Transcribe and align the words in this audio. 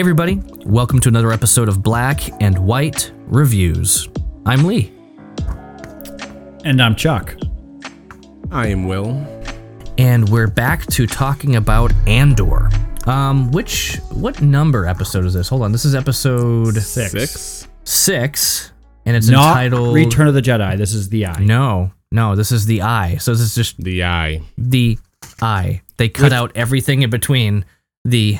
Hey, 0.00 0.02
everybody. 0.02 0.40
Welcome 0.64 0.98
to 1.00 1.10
another 1.10 1.30
episode 1.30 1.68
of 1.68 1.82
Black 1.82 2.22
and 2.42 2.58
White 2.58 3.12
Reviews. 3.26 4.08
I'm 4.46 4.64
Lee. 4.64 4.90
And 6.64 6.80
I'm 6.80 6.96
Chuck. 6.96 7.36
I 8.50 8.68
am 8.68 8.88
Will. 8.88 9.10
And 9.98 10.26
we're 10.30 10.46
back 10.46 10.86
to 10.92 11.06
talking 11.06 11.56
about 11.56 11.92
Andor. 12.06 12.70
Um, 13.04 13.50
which, 13.50 13.96
what 14.12 14.40
number 14.40 14.86
episode 14.86 15.26
is 15.26 15.34
this? 15.34 15.50
Hold 15.50 15.64
on. 15.64 15.70
This 15.72 15.84
is 15.84 15.94
episode 15.94 16.76
Six. 16.76 17.10
Six. 17.12 17.68
six, 17.84 18.72
and 19.04 19.14
it's 19.14 19.28
Not 19.28 19.50
entitled. 19.50 19.94
Return 19.94 20.28
of 20.28 20.32
the 20.32 20.40
Jedi. 20.40 20.78
This 20.78 20.94
is 20.94 21.10
the 21.10 21.26
Eye. 21.26 21.44
no, 21.44 21.92
no, 22.10 22.36
this 22.36 22.52
is 22.52 22.64
the 22.64 22.80
eye. 22.80 23.18
So 23.18 23.32
this 23.32 23.42
is 23.42 23.54
just 23.54 23.76
The 23.76 24.04
eye. 24.04 24.40
the 24.56 24.98
eye. 25.42 25.82
They 25.98 26.08
cut 26.08 26.22
With- 26.24 26.32
out 26.32 26.52
everything 26.54 27.02
in 27.02 27.10
between 27.10 27.66
the 28.06 28.38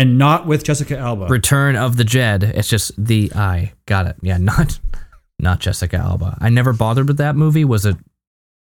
And 0.00 0.16
not 0.18 0.46
with 0.46 0.64
Jessica 0.64 0.96
Alba. 0.96 1.26
Return 1.26 1.76
of 1.76 1.96
the 1.96 2.04
Jed. 2.04 2.42
It's 2.42 2.68
just 2.68 2.92
the 2.96 3.30
eye. 3.34 3.72
Got 3.86 4.06
it. 4.06 4.16
Yeah, 4.22 4.38
not 4.52 4.78
not 5.38 5.60
Jessica 5.60 5.96
Alba. 5.98 6.38
I 6.40 6.48
never 6.48 6.72
bothered 6.72 7.06
with 7.08 7.18
that 7.18 7.36
movie. 7.36 7.64
Was 7.64 7.84
it 7.86 7.96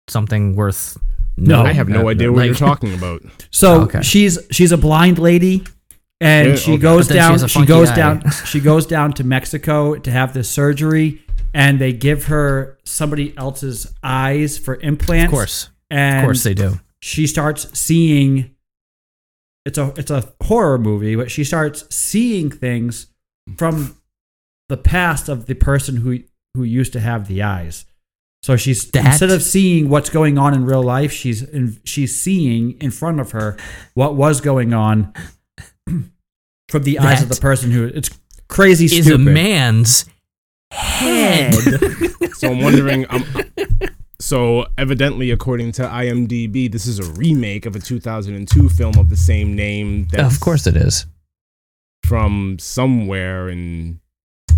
something 0.07 0.55
worth? 0.55 0.97
No. 1.37 1.63
I 1.63 1.73
have 1.73 1.89
no 1.89 2.07
Uh, 2.07 2.11
idea 2.11 2.31
what 2.31 2.39
like- 2.39 2.45
you're 2.47 2.55
talking 2.55 2.93
about. 2.99 3.21
so 3.51 3.81
Okay. 3.81 4.01
she's 4.01 4.39
she's 4.51 4.71
a 4.71 4.77
blind 4.77 5.19
lady 5.19 5.63
and 6.21 6.49
Yeah, 6.49 6.55
she 6.55 6.71
okay. 6.73 6.81
goes 6.81 7.07
But 7.09 7.13
then 7.15 7.33
she 7.33 7.37
down 7.39 7.47
she 7.49 7.65
goes 7.65 7.89
eye. 7.89 7.95
down 7.95 8.23
she 8.45 8.59
goes 8.61 8.85
down 8.85 9.11
to 9.13 9.23
Mexico 9.25 9.95
to 9.95 10.11
have 10.11 10.33
this 10.33 10.49
surgery 10.49 11.21
and 11.53 11.79
they 11.79 11.91
give 11.91 12.25
her 12.25 12.77
somebody 12.85 13.33
else's 13.37 13.93
eyes 14.03 14.57
for 14.57 14.79
implants. 14.81 15.25
Of 15.25 15.31
course, 15.31 15.69
And 15.89 16.19
of 16.19 16.23
course 16.23 16.43
they 16.43 16.53
do. 16.53 16.79
she 17.01 17.27
starts 17.27 17.77
seeing 17.77 18.51
it's 19.65 19.77
a 19.77 19.93
it's 19.97 20.11
a 20.11 20.31
horror 20.43 20.77
movie, 20.77 21.15
but 21.15 21.31
she 21.31 21.43
starts 21.43 21.85
seeing 21.93 22.49
things 22.51 23.07
from 23.57 23.97
the 24.69 24.77
past 24.77 25.29
of 25.29 25.45
the 25.47 25.55
person 25.55 25.97
who 25.97 26.19
who 26.55 26.63
used 26.63 26.93
to 26.93 26.99
have 26.99 27.27
the 27.27 27.41
eyes. 27.43 27.85
So 28.43 28.55
she's 28.57 28.89
That- 28.91 29.05
instead 29.05 29.31
of 29.31 29.41
seeing 29.41 29.89
what's 29.89 30.09
going 30.09 30.37
on 30.37 30.53
in 30.53 30.65
real 30.65 30.83
life, 30.83 31.11
she's 31.11 31.41
in, 31.41 31.77
she's 31.83 32.15
seeing 32.19 32.71
in 32.79 32.91
front 32.91 33.19
of 33.19 33.31
her 33.31 33.57
what 33.95 34.15
was 34.15 34.39
going 34.39 34.73
on 34.73 35.11
from 36.69 36.83
the 36.83 36.99
eyes 36.99 37.21
of 37.23 37.29
the 37.29 37.35
person 37.41 37.71
who 37.71 37.85
it's 37.85 38.09
crazy 38.47 38.85
Is 38.85 39.05
stupid. 39.05 39.13
a 39.13 39.17
man's 39.17 40.05
head. 40.71 41.53
So 42.35 42.49
I'm 42.51 42.59
wondering. 42.59 43.05
Um, 43.09 43.23
so 44.25 44.65
evidently, 44.77 45.29
according 45.31 45.71
to 45.73 45.83
IMDb, 45.83 46.71
this 46.71 46.87
is 46.87 46.97
a 46.99 47.05
remake 47.13 47.65
of 47.67 47.75
a 47.75 47.79
2002 47.79 48.69
film 48.69 48.97
of 48.97 49.09
the 49.09 49.17
same 49.17 49.55
name. 49.55 50.07
That's 50.11 50.33
of 50.33 50.39
course 50.41 50.65
it 50.65 50.75
is. 50.75 51.05
From 52.05 52.57
somewhere 52.59 53.49
in 53.49 53.99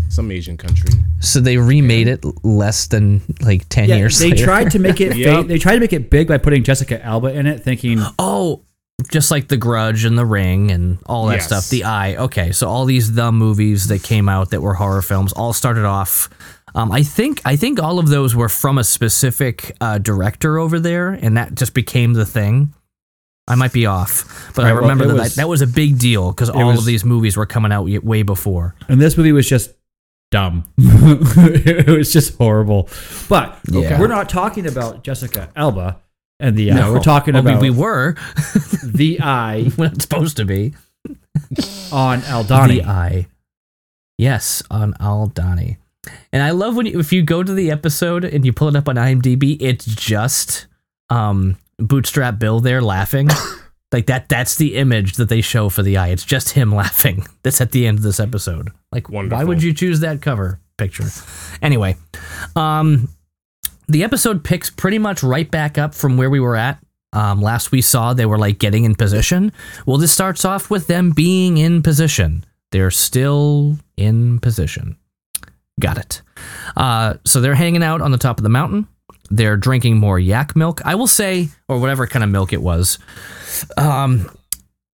some 0.10 0.32
Asian 0.32 0.58
country. 0.58 0.92
So 1.20 1.40
they 1.42 1.58
remade 1.58 2.08
it 2.08 2.24
less 2.46 2.88
than 2.88 3.22
like 3.42 3.68
ten 3.70 3.90
Yeah, 3.90 3.98
years 3.98 4.20
they 4.20 4.32
later. 4.32 4.46
tried 4.46 4.72
to 4.72 4.80
make 4.80 5.02
it 5.02 5.12
fa- 5.14 5.18
Yep. 5.20 5.48
they 5.48 5.58
tried 5.58 5.76
to 5.76 5.80
make 5.82 5.94
it 5.94 6.10
big 6.10 6.28
by 6.28 6.38
putting 6.38 6.64
Jessica 6.64 7.04
Alba 7.06 7.34
in 7.34 7.46
it, 7.46 7.64
thinking 7.64 8.00
Oh, 8.20 8.64
just 9.12 9.32
like 9.32 9.48
The 9.50 9.58
Grudge 9.58 10.06
and 10.06 10.18
The 10.18 10.26
Ring 10.26 10.72
and 10.72 10.98
all 11.06 11.28
that 11.28 11.36
Yes. 11.36 11.46
stuff. 11.46 11.70
The 11.70 11.84
Eye. 11.84 12.16
Okay, 12.16 12.52
so 12.52 12.68
all 12.70 12.86
these 12.86 13.14
the 13.14 13.32
movies 13.32 13.88
that 13.88 14.02
came 14.04 14.28
out 14.30 14.50
that 14.52 14.62
were 14.62 14.74
horror 14.76 15.02
films 15.02 15.34
all 15.34 15.54
started 15.54 15.86
off. 15.86 16.30
Um, 16.78 16.92
I 16.92 17.02
think 17.04 17.42
I 17.44 17.56
think 17.56 17.82
all 17.82 17.98
of 18.00 18.08
those 18.10 18.36
were 18.36 18.50
from 18.50 18.78
a 18.78 18.84
specific 18.84 19.76
uh, 19.82 19.98
director 19.98 20.60
over 20.60 20.80
there, 20.80 21.10
and 21.10 21.36
that 21.38 21.56
just 21.56 21.74
became 21.74 22.14
the 22.14 22.26
thing. 22.26 22.74
I 23.48 23.56
might 23.56 23.72
be 23.74 23.86
off, 23.86 24.52
but 24.56 24.66
I 24.66 24.70
Right, 24.70 24.74
well, 24.74 24.82
remember 24.84 25.06
it 25.06 25.08
that 25.08 25.14
was- 25.16 25.36
that 25.36 25.50
was 25.50 25.62
a 25.62 25.68
big 25.68 25.98
deal 25.98 26.32
because 26.32 26.50
all 26.50 26.68
was- 26.68 26.80
of 26.80 26.86
these 26.86 27.04
movies 27.06 27.36
were 27.38 27.46
coming 27.46 27.72
out 27.72 27.86
way 28.04 28.22
before. 28.22 28.76
And 28.90 29.00
this 29.02 29.18
movie 29.18 29.32
was 29.32 29.48
just 29.48 29.72
dumb. 30.32 30.66
it 30.78 31.88
was 31.88 32.12
just 32.14 32.38
horrible. 32.38 32.90
But 33.30 33.58
Yeah. 33.70 34.00
we're 34.00 34.08
not 34.08 34.28
talking 34.30 34.68
about 34.68 35.04
Jessica 35.04 35.50
Alba 35.56 35.98
and 36.42 36.58
the 36.58 36.72
eye. 36.74 36.76
No. 36.76 36.92
We're 36.94 37.00
talking 37.00 37.36
I 37.36 37.42
mean, 37.42 37.54
about 37.56 37.62
we 37.62 37.70
were 37.70 38.16
the 38.84 39.20
eye 39.22 39.64
when 39.78 39.94
it's 39.94 40.04
supposed 40.04 40.36
to 40.38 40.46
be. 40.46 40.76
on 41.92 42.20
Aldhani. 42.22 42.68
The 42.68 42.84
Eye. 42.84 43.28
Yes, 44.18 44.62
on 44.70 44.94
Aldhani. 44.96 45.78
And 46.32 46.44
I 46.44 46.52
love 46.52 46.76
when 46.76 46.86
you, 46.86 47.00
if 47.00 47.12
you 47.14 47.24
go 47.24 47.44
to 47.44 47.54
the 47.54 47.72
episode 47.72 48.24
and 48.26 48.46
you 48.46 48.54
pull 48.54 48.68
it 48.68 48.76
up 48.76 48.90
on 48.90 48.96
IMDb, 48.96 49.58
it's 49.60 49.86
just 49.86 50.68
um, 51.10 51.58
Bootstrap 51.78 52.40
Bill 52.40 52.60
there 52.60 52.82
laughing. 52.82 53.30
like 53.92 54.08
that 54.08 54.28
that's 54.30 54.56
the 54.56 54.76
image 54.76 55.14
that 55.14 55.30
they 55.30 55.42
show 55.42 55.70
for 55.70 55.84
the 55.84 55.98
eye. 55.98 56.10
It's 56.10 56.26
just 56.26 56.52
him 56.52 56.74
laughing. 56.76 57.26
That's 57.44 57.62
at 57.62 57.72
the 57.72 57.88
end 57.88 57.98
of 57.98 58.04
this 58.04 58.20
episode. 58.20 58.70
Like 58.92 59.10
why 59.10 59.44
would 59.44 59.64
you 59.64 59.74
choose 59.74 60.02
that 60.02 60.22
cover 60.22 60.60
picture? 60.78 61.06
Anyway, 61.62 61.98
um 62.56 63.10
the 63.88 64.04
episode 64.04 64.44
picks 64.44 64.70
pretty 64.70 65.00
much 65.00 65.24
right 65.24 65.50
back 65.50 65.78
up 65.78 65.96
from 65.96 66.18
where 66.18 66.30
we 66.30 66.40
were 66.40 66.56
at. 66.56 66.80
Um, 67.14 67.42
last 67.42 67.72
we 67.72 67.82
saw, 67.82 68.14
they 68.14 68.26
were 68.26 68.38
like 68.38 68.60
getting 68.60 68.84
in 68.84 68.96
position. 68.96 69.54
Well, 69.86 69.98
this 69.98 70.12
starts 70.12 70.44
off 70.44 70.70
with 70.70 70.88
them 70.88 71.12
being 71.12 71.58
in 71.58 71.82
position. 71.82 72.46
They're 72.72 72.92
still 72.92 73.78
in 73.96 74.40
position. 74.40 74.98
Got 75.80 75.98
it. 75.98 76.22
Uh, 76.76 77.16
so 77.26 77.42
they're 77.42 77.56
hanging 77.56 77.84
out 77.84 78.02
on 78.02 78.12
the 78.12 78.18
top 78.18 78.38
of 78.38 78.44
the 78.44 78.50
mountain. 78.50 78.88
They're 79.30 79.58
drinking 79.58 79.98
more 79.98 80.18
yak 80.18 80.56
milk. 80.56 80.82
I 80.86 80.96
will 80.96 81.08
say, 81.08 81.50
or 81.68 81.80
whatever 81.80 82.08
kind 82.08 82.24
of 82.24 82.30
milk 82.30 82.54
it 82.54 82.62
was. 82.62 82.98
Um, 83.78 84.30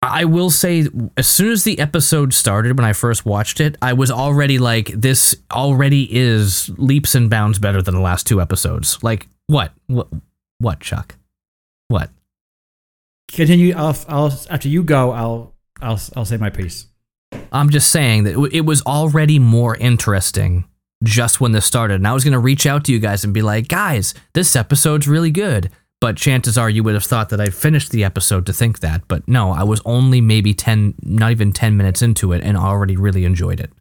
I 0.00 0.24
will 0.24 0.50
say, 0.50 0.88
as 1.16 1.28
soon 1.28 1.52
as 1.52 1.62
the 1.64 1.78
episode 1.78 2.34
started, 2.34 2.76
when 2.76 2.84
I 2.84 2.92
first 2.92 3.24
watched 3.24 3.60
it, 3.60 3.76
I 3.80 3.92
was 3.92 4.10
already 4.10 4.58
like, 4.58 4.88
this 4.88 5.36
already 5.52 6.08
is 6.10 6.70
leaps 6.76 7.14
and 7.14 7.30
bounds 7.30 7.58
better 7.58 7.80
than 7.82 7.94
the 7.94 8.00
last 8.00 8.26
two 8.26 8.40
episodes. 8.40 9.00
Like, 9.02 9.28
what? 9.46 9.72
What, 9.86 10.08
what 10.58 10.80
Chuck? 10.80 11.16
What? 11.88 12.10
Continue. 13.28 13.74
I'll, 13.76 13.96
I'll 14.08 14.32
after 14.50 14.68
you 14.68 14.82
go. 14.82 15.12
I'll 15.12 15.54
I'll 15.80 16.00
I'll 16.16 16.24
say 16.24 16.36
my 16.36 16.50
piece. 16.50 16.86
I'm 17.50 17.70
just 17.70 17.90
saying 17.90 18.24
that 18.24 18.38
it 18.38 18.54
it 18.54 18.60
was 18.62 18.82
already 18.82 19.38
more 19.38 19.76
interesting 19.76 20.64
just 21.02 21.40
when 21.40 21.52
this 21.52 21.66
started. 21.66 21.94
And 21.94 22.06
I 22.06 22.12
was 22.12 22.24
going 22.24 22.32
to 22.32 22.38
reach 22.38 22.66
out 22.66 22.84
to 22.84 22.92
you 22.92 22.98
guys 22.98 23.24
and 23.24 23.34
be 23.34 23.42
like, 23.42 23.68
guys, 23.68 24.14
this 24.34 24.54
episode's 24.54 25.08
really 25.08 25.30
good. 25.30 25.70
But 26.00 26.16
chances 26.16 26.58
are 26.58 26.68
you 26.68 26.82
would 26.82 26.94
have 26.94 27.04
thought 27.04 27.28
that 27.28 27.40
I 27.40 27.46
finished 27.46 27.92
the 27.92 28.02
episode 28.02 28.44
to 28.46 28.52
think 28.52 28.80
that. 28.80 29.06
But 29.06 29.26
no, 29.28 29.52
I 29.52 29.62
was 29.62 29.80
only 29.84 30.20
maybe 30.20 30.52
10, 30.52 30.94
not 31.02 31.30
even 31.30 31.52
10 31.52 31.76
minutes 31.76 32.02
into 32.02 32.32
it 32.32 32.42
and 32.42 32.56
already 32.56 32.96
really 32.96 33.24
enjoyed 33.24 33.60
it. 33.60 33.72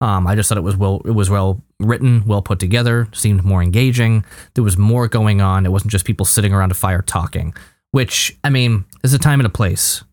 Um, 0.00 0.26
I 0.26 0.34
just 0.34 0.48
thought 0.48 0.58
it 0.58 0.62
was 0.62 0.76
well, 0.76 1.00
it 1.04 1.12
was 1.12 1.30
well 1.30 1.62
written, 1.80 2.24
well 2.26 2.42
put 2.42 2.60
together, 2.60 3.08
seemed 3.12 3.44
more 3.44 3.62
engaging. 3.62 4.24
There 4.54 4.62
was 4.62 4.76
more 4.76 5.08
going 5.08 5.40
on. 5.40 5.66
It 5.66 5.72
wasn't 5.72 5.92
just 5.92 6.04
people 6.04 6.26
sitting 6.26 6.52
around 6.52 6.70
a 6.70 6.76
fire 6.76 7.02
talking, 7.02 7.54
which, 7.90 8.36
I 8.44 8.50
mean, 8.50 8.84
there's 9.02 9.14
a 9.14 9.18
time 9.18 9.40
and 9.40 9.46
a 9.46 9.50
place. 9.50 10.04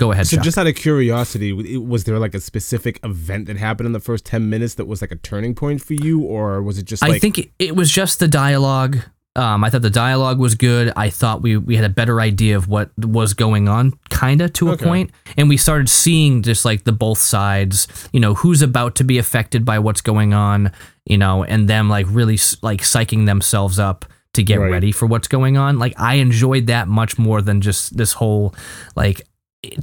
Go 0.00 0.12
ahead, 0.12 0.26
So 0.26 0.36
Chuck. 0.38 0.44
just 0.44 0.56
out 0.56 0.66
of 0.66 0.74
curiosity, 0.76 1.52
was 1.78 2.04
there 2.04 2.18
like 2.18 2.34
a 2.34 2.40
specific 2.40 2.98
event 3.04 3.46
that 3.48 3.58
happened 3.58 3.86
in 3.86 3.92
the 3.92 4.00
first 4.00 4.24
10 4.24 4.48
minutes 4.48 4.76
that 4.76 4.86
was 4.86 5.02
like 5.02 5.12
a 5.12 5.16
turning 5.16 5.54
point 5.54 5.82
for 5.82 5.92
you? 5.92 6.22
Or 6.22 6.62
was 6.62 6.78
it 6.78 6.84
just 6.86 7.02
like. 7.02 7.12
I 7.16 7.18
think 7.18 7.36
it, 7.38 7.50
it 7.58 7.76
was 7.76 7.90
just 7.90 8.18
the 8.18 8.26
dialogue. 8.26 8.96
Um, 9.36 9.62
I 9.62 9.68
thought 9.68 9.82
the 9.82 9.90
dialogue 9.90 10.38
was 10.40 10.54
good. 10.54 10.90
I 10.96 11.10
thought 11.10 11.42
we 11.42 11.56
we 11.58 11.76
had 11.76 11.84
a 11.84 11.88
better 11.90 12.18
idea 12.20 12.56
of 12.56 12.66
what 12.66 12.90
was 12.98 13.34
going 13.34 13.68
on, 13.68 13.92
kinda 14.08 14.48
to 14.48 14.70
a 14.70 14.72
Okay. 14.72 14.84
point, 14.84 15.10
and 15.36 15.48
we 15.50 15.56
started 15.56 15.88
seeing 15.88 16.42
just 16.42 16.64
like 16.64 16.82
the 16.84 16.92
both 16.92 17.18
sides. 17.18 17.86
You 18.12 18.18
know, 18.20 18.34
who's 18.34 18.60
about 18.62 18.96
to 18.96 19.04
be 19.04 19.18
affected 19.18 19.64
by 19.64 19.78
what's 19.78 20.00
going 20.00 20.32
on. 20.34 20.72
You 21.06 21.18
know, 21.18 21.44
and 21.44 21.68
them 21.68 21.88
like 21.90 22.06
really 22.08 22.38
like 22.62 22.80
psyching 22.80 23.26
themselves 23.26 23.78
up 23.78 24.04
to 24.34 24.42
get 24.42 24.58
Right. 24.58 24.70
ready 24.72 24.92
for 24.92 25.06
what's 25.06 25.28
going 25.28 25.56
on. 25.56 25.78
Like 25.78 25.94
I 25.98 26.14
enjoyed 26.14 26.66
that 26.66 26.88
much 26.88 27.16
more 27.18 27.40
than 27.42 27.60
just 27.60 27.96
this 27.98 28.14
whole 28.14 28.52
like. 28.96 29.22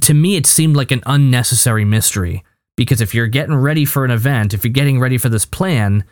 To 0.02 0.14
me, 0.14 0.36
it 0.36 0.46
seemed 0.46 0.76
like 0.76 0.90
an 0.90 1.02
unnecessary 1.06 1.84
mystery 1.84 2.44
because 2.76 3.00
if 3.00 3.14
you're 3.14 3.26
getting 3.26 3.54
ready 3.54 3.84
for 3.84 4.04
an 4.04 4.10
event, 4.10 4.54
if 4.54 4.64
you're 4.64 4.72
getting 4.72 5.00
ready 5.00 5.18
for 5.18 5.28
this 5.28 5.44
plan, 5.44 6.04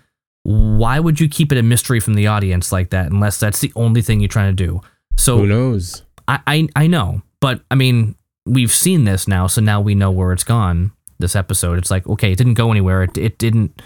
why 0.43 1.01
would 1.01 1.19
you 1.19 1.29
keep 1.29 1.51
it 1.51 1.59
a 1.59 1.63
mystery 1.63 2.01
from 2.01 2.15
the 2.15 2.27
audience 2.29 2.71
like 2.71 2.91
that 2.91 3.11
unless 3.11 3.41
that's 3.41 3.61
the 3.61 3.73
only 3.75 4.03
thing 4.03 4.21
you're 4.21 4.29
trying 4.29 4.55
to 4.55 4.65
do? 4.65 4.81
So 5.17 5.39
who 5.39 5.47
knows? 5.47 6.03
I, 6.29 6.41
I 6.47 6.69
I 6.77 6.87
know, 6.87 7.23
but 7.41 7.63
I 7.71 7.75
mean 7.75 8.15
we've 8.45 8.73
seen 8.73 9.05
this 9.05 9.27
now, 9.27 9.47
so 9.47 9.61
now 9.61 9.81
we 9.81 9.95
know 9.95 10.11
where 10.11 10.33
it's 10.33 10.45
gone. 10.45 10.93
This 11.19 11.35
episode, 11.35 11.79
it's 11.79 11.91
like 11.91 12.07
okay, 12.07 12.33
it 12.33 12.39
didn't 12.39 12.55
go 12.55 12.71
anywhere. 12.71 13.03
It 13.03 13.19
it 13.19 13.39
didn't. 13.39 13.83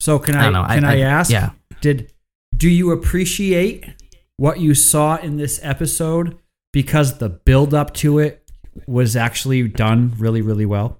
So 0.00 0.18
can 0.18 0.36
I 0.36 0.40
I, 0.40 0.42
don't 0.44 0.52
know. 0.52 0.64
can 0.66 0.84
I, 0.84 1.00
ask? 1.00 1.30
Yeah. 1.30 1.50
Did 1.80 2.12
do 2.56 2.68
you 2.68 2.92
appreciate 2.92 3.86
what 4.36 4.60
you 4.60 4.74
saw 4.74 5.16
in 5.16 5.36
this 5.36 5.58
episode 5.62 6.38
because 6.72 7.18
the 7.18 7.28
build 7.28 7.72
up 7.74 7.94
to 7.94 8.18
it 8.18 8.41
was 8.86 9.16
actually 9.16 9.68
done 9.68 10.14
really 10.18 10.42
really 10.42 10.66
well? 10.66 10.98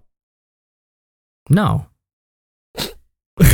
No. 1.51 1.87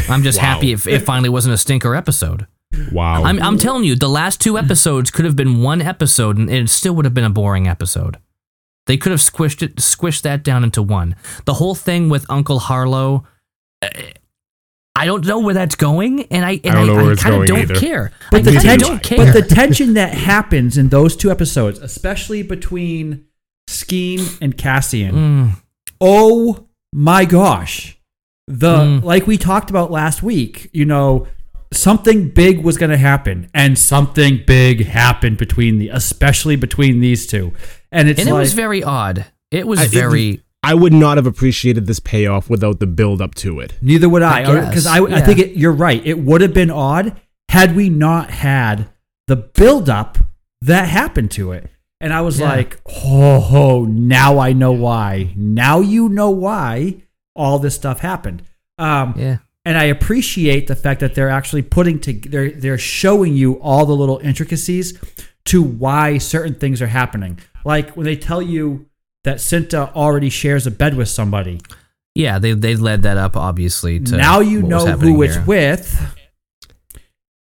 I'm 0.09 0.23
just 0.23 0.38
Wow. 0.43 0.44
happy 0.44 0.73
if 0.73 0.87
it 0.87 1.00
finally 1.00 1.29
wasn't 1.29 1.55
a 1.55 1.59
stinker 1.59 1.94
episode. 1.94 2.47
Wow. 2.93 3.25
I'm, 3.25 3.43
I'm 3.43 3.56
telling 3.59 3.85
you, 3.85 3.94
the 3.97 4.09
last 4.09 4.41
two 4.41 4.59
episodes 4.59 5.11
could 5.11 5.25
have 5.25 5.37
been 5.37 5.62
one 5.62 5.81
episode 5.81 6.37
and 6.37 6.50
it 6.50 6.69
still 6.69 6.94
would 6.94 7.05
have 7.06 7.15
been 7.15 7.25
a 7.25 7.31
boring 7.31 7.67
episode. 7.67 8.19
They 8.87 8.97
could 8.97 9.11
have 9.12 9.20
squished 9.20 9.62
it, 9.62 9.76
squished 9.76 10.23
that 10.23 10.43
down 10.43 10.65
into 10.65 10.82
one. 10.82 11.17
The 11.47 11.55
whole 11.55 11.75
thing 11.75 12.09
with 12.09 12.26
Uncle 12.29 12.59
Harlow, 12.59 13.25
uh, 13.82 13.88
I 14.94 15.06
don't 15.06 15.25
know 15.26 15.38
where 15.38 15.55
that's 15.55 15.76
going, 15.76 16.25
and 16.25 16.44
I 16.44 16.61
and 16.65 16.75
I 16.75 16.75
don't 16.75 16.87
know 16.88 16.94
where 16.97 17.12
it's 17.12 17.23
kind 17.23 17.37
of 17.37 17.47
don't 17.47 17.59
either. 17.61 17.75
care. 17.76 18.12
But 18.31 18.41
I 18.41 18.43
the, 18.43 18.53
tension, 18.53 18.79
don't 18.88 19.03
care. 19.03 19.19
but 19.19 19.32
the 19.32 19.43
tension 19.55 19.94
that 19.94 20.12
happens 20.15 20.76
in 20.76 20.88
those 20.88 21.15
two 21.17 21.31
episodes, 21.31 21.79
especially 21.79 22.43
between 22.43 23.26
Skeen 23.69 24.38
and 24.41 24.56
Cassian, 24.56 25.15
Mm, 25.15 25.50
oh 26.00 26.67
my 26.93 27.25
gosh. 27.25 27.99
The 28.47 28.76
Mm. 28.79 29.05
like 29.05 29.26
we 29.26 29.37
talked 29.37 29.69
about 29.69 29.91
last 29.91 30.23
week, 30.23 30.70
you 30.73 30.87
know, 30.87 31.26
something 31.70 32.31
big 32.31 32.65
was 32.65 32.79
going 32.79 32.91
to 32.91 32.97
happen 32.97 33.50
and 33.53 33.79
something 33.79 34.41
big 34.47 34.87
happened 34.87 35.37
between 35.37 35.79
the 35.79 35.91
especially 35.91 36.56
between 36.56 37.00
these 37.00 37.26
two. 37.26 37.53
And 37.93 38.09
it's 38.09 38.19
and 38.20 38.29
it 38.31 38.32
like 38.32 38.41
was 38.41 38.55
very 38.55 38.82
odd. 38.82 39.26
It 39.50 39.67
was 39.67 39.79
I- 39.81 39.85
it- 39.85 39.91
very. 39.91 40.41
I 40.65 40.75
would 40.75 40.93
not 40.93 41.19
have 41.19 41.26
appreciated 41.26 41.87
this 41.87 42.00
payoff 42.00 42.50
without 42.50 42.81
the 42.81 42.87
build 42.87 43.23
up 43.23 43.35
to 43.37 43.61
it. 43.61 43.75
neither 43.81 44.09
would 44.09 44.23
I 44.23 44.41
I 44.43 44.67
because 44.69 44.87
I, 44.87 44.97
I 44.99 45.09
yeah. 45.09 45.20
think 45.20 45.38
it, 45.38 45.50
you're 45.56 45.73
right. 45.73 46.03
It 46.05 46.19
would 46.19 46.41
have 46.41 46.53
been 46.53 46.70
odd 46.70 47.15
had 47.50 47.76
we 47.76 47.88
not 47.91 48.31
had 48.31 48.88
the 49.29 49.37
build 49.37 49.88
up 49.88 50.19
that 50.62 50.88
happened 50.88 51.31
to 51.32 51.53
it. 51.53 51.70
And 52.00 52.12
I 52.12 52.21
was 52.21 52.39
Yeah. 52.39 52.49
like, 52.49 52.79
oh, 52.87 53.49
oh, 53.53 53.85
now 53.85 54.39
I 54.39 54.53
know 54.53 54.73
why. 54.73 55.33
Now 55.37 55.81
you 55.81 56.09
know 56.09 56.31
why 56.31 57.03
all 57.35 57.59
this 57.59 57.75
stuff 57.75 58.00
happened. 58.00 58.43
Um, 58.79 59.15
yeah. 59.17 59.39
and 59.65 59.77
I 59.77 59.85
appreciate 59.85 60.69
the 60.69 60.77
fact 60.77 61.00
that 61.00 61.15
they're 61.17 61.29
actually 61.29 61.62
putting 61.62 61.99
to 62.00 62.12
they're 62.12 62.50
they're 62.53 62.79
showing 62.79 63.35
you 63.37 63.55
all 63.61 63.85
the 63.87 63.95
little 63.97 64.19
intricacies 64.19 64.97
to 65.47 65.62
why 65.62 66.19
certain 66.19 66.55
things 66.55 66.81
are 66.81 66.87
happening. 66.87 67.39
Like 67.65 67.97
when 67.97 68.05
they 68.06 68.15
tell 68.17 68.41
you 68.41 68.87
that 69.25 69.39
Cinta 69.39 69.93
already 69.94 70.31
shares 70.31 70.67
a 70.67 70.71
bed 70.71 70.94
with 70.97 71.09
somebody. 71.09 71.61
Yeah, 72.15 72.39
they 72.39 72.53
they 72.53 72.77
led 72.77 73.03
that 73.03 73.17
up 73.17 73.37
obviously. 73.37 73.99
To 74.01 74.17
now 74.17 74.39
you 74.41 74.62
know 74.62 74.87
who 74.87 75.23
it's 75.23 75.35
here. 75.35 75.44
with. 75.44 76.17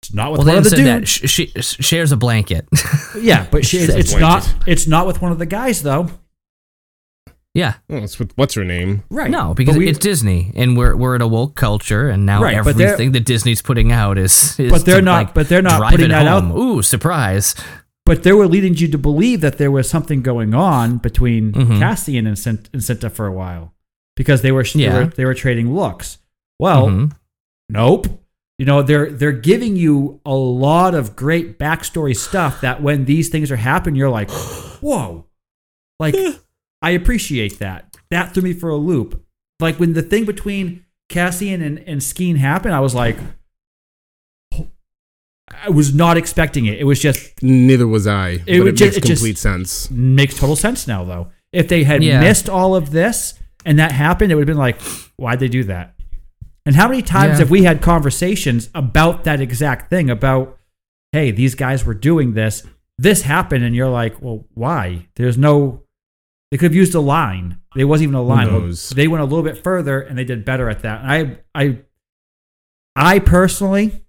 It's 0.07 0.13
not 0.15 0.31
with 0.31 0.39
Well, 0.39 0.45
they 0.45 0.51
one 0.54 0.57
of 0.59 0.63
the 0.63 0.69
didn't 0.69 0.86
that. 0.86 0.98
dudes. 1.00 1.09
She, 1.09 1.48
she 1.48 1.83
shares 1.83 2.12
a 2.13 2.18
blanket. 2.18 2.68
Yeah, 3.19 3.48
but 3.51 3.65
she, 3.65 3.80
it's, 3.80 3.94
it's 3.94 4.15
not. 4.15 4.48
It's 4.68 4.88
not 4.88 5.06
with 5.07 5.21
one 5.21 5.31
of 5.31 5.39
the 5.39 5.45
guys 5.45 5.81
though. 5.83 6.09
yeah. 7.54 7.75
Oh, 7.89 7.98
it's 7.98 8.19
with 8.19 8.31
what's 8.38 8.54
her 8.54 8.63
name? 8.63 9.04
Right. 9.09 9.30
No, 9.30 9.54
because 9.56 9.75
we- 9.75 9.88
it's 9.89 9.98
Disney, 10.00 10.51
and 10.56 10.77
we're 10.77 10.95
we're 10.95 11.15
in 11.15 11.21
a 11.21 11.27
woke 11.27 11.56
culture, 11.56 12.07
and 12.09 12.25
now 12.25 12.42
Right, 12.44 12.56
everything 12.56 13.12
that 13.13 13.25
Disney's 13.25 13.62
putting 13.62 13.92
out 13.92 14.18
is. 14.18 14.59
is 14.59 14.71
But 14.71 14.86
they're 14.86 15.00
to, 15.00 15.06
not- 15.06 15.13
like, 15.25 15.33
but 15.33 15.50
they're 15.50 15.62
not 15.63 15.77
drive 15.80 15.92
putting 15.92 16.06
it 16.07 16.10
that 16.10 16.27
out- 16.27 16.44
Ooh, 16.56 16.81
surprise! 16.83 17.56
But 18.06 18.24
they 18.24 18.31
were 18.31 18.48
leading 18.48 18.75
you 18.75 18.88
to 18.89 18.98
believe 18.98 19.42
that 19.42 19.57
there 19.57 19.71
was 19.71 19.89
something 19.89 20.21
going 20.21 20.53
on 20.53 20.98
between 21.00 21.51
Mhm. 21.53 21.80
Cassian 21.80 22.25
and, 22.27 22.38
Cin- 22.39 22.65
and 22.71 22.81
Cinta 22.81 23.12
for 23.12 23.25
a 23.25 23.33
while 23.33 23.74
because 24.15 24.42
they 24.44 24.51
were, 24.53 24.63
they 24.63 24.88
were 24.89 25.06
they 25.07 25.25
were 25.25 25.33
trading 25.33 25.74
looks. 25.75 26.19
Well, 26.60 26.88
Mhm. 26.88 27.12
nope. 27.69 28.07
You 28.59 28.65
know 28.65 28.81
they're 28.81 29.12
they're 29.12 29.31
giving 29.31 29.75
you 29.75 30.19
a 30.25 30.33
lot 30.33 30.95
of 30.95 31.15
great 31.15 31.59
backstory 31.59 32.15
stuff 32.18 32.62
that 32.62 32.81
when 32.81 33.06
these 33.06 33.30
things 33.30 33.51
are 33.51 33.56
happening, 33.57 33.95
you're 33.95 34.09
like, 34.09 34.30
whoa, 34.81 35.25
like 36.00 36.15
I 36.81 36.92
appreciate 36.92 37.59
that. 37.59 37.95
That 38.09 38.33
threw 38.33 38.44
me 38.44 38.54
for 38.54 38.69
a 38.69 38.75
loop. 38.77 39.24
Like 39.59 39.80
when 39.80 39.94
the 39.94 40.01
thing 40.01 40.25
between 40.25 40.86
Cassian 41.09 41.62
and, 41.62 41.80
and 41.80 42.01
Skeen 42.01 42.38
happened, 42.38 42.74
I 42.74 42.80
was 42.80 42.95
like, 42.95 43.18
I 45.50 45.69
was 45.69 45.94
not 45.94 46.18
expecting 46.18 46.65
it. 46.65 46.77
It 46.80 46.83
was 46.83 47.00
just 47.00 47.42
Neither 47.42 47.88
was 47.88 48.06
I. 48.07 48.42
It 48.45 48.60
but 48.60 48.68
it 48.68 48.75
ju- 48.75 48.86
makes 48.86 48.98
it 48.98 49.03
just- 49.03 49.21
complete 49.21 49.38
sense. 49.38 49.89
makes 49.92 50.36
total 50.38 50.56
sense 50.56 50.88
now 50.88 51.03
though. 51.03 51.27
If 51.53 51.68
they 51.69 51.83
had 51.83 52.03
Yeah. 52.03 52.19
missed 52.19 52.50
all 52.50 52.75
of 52.75 52.92
this 52.92 53.33
and 53.65 53.80
that 53.80 53.92
happened, 53.92 54.31
it 54.31 54.36
would 54.36 54.42
have 54.42 54.48
been 54.48 54.57
like, 54.57 54.80
why'd 55.15 55.39
they 55.39 55.48
do 55.48 55.63
that? 55.65 55.94
And 56.67 56.75
how 56.75 56.87
many 56.89 57.01
times 57.01 57.33
Yeah. 57.33 57.39
have 57.39 57.49
we 57.49 57.63
had 57.63 57.81
conversations 57.81 58.69
about 58.75 59.23
that 59.23 59.39
exact 59.41 59.89
thing 59.89 60.09
about, 60.09 60.57
hey, 61.13 61.31
these 61.31 61.55
guys 61.55 61.85
were 61.85 61.93
doing 61.93 62.33
this, 62.33 62.63
this 62.97 63.21
happened, 63.21 63.63
and 63.63 63.75
you're 63.75 63.89
like, 63.89 64.21
well, 64.21 64.45
why? 64.53 65.07
There's 65.15 65.37
no. 65.37 65.83
They 66.51 66.57
could 66.57 66.71
have 66.71 66.75
used 66.75 66.93
a 66.95 66.99
line. 66.99 67.57
There 67.75 67.87
wasn't 67.87 68.03
even 68.09 68.15
a 68.15 68.21
line. 68.21 68.47
They 68.95 69.07
went 69.07 69.21
a 69.21 69.25
little 69.25 69.43
bit 69.43 69.63
further 69.63 69.99
and 69.99 70.17
they 70.17 70.23
did 70.23 70.45
better 70.45 70.69
at 70.69 70.81
that. 70.83 71.01
And 71.03 71.39
I, 71.55 71.61
I, 71.63 71.79
I 72.95 73.19
personally, 73.19 74.05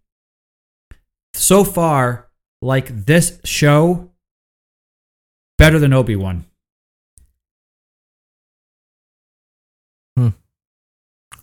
so 1.34 1.64
far, 1.64 2.28
like 2.62 3.06
this 3.06 3.40
show 3.44 4.10
better 5.58 5.78
than 5.80 5.92
Obi 5.92 6.14
Wan. 6.16 6.44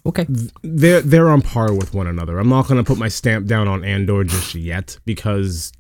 Okay. 0.06 0.26
They're 0.62 1.02
they're 1.02 1.30
on 1.30 1.42
par 1.42 1.74
with 1.74 1.94
one 1.94 2.08
another. 2.08 2.38
I'm 2.40 2.50
not 2.50 2.68
gonna 2.68 2.84
put 2.84 2.98
my 2.98 3.08
stamp 3.08 3.48
down 3.48 3.68
on 3.68 3.84
Andor 3.84 4.24
just 4.24 4.54
yet 4.56 4.98
because 5.06 5.72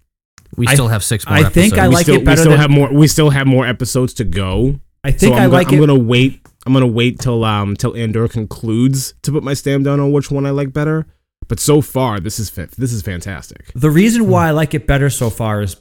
We 0.57 0.67
I- 0.67 0.73
still 0.73 0.87
have 0.87 1.03
six 1.03 1.25
more. 1.27 1.35
I 1.37 1.43
think 1.43 1.73
I 1.73 1.85
episodes. 1.85 1.89
we 1.89 1.95
like 1.95 2.03
still, 2.03 2.15
it 2.15 2.25
better 2.25 2.31
we 2.31 2.41
still 2.41 2.51
than- 2.51 2.59
have 2.61 2.69
more. 2.71 2.93
We 2.93 3.07
still 3.07 3.29
have 3.29 3.47
more 3.47 3.67
episodes 3.67 4.13
to 4.15 4.23
go. 4.23 4.79
I 5.03 5.11
think 5.11 5.35
so 5.35 5.39
I 5.39 5.43
I'm, 5.43 5.51
like 5.51 5.67
gonna, 5.67 5.77
it. 5.77 5.83
I'm 5.83 5.87
gonna 5.89 6.03
wait. 6.03 6.41
I'm 6.65 6.73
gonna 6.73 6.87
wait 6.87 7.19
till 7.19 7.43
um 7.43 7.75
till 7.75 7.95
Andor 7.95 8.27
concludes 8.27 9.13
to 9.21 9.31
put 9.31 9.43
my 9.43 9.53
stamp 9.53 9.83
down 9.85 9.99
on 9.99 10.11
which 10.11 10.31
one 10.31 10.45
I 10.45 10.49
like 10.49 10.73
better. 10.73 11.05
But 11.47 11.59
so 11.59 11.79
far, 11.81 12.19
this 12.19 12.39
is 12.39 12.49
this 12.49 12.91
is 12.91 13.03
fantastic. 13.03 13.71
The 13.75 13.91
reason 13.91 14.27
why 14.27 14.47
I 14.47 14.51
like 14.51 14.73
it 14.73 14.87
better 14.87 15.11
so 15.11 15.29
far 15.29 15.61
is 15.61 15.75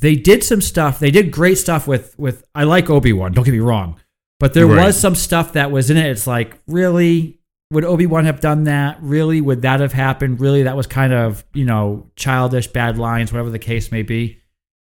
they 0.00 0.14
did 0.14 0.44
some 0.44 0.60
stuff. 0.60 1.00
They 1.00 1.10
did 1.10 1.32
great 1.32 1.58
stuff 1.58 1.88
with 1.88 2.16
with. 2.16 2.44
I 2.54 2.62
like 2.62 2.88
Obi 2.88 3.12
Wan. 3.12 3.32
Don't 3.32 3.42
get 3.44 3.50
me 3.50 3.58
wrong, 3.58 3.96
but 4.40 4.54
there 4.54 4.66
Right. 4.66 4.86
was 4.86 4.98
some 4.98 5.14
stuff 5.14 5.52
that 5.54 5.70
was 5.70 5.90
in 5.90 5.96
it. 5.96 6.06
It's 6.06 6.26
like 6.26 6.56
really. 6.66 7.34
Would 7.70 7.84
Obi 7.84 8.06
Wan 8.06 8.24
have 8.24 8.40
done 8.40 8.64
that? 8.64 8.96
Really? 9.02 9.42
Would 9.42 9.60
that 9.60 9.80
have 9.80 9.92
happened? 9.92 10.40
Really? 10.40 10.62
That 10.62 10.74
was 10.74 10.86
kind 10.86 11.12
of, 11.12 11.44
you 11.52 11.66
know, 11.66 12.06
childish, 12.16 12.66
bad 12.68 12.96
lines, 12.96 13.30
whatever 13.30 13.50
the 13.50 13.58
case 13.58 13.92
may 13.92 14.02
be. 14.02 14.38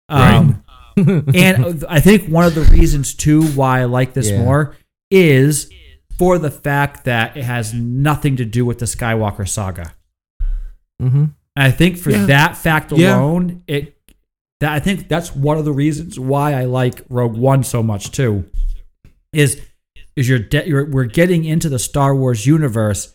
Um, 0.09 0.64
and 0.97 1.85
I 1.90 2.00
think 2.00 2.30
one 2.30 2.47
of 2.47 2.54
the 2.54 2.62
reasons 2.62 3.12
too 3.12 3.42
why 3.49 3.80
I 3.80 3.85
like 3.85 4.14
this 4.14 4.30
Yeah. 4.30 4.42
more 4.42 4.76
is 5.11 5.71
for 6.16 6.38
the 6.38 6.50
fact 6.50 7.04
that 7.04 7.37
it 7.37 7.45
has 7.45 7.75
nothing 7.75 8.37
to 8.37 8.47
do 8.47 8.64
with 8.64 8.78
the 8.78 8.87
Skywalker 8.87 9.47
saga. 9.47 9.92
Mm-hmm. 11.02 11.25
And 11.25 11.33
I 11.57 11.71
think 11.71 11.99
for 11.99 12.11
Yeah. 12.12 12.25
that 12.26 12.57
fact 12.57 12.92
Yeah. 12.92 13.19
alone, 13.21 13.62
it 13.66 13.95
that 14.61 14.73
I 14.73 14.78
think 14.80 15.07
that's 15.09 15.37
one 15.37 15.59
of 15.59 15.66
the 15.66 15.73
reasons 15.73 16.19
why 16.19 16.54
I 16.54 16.64
like 16.64 17.02
Rogue 17.11 17.37
One 17.37 17.62
so 17.62 17.83
much 17.83 18.11
too. 18.11 18.45
Is 19.32 19.60
is 20.16 20.28
you're, 20.28 20.38
de- 20.40 20.66
you're 20.68 20.84
we're 20.90 21.04
getting 21.04 21.44
into 21.44 21.68
the 21.68 21.78
Star 21.78 22.14
Wars 22.14 22.46
universe 22.46 23.14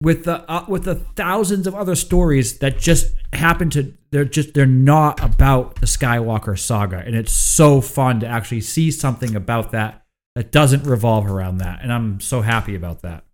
with 0.00 0.24
the 0.24 0.48
uh, 0.50 0.64
with 0.68 0.84
the 0.84 0.94
thousands 0.94 1.66
of 1.66 1.74
other 1.74 1.94
stories 1.94 2.58
that 2.58 2.78
just 2.78 3.12
happen 3.32 3.68
to 3.70 3.92
they're 4.10 4.24
just 4.24 4.54
they're 4.54 4.64
not 4.66 5.22
about 5.22 5.76
the 5.76 5.86
Skywalker 5.86 6.58
saga 6.58 6.98
and 6.98 7.14
it's 7.14 7.32
so 7.32 7.80
fun 7.80 8.20
to 8.20 8.26
actually 8.26 8.60
see 8.62 8.90
something 8.90 9.34
about 9.36 9.70
that 9.72 10.04
that 10.34 10.50
doesn't 10.50 10.84
revolve 10.84 11.26
around 11.30 11.58
that 11.58 11.80
and 11.82 11.92
I'm 11.92 12.20
so 12.20 12.40
happy 12.40 12.74
about 12.74 13.02
that. 13.02 13.24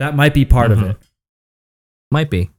That 0.00 0.16
might 0.16 0.34
be 0.34 0.44
part 0.44 0.70
Mhm. 0.70 0.82
of 0.82 0.90
it. 0.90 0.96
Might 2.10 2.30
be. 2.30 2.50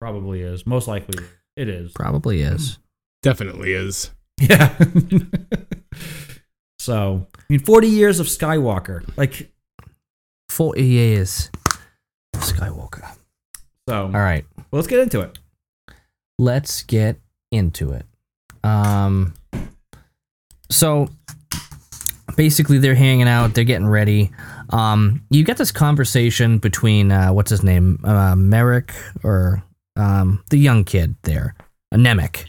Probably 0.00 0.42
is. 0.42 0.66
Most 0.66 0.86
likely 0.88 1.24
it 1.56 1.68
is. 1.68 1.92
Probably 1.92 2.42
is. 2.42 2.78
Definitely 3.22 3.72
is. 3.72 4.10
Yeah. 4.40 4.74
so, 6.78 7.26
I 7.38 7.42
mean, 7.48 7.60
40 7.60 7.88
years 7.88 8.20
of 8.20 8.26
Skywalker. 8.26 9.08
Like, 9.16 9.50
Forty 10.50 10.84
years. 10.84 11.50
Skywalker. 12.36 13.16
so, 13.88 14.02
All 14.04 14.08
right. 14.10 14.44
well, 14.56 14.64
let's 14.72 14.86
get 14.86 15.00
into 15.00 15.20
it. 15.20 15.38
let's 16.38 16.82
get 16.82 17.16
into 17.50 17.92
it. 17.92 18.06
Um, 18.62 19.34
so 20.70 21.08
basically, 22.36 22.78
they're 22.78 22.94
hanging 22.94 23.28
out, 23.28 23.54
they're 23.54 23.64
getting 23.64 23.88
ready. 23.88 24.30
Um, 24.70 25.22
you 25.30 25.44
get 25.44 25.56
this 25.56 25.72
conversation 25.72 26.58
between 26.58 27.10
uh, 27.10 27.32
what's 27.32 27.50
his 27.50 27.62
name, 27.62 28.00
uh, 28.04 28.34
Merrick, 28.36 28.92
or 29.22 29.62
um, 29.96 30.42
the 30.50 30.58
young 30.58 30.84
kid 30.84 31.16
there, 31.22 31.54
a 31.92 31.96
Nemik. 31.96 32.44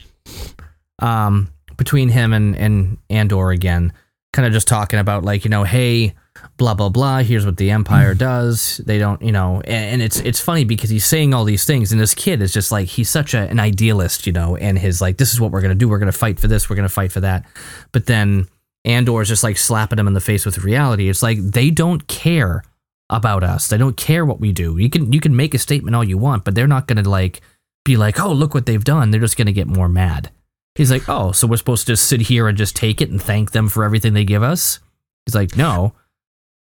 Um, 1.00 1.50
between 1.78 2.10
him 2.10 2.34
and 2.34 2.56
and 2.56 2.98
Andor 3.10 3.52
again, 3.52 3.94
kind 4.34 4.46
of 4.46 4.54
just 4.54 4.68
talking 4.68 5.00
about 5.00 5.24
like 5.24 5.44
you 5.44 5.50
know, 5.50 5.64
hey, 5.64 6.14
blah 6.58 6.74
blah 6.74 6.90
blah. 6.90 7.20
Here's 7.20 7.46
what 7.46 7.58
the 7.58 7.72
Empire 7.72 8.14
mm. 8.14 8.18
does. 8.18 8.78
They 8.86 8.98
don't, 8.98 9.22
you 9.22 9.32
know, 9.32 9.62
and, 9.62 9.94
and 9.94 10.02
it's 10.02 10.20
it's 10.20 10.40
funny 10.40 10.66
because 10.66 10.90
he's 10.90 11.06
saying 11.06 11.34
all 11.34 11.46
these 11.46 11.66
things, 11.66 11.92
and 11.92 12.00
this 12.00 12.14
kid 12.14 12.42
is 12.42 12.54
just 12.54 12.72
like 12.72 12.88
he's 12.88 13.10
such 13.10 13.34
a, 13.34 13.40
an 13.50 13.60
idealist, 13.60 14.28
you 14.28 14.34
know, 14.34 14.56
and 14.56 14.78
his 14.78 15.02
like 15.02 15.18
this 15.18 15.34
is 15.34 15.40
what 15.40 15.52
we're 15.52 15.62
gonna 15.62 15.76
do. 15.76 15.88
We're 15.90 16.00
gonna 16.00 16.12
fight 16.12 16.40
for 16.40 16.48
this. 16.48 16.70
We're 16.70 16.76
gonna 16.76 16.90
fight 16.90 17.12
for 17.12 17.22
that. 17.22 17.46
But 17.92 18.06
then 18.06 18.48
Andor 18.84 19.22
is 19.22 19.30
just 19.30 19.44
like 19.44 19.58
slapping 19.58 20.00
him 20.00 20.08
in 20.08 20.14
the 20.14 20.22
face 20.22 20.46
with 20.46 20.60
reality. 20.60 21.10
It's 21.10 21.24
like 21.24 21.40
they 21.40 21.72
don't 21.72 22.08
care 22.08 22.64
about 23.10 23.44
us. 23.44 23.68
They 23.68 23.78
don't 23.78 23.98
care 23.98 24.26
what 24.26 24.40
we 24.40 24.52
do. 24.52 24.78
You 24.78 24.90
can 24.90 25.12
you 25.12 25.20
can 25.20 25.36
make 25.36 25.54
a 25.54 25.60
statement 25.60 25.96
all 25.96 26.04
you 26.04 26.18
want, 26.18 26.44
but 26.44 26.56
they're 26.56 26.68
not 26.68 26.88
gonna 26.88 27.08
like 27.08 27.42
be 27.84 27.98
like, 27.98 28.20
oh 28.20 28.32
look 28.32 28.54
what 28.54 28.66
they've 28.66 28.84
done. 28.84 29.12
They're 29.12 29.22
just 29.22 29.38
gonna 29.38 29.52
get 29.52 29.68
more 29.68 29.90
mad. 29.90 30.32
He's 30.76 30.92
like, 30.92 31.08
oh, 31.08 31.32
so 31.32 31.48
we're 31.48 31.58
supposed 31.58 31.88
to 31.88 31.94
just 31.94 32.08
sit 32.08 32.22
here 32.22 32.48
and 32.48 32.58
just 32.58 32.76
take 32.76 33.02
it 33.02 33.10
and 33.10 33.22
thank 33.22 33.52
them 33.52 33.70
for 33.70 33.84
everything 33.84 34.14
they 34.14 34.26
give 34.26 34.44
us? 34.44 34.80
He's 35.26 35.36
like, 35.36 35.56
no, 35.56 35.94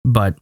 but 0.03 0.37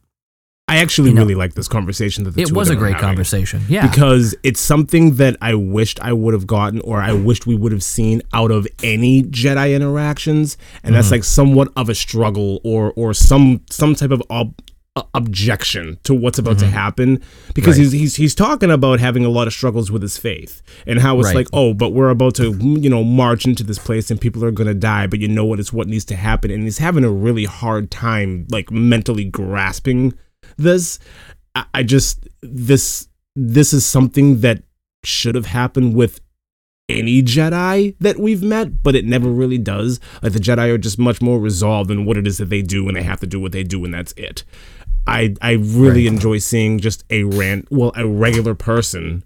I 0.68 0.78
actually 0.78 1.10
You 1.10 1.16
know, 1.16 1.22
really 1.22 1.34
like 1.34 1.54
this 1.54 1.68
conversation 1.68 2.24
that 2.24 2.30
the 2.30 2.42
it 2.42 2.52
was 2.52 2.70
a 2.70 2.76
great 2.76 2.96
conversation. 2.96 3.62
Yeah, 3.68 3.86
because 3.86 4.34
it's 4.42 4.60
something 4.60 5.16
that 5.16 5.36
I 5.42 5.54
wished 5.54 6.00
I 6.00 6.12
would 6.12 6.34
have 6.34 6.46
gotten 6.46 6.80
or 6.80 7.00
I 7.00 7.12
wished 7.12 7.46
we 7.46 7.56
would 7.56 7.72
have 7.72 7.82
seen 7.82 8.22
out 8.32 8.50
of 8.50 8.66
any 8.82 9.22
Jedi 9.22 9.74
interactions 9.74 10.56
and 10.82 10.94
that's 10.94 11.08
mm-hmm. 11.08 11.14
like 11.14 11.24
somewhat 11.24 11.68
of 11.76 11.88
a 11.88 11.94
struggle 11.94 12.60
or 12.64 12.92
or 12.96 13.12
some 13.12 13.60
some 13.70 13.94
type 13.94 14.12
of 14.12 14.22
ob- 14.30 14.54
objection 15.14 15.98
to 16.02 16.12
what's 16.12 16.38
about 16.38 16.58
to 16.58 16.66
mm-hmm. 16.66 16.74
happen 16.74 17.22
because 17.54 17.78
Right. 17.78 17.84
he's, 17.84 17.92
he's 17.92 18.16
he's 18.16 18.34
talking 18.34 18.70
about 18.70 19.00
having 19.00 19.24
a 19.24 19.30
lot 19.30 19.46
of 19.46 19.54
struggles 19.54 19.90
with 19.90 20.02
his 20.02 20.18
faith 20.18 20.62
and 20.86 20.98
how 20.98 21.18
it's 21.18 21.28
Right. 21.28 21.36
like 21.36 21.48
oh 21.54 21.72
but 21.72 21.90
we're 21.90 22.10
about 22.10 22.34
to 22.34 22.52
you 22.60 22.90
know 22.90 23.02
march 23.02 23.46
into 23.46 23.62
this 23.62 23.78
place 23.78 24.10
and 24.10 24.20
people 24.20 24.44
are 24.44 24.50
going 24.50 24.66
to 24.66 24.74
die 24.74 25.06
but 25.06 25.18
you 25.18 25.28
know 25.28 25.46
what 25.46 25.60
it's 25.60 25.72
what 25.72 25.88
needs 25.88 26.04
to 26.06 26.16
happen 26.16 26.50
and 26.50 26.64
he's 26.64 26.76
having 26.76 27.04
a 27.04 27.10
really 27.10 27.46
hard 27.46 27.90
time 27.90 28.46
like 28.50 28.70
mentally 28.70 29.24
grasping 29.24 30.12
this 30.58 30.98
I, 31.54 31.64
I 31.72 31.82
just 31.84 32.28
this 32.42 33.08
this 33.34 33.72
is 33.72 33.86
something 33.86 34.40
that 34.40 34.62
should 35.04 35.36
have 35.36 35.46
happened 35.46 35.94
with 35.94 36.20
any 36.88 37.22
Jedi 37.22 37.94
that 38.00 38.18
we've 38.18 38.42
met, 38.42 38.82
but 38.82 38.94
it 38.94 39.04
never 39.04 39.30
really 39.30 39.58
does. 39.58 40.00
Like 40.22 40.32
the 40.32 40.38
Jedi 40.38 40.68
are 40.68 40.78
just 40.78 40.98
much 40.98 41.22
more 41.22 41.40
resolved 41.40 41.90
in 41.90 42.04
what 42.04 42.16
it 42.16 42.26
is 42.26 42.38
that 42.38 42.50
they 42.50 42.62
do, 42.62 42.88
and 42.88 42.96
they 42.96 43.02
have 43.02 43.20
to 43.20 43.26
do 43.26 43.40
what 43.40 43.52
they 43.52 43.62
do, 43.62 43.84
and 43.84 43.94
that's 43.94 44.12
it. 44.12 44.44
I 45.06 45.34
I 45.42 45.52
really 45.52 46.06
Right. 46.06 46.12
enjoy 46.14 46.38
seeing 46.38 46.78
just 46.78 47.04
a 47.10 47.24
rant, 47.24 47.68
well, 47.70 47.92
a 47.96 48.06
regular 48.06 48.54
person, 48.54 49.24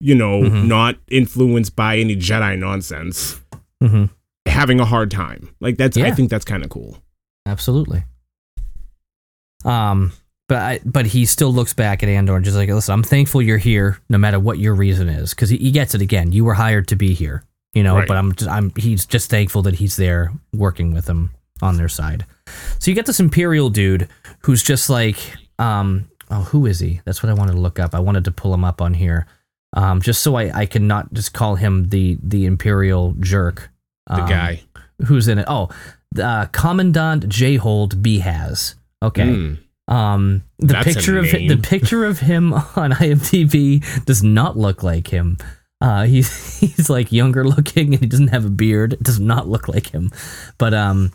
you 0.00 0.14
know, 0.14 0.42
Mhm. 0.42 0.66
not 0.66 0.96
influenced 1.08 1.74
by 1.76 1.98
any 1.98 2.16
Jedi 2.16 2.58
nonsense, 2.58 3.40
hmm 3.82 4.04
having 4.46 4.78
a 4.80 4.84
hard 4.84 5.10
time. 5.10 5.48
Like 5.60 5.76
that's, 5.76 5.96
I 5.98 6.10
think 6.12 6.30
that's 6.30 6.44
kind 6.44 6.62
of 6.64 6.70
cool. 6.70 7.02
absolutely. 7.46 8.04
Um, 9.64 10.12
but 10.48 10.58
I, 10.58 10.80
but 10.84 11.06
he 11.06 11.24
still 11.26 11.52
looks 11.52 11.74
back 11.74 12.02
at 12.02 12.08
Andor 12.08 12.36
and 12.36 12.44
just 12.44 12.56
like, 12.56 12.68
listen, 12.68 12.92
I'm 12.92 13.02
thankful 13.02 13.42
you're 13.42 13.58
here, 13.58 13.98
no 14.08 14.16
matter 14.18 14.38
what 14.38 14.58
your 14.58 14.74
reason 14.74 15.08
is, 15.08 15.30
because 15.30 15.50
he, 15.50 15.56
he 15.56 15.70
gets 15.72 15.94
it 15.94 16.00
again. 16.00 16.30
You 16.32 16.44
were 16.44 16.54
hired 16.54 16.86
to 16.88 16.96
be 16.96 17.12
here, 17.14 17.42
you 17.74 17.82
know. 17.82 17.96
Right. 17.96 18.06
But 18.08 18.16
I'm, 18.16 18.34
just, 18.34 18.48
I'm, 18.50 18.72
he's 18.76 19.04
just 19.06 19.28
thankful 19.28 19.62
that 19.62 19.74
he's 19.74 19.96
there 19.96 20.32
working 20.54 20.94
with 20.94 21.06
them 21.06 21.32
on 21.62 21.76
their 21.76 21.88
side. 21.88 22.24
So 22.78 22.90
you 22.90 22.94
get 22.94 23.06
this 23.06 23.20
Imperial 23.20 23.70
dude 23.70 24.08
who's 24.40 24.62
just 24.62 24.88
like, 24.90 25.18
um, 25.58 26.08
oh, 26.30 26.42
who 26.42 26.66
is 26.66 26.80
he? 26.80 27.00
That's 27.04 27.22
what 27.22 27.30
I 27.30 27.34
wanted 27.34 27.52
to 27.52 27.60
look 27.60 27.78
up. 27.78 27.94
I 27.94 28.00
wanted 28.00 28.24
to 28.24 28.30
pull 28.30 28.52
him 28.54 28.64
up 28.64 28.80
on 28.80 28.94
here, 28.94 29.26
um, 29.74 30.00
just 30.00 30.22
so 30.22 30.36
I, 30.36 30.60
I 30.60 30.66
can 30.66 30.86
not 30.86 31.12
just 31.12 31.32
call 31.32 31.56
him 31.56 31.88
the 31.88 32.18
the 32.22 32.46
Imperial 32.46 33.14
jerk. 33.20 33.70
The 34.08 34.22
um, 34.22 34.28
guy. 34.28 34.62
who's 35.06 35.26
in 35.26 35.38
it. 35.38 35.46
Oh, 35.48 35.68
uh, 36.20 36.46
Commandant 36.46 37.28
Jayhold 37.28 38.02
Beehaz. 38.02 38.74
Okay. 39.02 39.24
Mm. 39.24 39.58
Um, 39.88 40.42
the 40.58 40.74
That's 40.74 40.94
picture 40.94 41.18
of 41.18 41.26
the 41.30 41.56
picture 41.62 42.04
of 42.04 42.18
him 42.20 42.52
on 42.52 42.92
IMDb 42.92 44.04
does 44.04 44.22
not 44.22 44.56
look 44.56 44.82
like 44.82 45.08
him. 45.08 45.38
Uh, 45.80 46.04
he's 46.04 46.58
he's 46.60 46.90
like 46.90 47.12
younger 47.12 47.44
looking 47.44 47.92
and 47.92 48.00
he 48.00 48.06
doesn't 48.06 48.28
have 48.28 48.44
a 48.44 48.50
beard. 48.50 48.94
It 48.94 49.02
does 49.02 49.20
not 49.20 49.48
look 49.48 49.68
like 49.68 49.90
him. 49.90 50.10
But 50.58 50.74
um, 50.74 51.12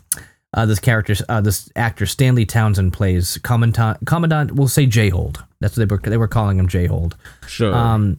uh, 0.54 0.66
this 0.66 0.78
character, 0.78 1.14
uh, 1.28 1.40
this 1.40 1.70
actor 1.76 2.06
Stanley 2.06 2.44
Townsend 2.44 2.92
plays 2.92 3.38
Commandant. 3.42 3.98
Commandant, 4.06 4.52
we'll 4.52 4.68
say 4.68 4.86
J. 4.86 5.08
Hold. 5.08 5.44
That's 5.60 5.76
what 5.76 5.88
they 5.88 5.94
were 5.94 6.00
they 6.10 6.16
were 6.16 6.28
calling 6.28 6.58
him 6.58 6.68
J. 6.68 6.86
Hold. 6.86 7.16
Sure. 7.46 7.74
Um, 7.74 8.18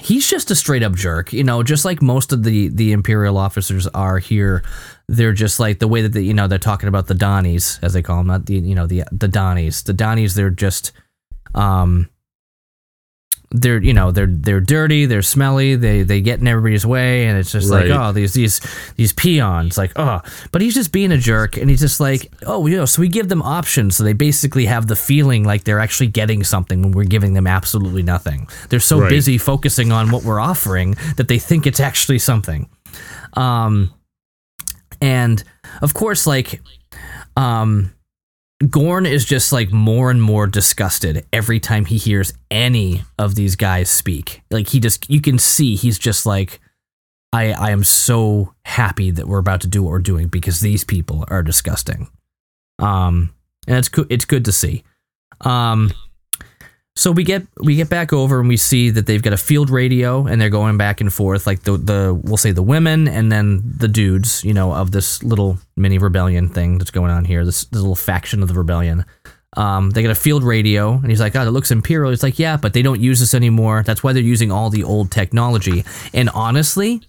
he's 0.00 0.26
just 0.28 0.50
a 0.50 0.54
straight 0.54 0.82
up 0.82 0.94
jerk, 0.94 1.32
you 1.32 1.44
know, 1.44 1.62
just 1.62 1.84
like 1.84 2.00
most 2.02 2.32
of 2.32 2.44
the 2.44 2.68
the 2.68 2.92
imperial 2.92 3.36
officers 3.36 3.86
are 3.88 4.18
here. 4.18 4.62
They're 5.08 5.32
just 5.32 5.60
like 5.60 5.78
the 5.78 5.88
way 5.88 6.02
that 6.02 6.12
they, 6.12 6.22
you 6.22 6.34
know 6.34 6.46
they're 6.46 6.58
talking 6.58 6.88
about 6.88 7.06
the 7.06 7.14
Donnies, 7.14 7.78
as 7.82 7.92
they 7.92 8.02
call 8.02 8.18
them, 8.18 8.28
not 8.28 8.46
the 8.46 8.54
you 8.54 8.74
know 8.74 8.86
the 8.86 9.04
the 9.12 9.28
Donnies. 9.28 9.84
The 9.84 9.94
Donnies, 9.94 10.34
they're 10.34 10.50
just, 10.50 10.92
um, 11.54 12.08
they're 13.52 13.82
you 13.82 13.92
know 13.92 14.12
they're 14.12 14.28
they're 14.30 14.60
dirty, 14.60 15.06
they're 15.06 15.22
smelly, 15.22 15.74
they 15.74 16.02
they 16.04 16.20
get 16.20 16.38
in 16.40 16.46
everybody's 16.46 16.86
way, 16.86 17.26
and 17.26 17.36
it's 17.38 17.50
just 17.50 17.68
Right. 17.70 17.88
like 17.88 17.98
oh 17.98 18.12
these 18.12 18.32
these 18.32 18.60
these 18.96 19.12
peons, 19.12 19.76
like 19.76 19.92
oh, 19.96 20.20
but 20.52 20.62
he's 20.62 20.74
just 20.74 20.92
being 20.92 21.10
a 21.10 21.18
jerk, 21.18 21.56
and 21.56 21.68
he's 21.68 21.80
just 21.80 21.98
like 21.98 22.30
oh 22.46 22.66
you 22.66 22.76
know 22.76 22.84
so 22.84 23.00
we 23.02 23.08
give 23.08 23.28
them 23.28 23.42
options, 23.42 23.96
so 23.96 24.04
they 24.04 24.12
basically 24.12 24.66
have 24.66 24.86
the 24.86 24.94
feeling 24.94 25.42
like 25.44 25.64
they're 25.64 25.80
actually 25.80 26.06
getting 26.06 26.44
something 26.44 26.80
when 26.82 26.92
we're 26.92 27.04
giving 27.04 27.34
them 27.34 27.46
absolutely 27.48 28.02
nothing. 28.04 28.46
They're 28.68 28.78
so 28.80 29.00
Right. 29.00 29.10
busy 29.10 29.36
focusing 29.36 29.90
on 29.90 30.10
what 30.12 30.22
we're 30.22 30.40
offering 30.40 30.96
that 31.16 31.26
they 31.26 31.38
think 31.40 31.66
it's 31.66 31.80
actually 31.80 32.20
something. 32.20 32.68
Um, 33.34 33.92
and 35.00 35.42
of 35.82 35.94
course, 35.94 36.26
like, 36.26 36.60
um, 37.36 37.92
Gorn 38.68 39.06
is 39.06 39.24
just 39.24 39.52
like 39.52 39.72
more 39.72 40.10
and 40.10 40.20
more 40.20 40.46
disgusted 40.46 41.26
every 41.32 41.60
time 41.60 41.86
he 41.86 41.96
hears 41.96 42.34
any 42.50 43.02
of 43.18 43.34
these 43.34 43.56
guys 43.56 43.88
speak. 43.88 44.42
Like 44.50 44.68
he 44.68 44.80
just, 44.80 45.08
you 45.08 45.20
can 45.20 45.38
see 45.38 45.76
he's 45.76 45.98
just 45.98 46.26
like, 46.26 46.60
I, 47.32 47.52
I 47.52 47.70
am 47.70 47.84
so 47.84 48.54
happy 48.64 49.10
that 49.12 49.28
we're 49.28 49.38
about 49.38 49.62
to 49.62 49.66
do 49.66 49.82
what 49.82 49.90
we're 49.90 49.98
doing 50.00 50.28
because 50.28 50.60
these 50.60 50.84
people 50.84 51.24
are 51.28 51.42
disgusting. 51.42 52.08
Um, 52.78 53.32
and 53.66 53.78
it's 53.78 53.88
co- 53.88 54.06
it's 54.10 54.24
good 54.24 54.44
to 54.46 54.52
see. 54.52 54.84
Um, 55.42 55.92
so 56.96 57.12
we 57.12 57.24
get 57.24 57.46
we 57.60 57.76
get 57.76 57.88
back 57.88 58.12
over 58.12 58.40
and 58.40 58.48
we 58.48 58.56
see 58.56 58.90
that 58.90 59.06
they've 59.06 59.22
got 59.22 59.32
a 59.32 59.38
field 59.38 59.70
radio 59.70 60.26
and 60.26 60.40
they're 60.40 60.50
going 60.50 60.76
back 60.76 61.00
and 61.00 61.12
forth 61.12 61.46
like 61.46 61.62
the 61.62 61.76
the 61.76 62.20
we'll 62.24 62.36
say 62.36 62.50
the 62.50 62.62
women 62.62 63.06
and 63.06 63.30
then 63.30 63.62
the 63.64 63.88
dudes 63.88 64.42
you 64.44 64.52
know 64.52 64.72
of 64.74 64.90
this 64.90 65.22
little 65.22 65.58
mini 65.76 65.98
rebellion 65.98 66.48
thing 66.48 66.78
that's 66.78 66.90
going 66.90 67.10
on 67.10 67.24
here 67.24 67.44
this, 67.44 67.64
this 67.66 67.80
little 67.80 67.96
faction 67.96 68.42
of 68.42 68.48
the 68.48 68.54
rebellion. 68.54 69.04
Um, 69.56 69.90
they 69.90 70.02
got 70.02 70.12
a 70.12 70.16
field 70.16 70.44
radio 70.44 70.92
and 70.92 71.10
he's 71.10 71.18
like, 71.18 71.32
God, 71.32 71.48
it 71.48 71.50
looks 71.50 71.72
imperial. 71.72 72.10
He's 72.10 72.22
like, 72.22 72.38
yeah, 72.38 72.56
but 72.56 72.72
they 72.72 72.82
don't 72.82 73.00
use 73.00 73.18
this 73.18 73.34
anymore. 73.34 73.82
That's 73.82 74.00
why 74.00 74.12
they're 74.12 74.22
using 74.22 74.52
all 74.52 74.70
the 74.70 74.84
old 74.84 75.10
technology. 75.10 75.84
And 76.14 76.30
honestly, 76.30 77.02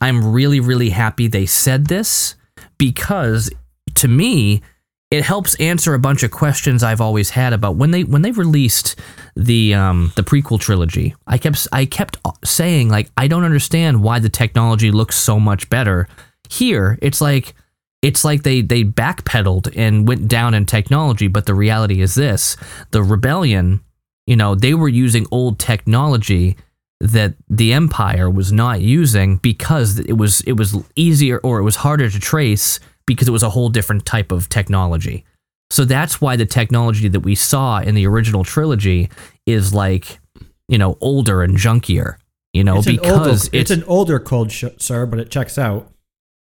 I'm 0.00 0.32
really 0.32 0.60
really 0.60 0.90
happy 0.90 1.28
they 1.28 1.46
said 1.46 1.86
this 1.86 2.34
because 2.78 3.50
to 3.94 4.08
me 4.08 4.62
it 5.10 5.24
helps 5.24 5.56
answer 5.56 5.94
a 5.94 5.98
bunch 5.98 6.22
of 6.22 6.30
questions 6.30 6.82
I've 6.82 7.00
always 7.00 7.30
had 7.30 7.52
about 7.52 7.76
when 7.76 7.90
they 7.90 8.04
when 8.04 8.22
they 8.22 8.30
released 8.30 8.96
the 9.34 9.74
um 9.74 10.12
the 10.14 10.22
prequel 10.22 10.60
trilogy. 10.60 11.14
I 11.26 11.38
kept 11.38 11.66
I 11.72 11.84
kept 11.84 12.16
saying 12.44 12.88
like 12.88 13.10
I 13.16 13.26
don't 13.26 13.44
understand 13.44 14.02
why 14.02 14.20
the 14.20 14.28
technology 14.28 14.90
looks 14.90 15.16
so 15.16 15.40
much 15.40 15.68
better. 15.68 16.08
Here, 16.48 16.98
it's 17.02 17.20
like 17.20 17.54
it's 18.02 18.24
like 18.24 18.44
they 18.44 18.62
they 18.62 18.84
backpedaled 18.84 19.72
and 19.76 20.06
went 20.06 20.28
down 20.28 20.54
in 20.54 20.64
technology, 20.64 21.26
but 21.26 21.46
the 21.46 21.54
reality 21.54 22.00
is 22.00 22.14
this: 22.14 22.56
the 22.92 23.02
rebellion, 23.02 23.80
you 24.26 24.36
know, 24.36 24.54
they 24.54 24.74
were 24.74 24.88
using 24.88 25.26
old 25.32 25.58
technology 25.58 26.56
that 27.00 27.34
the 27.48 27.72
empire 27.72 28.28
was 28.28 28.52
not 28.52 28.80
using 28.80 29.38
because 29.38 29.98
it 29.98 30.12
was 30.12 30.40
it 30.42 30.52
was 30.52 30.76
easier 30.94 31.38
or 31.38 31.58
it 31.58 31.64
was 31.64 31.76
harder 31.76 32.10
to 32.10 32.20
trace 32.20 32.78
because 33.14 33.26
it 33.26 33.32
was 33.32 33.42
a 33.42 33.50
whole 33.50 33.68
different 33.68 34.06
type 34.06 34.30
of 34.30 34.48
technology. 34.48 35.24
So 35.70 35.84
that's 35.84 36.20
why 36.20 36.36
the 36.36 36.46
technology 36.46 37.08
that 37.08 37.20
we 37.20 37.34
saw 37.34 37.80
in 37.80 37.94
the 37.96 38.06
original 38.06 38.44
trilogy 38.44 39.10
is 39.46 39.74
like, 39.74 40.20
you 40.68 40.78
know, 40.78 40.96
older 41.00 41.42
and 41.42 41.56
junkier. 41.56 42.16
You 42.52 42.64
know, 42.64 42.78
it's 42.78 42.86
because 42.86 43.18
older, 43.18 43.30
it's, 43.30 43.48
it's 43.52 43.70
an 43.70 43.84
older 43.84 44.18
code, 44.20 44.52
sh- 44.52 44.64
sir, 44.78 45.06
but 45.06 45.18
it 45.18 45.30
checks 45.30 45.58
out. 45.58 45.90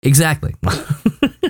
exactly. 0.02 0.54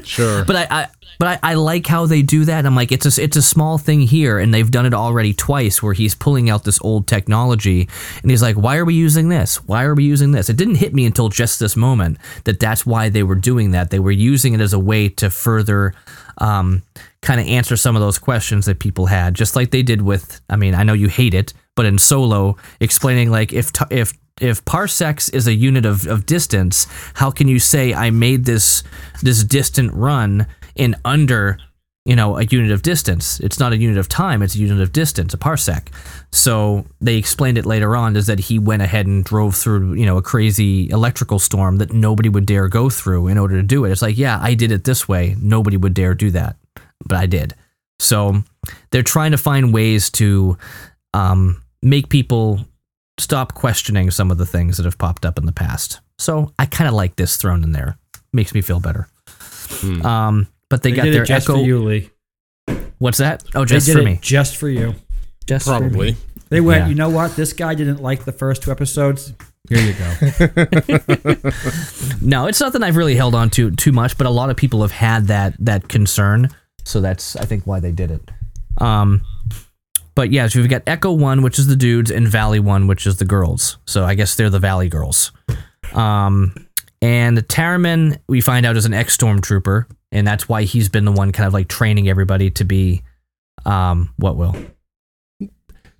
sure. 0.05 0.45
But 0.45 0.57
I, 0.57 0.67
I 0.71 0.89
but 1.19 1.41
I, 1.43 1.51
I 1.51 1.55
like 1.55 1.87
how 1.87 2.07
they 2.07 2.23
do 2.23 2.45
that. 2.45 2.65
I'm 2.65 2.77
like, 2.77 2.93
it's 2.93 3.19
a 3.19 3.23
it's 3.23 3.37
a 3.37 3.43
small 3.43 3.79
thing 3.79 4.03
here, 4.03 4.39
and 4.39 4.55
they've 4.55 4.71
done 4.71 4.87
it 4.87 4.95
already 4.95 5.33
twice, 5.33 5.83
where 5.83 5.95
he's 5.95 6.15
pulling 6.15 6.49
out 6.49 6.65
this 6.65 6.81
old 6.83 7.07
technology, 7.07 7.89
and 8.23 8.31
he's 8.31 8.43
like, 8.43 8.57
why 8.57 8.77
are 8.77 8.85
we 8.85 8.95
using 8.95 9.29
this? 9.29 9.57
Why 9.65 9.85
are 9.85 9.95
we 9.95 10.05
using 10.05 10.31
this? 10.33 10.49
It 10.49 10.57
didn't 10.57 10.77
hit 10.77 10.95
me 10.95 11.07
until 11.07 11.29
just 11.29 11.59
this 11.59 11.77
moment 11.77 12.19
that 12.45 12.61
that's 12.61 12.87
why 12.87 13.09
they 13.09 13.23
were 13.23 13.35
doing 13.35 13.73
that. 13.73 13.91
They 13.91 13.99
were 13.99 14.13
using 14.13 14.55
it 14.55 14.61
as 14.61 14.73
a 14.73 14.79
way 14.79 15.09
to 15.11 15.31
further. 15.31 15.95
Um, 16.41 16.83
kind 17.21 17.41
of 17.41 17.49
answer 17.49 17.77
some 17.77 17.97
of 17.97 18.01
those 18.01 18.17
questions 18.17 18.67
that 18.67 18.79
people 18.79 19.07
had, 19.07 19.35
just 19.35 19.57
like 19.57 19.73
they 19.73 19.83
did 19.83 20.03
with. 20.03 20.41
I 20.49 20.55
mean, 20.55 20.73
I 20.73 20.85
know 20.85 20.93
you 20.93 21.09
hate 21.09 21.35
it, 21.35 21.53
but 21.75 21.85
in 21.85 21.99
Solo, 21.99 22.57
explaining 22.79 23.33
like 23.33 23.53
if 23.53 23.73
t- 23.73 23.85
if 23.91 24.13
if 24.41 24.65
parsecs 24.65 25.29
is 25.29 25.47
a 25.47 25.55
unit 25.55 25.87
of, 25.87 26.07
of 26.07 26.27
distance, 26.27 26.87
how 27.15 27.31
can 27.31 27.49
you 27.49 27.59
say 27.59 27.95
I 27.95 28.11
made 28.11 28.45
this 28.45 28.83
this 29.23 29.45
distant 29.45 29.93
run 29.93 30.47
in 30.75 30.95
under 31.05 31.59
you 32.05 32.17
know 32.17 32.39
a 32.39 32.45
unit 32.45 32.71
of 32.71 32.83
distance? 32.83 33.41
It's 33.41 33.59
not 33.59 33.73
a 33.73 33.77
unit 33.77 33.99
of 33.99 34.09
time; 34.09 34.43
it's 34.43 34.55
a 34.55 34.59
unit 34.59 34.81
of 34.81 34.93
distance, 34.93 35.35
a 35.35 35.39
parsec. 35.39 35.89
So 36.33 36.87
they 37.01 37.17
explained 37.17 37.59
it 37.59 37.67
later 37.67 37.97
on 37.97 38.17
is 38.17 38.27
that 38.27 38.39
he 38.41 38.59
went 38.59 38.83
ahead 38.83 39.07
and 39.07 39.25
drove 39.25 39.55
through 39.55 39.95
you 39.95 40.07
know 40.07 40.17
a 40.17 40.23
crazy 40.23 40.89
electrical 40.91 41.39
storm 41.39 41.77
that 41.77 41.93
nobody 41.93 42.29
would 42.29 42.47
dare 42.47 42.69
go 42.69 42.91
through 42.91 43.29
in 43.29 43.39
order 43.39 43.57
to 43.57 43.63
do 43.63 43.85
it. 43.85 43.91
It's 43.91 44.03
like 44.03 44.19
yeah, 44.19 44.39
I 44.41 44.55
did 44.55 44.73
it 44.73 44.85
this 44.85 45.09
way; 45.09 45.37
nobody 45.41 45.77
would 45.77 45.95
dare 45.95 46.15
do 46.15 46.31
that, 46.31 46.57
but 47.05 47.19
I 47.19 47.27
did. 47.27 47.55
So 48.01 48.45
they're 48.91 49.03
trying 49.03 49.33
to 49.33 49.39
find 49.39 49.75
ways 49.75 50.09
to 50.11 50.57
um, 51.15 51.63
make 51.83 52.09
people 52.09 52.65
stop 53.19 53.55
questioning 53.55 54.11
some 54.11 54.31
of 54.31 54.39
the 54.39 54.47
things 54.47 54.77
that 54.77 54.85
have 54.85 54.99
popped 54.99 55.25
up 55.27 55.39
in 55.39 55.47
the 55.47 55.53
past. 55.53 56.01
So 56.19 56.53
I 56.59 56.67
kind 56.67 56.89
of 56.89 56.95
like 56.95 57.17
this 57.17 57.37
thrown 57.37 57.63
in 57.65 57.73
there. 57.73 57.99
Makes 58.33 58.55
me 58.55 58.61
feel 58.61 58.81
better. 58.81 59.09
Hmm. 59.29 60.05
Um, 60.07 60.49
but 60.71 60.83
they, 60.83 60.91
They 60.91 60.97
got 60.97 61.03
did 61.05 61.15
their 61.15 61.23
it 61.23 61.27
just 61.27 61.49
Echo. 61.49 61.59
for 61.59 61.65
you, 61.65 61.79
Lee. 61.85 62.11
What's 62.99 63.19
that? 63.19 63.43
Oh, 63.55 63.61
They 63.61 63.75
just 63.77 63.87
did 63.87 63.93
for 63.95 64.01
it 64.01 64.05
me. 64.05 64.19
just 64.21 64.57
for 64.57 64.69
you. 64.69 64.95
Just 65.47 65.67
for 65.67 65.75
me. 65.81 65.89
Probably. 65.89 66.17
They 66.51 66.61
went, 66.61 66.83
Yeah. 66.85 66.89
you 66.89 66.95
know 66.95 67.11
what? 67.11 67.37
This 67.37 67.53
guy 67.53 67.75
didn't 67.75 68.03
like 68.03 68.25
the 68.25 68.33
first 68.33 68.63
two 68.63 68.71
episodes. 68.71 69.33
Here 69.69 69.81
you 69.81 69.93
go. 69.95 71.43
No, 72.21 72.47
it's 72.47 72.61
nothing 72.61 72.83
I've 72.83 72.97
really 72.97 73.15
held 73.15 73.35
on 73.35 73.49
to 73.51 73.71
too 73.71 73.93
much, 73.93 74.19
but 74.19 74.27
a 74.27 74.31
lot 74.31 74.51
of 74.51 74.57
people 74.57 74.83
have 74.83 74.91
had 74.93 75.29
that 75.29 75.55
that 75.61 75.89
concern. 75.89 76.49
So 76.85 77.01
that's 77.01 77.37
I 77.37 77.45
think 77.45 77.67
why 77.67 77.81
they 77.81 77.93
did 77.93 78.11
it. 78.11 78.31
Um, 78.79 79.23
but 80.19 80.33
yeah, 80.33 80.49
so 80.49 80.59
we've 80.59 80.69
got 80.69 80.83
Echo 80.85 81.13
One, 81.13 81.43
which 81.43 81.61
is 81.61 81.69
the 81.69 81.77
dudes, 81.77 82.11
and 82.11 82.27
Valley 82.27 82.59
One, 82.59 82.89
which 82.89 83.07
is 83.07 83.19
the 83.19 83.25
girls. 83.25 83.79
So 83.87 84.05
I 84.05 84.17
guess 84.17 84.35
they're 84.35 84.51
the 84.51 84.59
Valley 84.59 84.89
girls. 84.89 85.31
Um, 85.93 86.67
and 87.01 87.39
Taramyn, 87.39 88.19
we 88.29 88.41
find 88.41 88.67
out 88.67 88.77
is 88.77 88.85
an 88.85 88.95
ex 88.95 89.17
stormtrooper, 89.17 89.87
and 90.11 90.27
that's 90.27 90.49
why 90.49 90.65
he's 90.65 90.89
been 90.89 91.05
the 91.05 91.13
one 91.13 91.31
kind 91.31 91.47
of 91.47 91.55
like 91.55 91.69
training 91.69 92.09
everybody 92.09 92.51
to 92.51 92.65
be, 92.65 93.05
um, 93.65 94.13
what 94.17 94.37
will. 94.37 94.57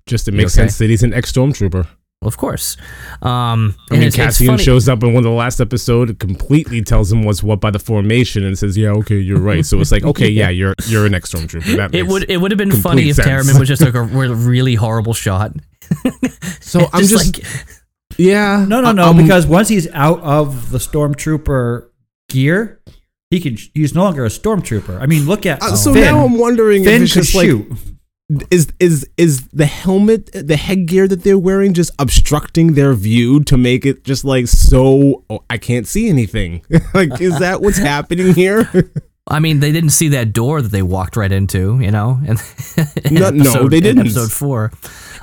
Just 0.05 0.27
it 0.27 0.33
makes 0.33 0.53
okay? 0.53 0.63
sense 0.63 0.79
that 0.79 0.89
he's 0.89 1.03
an 1.03 1.13
ex 1.13 1.31
stormtrooper. 1.31 1.87
Well, 2.21 2.27
of 2.27 2.35
course. 2.35 2.75
Um, 3.21 3.75
I 3.89 3.93
mean, 3.93 4.03
it's, 4.03 4.07
it's 4.07 4.39
Cassian 4.39 4.57
shows 4.57 4.89
up 4.89 5.01
in 5.03 5.13
one 5.13 5.19
of 5.19 5.23
the 5.23 5.29
last 5.29 5.61
episode, 5.61 6.19
completely 6.19 6.81
tells 6.81 7.09
him 7.09 7.23
what's 7.23 7.41
what 7.41 7.61
by 7.61 7.71
the 7.71 7.79
formation, 7.79 8.43
and 8.43 8.57
says, 8.57 8.77
"Yeah, 8.77 8.89
okay, 8.89 9.17
you're 9.19 9.39
right." 9.39 9.65
So 9.65 9.79
it's 9.79 9.91
like, 9.93 10.03
okay, 10.11 10.27
yeah, 10.27 10.49
you're 10.49 10.75
you're 10.87 11.05
an 11.05 11.13
ex 11.13 11.31
stormtrooper. 11.31 11.77
That 11.77 11.93
It 11.95 12.07
would 12.07 12.29
it 12.29 12.37
would 12.37 12.51
have 12.51 12.57
been 12.57 12.71
complete 12.71 12.83
funny 12.83 13.09
if 13.09 13.15
sense. 13.15 13.27
Taramyn 13.27 13.57
was 13.57 13.69
just 13.69 13.81
like 13.81 13.93
a 13.93 14.01
really 14.03 14.75
horrible 14.75 15.13
shot. 15.13 15.53
So 16.59 16.87
I'm 16.91 17.05
just, 17.05 17.37
like, 17.37 17.45
yeah, 18.17 18.65
No, 18.67 18.81
no, 18.81 18.91
no. 18.91 19.05
I'm- 19.05 19.17
because 19.17 19.47
once 19.47 19.69
he's 19.69 19.89
out 19.93 20.19
of 20.19 20.71
the 20.71 20.77
stormtrooper 20.77 21.87
gear, 22.27 22.81
he 23.31 23.39
can. 23.39 23.57
He's 23.73 23.95
no 23.95 24.03
longer 24.03 24.25
a 24.25 24.29
stormtrooper. 24.29 24.99
I 24.99 25.05
mean, 25.05 25.25
look 25.25 25.45
at 25.45 25.63
uh, 25.63 25.75
so 25.77 25.93
Finn. 25.93 26.03
now 26.03 26.25
I'm 26.25 26.37
wondering 26.37 26.83
Finn 26.83 26.95
if 26.95 27.01
it's 27.03 27.13
could 27.13 27.23
just 27.23 27.33
like 27.35 27.45
shoot. 27.45 27.71
Is 28.51 28.71
is 28.79 29.07
is 29.17 29.47
the 29.47 29.65
helmet 29.65 30.29
the 30.33 30.55
headgear 30.55 31.07
that 31.07 31.23
they're 31.23 31.37
wearing 31.37 31.73
just 31.73 31.91
obstructing 31.97 32.73
their 32.73 32.93
view 32.93 33.43
to 33.43 33.57
make 33.57 33.85
it 33.85 34.03
just 34.03 34.23
like 34.23 34.47
so 34.47 35.23
oh, 35.29 35.43
I 35.49 35.57
can't 35.57 35.87
see 35.87 36.09
anything 36.09 36.61
like 36.93 37.19
is 37.19 37.39
that 37.39 37.61
what's 37.61 37.79
happening 37.79 38.33
here 38.35 38.69
I 39.31 39.37
mean, 39.39 39.59
they 39.59 39.71
didn't 39.71 39.91
see 39.91 40.07
that 40.07 40.33
door 40.33 40.59
that 40.59 40.69
they 40.71 40.81
walked 40.81 41.15
right 41.15 41.31
into, 41.31 41.79
you 41.79 41.91
know. 41.91 42.19
And 42.25 42.39
in 43.05 43.13
No- 43.13 43.29
no, 43.29 43.67
they 43.69 43.79
didn't. 43.79 43.99
Episode 44.07 44.31
four. 44.31 44.71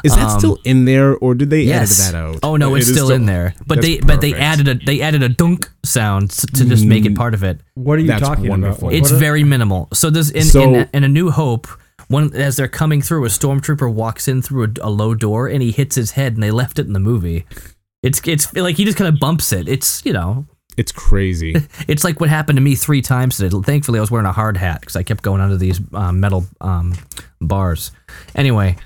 is 0.04 0.14
that 0.14 0.28
Um, 0.30 0.38
still 0.38 0.58
in 0.64 0.84
there 0.84 1.16
or 1.16 1.34
did 1.34 1.50
they 1.50 1.62
Yes. 1.62 1.98
edit 1.98 2.12
that 2.12 2.18
out 2.22 2.38
Oh 2.44 2.54
no, 2.56 2.76
it's 2.76 2.86
is 2.86 2.94
still, 2.94 3.10
in 3.10 3.26
there. 3.26 3.56
But 3.66 3.76
that's 3.82 3.86
they 3.88 3.98
but 3.98 4.20
they 4.20 4.32
added 4.32 4.68
a 4.68 4.74
they 4.74 5.00
added 5.00 5.24
a 5.24 5.28
dunk 5.28 5.68
sound 5.84 6.30
to 6.30 6.64
just 6.64 6.84
make 6.84 7.04
it 7.04 7.16
part 7.16 7.34
of 7.34 7.42
it. 7.42 7.58
What 7.74 7.98
are 7.98 8.02
you 8.02 8.06
That's 8.06 8.22
talking 8.22 8.48
wonderful. 8.48 8.90
about? 8.90 8.96
It's 8.96 9.10
very 9.10 9.42
minimal. 9.42 9.88
So 9.92 10.08
there's 10.08 10.30
in, 10.30 10.44
So- 10.44 10.62
in, 10.62 10.88
in 10.94 11.02
a 11.02 11.08
New 11.08 11.32
Hope. 11.32 11.66
One 12.08 12.34
as 12.34 12.56
they're 12.56 12.68
coming 12.68 13.02
through, 13.02 13.24
a 13.24 13.28
stormtrooper 13.28 13.92
walks 13.92 14.28
in 14.28 14.42
through 14.42 14.64
a, 14.64 14.88
a 14.88 14.90
low 14.90 15.14
door 15.14 15.48
and 15.48 15.62
he 15.62 15.72
hits 15.72 15.96
his 15.96 16.12
head, 16.12 16.34
and 16.34 16.42
they 16.42 16.50
left 16.50 16.78
it 16.78 16.86
in 16.86 16.92
the 16.92 17.00
movie. 17.00 17.46
It's 18.02 18.20
it's 18.26 18.54
like 18.54 18.76
he 18.76 18.84
just 18.84 18.96
kind 18.96 19.12
of 19.12 19.18
bumps 19.20 19.52
it. 19.52 19.68
It's 19.68 20.04
you 20.04 20.12
know 20.12 20.46
it's 20.76 20.92
crazy 20.92 21.54
It's 21.88 22.04
like 22.04 22.20
what 22.20 22.28
happened 22.28 22.56
to 22.56 22.62
me 22.62 22.74
three 22.74 23.02
times 23.02 23.36
today. 23.36 23.56
Thankfully, 23.62 23.98
I 23.98 24.00
was 24.00 24.10
wearing 24.10 24.26
a 24.26 24.32
hard 24.32 24.56
hat 24.56 24.80
because 24.80 24.96
I 24.96 25.02
kept 25.02 25.22
going 25.22 25.40
under 25.40 25.56
these 25.56 25.80
um, 25.94 26.20
metal 26.20 26.46
um, 26.60 26.94
bars. 27.40 27.92
Anyway, 28.34 28.76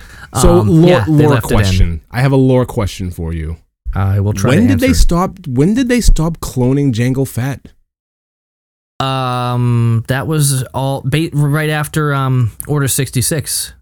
so 0.41 0.61
um, 0.61 0.69
lore, 0.69 0.91
yeah, 0.91 1.05
lore 1.09 1.31
left 1.31 1.47
it 1.47 1.51
in. 1.51 1.57
question 1.57 2.01
I 2.11 2.21
have 2.21 2.33
a 2.33 2.37
lore 2.37 2.65
question 2.67 3.11
for 3.11 3.33
you 3.33 3.57
I 3.95 4.21
will 4.21 4.33
try 4.33 4.51
when 4.51 4.67
did 4.69 4.81
they 4.81 4.93
stop 4.93 5.47
when 5.47 5.75
did 5.75 5.89
they 5.89 6.01
stop 6.01 6.39
cloning 6.39 6.93
Jango 6.93 7.27
Fett 7.27 7.73
um, 9.01 10.05
that 10.09 10.27
was 10.27 10.63
all 10.75 11.03
ba- 11.05 11.31
right 11.33 11.71
after 11.71 12.13
um, 12.15 12.53
Order 12.69 12.89
sixty 12.89 13.23
six. 13.23 13.73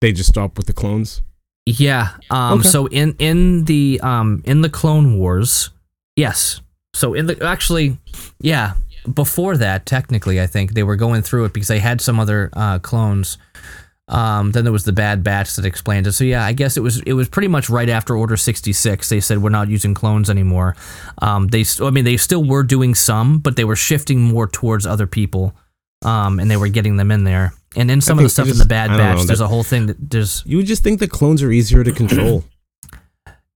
they 0.00 0.12
just 0.12 0.28
stopped 0.30 0.56
with 0.56 0.66
the 0.66 0.72
clones 0.72 1.22
Yeah. 1.66 2.10
Um. 2.30 2.60
Okay. 2.60 2.68
So 2.68 2.86
in 2.86 3.14
in 3.18 3.64
the 3.64 4.00
um 4.02 4.42
in 4.44 4.60
the 4.62 4.68
Clone 4.70 5.18
Wars, 5.18 5.70
yes. 6.16 6.60
So 6.94 7.14
in 7.14 7.26
the 7.26 7.44
actually, 7.44 7.98
yeah. 8.40 8.74
Before 9.12 9.56
that, 9.56 9.86
technically, 9.86 10.40
I 10.40 10.48
think 10.48 10.74
they 10.74 10.82
were 10.82 10.96
going 10.96 11.22
through 11.22 11.44
it 11.44 11.52
because 11.52 11.68
they 11.68 11.78
had 11.78 12.00
some 12.00 12.18
other 12.18 12.50
uh, 12.54 12.80
clones. 12.80 13.38
Um. 14.08 14.52
Then 14.52 14.64
there 14.64 14.72
was 14.72 14.84
the 14.84 14.92
Bad 14.92 15.24
Batch 15.24 15.56
that 15.56 15.64
explained 15.64 16.06
it. 16.06 16.12
So 16.12 16.24
yeah, 16.24 16.44
I 16.44 16.52
guess 16.52 16.76
it 16.76 16.80
was 16.80 17.00
it 17.02 17.14
was 17.14 17.28
pretty 17.28 17.48
much 17.48 17.68
right 17.68 17.88
after 17.88 18.16
Order 18.16 18.36
sixty 18.36 18.72
six. 18.72 19.08
They 19.08 19.20
said 19.20 19.42
we're 19.42 19.50
not 19.50 19.68
using 19.68 19.94
clones 19.94 20.30
anymore. 20.30 20.76
Um. 21.22 21.48
They 21.48 21.64
st- 21.64 21.86
I 21.86 21.90
mean 21.90 22.04
they 22.04 22.16
still 22.16 22.44
were 22.44 22.62
doing 22.62 22.94
some, 22.94 23.38
but 23.38 23.56
they 23.56 23.64
were 23.64 23.76
shifting 23.76 24.20
more 24.20 24.46
towards 24.46 24.86
other 24.86 25.06
people. 25.06 25.54
Um. 26.04 26.38
And 26.38 26.50
they 26.50 26.56
were 26.56 26.68
getting 26.68 26.96
them 26.96 27.10
in 27.10 27.24
there. 27.24 27.52
And 27.74 27.90
then 27.90 28.00
some 28.00 28.18
of 28.18 28.22
the 28.22 28.30
stuff 28.30 28.48
it 28.48 28.52
in 28.52 28.58
the 28.58 28.64
Bad 28.64 28.88
Batch, 28.88 29.18
know, 29.18 29.24
there's 29.24 29.40
a 29.40 29.48
whole 29.48 29.64
thing 29.64 29.86
that 29.86 30.10
there's 30.10 30.42
you 30.46 30.56
would 30.56 30.66
just 30.66 30.82
think 30.82 31.00
the 31.00 31.08
clones 31.08 31.42
are 31.42 31.50
easier 31.50 31.84
to 31.84 31.92
control 31.92 32.44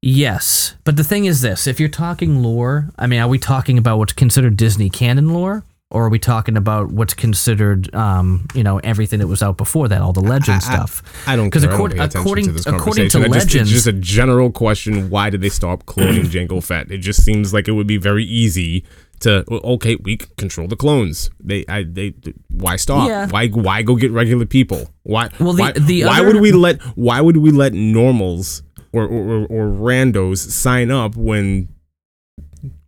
Yes, 0.03 0.77
but 0.85 0.97
the 0.97 1.05
thing 1.05 1.27
is 1.27 1.43
this: 1.43 1.67
if 1.67 1.79
you're 1.79 1.91
talking 1.91 2.43
lore, 2.43 2.89
I 2.99 3.07
mean, 3.07 3.21
are 3.21 3.29
we 3.29 3.39
talking 3.39 3.77
about 3.77 3.99
what's 3.99 4.15
considered 4.15 4.57
Disney 4.57 4.89
canon 4.89 5.35
lore, 5.35 5.63
or 5.91 6.05
are 6.05 6.09
we 6.09 6.19
talking 6.21 6.57
about 6.57 6.93
what's 6.93 7.15
considered, 7.15 7.93
um, 7.95 8.47
you 8.55 8.63
know, 8.63 8.79
everything 8.79 9.19
that 9.19 9.27
was 9.27 9.43
out 9.43 9.57
before 9.57 9.89
that, 9.89 10.01
all 10.01 10.13
the 10.13 10.21
legend 10.21 10.57
I- 10.57 10.59
stuff? 10.61 11.03
I 11.27 11.35
don't 11.37 11.51
'Cause 11.51 11.63
care. 11.63 11.71
I 11.73 11.77
don't 11.77 11.81
accord- 11.81 11.91
pay 11.93 12.05
attention 12.05 12.21
according- 12.21 12.45
to 12.47 12.71
according 12.77 13.09
to 13.11 13.19
conversation. 13.19 13.33
Just- 13.33 13.47
legends- 13.47 13.73
it's 13.73 13.85
just 13.85 13.87
a 13.87 13.93
general 13.93 14.51
question. 14.53 15.11
Why 15.11 15.31
did 15.31 15.41
they 15.41 15.49
stop 15.49 15.87
cloning 15.87 16.27
Jango 16.31 16.63
Fett? 16.63 16.91
It 16.93 16.99
just 16.99 17.25
seems 17.25 17.53
like 17.53 17.67
it 17.67 17.73
would 17.73 17.89
be 17.89 17.97
very 17.97 18.25
easy 18.25 18.85
to. 19.21 19.45
Okay, 19.51 19.97
we 19.97 20.17
control 20.39 20.69
the 20.69 20.77
clones. 20.77 21.29
They, 21.43 21.65
I, 21.69 21.83
they. 21.83 22.15
Why 22.51 22.77
stop? 22.77 23.09
Yeah. 23.09 23.27
Why, 23.29 23.49
why 23.49 23.83
go 23.83 23.97
get 23.97 24.13
regular 24.13 24.47
people? 24.47 24.91
Why? 25.03 25.29
Well, 25.41 25.55
the- 25.55 25.63
why, 25.63 25.73
the 25.73 26.05
why 26.05 26.19
other- 26.21 26.29
would 26.29 26.41
we 26.41 26.53
let? 26.53 26.81
Why 26.97 27.21
would 27.21 27.37
we 27.39 27.51
let 27.51 27.73
normals 27.75 28.63
or 28.93 29.03
or, 29.07 29.25
or, 29.43 29.47
or 29.47 29.67
randos 29.67 30.39
sign 30.39 30.93
up 30.93 31.17
when? 31.17 31.69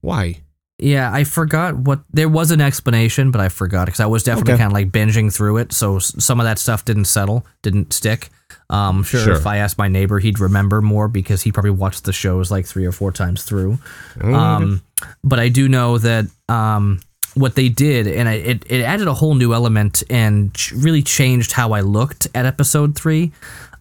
Why? 0.02 0.42
Yeah, 0.82 1.12
I 1.12 1.24
forgot 1.24 1.76
what 1.76 2.00
there 2.12 2.28
was 2.28 2.50
an 2.50 2.60
explanation, 2.60 3.30
but 3.30 3.40
I 3.40 3.48
forgot 3.48 3.86
because 3.86 4.00
I 4.00 4.06
was 4.06 4.22
definitely 4.24 4.54
Okay. 4.54 4.62
kind 4.62 4.72
of 4.72 4.74
like 4.74 4.90
binging 4.90 5.32
through 5.32 5.58
it, 5.58 5.72
so 5.72 5.98
some 6.00 6.40
of 6.40 6.44
that 6.44 6.58
stuff 6.58 6.84
didn't 6.84 7.04
settle, 7.04 7.46
didn't 7.62 7.92
stick. 7.92 8.30
Um, 8.68 9.02
sure, 9.04 9.20
Sure. 9.20 9.34
if 9.34 9.46
I 9.46 9.58
asked 9.58 9.78
my 9.78 9.88
neighbor, 9.88 10.18
he'd 10.18 10.40
remember 10.40 10.80
more 10.82 11.06
because 11.06 11.42
he 11.42 11.52
probably 11.52 11.70
watched 11.70 12.04
the 12.04 12.12
shows 12.12 12.50
like 12.50 12.66
three 12.66 12.84
or 12.86 12.92
four 12.92 13.12
times 13.12 13.42
through. 13.44 13.78
Um, 14.22 14.82
but 15.22 15.38
I 15.38 15.48
do 15.48 15.68
know 15.68 15.98
that 15.98 16.26
um, 16.48 17.00
what 17.34 17.54
they 17.54 17.68
did, 17.68 18.06
and 18.06 18.28
I, 18.28 18.34
it 18.34 18.64
it 18.68 18.82
added 18.82 19.06
a 19.08 19.14
whole 19.14 19.34
new 19.34 19.54
element 19.54 20.02
and 20.10 20.52
ch- 20.54 20.72
really 20.72 21.02
changed 21.02 21.52
how 21.52 21.72
I 21.72 21.80
looked 21.82 22.26
at 22.34 22.44
episode 22.46 22.96
three. 22.96 23.30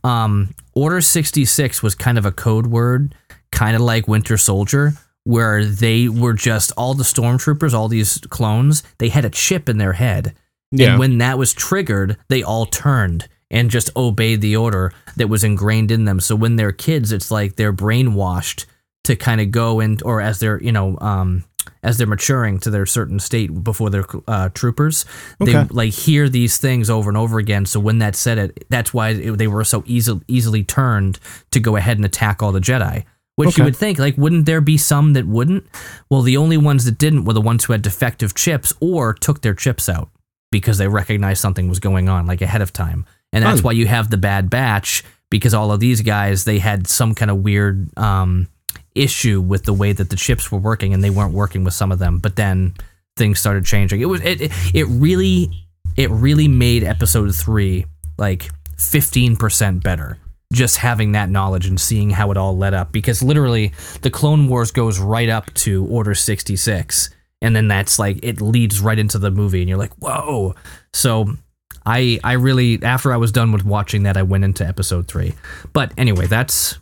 Um, 0.03 0.53
Order 0.73 1.01
sixty 1.01 1.45
six 1.45 1.81
was 1.83 1.95
kind 1.95 2.17
of 2.17 2.25
a 2.25 2.31
code 2.31 2.67
word, 2.67 3.13
kind 3.51 3.75
of 3.75 3.81
like 3.81 4.07
Winter 4.07 4.37
Soldier, 4.37 4.93
where 5.23 5.65
they 5.65 6.07
were 6.07 6.33
just 6.33 6.71
all 6.77 6.93
the 6.93 7.03
stormtroopers, 7.03 7.73
all 7.73 7.87
these 7.87 8.17
clones. 8.29 8.83
They 8.97 9.09
had 9.09 9.25
a 9.25 9.29
chip 9.29 9.69
in 9.69 9.77
their 9.77 9.93
head, 9.93 10.33
Yeah. 10.71 10.91
and 10.91 10.99
when 10.99 11.17
that 11.19 11.37
was 11.37 11.53
triggered, 11.53 12.17
they 12.29 12.41
all 12.43 12.65
turned 12.65 13.27
and 13.49 13.69
just 13.69 13.89
obeyed 13.95 14.41
the 14.41 14.55
order 14.55 14.93
that 15.17 15.27
was 15.27 15.43
ingrained 15.43 15.91
in 15.91 16.05
them. 16.05 16.19
So 16.19 16.35
when 16.35 16.55
they're 16.55 16.71
kids, 16.71 17.11
it's 17.11 17.29
like 17.31 17.55
they're 17.57 17.73
brainwashed 17.73 18.65
to 19.03 19.15
kind 19.15 19.41
of 19.41 19.51
go 19.51 19.79
and 19.79 20.01
or 20.03 20.21
as 20.21 20.39
they're 20.39 20.61
you 20.61 20.71
know 20.71 20.95
um 21.01 21.43
as 21.83 21.97
they're 21.97 22.07
maturing 22.07 22.59
to 22.59 22.69
their 22.69 22.85
certain 22.85 23.19
state 23.19 23.63
before 23.63 23.89
they're 23.91 24.05
uh, 24.27 24.49
troopers, 24.49 25.05
they 25.39 25.53
like 25.65 25.93
hear 25.93 26.27
these 26.29 26.57
things 26.57 26.89
over 26.89 27.07
and 27.09 27.17
over 27.17 27.37
again. 27.37 27.65
So 27.67 27.79
when 27.79 27.99
that 27.99 28.15
said 28.15 28.37
it, 28.39 28.65
that's 28.69 28.93
why 28.93 29.09
it, 29.09 29.37
they 29.37 29.47
were 29.47 29.63
so 29.63 29.83
easily 29.85 30.21
easily 30.27 30.63
turned 30.63 31.19
to 31.51 31.59
go 31.59 31.75
ahead 31.75 31.97
and 31.97 32.05
attack 32.05 32.41
all 32.41 32.51
the 32.51 32.59
Jedi. 32.61 33.03
Which 33.37 33.49
Okay. 33.49 33.61
you 33.61 33.63
would 33.65 33.75
think, 33.75 33.97
like, 33.97 34.17
wouldn't 34.17 34.45
there 34.45 34.61
be 34.61 34.77
some 34.77 35.13
that 35.13 35.25
wouldn't? 35.25 35.65
Well, 36.09 36.21
the 36.21 36.37
only 36.37 36.57
ones 36.57 36.85
that 36.85 36.97
didn't 36.97 37.23
were 37.25 37.33
the 37.33 37.41
ones 37.41 37.63
who 37.63 37.73
had 37.73 37.81
defective 37.81 38.35
chips 38.35 38.73
or 38.81 39.13
took 39.13 39.41
their 39.41 39.53
chips 39.53 39.87
out 39.89 40.09
because 40.51 40.77
they 40.77 40.87
recognized 40.87 41.41
something 41.41 41.69
was 41.69 41.79
going 41.79 42.09
on, 42.09 42.27
like 42.27 42.41
ahead 42.41 42.61
of 42.61 42.73
time. 42.73 43.05
And 43.33 43.43
that's 43.45 43.61
Fun. 43.61 43.63
why 43.63 43.71
you 43.71 43.87
have 43.87 44.09
the 44.09 44.17
Bad 44.17 44.49
Batch 44.49 45.03
because 45.29 45.53
all 45.53 45.71
of 45.71 45.79
these 45.79 46.01
guys 46.01 46.43
they 46.43 46.59
had 46.59 46.87
some 46.87 47.15
kind 47.15 47.31
of 47.31 47.37
weird 47.37 47.87
um, 47.97 48.47
issue 48.95 49.39
with 49.39 49.63
the 49.63 49.71
way 49.73 49.93
that 49.93 50.09
the 50.09 50.17
chips 50.17 50.51
were 50.51 50.59
working, 50.59 50.93
and 50.93 51.01
they 51.01 51.09
weren't 51.09 51.33
working 51.33 51.63
with 51.63 51.73
some 51.73 51.89
of 51.93 51.99
them. 51.99 52.19
But 52.19 52.35
then 52.35 52.73
things 53.15 53.39
started 53.39 53.63
changing. 53.65 54.01
It 54.01 54.05
was 54.05 54.19
it 54.21 54.41
it- 54.41 54.51
it 54.73 54.83
really 54.89 55.49
it 55.95 56.09
really 56.11 56.49
made 56.49 56.83
episode 56.83 57.33
three 57.33 57.85
like 58.17 58.49
fifteen 58.77 59.37
percent 59.37 59.81
better. 59.83 60.17
Just 60.51 60.77
having 60.77 61.13
that 61.13 61.29
knowledge 61.29 61.65
and 61.65 61.79
seeing 61.79 62.09
how 62.09 62.29
it 62.31 62.37
all 62.37 62.57
led 62.57 62.73
up, 62.73 62.91
because 62.91 63.23
literally 63.23 63.71
the 64.01 64.09
Clone 64.09 64.49
Wars 64.49 64.71
goes 64.71 64.99
right 64.99 65.29
up 65.29 65.53
to 65.53 65.85
Order 65.85 66.13
sixty 66.13 66.57
six, 66.57 67.09
and 67.41 67.55
then 67.55 67.69
that's 67.69 67.97
like 67.97 68.19
it 68.21 68.41
leads 68.41 68.81
right 68.81 68.99
into 68.99 69.17
the 69.17 69.31
movie, 69.31 69.61
and 69.61 69.69
you're 69.69 69.77
like, 69.77 69.93
whoa. 69.99 70.53
So 70.93 71.37
I 71.85 72.19
I 72.23 72.33
really 72.33 72.83
after 72.83 73.13
I 73.13 73.17
was 73.17 73.31
done 73.31 73.53
with 73.53 73.63
watching 73.63 74.03
that, 74.03 74.17
I 74.17 74.23
went 74.23 74.43
into 74.43 74.67
episode 74.67 75.07
three. 75.07 75.35
But 75.71 75.93
anyway, 75.97 76.27
that's 76.27 76.77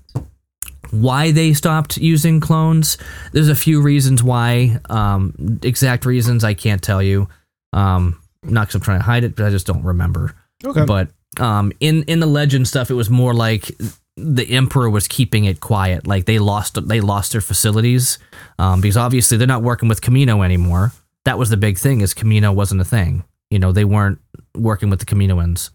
why 0.90 1.32
they 1.32 1.54
stopped 1.54 1.98
using 1.98 2.40
clones. 2.40 2.98
There's 3.34 3.50
a 3.50 3.56
few 3.56 3.84
reasons 3.84 4.24
why. 4.24 4.80
Um, 4.90 5.60
exact 5.62 6.08
reasons 6.08 6.44
I 6.44 6.56
can't 6.56 6.82
tell 6.82 7.04
you. 7.04 7.30
Um, 7.72 8.20
not 8.42 8.62
because 8.62 8.76
I'm 8.76 8.82
trying 8.82 9.00
to 9.00 9.06
hide 9.06 9.24
it, 9.24 9.36
but 9.36 9.46
I 9.46 9.52
just 9.52 9.68
don't 9.68 9.84
remember. 9.84 10.34
Okay. 10.66 10.86
But 10.86 11.10
um, 11.40 11.72
in 11.80 12.04
in 12.04 12.20
the 12.20 12.28
legend 12.28 12.68
stuff, 12.68 12.92
it 12.92 12.96
was 12.96 13.10
more 13.10 13.34
like 13.34 13.72
the 14.16 14.50
emperor 14.50 14.90
was 14.90 15.08
keeping 15.08 15.46
it 15.46 15.60
quiet. 15.60 16.06
Like 16.06 16.26
they 16.26 16.40
lost 16.40 16.88
they 16.88 17.02
lost 17.02 17.32
their 17.32 17.42
facilities 17.42 18.20
um, 18.58 18.82
because 18.82 18.98
obviously 18.98 19.38
they're 19.38 19.48
not 19.48 19.64
working 19.64 19.90
with 19.90 20.02
Kamino 20.02 20.44
anymore. 20.44 20.92
That 21.26 21.38
was 21.38 21.50
the 21.50 21.58
big 21.58 21.78
thing 21.78 22.02
is 22.02 22.14
Kamino 22.14 22.54
wasn't 22.54 22.82
a 22.82 22.86
thing. 22.86 23.24
You 23.50 23.60
know 23.60 23.72
they 23.72 23.86
weren't 23.86 24.20
working 24.56 24.90
with 24.90 25.00
the 25.00 25.06
Kaminoans. 25.06 25.72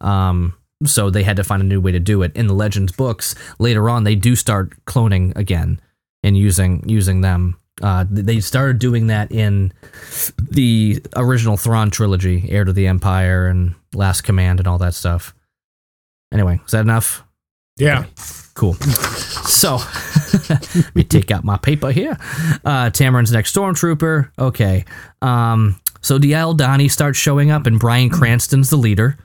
Um, 0.00 0.54
so 0.84 1.08
they 1.08 1.22
had 1.22 1.36
to 1.36 1.44
find 1.44 1.62
a 1.62 1.66
new 1.66 1.80
way 1.80 1.92
to 1.92 2.00
do 2.00 2.22
it. 2.22 2.36
In 2.36 2.46
the 2.46 2.54
Legends 2.54 2.92
books, 2.92 3.34
later 3.58 3.88
on, 3.88 4.04
they 4.04 4.14
do 4.14 4.36
start 4.36 4.72
cloning 4.84 5.34
again 5.36 5.80
and 6.22 6.36
using 6.36 6.86
using 6.88 7.20
them. 7.20 7.56
Uh, 7.82 8.04
they 8.08 8.38
started 8.38 8.78
doing 8.78 9.08
that 9.08 9.32
in 9.32 9.72
the 10.38 11.02
original 11.16 11.56
Thrawn 11.56 11.90
trilogy, 11.90 12.46
Heir 12.48 12.64
to 12.64 12.72
the 12.72 12.86
Empire 12.86 13.48
and 13.48 13.74
Last 13.94 14.22
Command 14.22 14.60
and 14.60 14.66
all 14.66 14.78
that 14.78 14.94
stuff. 14.94 15.34
Anyway, 16.32 16.60
is 16.64 16.72
that 16.72 16.80
enough? 16.80 17.24
Yeah. 17.76 18.06
Cool. 18.54 18.74
So, 18.74 19.76
let 20.48 20.94
me 20.94 21.04
take 21.04 21.30
out 21.30 21.44
my 21.44 21.56
paper 21.56 21.90
here. 21.90 22.16
Uh, 22.64 22.90
Tamarin's 22.90 23.32
next 23.32 23.54
stormtrooper. 23.54 24.30
Okay. 24.38 24.84
Um, 25.22 25.80
so 26.00 26.18
DL 26.18 26.56
Aldhani 26.56 26.90
starts 26.90 27.18
showing 27.18 27.50
up, 27.50 27.66
and 27.66 27.80
Bryan 27.80 28.10
Cranston's 28.10 28.70
the 28.70 28.76
leader. 28.76 29.16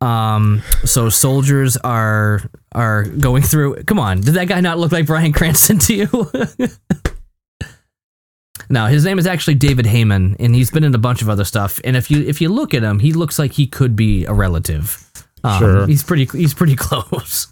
Um, 0.00 0.62
so 0.84 1.08
soldiers 1.08 1.76
are 1.78 2.42
are 2.72 3.04
going 3.04 3.42
through. 3.42 3.82
Come 3.84 3.98
on, 3.98 4.20
did 4.20 4.34
that 4.34 4.46
guy 4.46 4.60
not 4.60 4.78
look 4.78 4.92
like 4.92 5.06
Bryan 5.06 5.32
Cranston 5.32 5.78
to 5.78 5.94
you? 5.94 6.08
no, 8.68 8.86
his 8.86 9.04
name 9.04 9.18
is 9.18 9.26
actually 9.26 9.54
David 9.54 9.86
Heyman, 9.86 10.36
and 10.38 10.54
he's 10.54 10.70
been 10.70 10.84
in 10.84 10.94
a 10.94 10.98
bunch 10.98 11.22
of 11.22 11.28
other 11.28 11.44
stuff. 11.44 11.80
And 11.84 11.96
if 11.96 12.10
you 12.10 12.22
if 12.24 12.40
you 12.40 12.48
look 12.48 12.74
at 12.74 12.82
him, 12.82 12.98
he 12.98 13.12
looks 13.12 13.38
like 13.38 13.52
he 13.52 13.66
could 13.66 13.94
be 13.96 14.24
a 14.24 14.32
relative. 14.32 15.02
Um, 15.44 15.58
Sure. 15.58 15.86
he's 15.86 16.02
pretty 16.02 16.24
he's 16.26 16.54
pretty 16.54 16.76
close. 16.78 17.46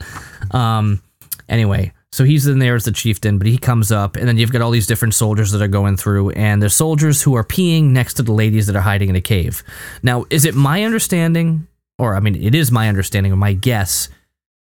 Um, 0.50 1.03
anyway, 1.48 1.92
so 2.12 2.24
he's 2.24 2.46
in 2.46 2.59
there 2.59 2.74
as 2.74 2.85
the 2.85 2.92
chieftain, 2.92 3.38
but 3.38 3.46
he 3.46 3.59
comes 3.59 3.92
up, 3.92 4.16
and 4.16 4.27
then 4.27 4.37
you've 4.38 4.53
got 4.53 4.62
all 4.62 4.70
these 4.70 4.87
different 4.87 5.14
soldiers 5.14 5.50
that 5.53 5.62
are 5.62 5.68
going 5.68 5.96
through, 5.96 6.31
and 6.31 6.61
there's 6.62 6.74
soldiers 6.74 7.22
who 7.22 7.35
are 7.35 7.44
peeing 7.44 7.90
next 7.90 8.14
to 8.14 8.22
the 8.22 8.33
ladies 8.33 8.66
that 8.66 8.77
are 8.77 8.81
hiding 8.83 9.09
in 9.09 9.16
a 9.16 9.20
cave. 9.20 9.62
Now, 10.03 10.24
is 10.31 10.44
it 10.44 10.55
my 10.55 10.85
understanding, 10.85 11.66
or 11.98 12.16
I 12.16 12.20
mean, 12.20 12.35
it 12.35 12.55
is 12.55 12.72
my 12.72 12.88
understanding 12.88 13.33
or 13.33 13.37
my 13.37 13.53
guess 13.53 14.09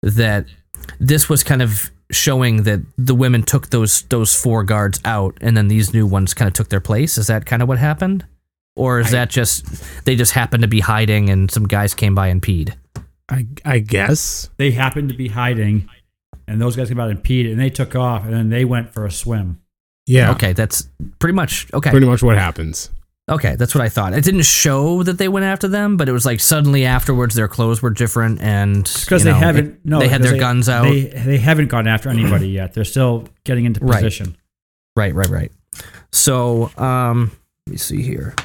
that 0.02 0.46
this 1.00 1.30
was 1.30 1.44
kind 1.44 1.62
of 1.62 1.90
showing 2.14 2.64
that 2.64 2.82
the 2.98 3.16
women 3.16 3.44
took 3.44 3.70
those 3.70 4.04
those 4.04 4.36
four 4.40 4.64
guards 4.64 5.00
out, 5.06 5.38
and 5.42 5.58
then 5.58 5.68
these 5.68 5.94
new 5.94 6.08
ones 6.08 6.34
kind 6.34 6.48
of 6.48 6.54
took 6.54 6.70
their 6.70 6.82
place. 6.82 7.18
Is 7.18 7.28
that 7.28 7.46
kind 7.46 7.62
of 7.62 7.68
what 7.68 7.80
happened, 7.80 8.26
or 8.76 9.00
is 9.00 9.12
that 9.12 9.30
just 9.30 9.66
they 10.06 10.16
just 10.16 10.32
happened 10.32 10.62
to 10.62 10.68
be 10.68 10.80
hiding 10.80 11.30
and 11.30 11.50
some 11.52 11.68
guys 11.68 11.94
came 11.94 12.16
by 12.16 12.28
and 12.28 12.42
peed? 12.42 12.76
I 13.30 13.48
I 13.66 13.80
guess. 13.80 14.50
They 14.58 14.72
happened 14.72 15.10
to 15.10 15.16
be 15.16 15.28
hiding, 15.28 15.90
and 16.48 16.62
those 16.62 16.76
guys 16.76 16.90
came 16.90 17.00
out 17.00 17.10
and 17.10 17.24
peed, 17.24 17.50
and 17.50 17.60
they 17.60 17.70
took 17.70 17.96
off, 17.96 18.26
and 18.26 18.34
then 18.34 18.50
they 18.50 18.66
went 18.66 18.94
for 18.94 19.06
a 19.06 19.12
swim. 19.12 19.60
Yeah. 20.06 20.32
Okay, 20.32 20.54
that's 20.54 20.90
pretty 21.20 21.34
much 21.34 21.68
okay. 21.74 21.90
Pretty 21.90 22.06
much 22.06 22.22
what 22.22 22.38
happens. 22.38 22.90
Okay, 23.32 23.56
that's 23.56 23.74
what 23.74 23.82
I 23.82 23.88
thought. 23.88 24.14
It 24.14 24.24
didn't 24.26 24.42
show 24.44 25.02
that 25.04 25.18
they 25.18 25.30
went 25.30 25.46
after 25.46 25.70
them, 25.70 25.96
but 25.96 26.10
it 26.10 26.12
was 26.12 26.26
like 26.26 26.42
suddenly 26.42 26.86
afterwards 26.86 27.36
their 27.36 27.48
clothes 27.48 27.82
were 27.82 27.90
different 27.90 28.42
and 28.42 28.84
Because 28.84 29.24
they 29.24 29.32
know, 29.32 29.38
haven't 29.38 29.66
it- 29.68 29.80
no, 29.86 30.00
they 30.00 30.10
had 30.10 30.22
their 30.22 30.38
guns 30.38 30.68
out. 30.68 30.84
They 30.84 31.04
they 31.06 31.38
haven't 31.38 31.68
gone 31.70 31.88
after 31.88 32.10
anybody 32.10 32.50
yet. 32.50 32.74
They're 32.74 32.84
still 32.84 33.28
getting 33.46 33.64
into 33.66 33.80
Right. 33.80 33.96
position. 34.04 34.36
Right, 34.98 35.16
right, 35.16 35.30
right. 35.30 35.52
So, 36.12 36.70
um, 36.78 37.32
let 37.66 37.72
me 37.72 37.78
see 37.78 38.02
here. 38.02 38.36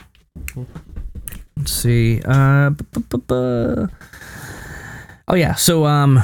Let's 1.57 1.73
see. 1.73 2.23
Uh, 2.25 2.71
bu- 2.71 3.01
bu- 3.01 3.19
bu- 3.19 3.89
oh 5.27 5.35
yeah. 5.35 5.55
So, 5.57 5.87
um, 5.87 6.23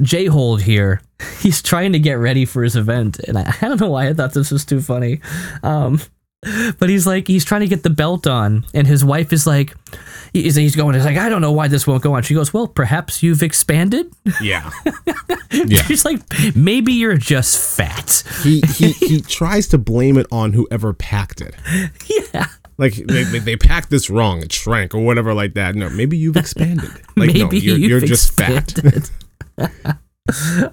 J 0.00 0.26
Hold 0.26 0.62
here. 0.62 1.00
He's 1.40 1.60
trying 1.60 1.92
to 1.92 1.98
get 1.98 2.14
ready 2.14 2.44
for 2.44 2.62
his 2.62 2.76
event, 2.76 3.18
and 3.26 3.36
I, 3.36 3.52
I 3.60 3.68
don't 3.68 3.80
know 3.80 3.90
why 3.90 4.08
I 4.08 4.14
thought 4.14 4.32
this 4.32 4.50
was 4.52 4.64
too 4.64 4.80
funny. 4.80 5.20
Um, 5.62 6.00
but 6.78 6.88
he's 6.88 7.06
like, 7.06 7.26
he's 7.26 7.44
trying 7.44 7.62
to 7.62 7.66
get 7.66 7.82
the 7.82 7.90
belt 7.90 8.26
on, 8.26 8.64
and 8.74 8.86
his 8.86 9.04
wife 9.04 9.32
is 9.32 9.46
like, 9.46 9.74
he's, 10.32 10.54
he's 10.54 10.76
going, 10.76 10.94
he's 10.94 11.04
like, 11.04 11.16
I 11.16 11.28
don't 11.28 11.40
know 11.40 11.52
why 11.52 11.68
this 11.68 11.86
won't 11.86 12.02
go 12.02 12.14
on. 12.14 12.22
She 12.22 12.34
goes, 12.34 12.52
Well, 12.52 12.68
perhaps 12.68 13.22
you've 13.22 13.42
expanded. 13.42 14.12
Yeah. 14.40 14.70
yeah. 15.50 15.82
She's 15.82 16.04
like, 16.04 16.20
Maybe 16.54 16.92
you're 16.92 17.16
just 17.16 17.76
fat. 17.76 18.22
He 18.42 18.62
he 18.76 18.92
he 18.92 19.20
tries 19.22 19.68
to 19.68 19.78
blame 19.78 20.18
it 20.18 20.26
on 20.30 20.52
whoever 20.52 20.92
packed 20.92 21.40
it. 21.40 21.54
Yeah. 22.06 22.46
Like 22.76 22.94
they, 22.94 23.22
they, 23.22 23.38
they 23.38 23.56
packed 23.56 23.90
this 23.90 24.10
wrong, 24.10 24.42
it 24.42 24.52
shrank 24.52 24.94
or 24.94 25.04
whatever 25.04 25.32
like 25.32 25.54
that. 25.54 25.76
No, 25.76 25.88
maybe 25.90 26.18
you've 26.18 26.36
expanded. 26.36 26.90
Like 27.16 27.32
no, 27.34 27.44
Maybe 27.44 27.60
you're, 27.60 27.76
you've 27.76 27.90
you're 27.90 28.00
just 28.00 28.32
fat. 28.36 28.74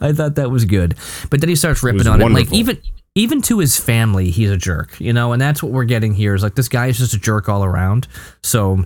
I 0.02 0.12
thought 0.12 0.36
that 0.36 0.50
was 0.50 0.66
good, 0.66 0.96
but 1.30 1.42
then 1.42 1.50
he 1.50 1.56
starts 1.56 1.84
ripping 1.84 2.00
was 2.00 2.08
on 2.08 2.22
it. 2.22 2.30
Like 2.30 2.52
even 2.52 2.82
even 3.16 3.42
to 3.44 3.60
his 3.60 3.78
family, 3.80 4.32
he's 4.32 4.50
a 4.52 4.58
jerk, 4.58 5.00
you 5.00 5.14
know. 5.14 5.34
And 5.34 5.42
that's 5.42 5.62
what 5.62 5.72
we're 5.72 5.84
getting 5.86 6.14
here 6.14 6.34
is 6.36 6.44
like 6.44 6.56
this 6.56 6.70
guy 6.70 6.88
is 6.88 6.98
just 6.98 7.14
a 7.14 7.20
jerk 7.20 7.50
all 7.50 7.64
around. 7.64 8.08
So 8.42 8.86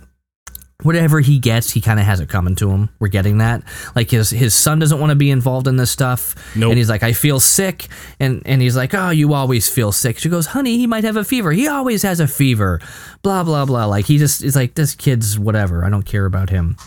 whatever 0.83 1.19
he 1.21 1.39
gets, 1.39 1.71
he 1.71 1.79
kind 1.79 1.99
of 1.99 2.05
has 2.05 2.19
it 2.19 2.27
coming 2.27 2.55
to 2.55 2.69
him. 2.69 2.89
We're 2.99 3.07
getting 3.07 3.37
that. 3.37 3.63
Like 3.95 4.09
his 4.09 4.29
his 4.31 4.53
son 4.53 4.79
doesn't 4.79 4.99
want 4.99 5.11
to 5.11 5.15
be 5.15 5.29
involved 5.31 5.67
in 5.67 5.77
this 5.77 5.91
stuff, 5.91 6.35
Nope. 6.55 6.71
and 6.71 6.77
he's 6.77 6.89
like, 6.89 7.03
I 7.03 7.13
feel 7.13 7.39
sick, 7.39 7.87
and 8.19 8.41
and 8.45 8.61
he's 8.61 8.75
like, 8.75 8.93
Oh, 8.93 9.11
you 9.11 9.33
always 9.33 9.69
feel 9.69 9.91
sick. 9.91 10.17
She 10.17 10.29
goes, 10.29 10.47
Honey, 10.47 10.77
he 10.77 10.87
might 10.87 11.03
have 11.03 11.17
a 11.17 11.23
fever. 11.23 11.51
He 11.51 11.67
always 11.67 12.01
has 12.01 12.19
a 12.19 12.27
fever. 12.27 12.81
Blah 13.21 13.43
blah 13.43 13.65
blah. 13.65 13.85
Like 13.85 14.05
he 14.05 14.17
just 14.17 14.43
is 14.43 14.55
like 14.55 14.73
this 14.73 14.95
kid's 14.95 15.37
whatever. 15.39 15.85
I 15.85 15.89
don't 15.89 16.03
care 16.05 16.25
about 16.25 16.49
him. 16.49 16.77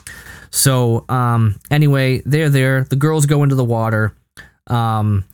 So 0.51 1.05
um, 1.09 1.61
anyway, 1.71 2.23
they're 2.27 2.51
there. 2.51 2.83
The 2.85 2.97
girls 2.97 3.27
go 3.27 3.43
into 3.43 3.55
the 3.55 3.65
water. 3.65 4.15
Um, 4.67 5.25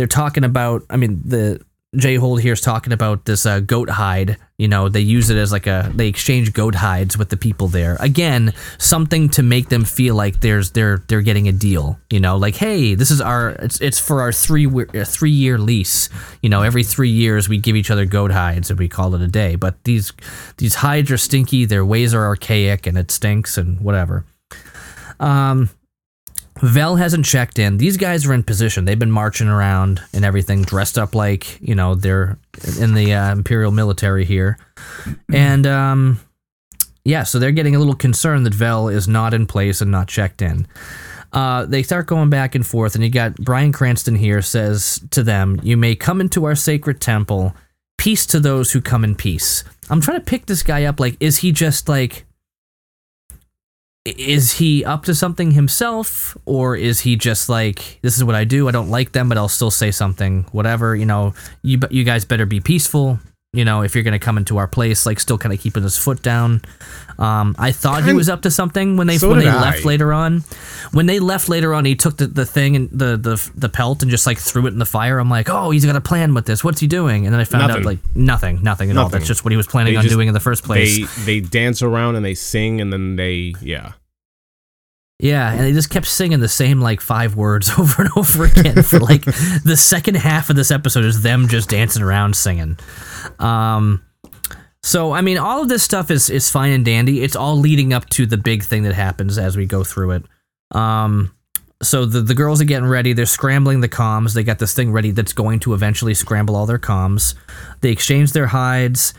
they're 0.00 0.06
talking 0.06 0.44
about. 0.44 0.82
I 0.88 0.96
mean, 0.96 1.20
the 1.26 1.62
J 1.94 2.14
Hold 2.14 2.40
here 2.40 2.54
is 2.54 2.62
talking 2.62 2.94
about 2.94 3.26
this 3.26 3.44
uh, 3.44 3.60
goat 3.60 3.90
hide. 3.90 4.38
You 4.56 4.66
know, 4.66 4.88
they 4.88 5.02
use 5.02 5.28
it 5.28 5.36
as 5.36 5.52
like 5.52 5.66
a 5.66 5.92
they 5.94 6.08
exchange 6.08 6.54
goat 6.54 6.74
hides 6.74 7.18
with 7.18 7.28
the 7.28 7.36
people 7.36 7.68
there. 7.68 7.98
Again, 8.00 8.54
something 8.78 9.28
to 9.28 9.42
make 9.42 9.68
them 9.68 9.84
feel 9.84 10.14
like 10.14 10.40
there's 10.40 10.70
they're 10.70 11.04
they're 11.06 11.20
getting 11.20 11.48
a 11.48 11.52
deal. 11.52 12.00
You 12.08 12.18
know, 12.18 12.38
like 12.38 12.56
hey, 12.56 12.94
this 12.94 13.10
is 13.10 13.20
our 13.20 13.50
it's 13.50 13.78
it's 13.82 13.98
for 13.98 14.22
our 14.22 14.32
three 14.32 14.66
three 15.04 15.30
year 15.30 15.58
lease. 15.58 16.08
You 16.40 16.48
know, 16.48 16.62
every 16.62 16.82
three 16.82 17.10
years 17.10 17.46
we 17.46 17.58
give 17.58 17.76
each 17.76 17.90
other 17.90 18.06
goat 18.06 18.30
hides 18.30 18.70
and 18.70 18.78
we 18.78 18.88
call 18.88 19.14
it 19.14 19.20
a 19.20 19.28
day. 19.28 19.54
But 19.54 19.84
these 19.84 20.14
these 20.56 20.76
hides 20.76 21.10
are 21.10 21.18
stinky. 21.18 21.66
Their 21.66 21.84
ways 21.84 22.14
are 22.14 22.24
archaic 22.24 22.86
and 22.86 22.96
it 22.96 23.10
stinks 23.10 23.58
and 23.58 23.78
whatever. 23.82 24.24
Um, 25.18 25.68
Vel 26.62 26.96
hasn't 26.96 27.24
checked 27.24 27.58
in. 27.58 27.78
These 27.78 27.96
guys 27.96 28.26
are 28.26 28.34
in 28.34 28.42
position. 28.42 28.84
They've 28.84 28.98
been 28.98 29.10
marching 29.10 29.48
around 29.48 30.02
and 30.12 30.24
everything, 30.24 30.62
dressed 30.62 30.98
up 30.98 31.14
like 31.14 31.60
you 31.60 31.74
know 31.74 31.94
they're 31.94 32.38
in 32.78 32.94
the 32.94 33.14
uh, 33.14 33.32
imperial 33.32 33.70
military 33.70 34.24
here, 34.24 34.58
and 35.32 35.66
um, 35.66 36.20
yeah, 37.04 37.22
so 37.22 37.38
they're 37.38 37.50
getting 37.50 37.74
a 37.74 37.78
little 37.78 37.94
concerned 37.94 38.44
that 38.46 38.54
Vel 38.54 38.88
is 38.88 39.08
not 39.08 39.32
in 39.32 39.46
place 39.46 39.80
and 39.80 39.90
not 39.90 40.08
checked 40.08 40.42
in. 40.42 40.66
Uh, 41.32 41.64
they 41.64 41.82
start 41.82 42.06
going 42.06 42.28
back 42.28 42.54
and 42.54 42.66
forth, 42.66 42.94
and 42.94 43.04
you 43.04 43.10
got 43.10 43.36
Bryan 43.36 43.72
Cranston 43.72 44.16
here 44.16 44.42
says 44.42 45.00
to 45.10 45.22
them, 45.22 45.60
"You 45.62 45.76
may 45.76 45.94
come 45.94 46.20
into 46.20 46.44
our 46.44 46.54
sacred 46.54 47.00
temple. 47.00 47.54
Peace 47.96 48.26
to 48.26 48.40
those 48.40 48.72
who 48.72 48.80
come 48.80 49.04
in 49.04 49.14
peace." 49.14 49.64
I'm 49.88 50.00
trying 50.00 50.18
to 50.18 50.24
pick 50.24 50.46
this 50.46 50.62
guy 50.62 50.84
up. 50.84 51.00
Like, 51.00 51.16
is 51.20 51.38
he 51.38 51.52
just 51.52 51.88
like? 51.88 52.26
Is 54.04 54.52
he 54.52 54.84
up 54.84 55.04
to 55.04 55.14
something 55.14 55.52
himself? 55.52 56.36
Or 56.46 56.76
is 56.76 57.00
he 57.00 57.16
just 57.16 57.48
like 57.48 57.98
this 58.02 58.16
is 58.16 58.24
what 58.24 58.34
I 58.34 58.44
do 58.44 58.68
I 58.68 58.70
don't 58.70 58.90
like 58.90 59.12
them 59.12 59.28
but 59.28 59.38
I'll 59.38 59.48
still 59.48 59.70
say 59.70 59.90
something 59.90 60.44
whatever 60.52 60.96
you 60.96 61.06
know? 61.06 61.34
You 61.62 61.78
you 61.90 62.04
guys 62.04 62.24
better 62.24 62.46
be 62.46 62.60
peaceful 62.60 63.18
you 63.52 63.64
know 63.64 63.82
if 63.82 63.94
you're 63.96 64.04
going 64.04 64.12
to 64.12 64.18
come 64.24 64.38
into 64.38 64.58
our 64.58 64.68
place 64.68 65.06
like 65.06 65.18
still 65.18 65.36
kind 65.36 65.52
of 65.52 65.58
keeping 65.60 65.82
his 65.82 65.98
foot 65.98 66.22
down. 66.22 66.62
Um, 67.18 67.54
I 67.58 67.72
thought 67.72 68.04
he 68.04 68.12
was 68.12 68.28
up 68.28 68.42
to 68.42 68.50
something 68.50 68.96
when 68.96 69.06
they 69.08 69.18
So 69.18 69.28
when 69.28 69.40
they 69.40 69.48
I. 69.48 69.60
left 69.60 69.84
later 69.84 70.12
on. 70.12 70.44
When 70.92 71.06
they 71.06 71.18
left 71.18 71.48
later 71.48 71.74
on 71.74 71.84
he 71.84 71.96
took 71.96 72.16
the, 72.16 72.28
the 72.28 72.46
thing 72.46 72.76
and 72.76 72.88
the, 72.90 73.16
the 73.16 73.50
the 73.56 73.68
pelt 73.68 74.02
and 74.02 74.10
just 74.10 74.24
like 74.24 74.38
threw 74.38 74.66
it 74.66 74.72
in 74.72 74.78
the 74.78 74.86
fire. 74.86 75.18
I'm 75.18 75.28
like 75.28 75.48
oh 75.50 75.70
he's 75.70 75.84
got 75.84 75.96
a 75.96 76.00
plan 76.00 76.32
with 76.32 76.46
this. 76.46 76.62
What's 76.62 76.80
he 76.80 76.86
doing? 76.86 77.26
And 77.26 77.34
then 77.34 77.40
I 77.40 77.44
found 77.44 77.72
out 77.72 77.82
like 77.82 77.98
nothing 78.14 78.62
nothing 78.62 78.90
at 78.90 78.96
all. 78.96 79.08
That's 79.08 79.26
just 79.26 79.44
what 79.44 79.50
he 79.50 79.56
was 79.56 79.66
planning 79.66 79.94
They 79.94 79.96
on 79.98 80.04
just- 80.04 80.14
doing 80.14 80.28
in 80.28 80.34
the 80.34 80.40
first 80.40 80.62
place. 80.62 80.98
They 81.24 81.40
they 81.40 81.46
dance 81.46 81.82
around 81.82 82.14
and 82.16 82.24
they 82.24 82.34
sing 82.34 82.80
and 82.80 82.92
then 82.92 83.16
they 83.16 83.54
yeah. 83.60 83.92
Yeah, 85.22 85.52
and 85.52 85.60
they 85.60 85.72
just 85.72 85.90
kept 85.90 86.06
singing 86.06 86.40
the 86.40 86.48
same 86.48 86.80
like 86.80 87.00
five 87.02 87.36
words 87.36 87.70
over 87.78 88.02
and 88.02 88.10
over 88.16 88.44
again 88.44 88.82
for 88.82 88.98
like 88.98 89.24
the 89.64 89.76
second 89.76 90.16
half 90.16 90.48
of 90.50 90.56
this 90.56 90.70
episode 90.70 91.04
is 91.04 91.22
them 91.22 91.46
just 91.48 91.68
dancing 91.68 92.02
around 92.02 92.34
singing. 92.34 92.78
Um 93.38 94.02
so 94.82 95.12
I 95.12 95.20
mean 95.20 95.36
all 95.36 95.60
of 95.60 95.68
this 95.68 95.82
stuff 95.82 96.10
is 96.10 96.30
is 96.30 96.50
fine 96.50 96.72
and 96.72 96.84
dandy. 96.84 97.22
It's 97.22 97.36
all 97.36 97.56
leading 97.56 97.92
up 97.92 98.08
to 98.10 98.24
the 98.24 98.38
big 98.38 98.62
thing 98.62 98.84
that 98.84 98.94
happens 98.94 99.36
as 99.36 99.56
we 99.56 99.66
go 99.66 99.84
through 99.84 100.12
it. 100.12 100.24
Um 100.70 101.34
so 101.82 102.04
the, 102.04 102.20
the 102.20 102.34
girls 102.34 102.60
are 102.60 102.66
getting 102.66 102.88
ready. 102.88 103.12
They're 103.12 103.26
scrambling 103.26 103.80
the 103.80 103.88
comms. 103.88 104.34
They 104.34 104.42
got 104.42 104.58
this 104.58 104.74
thing 104.74 104.92
ready 104.92 105.12
that's 105.12 105.32
going 105.32 105.60
to 105.60 105.72
eventually 105.72 106.12
scramble 106.12 106.54
all 106.54 106.66
their 106.66 106.78
comms. 106.78 107.34
They 107.80 107.90
exchange 107.90 108.32
their 108.32 108.48
hides. 108.48 109.14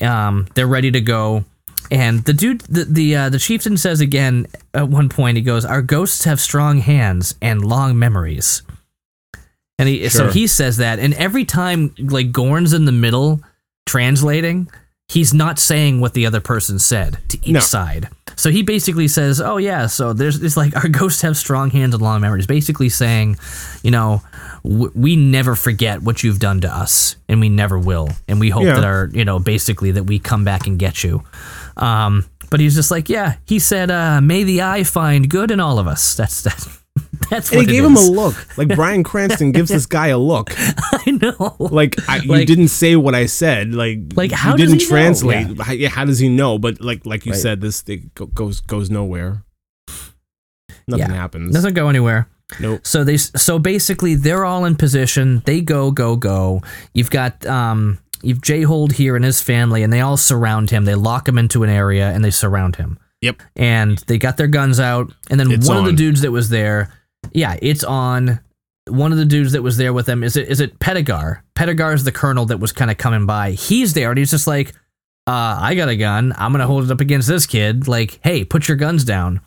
Um, 0.00 0.46
they're 0.54 0.66
ready 0.66 0.90
to 0.92 1.00
go. 1.02 1.44
And 1.90 2.24
the 2.24 2.32
dude, 2.32 2.60
the 2.62 2.84
the, 2.84 3.16
uh, 3.16 3.28
the 3.28 3.38
chieftain 3.38 3.76
says 3.76 4.00
again 4.00 4.46
at 4.74 4.88
one 4.88 5.08
point, 5.08 5.36
he 5.36 5.42
goes, 5.42 5.64
"Our 5.64 5.82
ghosts 5.82 6.24
have 6.24 6.40
strong 6.40 6.78
hands 6.78 7.34
and 7.40 7.64
long 7.64 7.98
memories." 7.98 8.62
And 9.78 9.88
he 9.88 10.08
so 10.08 10.30
he 10.30 10.46
says 10.46 10.78
that, 10.78 10.98
and 10.98 11.12
every 11.14 11.44
time 11.44 11.94
like 11.98 12.32
Gorn's 12.32 12.72
in 12.72 12.86
the 12.86 12.92
middle 12.92 13.40
translating, 13.86 14.68
he's 15.08 15.32
not 15.34 15.58
saying 15.58 16.00
what 16.00 16.14
the 16.14 16.26
other 16.26 16.40
person 16.40 16.78
said 16.78 17.18
to 17.28 17.38
each 17.42 17.52
No. 17.54 17.60
side. 17.60 18.08
So 18.36 18.50
he 18.50 18.62
basically 18.62 19.06
says, 19.08 19.40
"Oh 19.40 19.58
yeah, 19.58 19.86
so 19.86 20.12
there's 20.12 20.42
it's 20.42 20.56
like 20.56 20.74
our 20.76 20.88
ghosts 21.00 21.22
have 21.22 21.36
strong 21.36 21.70
hands 21.70 21.94
and 21.94 22.02
long 22.02 22.20
memories." 22.20 22.46
Basically 22.46 22.88
saying, 22.88 23.36
you 23.82 23.90
know, 23.90 24.22
w- 24.64 24.92
we 24.94 25.14
never 25.16 25.54
forget 25.54 26.02
what 26.02 26.22
you've 26.22 26.38
done 26.38 26.60
to 26.62 26.68
us, 26.74 27.16
and 27.28 27.40
we 27.40 27.48
never 27.50 27.78
will, 27.78 28.08
and 28.28 28.40
we 28.40 28.48
hope 28.50 28.64
Yeah. 28.64 28.74
that 28.76 28.84
our 28.84 29.10
you 29.12 29.24
know 29.26 29.38
basically 29.38 29.90
that 29.92 30.04
we 30.04 30.18
come 30.18 30.44
back 30.44 30.66
and 30.66 30.78
get 30.78 31.04
you. 31.04 31.22
Um, 31.76 32.24
but 32.50 32.60
he's 32.60 32.74
just 32.74 32.90
like, 32.90 33.08
yeah, 33.08 33.36
he 33.46 33.58
said, 33.58 33.90
uh, 33.90 34.20
"May 34.20 34.44
the 34.44 34.62
eye 34.62 34.82
find 34.84 35.28
good 35.28 35.50
in 35.50 35.60
all 35.60 35.78
of 35.78 35.86
us." 35.86 36.14
That's 36.14 36.42
that. 36.42 36.68
That's 37.30 37.50
And 37.50 37.58
what 37.58 37.66
he 37.66 37.72
gave 37.72 37.84
him 37.84 37.96
a 37.96 38.00
look. 38.00 38.34
Like 38.56 38.68
Bryan 38.68 39.02
Cranston 39.02 39.50
gives 39.52 39.68
this 39.70 39.84
guy 39.86 40.08
a 40.08 40.18
look. 40.18 40.52
I 40.56 41.10
know. 41.20 41.56
Like 41.58 41.96
I, 42.08 42.18
you 42.18 42.44
didn't 42.46 42.68
say 42.68 42.94
what 42.96 43.14
I 43.14 43.26
said. 43.26 43.74
Like 43.74 43.98
Like, 44.14 44.30
how 44.30 44.52
you 44.56 44.64
didn't 44.66 44.86
translate. 44.86 45.48
Yeah. 45.48 45.62
How, 45.64 45.72
yeah, 45.72 45.88
how 45.88 46.04
does 46.04 46.18
he 46.20 46.28
know? 46.28 46.58
But 46.58 46.80
like 46.80 47.04
like 47.04 47.26
you 47.26 47.32
Right. 47.32 47.40
said, 47.40 47.60
this 47.60 47.82
thing 47.82 48.10
goes 48.34 48.60
goes 48.60 48.90
nowhere. 48.90 49.42
Nothing 50.88 51.10
Yeah. 51.10 51.14
happens. 51.14 51.52
Doesn't 51.54 51.74
go 51.74 51.88
anywhere. 51.88 52.28
nope. 52.60 52.80
So 52.86 53.02
they 53.02 53.16
so 53.16 53.58
basically 53.58 54.14
they're 54.14 54.44
all 54.44 54.64
in 54.64 54.76
position. 54.76 55.42
They 55.46 55.60
go 55.60 55.90
go 55.90 56.14
go. 56.16 56.62
You've 56.94 57.10
got 57.10 57.44
um 57.46 57.98
you've 58.22 58.42
J 58.42 58.62
Hold 58.62 58.92
here 58.92 59.16
and 59.16 59.24
his 59.24 59.40
family, 59.40 59.82
and 59.82 59.92
they 59.92 60.00
all 60.00 60.16
surround 60.16 60.70
him. 60.70 60.84
They 60.84 60.94
lock 60.94 61.28
him 61.28 61.38
into 61.38 61.62
an 61.62 61.70
area 61.70 62.10
and 62.10 62.24
they 62.24 62.30
surround 62.30 62.76
him. 62.76 62.98
Yep. 63.22 63.42
And 63.56 63.98
they 64.06 64.18
got 64.18 64.36
their 64.36 64.46
guns 64.46 64.78
out, 64.78 65.12
and 65.30 65.40
then 65.40 65.50
It's 65.50 65.68
one 65.68 65.78
of 65.78 65.84
the 65.84 65.92
dudes 65.92 66.20
that 66.20 66.32
was 66.32 66.48
there, 66.48 66.92
yeah, 67.32 67.56
it's 67.60 67.84
on. 67.84 68.40
One 68.88 69.10
of 69.10 69.18
the 69.18 69.24
dudes 69.24 69.52
that 69.52 69.62
was 69.62 69.76
there 69.78 69.92
with 69.92 70.06
them 70.06 70.22
is 70.22 70.36
it 70.36 70.48
is 70.48 70.60
it 70.60 70.78
Petigar? 70.78 71.40
Petigar 71.56 71.92
is 71.92 72.04
the 72.04 72.12
colonel 72.12 72.46
that 72.46 72.60
was 72.60 72.70
kind 72.70 72.90
of 72.90 72.98
coming 72.98 73.26
by. 73.26 73.50
He's 73.52 73.94
there 73.94 74.10
and 74.10 74.18
he's 74.18 74.30
just 74.30 74.46
like, 74.46 74.68
uh, 75.26 75.58
I 75.60 75.74
got 75.74 75.88
a 75.88 75.96
gun. 75.96 76.32
I'm 76.38 76.52
gonna 76.52 76.68
hold 76.68 76.84
it 76.84 76.90
up 76.92 77.00
against 77.00 77.26
this 77.26 77.46
kid. 77.46 77.88
Like, 77.88 78.20
hey, 78.22 78.44
put 78.44 78.68
your 78.68 78.76
guns 78.76 79.02
down. 79.02 79.40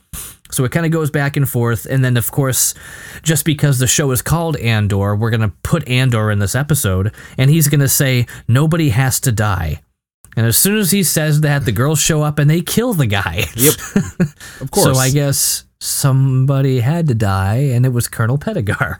So 0.51 0.63
it 0.65 0.71
kind 0.71 0.85
of 0.85 0.91
goes 0.91 1.11
back 1.11 1.37
and 1.37 1.47
forth, 1.47 1.85
and 1.85 2.03
then 2.03 2.17
of 2.17 2.31
course, 2.31 2.73
just 3.21 3.45
because 3.45 3.77
the 3.79 3.87
show 3.87 4.09
is 4.11 4.21
called 4.21 4.57
Andor, 4.57 5.15
we're 5.15 5.29
gonna 5.29 5.53
put 5.63 5.87
Andor 5.87 6.31
in 6.31 6.39
this 6.39 6.55
episode, 6.55 7.13
and 7.37 7.49
he's 7.51 7.67
gonna 7.67 7.87
say 7.87 8.25
nobody 8.47 8.89
has 8.89 9.19
to 9.21 9.31
die. 9.31 9.81
And 10.35 10.45
as 10.45 10.57
soon 10.57 10.77
as 10.77 10.91
he 10.91 11.03
says 11.03 11.41
that, 11.41 11.65
the 11.65 11.71
girls 11.71 11.99
show 11.99 12.21
up 12.23 12.39
and 12.39 12.49
they 12.49 12.61
kill 12.61 12.93
the 12.93 13.07
guy. 13.07 13.45
Yep. 13.55 13.73
Of 14.61 14.71
course. 14.71 14.95
So 14.95 15.01
I 15.01 15.09
guess 15.09 15.63
somebody 15.79 16.79
had 16.81 17.07
to 17.07 17.15
die, 17.15 17.57
and 17.73 17.85
it 17.85 17.89
was 17.89 18.07
Colonel 18.07 18.37
Petigar. 18.37 18.97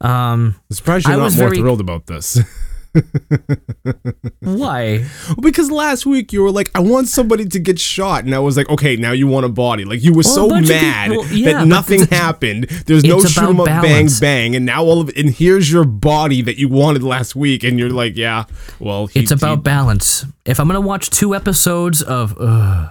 Um, 0.00 0.56
I'm 0.70 0.74
surprised 0.74 1.06
you're 1.06 1.14
I 1.14 1.18
not 1.18 1.32
more 1.36 1.48
very- 1.48 1.58
thrilled 1.58 1.80
about 1.80 2.06
this. 2.06 2.38
why? 4.40 5.04
because 5.40 5.70
last 5.70 6.06
week 6.06 6.32
you 6.32 6.42
were 6.42 6.50
like, 6.50 6.70
I 6.74 6.80
want 6.80 7.08
somebody 7.08 7.46
to 7.46 7.58
get 7.58 7.78
shot, 7.78 8.24
and 8.24 8.34
I 8.34 8.38
was 8.38 8.56
like, 8.56 8.68
okay, 8.70 8.96
now 8.96 9.12
you 9.12 9.26
want 9.26 9.46
a 9.46 9.48
body. 9.48 9.84
Like 9.84 10.02
you 10.02 10.12
were 10.12 10.22
Well, 10.24 10.34
so 10.34 10.48
mad 10.48 11.10
people- 11.10 11.26
yeah, 11.26 11.52
that 11.58 11.66
nothing 11.66 12.06
happened. 12.06 12.64
There's 12.86 13.04
no 13.04 13.20
shoot 13.20 13.42
'em 13.42 13.60
up, 13.60 13.66
bang 13.66 13.82
balance. 13.82 14.20
bang, 14.20 14.56
and 14.56 14.64
now 14.66 14.84
all 14.84 15.00
of 15.00 15.10
and 15.16 15.30
here's 15.30 15.70
your 15.70 15.84
body 15.84 16.42
that 16.42 16.58
you 16.58 16.68
wanted 16.68 17.02
last 17.02 17.34
week, 17.36 17.62
and 17.64 17.78
you're 17.78 17.90
like, 17.90 18.16
yeah, 18.16 18.44
well, 18.78 19.06
he- 19.06 19.20
It's 19.20 19.30
about 19.30 19.56
he- 19.58 19.62
balance. 19.62 20.24
If 20.44 20.58
I'm 20.60 20.66
gonna 20.66 20.80
watch 20.80 21.10
two 21.10 21.34
episodes 21.34 22.02
of 22.02 22.36
ugh, 22.40 22.90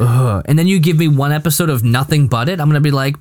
ugh, 0.00 0.42
and 0.46 0.58
then 0.58 0.66
you 0.66 0.78
give 0.78 0.96
me 0.98 1.08
one 1.08 1.32
episode 1.32 1.70
of 1.70 1.82
nothing 1.82 2.28
but 2.28 2.48
it, 2.48 2.60
I'm 2.60 2.68
gonna 2.68 2.80
be 2.80 2.90
like, 2.90 3.16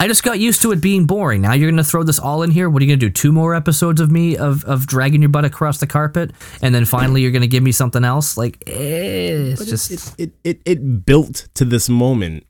I 0.00 0.08
just 0.08 0.22
got 0.22 0.38
used 0.38 0.62
to 0.62 0.72
it 0.72 0.80
being 0.80 1.04
boring. 1.06 1.42
Now 1.42 1.52
you're 1.52 1.70
gonna 1.70 1.84
throw 1.84 2.02
this 2.02 2.18
all 2.18 2.42
in 2.42 2.50
here. 2.50 2.70
What 2.70 2.80
are 2.82 2.84
you 2.86 2.90
gonna 2.90 2.98
do? 3.00 3.10
Two 3.10 3.32
more 3.32 3.54
episodes 3.54 4.00
of 4.00 4.10
me 4.10 4.36
of 4.36 4.64
of 4.64 4.86
dragging 4.86 5.20
your 5.22 5.28
butt 5.28 5.44
across 5.44 5.78
the 5.78 5.86
carpet, 5.86 6.32
and 6.62 6.74
then 6.74 6.84
finally 6.84 7.20
you're 7.22 7.30
gonna 7.32 7.46
give 7.46 7.62
me 7.62 7.72
something 7.72 8.04
else? 8.04 8.36
Like, 8.36 8.62
eh, 8.66 9.52
it's 9.52 9.60
But 9.60 9.68
just 9.68 9.90
it, 9.90 10.14
it, 10.18 10.32
it, 10.44 10.62
it 10.64 11.04
built 11.06 11.48
to 11.54 11.64
this 11.64 11.88
moment. 11.88 12.46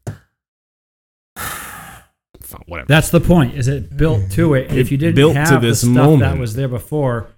Whatever. 2.67 2.87
That's 2.87 3.11
the 3.11 3.21
point. 3.21 3.55
Is 3.55 3.67
it 3.69 3.97
built 3.97 4.31
to 4.33 4.55
it? 4.55 4.71
And 4.71 4.79
if 4.79 4.93
you 4.93 4.97
didn't 4.99 5.17
built 5.17 5.35
to 5.35 5.41
have 5.41 5.63
this 5.63 5.81
the 5.81 5.93
stuff 5.93 6.21
that 6.21 6.39
was 6.39 6.55
there 6.55 6.69
before, 6.69 7.29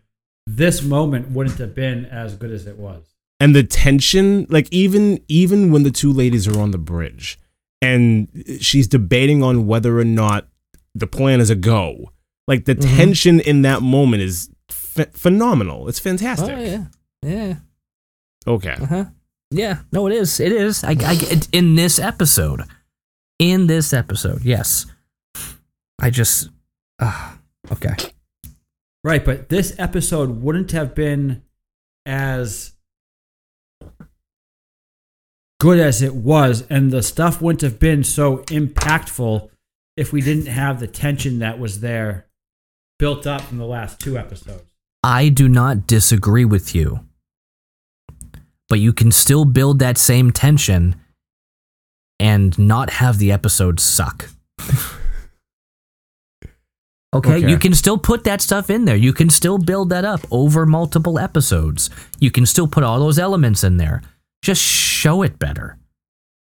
this 0.46 0.82
moment 0.82 1.30
wouldn't 1.30 1.59
have 1.59 1.74
been 1.74 2.04
as 2.06 2.37
good 2.37 2.50
as 2.50 2.66
it 2.66 2.76
was. 2.78 3.02
and 3.40 3.54
the 3.56 3.62
tension 3.62 4.46
like 4.50 4.68
even 4.70 5.20
even 5.28 5.72
when 5.72 5.82
the 5.85 5.90
two 5.90 6.12
ladies 6.12 6.46
are 6.46 6.59
on 6.61 6.70
the 6.70 6.78
bridge 6.78 7.38
and 7.87 8.01
she's 8.61 8.87
debating 8.88 9.42
on 9.42 9.66
whether 9.70 9.92
or 9.99 10.05
not 10.22 10.40
the 10.94 11.07
plan 11.07 11.40
is 11.40 11.51
a 11.51 11.55
go 11.72 12.11
like 12.51 12.64
the 12.64 12.75
Mhm. 12.75 12.96
tension 12.96 13.40
in 13.40 13.62
that 13.62 13.81
moment 13.83 14.22
is 14.22 14.49
ph 14.68 15.09
phenomenal 15.12 15.88
it's 15.88 16.01
fantastic 16.09 16.55
oh 16.57 16.61
yeah, 16.72 16.85
yeah. 17.22 17.55
okay 18.46 18.77
Uh 18.81 18.87
huh. 18.94 19.05
Yeah. 19.53 19.77
No, 19.92 20.09
it 20.09 20.12
is. 20.22 20.40
It 20.40 20.51
is. 20.51 20.83
I, 20.83 20.90
I 21.12 21.14
it- 21.35 21.49
in 21.53 21.77
this 21.77 22.01
episode, 22.01 22.62
in 23.38 23.68
this 23.68 23.92
episode, 23.92 24.40
yes. 24.44 24.87
I 26.01 26.11
just. 26.11 26.51
Uh, 26.99 27.37
okay. 27.70 27.94
Right, 29.05 29.25
but 29.25 29.49
this 29.49 29.72
episode 29.79 30.42
wouldn't 30.42 30.72
have 30.72 30.96
been 30.96 31.42
as 32.05 32.72
good 35.59 35.79
as 35.79 36.03
it 36.03 36.14
was, 36.14 36.66
and 36.69 36.90
the 36.90 37.03
stuff 37.03 37.40
wouldn't 37.40 37.62
have 37.62 37.79
been 37.79 38.05
so 38.05 38.38
impactful 38.45 39.49
if 39.97 40.12
we 40.12 40.21
didn't 40.21 40.47
have 40.47 40.81
the 40.81 40.87
tension 40.87 41.38
that 41.38 41.59
was 41.59 41.81
there 41.81 42.27
built 42.99 43.27
up 43.27 43.51
in 43.51 43.59
the 43.59 43.66
last 43.66 44.01
two 44.01 44.19
episodes. 44.19 44.64
I 45.03 45.29
do 45.29 45.49
not 45.49 45.87
disagree 45.87 46.45
with 46.45 46.75
you, 46.75 47.01
but 48.69 48.81
you 48.81 48.92
can 48.92 49.12
still 49.12 49.45
build 49.45 49.79
that 49.79 49.99
same 49.99 50.31
tension 50.31 50.97
and 52.19 52.59
not 52.59 52.90
have 52.90 53.19
the 53.19 53.33
episode 53.33 53.81
suck. 53.81 54.29
Okay? 54.61 54.77
Okay. 57.14 57.49
you 57.49 57.57
can 57.57 57.73
still 57.73 57.97
put 57.97 58.25
that 58.25 58.42
stuff 58.42 58.69
in 58.69 58.85
there. 58.85 58.97
You 58.97 59.14
can 59.14 59.31
still 59.31 59.57
build 59.57 59.88
that 59.88 60.05
up 60.05 60.21
over 60.31 60.66
multiple 60.66 61.19
episodes. 61.19 61.88
You 62.21 62.31
can 62.31 62.45
still 62.45 62.69
put 62.69 62.85
all 62.85 62.99
those 62.99 63.19
elements 63.19 63.64
in 63.64 63.79
there. 63.79 64.03
Just 64.46 64.62
show 64.62 65.22
it 65.22 65.40
better. 65.40 65.76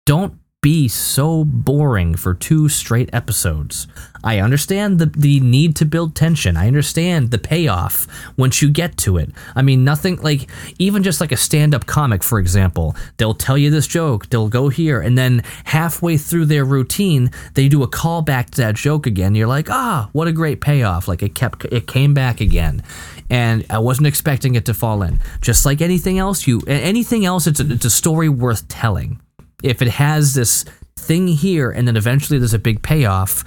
Don't 0.06 0.38
be 0.66 0.88
so 0.88 1.46
boring 1.46 2.16
for 2.16 2.34
two 2.34 2.68
straight 2.68 3.08
episodes. 3.14 3.86
I 4.24 4.40
understand 4.40 4.98
the, 4.98 5.06
the 5.06 5.40
need 5.40 5.76
to 5.76 5.86
build 5.86 6.16
tension. 6.16 6.58
I 6.58 6.66
understand 6.66 7.30
the 7.30 7.38
payoff 7.38 8.08
once 8.36 8.64
you 8.64 8.72
get 8.72 8.98
to 8.98 9.18
it. 9.18 9.30
I 9.56 9.62
mean, 9.62 9.84
nothing 9.84 10.16
like, 10.24 10.50
even 10.80 11.04
just 11.04 11.22
like 11.22 11.32
a 11.32 11.38
stand 11.38 11.76
up 11.76 11.86
comic, 11.86 12.24
for 12.24 12.40
example, 12.40 12.96
they'll 13.18 13.36
tell 13.36 13.60
you 13.60 13.70
this 13.70 13.86
joke, 13.86 14.28
they'll 14.30 14.50
go 14.50 14.70
here, 14.70 15.02
and 15.02 15.16
then 15.16 15.44
halfway 15.66 16.18
through 16.18 16.46
their 16.46 16.66
routine, 16.66 17.30
they 17.54 17.70
do 17.70 17.84
a 17.84 17.88
callback 17.88 18.50
to 18.50 18.62
that 18.62 18.74
joke 18.74 19.06
again. 19.06 19.36
You're 19.36 19.46
like, 19.46 19.70
ah, 19.70 20.10
what 20.14 20.28
a 20.28 20.32
great 20.32 20.62
payoff. 20.62 21.08
Like 21.08 21.22
it 21.22 21.36
kept, 21.36 21.64
it 21.66 21.86
came 21.86 22.16
back 22.16 22.42
again. 22.42 22.82
And 23.30 23.68
I 23.70 23.78
wasn't 23.78 24.08
expecting 24.08 24.56
it 24.56 24.66
to 24.66 24.74
fall 24.74 25.04
in. 25.04 25.20
Just 25.42 25.64
like 25.64 25.80
anything 25.80 26.18
else, 26.18 26.48
you, 26.48 26.64
anything 26.66 27.24
else, 27.24 27.46
it's 27.46 27.60
a, 27.60 27.72
it's 27.72 27.86
a 27.86 27.92
story 27.92 28.30
worth 28.30 28.68
telling 28.68 29.20
if 29.64 29.82
it 29.82 29.88
has 29.90 30.34
this 30.34 30.66
thing 30.98 31.28
here 31.28 31.70
and 31.72 31.88
then 31.88 31.98
eventually 31.98 32.40
there's 32.40 32.54
a 32.54 32.60
big 32.60 32.82
payoff, 32.82 33.44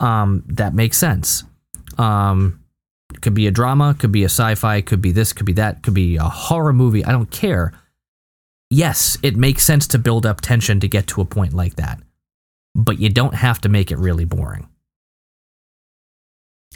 um, 0.00 0.42
that 0.48 0.74
makes 0.74 0.96
sense. 0.96 1.44
Um, 1.98 2.60
it 3.12 3.20
could 3.20 3.34
be 3.34 3.46
a 3.46 3.50
drama, 3.50 3.94
could 3.98 4.12
be 4.12 4.22
a 4.22 4.26
sci-fi, 4.26 4.80
could 4.80 5.00
be 5.00 5.12
this, 5.12 5.32
could 5.32 5.46
be 5.46 5.52
that, 5.54 5.82
could 5.82 5.94
be 5.94 6.16
a 6.16 6.24
horror 6.24 6.72
movie. 6.72 7.04
I 7.04 7.12
don't 7.12 7.30
care. 7.30 7.72
Yes, 8.70 9.16
it 9.22 9.36
makes 9.36 9.64
sense 9.64 9.86
to 9.88 9.98
build 9.98 10.26
up 10.26 10.40
tension 10.40 10.80
to 10.80 10.88
get 10.88 11.06
to 11.08 11.20
a 11.20 11.24
point 11.24 11.52
like 11.54 11.76
that, 11.76 12.00
but 12.74 12.98
you 12.98 13.08
don't 13.08 13.34
have 13.34 13.60
to 13.60 13.68
make 13.68 13.92
it 13.92 13.98
really 13.98 14.24
boring. 14.24 14.68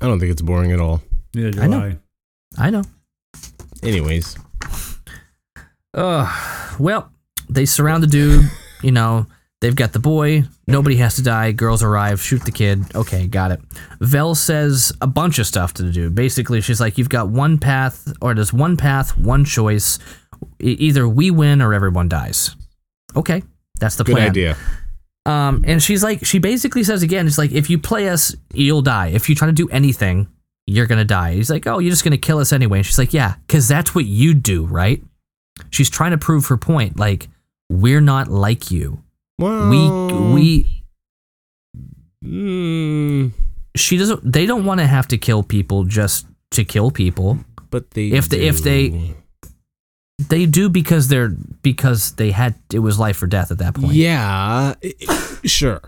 i 0.00 0.06
don't 0.06 0.20
think 0.20 0.30
it's 0.30 0.42
boring 0.42 0.70
at 0.70 0.78
all 0.80 1.02
Neither 1.34 1.50
do 1.50 1.60
I 1.60 1.64
I. 1.64 1.66
know. 1.66 1.96
I 2.56 2.70
know. 2.70 2.82
anyways 3.82 4.36
Uh, 5.94 6.30
well, 6.78 7.10
they 7.48 7.64
surround 7.66 8.02
the 8.02 8.06
dude. 8.06 8.44
You 8.82 8.92
know, 8.92 9.26
they've 9.60 9.74
got 9.74 9.92
the 9.92 9.98
boy. 9.98 10.44
Nobody 10.66 10.96
has 10.96 11.16
to 11.16 11.22
die. 11.22 11.52
Girls 11.52 11.82
arrive. 11.82 12.20
Shoot 12.20 12.44
the 12.44 12.52
kid. 12.52 12.84
Okay, 12.94 13.26
got 13.26 13.50
it. 13.50 13.60
Vel 14.00 14.34
says 14.34 14.92
a 15.00 15.06
bunch 15.06 15.38
of 15.38 15.46
stuff 15.46 15.74
to 15.74 15.82
the 15.82 15.90
dude. 15.90 16.14
Basically, 16.14 16.60
she's 16.60 16.80
like, 16.80 16.98
"You've 16.98 17.08
got 17.08 17.28
one 17.28 17.58
path, 17.58 18.12
or 18.20 18.34
there's 18.34 18.52
one 18.52 18.76
path, 18.76 19.16
one 19.16 19.44
choice. 19.44 19.98
E- 20.62 20.76
either 20.78 21.08
we 21.08 21.30
win 21.30 21.60
or 21.62 21.74
everyone 21.74 22.08
dies." 22.08 22.54
Okay, 23.16 23.42
that's 23.80 23.96
the 23.96 24.04
good 24.04 24.16
plan. 24.16 24.28
idea 24.30 24.56
Um, 25.26 25.64
and 25.66 25.82
she's 25.82 26.02
like, 26.02 26.24
she 26.24 26.38
basically 26.38 26.84
says 26.84 27.02
again, 27.02 27.26
it's 27.26 27.36
like, 27.38 27.52
if 27.52 27.68
you 27.68 27.78
play 27.78 28.08
us, 28.08 28.34
you'll 28.54 28.82
die. 28.82 29.08
If 29.08 29.28
you 29.28 29.34
try 29.34 29.46
to 29.46 29.52
do 29.52 29.68
anything, 29.68 30.28
you're 30.66 30.86
gonna 30.86 31.04
die. 31.04 31.34
He's 31.34 31.50
like, 31.50 31.66
oh, 31.66 31.80
you're 31.80 31.90
just 31.90 32.04
gonna 32.04 32.16
kill 32.16 32.38
us 32.38 32.52
anyway. 32.52 32.78
And 32.78 32.86
she's 32.86 32.98
like, 32.98 33.12
yeah, 33.12 33.34
because 33.46 33.68
that's 33.68 33.94
what 33.94 34.04
you 34.06 34.32
do, 34.34 34.64
right? 34.66 35.02
She's 35.70 35.90
trying 35.90 36.12
to 36.12 36.18
prove 36.18 36.46
her 36.46 36.56
point. 36.56 36.98
Like, 36.98 37.28
we're 37.68 38.00
not 38.00 38.28
like 38.28 38.70
you. 38.70 39.02
Well, 39.38 39.68
We 39.70 40.33
we 40.33 40.83
mm, 42.24 43.33
she 43.76 43.96
doesn't. 43.96 44.33
They 44.33 44.46
don't 44.46 44.64
want 44.64 44.81
to 44.81 44.87
have 44.87 45.09
to 45.09 45.18
kill 45.18 45.42
people 45.42 45.85
just 45.85 46.26
to 46.52 46.64
kill 46.64 46.90
people. 46.90 47.38
but 47.70 47.90
they 47.90 48.09
If 48.09 48.28
they- 48.31 48.48
if 48.48 48.62
they- 48.62 48.88
do. 48.88 49.14
They 50.28 50.46
do 50.46 50.68
because 50.68 51.07
they're 51.07 51.28
because 51.62 52.12
they 52.16 52.33
had 52.33 52.57
it 52.72 52.81
was 52.81 52.98
life 52.98 53.22
or 53.22 53.28
death 53.28 53.52
at 53.52 53.59
that 53.59 53.74
point. 53.74 53.92
yeah, 53.94 54.74
i- 54.83 54.94
i- 55.09 55.46
sure, 55.46 55.81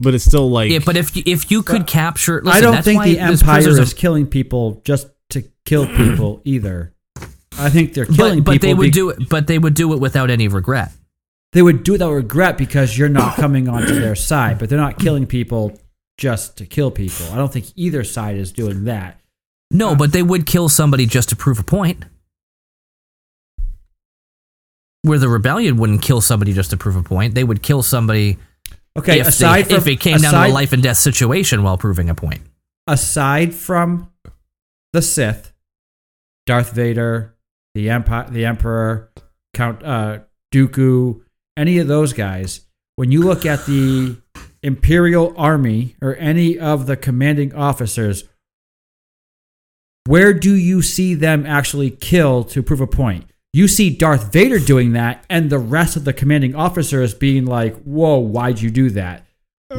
but 0.00 0.14
it's 0.14 0.24
still 0.24 0.50
like 0.50 0.70
Yeah, 0.70 0.78
but 0.82 0.96
if 0.96 1.14
you, 1.14 1.22
if 1.26 1.50
you 1.50 1.62
could 1.62 1.86
capture, 1.86 2.40
listen, 2.42 2.56
I 2.56 2.60
don't 2.62 2.72
that's 2.76 2.86
think 2.86 3.00
why 3.00 3.08
the 3.12 3.18
Empire 3.18 3.68
is 3.68 3.78
of- 3.78 3.96
killing 3.96 4.26
people 4.26 4.80
just 4.86 5.08
to 5.30 5.42
kill 5.66 5.86
people 5.86 6.40
either. 6.46 6.94
I 7.58 7.68
think 7.68 7.92
they're 7.92 8.06
killing 8.06 8.38
but, 8.38 8.44
but 8.46 8.52
people. 8.52 8.68
they 8.68 8.74
would 8.74 8.84
be- 8.84 8.90
do 8.92 9.10
it. 9.10 9.28
But 9.28 9.46
they 9.46 9.58
would 9.58 9.74
do 9.74 9.92
it 9.92 10.00
without 10.00 10.30
any 10.30 10.48
regret. 10.48 10.92
They 11.52 11.62
would 11.62 11.82
do 11.82 11.92
it 11.92 11.94
without 11.94 12.12
regret 12.12 12.56
because 12.58 12.96
you're 12.96 13.08
not 13.08 13.34
coming 13.36 13.68
onto 13.68 13.98
their 13.98 14.14
side. 14.14 14.58
But 14.58 14.68
they're 14.68 14.78
not 14.78 14.98
killing 14.98 15.26
people 15.26 15.78
just 16.16 16.56
to 16.58 16.66
kill 16.66 16.90
people. 16.90 17.26
I 17.32 17.36
don't 17.36 17.52
think 17.52 17.66
either 17.76 18.04
side 18.04 18.36
is 18.36 18.52
doing 18.52 18.84
that. 18.84 19.20
No, 19.70 19.96
but 19.96 20.12
they 20.12 20.22
would 20.22 20.46
kill 20.46 20.68
somebody 20.68 21.06
just 21.06 21.28
to 21.30 21.36
prove 21.36 21.58
a 21.58 21.62
point. 21.64 22.04
Where 25.02 25.18
the 25.18 25.28
rebellion 25.28 25.76
wouldn't 25.76 26.02
kill 26.02 26.20
somebody 26.20 26.52
just 26.52 26.70
to 26.70 26.76
prove 26.76 26.94
a 26.96 27.02
point, 27.02 27.34
they 27.34 27.44
would 27.44 27.62
kill 27.62 27.82
somebody 27.82 28.38
Okay, 28.98 29.20
if, 29.20 29.28
aside 29.28 29.66
they, 29.66 29.74
from 29.74 29.76
if 29.78 29.86
it 29.86 30.00
came 30.00 30.18
down 30.18 30.34
to 30.34 30.46
a 30.46 30.52
life 30.52 30.72
and 30.72 30.82
death 30.82 30.98
situation 30.98 31.62
while 31.62 31.78
proving 31.78 32.10
a 32.10 32.14
point. 32.14 32.42
aside 32.86 33.54
from 33.54 34.10
the 34.92 35.00
Sith, 35.00 35.52
Darth 36.44 36.72
Vader, 36.72 37.34
the 37.74 37.88
Empire, 37.88 38.26
the 38.28 38.44
Emperor, 38.44 39.10
Count 39.54 39.82
uh, 39.84 40.18
Dooku, 40.52 41.22
any 41.56 41.78
of 41.78 41.88
those 41.88 42.12
guys, 42.12 42.66
when 42.96 43.10
you 43.10 43.22
look 43.22 43.46
at 43.46 43.66
the 43.66 44.16
Imperial 44.62 45.34
Army 45.36 45.96
or 46.02 46.16
any 46.16 46.58
of 46.58 46.86
the 46.86 46.96
commanding 46.96 47.54
officers, 47.54 48.24
where 50.06 50.32
do 50.32 50.54
you 50.54 50.82
see 50.82 51.14
them 51.14 51.46
actually 51.46 51.90
kill 51.90 52.44
to 52.44 52.62
prove 52.62 52.80
a 52.80 52.86
point? 52.86 53.26
You 53.52 53.68
see 53.68 53.90
Darth 53.90 54.32
Vader 54.32 54.58
doing 54.58 54.92
that, 54.92 55.24
and 55.28 55.50
the 55.50 55.58
rest 55.58 55.96
of 55.96 56.04
the 56.04 56.12
commanding 56.12 56.54
officers 56.54 57.14
being 57.14 57.44
like, 57.46 57.76
"Whoa, 57.82 58.18
why'd 58.18 58.60
you 58.60 58.70
do 58.70 58.90
that?" 58.90 59.26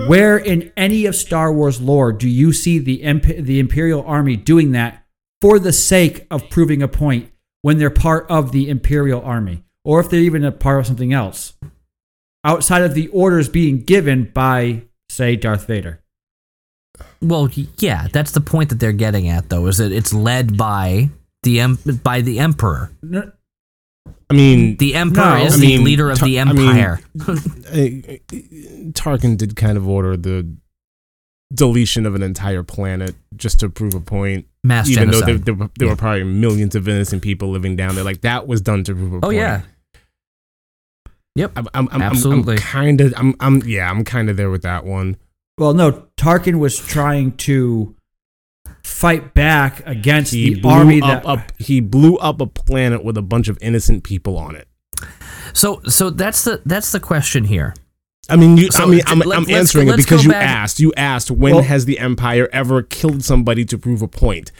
Where 0.07 0.38
in 0.38 0.71
any 0.77 1.05
of 1.05 1.15
Star 1.15 1.53
Wars 1.53 1.81
lore 1.81 2.13
do 2.13 2.27
you 2.27 2.53
see 2.53 2.79
the 2.79 3.01
the 3.39 3.60
Imperial 3.60 4.03
Army 4.03 4.36
doing 4.36 4.71
that 4.71 5.05
for 5.41 5.60
the 5.60 5.73
sake 5.73 6.27
of 6.31 6.49
proving 6.49 6.81
a 6.81 6.88
point 6.88 7.31
when 7.62 7.77
they're 7.77 7.89
part 7.89 8.25
of 8.29 8.51
the 8.51 8.69
Imperial 8.69 9.21
Army, 9.21 9.63
or 9.84 10.00
if 10.00 10.10
they're 10.10 10.20
even 10.20 10.44
a 10.44 10.52
part 10.52 10.80
of 10.80 10.88
something 10.88 11.13
else 11.13 11.54
outside 12.44 12.82
of 12.84 12.94
the 12.94 13.08
orders 13.10 13.50
being 13.50 13.84
given 13.84 14.32
by, 14.34 14.84
say, 15.10 15.36
Darth 15.36 15.67
Vader? 15.67 16.02
Well, 17.22 17.50
yeah, 17.78 18.08
that's 18.12 18.32
the 18.32 18.41
point 18.41 18.70
that 18.70 18.80
they're 18.80 18.91
getting 18.91 19.28
at, 19.28 19.50
though, 19.50 19.67
is 19.67 19.78
that 19.78 19.91
it's 19.91 20.13
led 20.13 20.58
by 20.58 21.10
the 21.44 21.60
em- 21.60 21.80
by 22.04 22.22
the 22.22 22.39
emperor. 22.39 22.91
No, 23.02 23.32
I 24.30 24.34
mean, 24.34 24.78
The 24.78 24.96
emperor 24.96 25.38
No. 25.39 25.46
is 25.46 25.56
I 25.56 25.58
the 25.62 25.78
leader 25.80 26.10
of 26.12 26.20
Tar- 26.20 26.28
the 26.28 26.39
I 26.39 26.46
mean, 26.46 26.70
empire. 26.70 27.00
Tarkin 28.94 29.38
did 29.38 29.56
kind 29.56 29.78
of 29.78 29.88
order 29.88 30.15
the 30.17 30.56
deletion 31.54 32.06
of 32.06 32.16
an 32.16 32.24
entire 32.24 32.64
planet 32.64 33.16
just 33.36 33.60
to 33.60 33.70
prove 33.70 33.94
a 33.94 34.00
point, 34.00 34.48
Mass 34.64 34.90
even 34.90 35.12
though 35.12 35.22
there, 35.22 35.38
there, 35.38 35.54
were- 35.54 35.70
there 35.78 35.88
Yeah. 35.88 35.94
were 35.94 35.98
probably 35.98 36.24
millions 36.24 36.76
of 36.76 36.88
innocent 36.88 37.22
people 37.22 37.50
living 37.50 37.76
down 37.76 37.96
there. 37.96 38.04
Like 38.04 38.22
that 38.22 38.48
was 38.48 38.62
done 38.62 38.84
to 38.86 38.94
prove 38.96 39.14
a 39.14 39.18
oh 39.18 39.20
point. 39.22 39.38
yeah. 39.38 39.62
Yep. 41.36 41.52
I'm, 41.56 41.68
I'm, 41.74 41.90
I'm, 41.92 42.02
Absolutely. 42.02 42.56
I'm 42.56 42.62
kind 42.62 43.02
of, 43.02 43.14
I'm, 43.18 43.36
I'm, 43.40 43.62
yeah, 43.66 43.90
I'm 43.90 44.04
kind 44.04 44.30
of 44.30 44.38
there 44.38 44.50
with 44.50 44.64
that 44.64 44.86
one. 44.86 45.18
well, 45.58 45.74
no, 45.74 46.08
Tarkin 46.18 46.60
was 46.60 46.78
trying 46.78 47.32
to 47.38 47.96
fight 48.84 49.34
back 49.34 49.82
against 49.88 50.34
He 50.34 50.56
the 50.56 50.62
blew 50.62 50.72
army 50.72 51.02
up, 51.02 51.24
that 51.24 51.26
up, 51.30 51.52
he 51.60 51.80
blew 51.80 52.18
up 52.18 52.42
a 52.42 52.48
planet 52.48 53.04
with 53.04 53.18
a 53.18 53.22
bunch 53.22 53.48
of 53.48 53.58
innocent 53.62 54.04
people 54.04 54.38
on 54.38 54.56
it. 54.56 54.68
So 55.54 55.82
so 55.88 56.10
that's 56.10 56.44
the 56.44 56.62
that's 56.66 56.92
the 56.92 57.00
question 57.00 57.44
here. 57.46 57.74
I 58.29 58.36
mean, 58.36 58.55
you, 58.57 58.71
So 58.71 58.84
I 58.84 58.86
mean, 58.86 59.01
I'm, 59.07 59.21
I'm 59.31 59.49
answering 59.49 59.89
it 59.89 59.97
because 59.97 60.23
you 60.23 60.31
back- 60.31 60.47
asked. 60.47 60.79
You 60.79 60.93
asked 60.95 61.31
when 61.31 61.55
Well- 61.55 61.63
has 61.63 61.86
the 61.86 61.99
Empire 61.99 62.47
ever 62.53 62.84
killed 62.84 63.23
somebody 63.23 63.65
to 63.65 63.77
prove 63.77 64.01
a 64.01 64.07
point? 64.07 64.51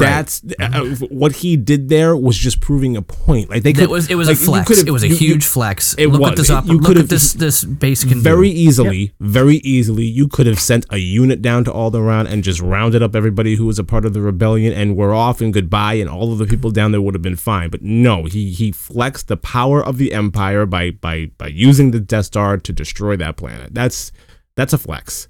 That's 0.00 0.42
uh, 0.58 0.84
what 1.10 1.32
he 1.36 1.56
did 1.56 1.88
there 1.90 2.16
was 2.16 2.36
just 2.36 2.60
proving 2.60 2.96
a 2.96 3.02
point. 3.02 3.50
Like 3.50 3.62
they 3.62 3.72
could, 3.74 3.82
It 3.84 3.90
was 3.90 4.10
it 4.10 4.14
was 4.14 4.28
like, 4.28 4.36
a 4.38 4.40
flex. 4.40 4.70
It 4.70 4.90
was 4.90 5.02
a 5.02 5.08
you- 5.08 5.12
you- 5.14 5.18
huge 5.18 5.44
flex. 5.44 5.94
it 5.98 6.06
look 6.06 6.20
was. 6.22 6.30
at 6.30 6.36
this 6.36 6.50
op- 6.50 6.66
You 6.66 6.74
look 6.78 6.84
could've- 6.86 7.00
at 7.02 7.08
this 7.10 7.34
this 7.34 7.62
base 7.64 8.02
can 8.04 8.18
very 8.20 8.50
do. 8.50 8.56
easily, 8.58 9.12
very 9.20 9.56
easily, 9.58 10.04
you 10.04 10.28
could 10.28 10.46
have 10.46 10.58
sent 10.58 10.86
a 10.90 10.96
unit 10.98 11.42
down 11.42 11.64
to 11.64 11.70
Alderaan 11.70 12.26
and 12.26 12.42
just 12.42 12.60
rounded 12.60 13.02
up 13.02 13.14
everybody 13.14 13.56
who 13.56 13.66
was 13.66 13.78
a 13.78 13.84
part 13.84 14.04
of 14.06 14.14
the 14.14 14.20
rebellion, 14.22 14.72
and 14.72 14.96
we're 14.96 15.14
off 15.14 15.40
and 15.42 15.52
goodbye, 15.52 15.94
and 15.94 16.08
all 16.08 16.32
of 16.32 16.38
the 16.38 16.46
people 16.46 16.70
down 16.70 16.92
there 16.92 17.02
would 17.02 17.14
have 17.14 17.22
been 17.22 17.36
fine. 17.36 17.68
But 17.70 17.82
no, 17.82 18.24
he 18.24 18.50
he 18.50 18.72
flexed 18.72 19.28
the 19.28 19.36
power 19.36 19.84
of 19.84 19.98
the 19.98 20.12
Empire 20.14 20.64
by 20.66 20.90
by 20.92 21.30
by 21.36 21.48
using 21.48 21.90
the 21.90 22.00
Death 22.00 22.26
Star 22.26 22.56
to 22.56 22.72
destroy 22.72 23.16
that 23.16 23.36
planet. 23.36 23.74
That's 23.74 24.10
that's 24.56 24.72
a 24.72 24.78
flex. 24.78 25.28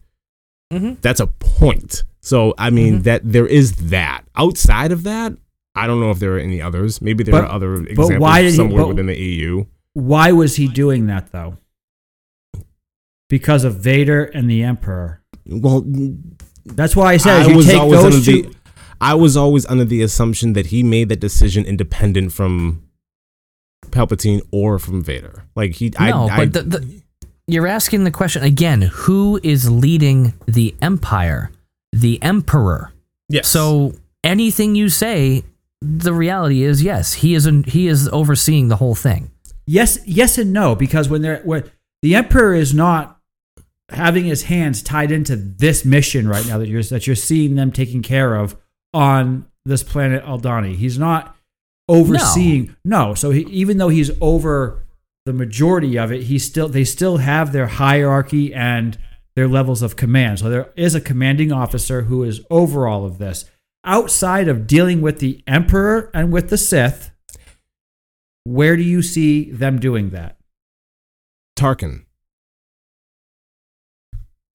Mhm. 0.72 0.98
That's 1.00 1.20
a 1.20 1.26
point. 1.26 2.04
So 2.22 2.54
I 2.56 2.70
mean 2.70 3.00
Mhm. 3.00 3.02
that 3.04 3.20
there 3.24 3.46
is 3.46 3.72
that. 3.90 4.22
Outside 4.36 4.92
of 4.92 5.02
that, 5.02 5.34
I 5.74 5.86
don't 5.86 6.00
know 6.00 6.10
if 6.10 6.18
there 6.20 6.36
are 6.36 6.38
any 6.38 6.60
others. 6.62 7.02
Maybe 7.02 7.24
there 7.24 7.32
But- 7.32 7.44
are 7.44 7.50
other 7.52 7.74
examples 7.82 8.20
why 8.20 8.42
did 8.42 8.50
he- 8.50 8.56
somewhere 8.56 8.82
but- 8.82 8.88
within 8.88 9.06
the 9.06 9.18
EU. 9.18 9.64
Why 9.94 10.32
was 10.32 10.56
he 10.56 10.68
doing 10.68 11.06
that 11.06 11.32
though? 11.32 11.58
Because 13.28 13.64
of 13.64 13.76
Vader 13.76 14.24
and 14.24 14.48
the 14.50 14.62
Emperor. 14.62 15.22
Well, 15.46 15.84
That's 16.64 16.94
why 16.94 17.12
I 17.12 17.16
said 17.16 17.42
I 17.42 17.48
you 17.48 17.56
was 17.56 17.66
take 17.66 17.80
always 17.80 17.98
under 18.00 18.10
those 18.16 18.24
two. 18.24 18.42
the 18.42 18.54
I 19.00 19.14
was 19.14 19.36
always 19.36 19.66
under 19.66 19.84
the 19.84 20.00
assumption 20.02 20.52
that 20.52 20.66
he 20.66 20.84
made 20.84 21.08
that 21.08 21.18
decision 21.18 21.64
independent 21.64 22.32
from 22.32 22.82
Palpatine 23.90 24.42
or 24.52 24.78
from 24.78 25.02
Vader. 25.02 25.42
Like 25.56 25.74
he, 25.74 25.90
No, 25.98 26.28
I, 26.28 26.34
I, 26.36 26.46
but 26.46 26.52
the- 26.52 26.78
the- 26.78 27.02
You're 27.48 27.66
asking 27.66 28.04
the 28.04 28.12
question 28.12 28.44
again, 28.44 28.82
who 28.82 29.40
is 29.42 29.68
leading 29.68 30.34
the 30.46 30.76
empire? 30.80 31.50
The 32.02 32.22
emperor. 32.22 32.92
yes. 33.28 33.48
So 33.48 33.94
anything 34.22 34.74
you 34.74 34.88
say, 34.88 35.44
the 35.80 36.12
reality 36.12 36.62
is 36.62 36.82
yes, 36.82 37.14
he 37.14 37.34
is 37.34 37.46
an, 37.46 37.64
he 37.64 37.88
is 37.88 38.08
overseeing 38.08 38.68
the 38.68 38.76
whole 38.76 38.94
thing. 38.94 39.30
Yes, 39.66 39.98
yes, 40.04 40.38
and 40.38 40.52
no. 40.52 40.74
Because 40.74 41.08
when 41.08 41.22
they're 41.22 41.40
when 41.44 41.70
the 42.02 42.14
Emperor 42.14 42.54
is 42.54 42.74
not 42.74 43.18
having 43.88 44.24
his 44.24 44.44
hands 44.44 44.82
tied 44.82 45.12
into 45.12 45.36
this 45.36 45.84
mission 45.84 46.28
right 46.28 46.46
now 46.46 46.58
that 46.58 46.68
you're 46.68 46.82
that 46.82 47.06
you're 47.06 47.16
seeing 47.16 47.54
them 47.54 47.70
taking 47.70 48.02
care 48.02 48.34
of 48.34 48.56
on 48.92 49.46
this 49.64 49.82
planet 49.82 50.24
Aldhani. 50.24 50.74
He's 50.76 50.98
not 50.98 51.36
overseeing. 51.88 52.74
No, 52.84 53.14
so 53.14 53.30
he, 53.30 53.42
even 53.42 53.78
though 53.78 53.88
he's 53.88 54.10
over 54.20 54.84
the 55.26 55.32
majority 55.32 55.96
of 55.98 56.10
it, 56.10 56.24
he 56.24 56.38
still 56.38 56.68
they 56.68 56.84
still 56.84 57.18
have 57.18 57.52
their 57.52 57.68
hierarchy 57.68 58.52
and 58.52 58.98
their 59.34 59.48
levels 59.48 59.82
of 59.82 59.96
command. 59.96 60.38
So 60.40 60.48
there 60.50 60.72
is 60.76 60.94
a 60.94 61.00
commanding 61.00 61.52
officer 61.52 62.02
who 62.02 62.22
is 62.22 62.40
over 62.50 62.86
all 62.86 63.04
of 63.04 63.18
this. 63.18 63.44
Outside 63.84 64.46
of 64.48 64.66
dealing 64.66 65.00
with 65.00 65.18
the 65.18 65.42
Emperor 65.46 66.10
and 66.14 66.32
with 66.32 66.50
the 66.50 66.58
Sith, 66.58 67.10
where 68.44 68.76
do 68.76 68.82
you 68.82 69.02
see 69.02 69.50
them 69.50 69.78
doing 69.80 70.10
that? 70.10 70.36
Tarkin. 71.58 72.04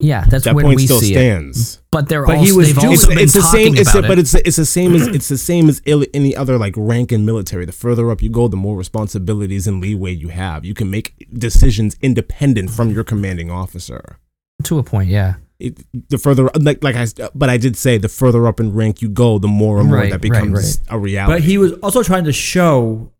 Yeah, 0.00 0.24
that's 0.28 0.44
That 0.44 0.54
when 0.54 0.64
point 0.64 0.76
we 0.76 0.84
still 0.86 1.00
see 1.00 1.12
it. 1.12 1.16
stands. 1.16 1.82
But 1.90 2.08
they're 2.08 2.24
But 2.24 2.36
also 2.36 2.44
he 2.46 2.52
was 2.52 2.68
they've 2.68 2.76
doing- 2.76 2.88
also 2.90 3.06
It's, 3.08 3.14
been 3.14 3.18
it's 3.24 3.32
the 3.32 3.40
talking 3.40 3.64
same. 3.74 3.76
It's 3.76 3.90
about 3.90 4.04
it. 4.04 4.08
but 4.08 4.18
it's 4.20 4.32
the, 4.32 4.46
it's 4.46 4.56
the 4.56 4.64
same 4.64 4.94
as 4.94 5.08
it's 5.08 5.28
the 5.28 5.36
same 5.38 5.68
as 5.68 5.82
ill- 5.86 6.04
any 6.14 6.36
other 6.36 6.56
like 6.56 6.74
rank 6.76 7.10
in 7.10 7.26
military. 7.26 7.64
The 7.64 7.72
further 7.72 8.08
up 8.12 8.22
you 8.22 8.30
go, 8.30 8.46
the 8.46 8.56
more 8.56 8.76
responsibilities 8.76 9.66
and 9.66 9.80
leeway 9.82 10.12
you 10.12 10.28
have. 10.28 10.64
You 10.64 10.72
can 10.74 10.88
make 10.88 11.26
decisions 11.34 11.96
independent 12.00 12.70
from 12.70 12.90
your 12.90 13.02
commanding 13.02 13.50
officer. 13.50 14.18
To 14.64 14.78
a 14.78 14.82
point, 14.82 15.08
yeah. 15.08 15.34
it, 15.58 15.78
the 16.08 16.18
further 16.18 16.50
like 16.58 16.82
like 16.82 16.96
I 16.96 17.06
but 17.34 17.48
I 17.48 17.56
did 17.56 17.76
say 17.76 17.98
the 17.98 18.08
further 18.08 18.46
up 18.46 18.60
in 18.60 18.74
rank 18.74 19.02
you 19.02 19.08
go, 19.08 19.38
the 19.38 19.48
more 19.48 19.78
and 19.80 19.88
more 19.88 19.98
Right, 19.98 20.10
that 20.10 20.16
right, 20.16 20.42
becomes 20.42 20.80
a 20.88 20.98
reality. 20.98 21.32
But 21.32 21.42
he 21.42 21.58
was 21.58 21.72
also 21.74 22.02
trying 22.02 22.24
to 22.24 22.32
show. 22.32 23.12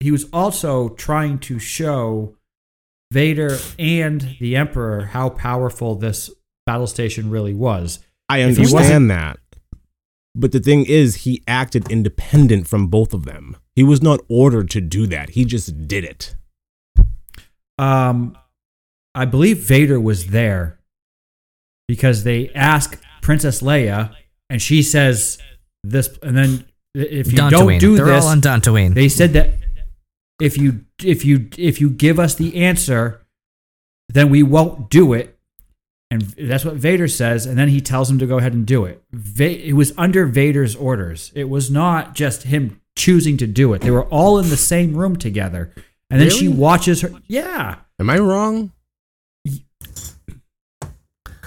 He 0.00 0.10
was 0.10 0.26
also 0.32 0.90
trying 0.90 1.38
to 1.40 1.58
show 1.58 2.36
Vader 3.12 3.58
and 3.78 4.36
the 4.40 4.56
Emperor 4.56 5.06
how 5.06 5.28
powerful 5.30 5.94
this 5.94 6.30
battle 6.64 6.86
station 6.86 7.30
really 7.30 7.54
was. 7.54 7.98
I 8.28 8.38
if 8.38 8.56
he 8.56 8.64
understand 8.64 9.10
that. 9.10 9.38
But 10.34 10.52
the 10.52 10.60
thing 10.60 10.86
is, 10.86 11.16
he 11.16 11.42
acted 11.48 11.90
independent 11.90 12.68
from 12.68 12.86
both 12.86 13.12
of 13.12 13.24
them. 13.24 13.56
He 13.74 13.82
was 13.82 14.00
not 14.00 14.20
ordered 14.28 14.70
to 14.70 14.80
do 14.80 15.06
that. 15.08 15.30
He 15.30 15.44
just 15.44 15.88
did 15.88 16.04
it. 16.04 16.36
Um, 17.78 18.38
I 19.14 19.24
believe 19.24 19.58
Vader 19.58 19.98
was 20.00 20.28
there 20.28 20.78
because 21.88 22.24
they 22.24 22.50
ask 22.50 23.00
Princess 23.22 23.62
Leia, 23.62 24.14
and 24.48 24.62
she 24.62 24.82
says 24.82 25.38
this, 25.82 26.16
and 26.22 26.36
then 26.36 26.64
if 26.94 27.32
you 27.32 27.38
don't 27.38 27.78
do 27.78 27.96
They're 27.96 28.06
this, 28.06 28.24
all 28.24 28.30
on 28.30 28.40
Dantooine. 28.40 28.94
they 28.94 29.08
said 29.08 29.32
that 29.34 29.54
if 30.40 30.56
you 30.56 30.84
if 31.02 31.24
you 31.24 31.48
if 31.56 31.80
you 31.80 31.90
give 31.90 32.18
us 32.18 32.34
the 32.34 32.56
answer, 32.64 33.24
then 34.08 34.30
we 34.30 34.42
won't 34.42 34.90
do 34.90 35.12
it. 35.12 35.36
And 36.12 36.22
that's 36.22 36.64
what 36.64 36.74
Vader 36.74 37.06
says, 37.06 37.46
and 37.46 37.56
then 37.56 37.68
he 37.68 37.80
tells 37.80 38.10
him 38.10 38.18
to 38.18 38.26
go 38.26 38.38
ahead 38.38 38.52
and 38.52 38.66
do 38.66 38.84
it. 38.84 39.00
Va- 39.12 39.64
it 39.68 39.74
was 39.74 39.92
under 39.96 40.26
Vader's 40.26 40.74
orders. 40.74 41.30
It 41.36 41.48
was 41.48 41.70
not 41.70 42.16
just 42.16 42.42
him 42.44 42.80
choosing 42.96 43.36
to 43.36 43.46
do 43.46 43.72
it. 43.74 43.82
They 43.82 43.92
were 43.92 44.06
all 44.06 44.40
in 44.40 44.48
the 44.48 44.56
same 44.56 44.96
room 44.96 45.14
together. 45.14 45.72
And 46.10 46.20
then 46.20 46.30
she 46.30 46.48
watches 46.48 47.02
her. 47.02 47.12
Yeah, 47.28 47.76
Am 48.00 48.10
I 48.10 48.18
wrong? 48.18 48.72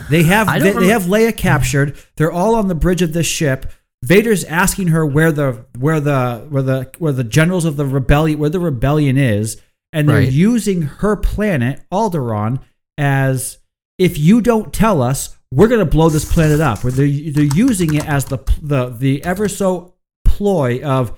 They 0.10 0.24
have 0.24 0.48
they, 0.48 0.72
don't 0.72 0.82
they 0.82 0.88
have 0.88 1.04
Leia 1.04 1.36
captured. 1.36 1.98
They're 2.16 2.32
all 2.32 2.56
on 2.56 2.68
the 2.68 2.76
bridge 2.76 3.02
of 3.02 3.14
this 3.14 3.28
ship. 3.28 3.72
Vader's 4.04 4.44
asking 4.46 4.88
her 4.90 5.06
where 5.06 5.32
the 5.32 5.66
where 5.80 6.00
the 6.00 6.46
where 6.50 6.64
the 6.64 6.92
where 7.00 7.14
the 7.14 7.24
generals 7.24 7.66
of 7.66 7.78
the 7.78 7.86
rebellion 7.86 8.40
where 8.40 8.50
the 8.50 8.60
rebellion 8.60 9.18
is, 9.18 9.62
and 9.94 10.10
they're 10.10 10.18
Right. 10.18 10.32
using 10.32 10.82
her 10.84 11.16
planet 11.16 11.82
Alderaan 11.92 12.60
as 12.98 13.60
if 13.98 14.18
you 14.18 14.42
don't 14.42 14.74
tell 14.74 15.02
us, 15.02 15.38
we're 15.52 15.68
going 15.68 15.80
to 15.80 15.86
blow 15.86 16.10
this 16.10 16.32
planet 16.32 16.60
up. 16.60 16.84
Where 16.84 16.92
they're 16.92 17.32
they're 17.32 17.44
using 17.56 17.94
it 17.94 18.06
as 18.08 18.26
the 18.26 18.40
the 18.62 18.90
the 18.90 19.24
ever 19.24 19.48
so 19.48 19.94
ploy 20.26 20.82
of 20.84 21.18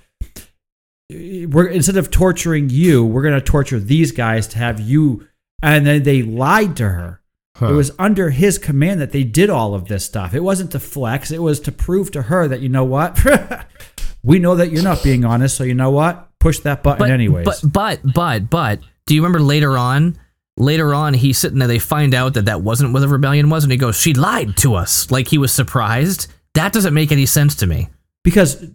we're 1.09 1.67
instead 1.67 1.97
of 1.97 2.09
torturing 2.11 2.69
you, 2.69 3.05
we're 3.05 3.21
going 3.21 3.33
to 3.36 3.41
torture 3.41 3.79
these 3.79 4.11
guys 4.11 4.47
to 4.49 4.57
have 4.57 4.79
you. 4.79 5.27
And 5.61 5.86
then 5.86 6.03
they 6.03 6.21
lied 6.21 6.75
to 6.77 6.89
her. 6.89 7.21
Huh. 7.55 7.67
It 7.67 7.73
was 7.73 7.91
under 7.97 8.31
his 8.31 8.57
command 8.57 8.99
that 8.99 9.11
they 9.11 9.23
did 9.23 9.49
all 9.49 9.73
of 9.73 9.87
this 9.87 10.03
stuff. 10.03 10.33
It 10.33 10.41
wasn't 10.41 10.71
to 10.71 10.79
flex. 10.79 11.31
It 11.31 11.41
was 11.41 11.61
to 11.61 11.71
prove 11.71 12.11
to 12.11 12.23
her 12.23 12.49
that 12.49 12.59
you 12.59 12.67
know 12.67 12.83
what, 12.83 13.17
we 14.23 14.39
know 14.39 14.55
that 14.55 14.71
you're 14.71 14.83
not 14.83 15.01
being 15.01 15.23
honest. 15.23 15.55
So 15.55 15.63
you 15.63 15.73
know 15.73 15.89
what, 15.91 16.27
push 16.39 16.59
that 16.59 16.83
button 16.83 16.99
but, 16.99 17.11
anyways. 17.11 17.45
But 17.45 17.61
but 17.63 18.13
but 18.13 18.49
but 18.49 18.79
do 19.05 19.15
you 19.15 19.21
remember 19.21 19.39
later 19.39 19.77
on? 19.77 20.17
Later 20.57 20.93
on, 20.93 21.13
he's 21.13 21.37
sitting 21.37 21.59
there. 21.59 21.67
They 21.67 21.79
find 21.79 22.13
out 22.13 22.33
that 22.35 22.45
that 22.45 22.61
wasn't 22.61 22.93
what 22.93 23.01
the 23.01 23.09
rebellion 23.09 23.49
was, 23.49 23.63
and 23.63 23.71
he 23.71 23.77
goes, 23.77 23.97
"She 23.97 24.13
lied 24.13 24.55
to 24.57 24.75
us." 24.75 25.11
Like 25.11 25.27
he 25.27 25.37
was 25.37 25.53
surprised. 25.53 26.27
That 26.53 26.71
doesn't 26.71 26.93
make 26.93 27.11
any 27.11 27.25
sense 27.25 27.55
to 27.55 27.67
me. 27.67 27.89
because 28.23 28.65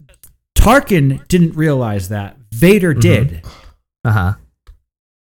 Tarkin 0.55 1.27
didn't 1.27 1.55
realize 1.55 2.09
that 2.09 2.37
Vader 2.51 2.93
did. 2.93 3.43
Uh 4.05 4.11
huh. 4.11 4.33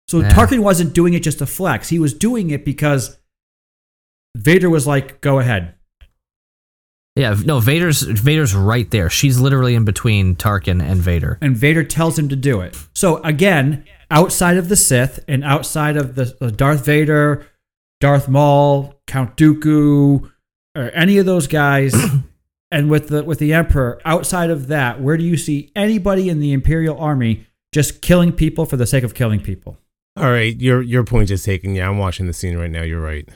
So 0.08 0.20
Yeah. 0.20 0.30
Tarkin 0.30 0.60
wasn't 0.60 0.94
doing 0.94 1.14
it 1.14 1.22
just 1.22 1.38
to 1.38 1.46
flex. 1.46 1.88
He 1.88 1.98
was 1.98 2.12
doing 2.14 2.50
it 2.50 2.64
because 2.64 3.18
Vader 4.36 4.70
was 4.70 4.86
like, 4.86 5.20
"Go 5.20 5.38
ahead." 5.38 5.74
Yeah. 7.16 7.34
No, 7.44 7.58
Vader's 7.58 8.02
Vader's 8.02 8.54
right 8.54 8.88
there. 8.90 9.10
She's 9.10 9.40
literally 9.40 9.74
in 9.74 9.84
between 9.84 10.36
Tarkin 10.36 10.80
and 10.80 11.00
Vader. 11.00 11.36
and 11.40 11.56
Vader 11.56 11.82
tells 11.82 12.16
him 12.18 12.28
to 12.28 12.36
do 12.36 12.60
it. 12.60 12.76
So 12.94 13.16
again, 13.24 13.84
outside 14.10 14.56
of 14.56 14.68
the 14.68 14.76
Sith 14.76 15.18
and 15.26 15.42
outside 15.42 15.96
of 15.96 16.14
the 16.14 16.36
uh, 16.40 16.50
Darth 16.50 16.84
Vader, 16.84 17.44
Darth 18.00 18.28
Maul, 18.28 18.94
Count 19.08 19.36
Dooku, 19.36 20.30
or 20.76 20.90
any 20.94 21.18
of 21.18 21.26
those 21.26 21.48
guys, 21.48 21.92
and 22.70 22.88
with 22.88 23.08
the 23.08 23.24
with 23.24 23.40
the 23.40 23.52
Emperor, 23.52 24.00
outside 24.04 24.50
of 24.50 24.68
that, 24.68 25.00
where 25.00 25.16
do 25.16 25.24
you 25.24 25.36
see 25.36 25.72
anybody 25.74 26.28
in 26.28 26.38
the 26.38 26.52
Imperial 26.52 26.96
Army 27.00 27.46
just 27.72 28.00
killing 28.00 28.30
people 28.30 28.64
for 28.64 28.76
the 28.76 28.86
sake 28.86 29.02
of 29.02 29.14
killing 29.14 29.40
people? 29.40 29.76
All 30.16 30.30
right, 30.30 30.56
your 30.56 30.82
your 30.82 31.02
point 31.02 31.32
is 31.32 31.42
taken. 31.42 31.74
Yeah, 31.74 31.88
I'm 31.88 31.98
watching 31.98 32.28
the 32.28 32.32
scene 32.32 32.56
right 32.56 32.70
now. 32.70 32.82
You're 32.82 33.00
right. 33.00 33.28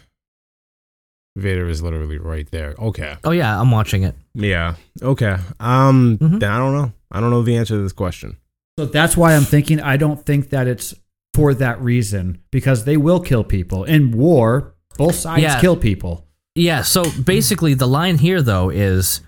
Vader 1.36 1.68
is 1.68 1.82
literally 1.82 2.18
right 2.18 2.50
there. 2.50 2.74
Okay. 2.78 3.16
Oh 3.24 3.30
yeah, 3.30 3.58
I'm 3.58 3.70
watching 3.70 4.02
it. 4.02 4.14
Yeah. 4.34 4.74
Okay. 5.00 5.36
Um. 5.60 6.18
Mhm. 6.18 6.40
Then 6.40 6.50
I 6.50 6.58
don't 6.58 6.74
know. 6.74 6.92
I 7.10 7.20
don't 7.20 7.30
know 7.30 7.42
the 7.42 7.56
answer 7.56 7.74
to 7.76 7.82
this 7.82 7.92
question. 7.92 8.36
So 8.78 8.86
that's 8.86 9.16
why 9.16 9.34
I'm 9.34 9.44
thinking 9.44 9.80
I 9.80 9.96
don't 9.96 10.24
think 10.24 10.50
that 10.50 10.66
it's 10.66 10.94
for 11.34 11.54
that 11.54 11.80
reason 11.80 12.38
because 12.50 12.84
they 12.84 12.96
will 12.96 13.20
kill 13.20 13.44
people 13.44 13.84
in 13.84 14.12
war. 14.12 14.74
Both 14.98 15.14
sides 15.14 15.42
Yeah. 15.42 15.60
kill 15.60 15.76
people. 15.76 16.26
Yeah, 16.54 16.82
so 16.82 17.04
basically 17.22 17.72
the 17.74 17.88
line 17.88 18.18
here 18.18 18.42
though 18.42 18.68
is 18.68 19.20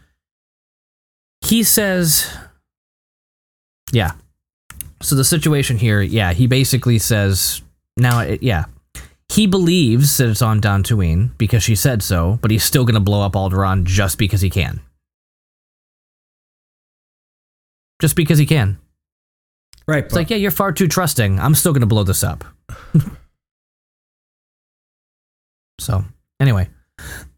he 1.40 1.62
says 1.62 2.26
Yeah. 3.92 4.12
So 5.02 5.14
the 5.14 5.24
situation 5.24 5.76
here, 5.78 6.00
yeah, 6.02 6.32
he 6.32 6.46
basically 6.46 6.98
says 6.98 7.62
now 7.96 8.20
it, 8.20 8.42
yeah. 8.42 8.64
He 9.30 9.46
believes 9.46 10.16
that 10.18 10.28
it's 10.28 10.42
on 10.42 10.60
Dantooine 10.60 11.36
because 11.38 11.62
she 11.62 11.74
said 11.74 12.02
so, 12.02 12.38
but 12.42 12.50
he's 12.50 12.64
still 12.64 12.84
going 12.84 12.94
to 12.94 13.00
blow 13.00 13.22
up 13.22 13.32
Alderaan 13.32 13.84
just 13.84 14.18
because 14.18 14.40
he 14.40 14.50
can. 14.50 14.80
Just 18.00 18.16
because 18.16 18.38
he 18.38 18.46
can. 18.46 18.78
Right. 19.86 20.04
It's 20.04 20.14
like, 20.14 20.30
yeah, 20.30 20.36
you're 20.36 20.50
far 20.50 20.72
too 20.72 20.88
trusting. 20.88 21.38
I'm 21.38 21.54
still 21.54 21.72
going 21.72 21.80
to 21.80 21.86
blow 21.86 22.04
this 22.04 22.24
up. 22.24 22.44
so, 25.80 26.04
anyway, 26.40 26.68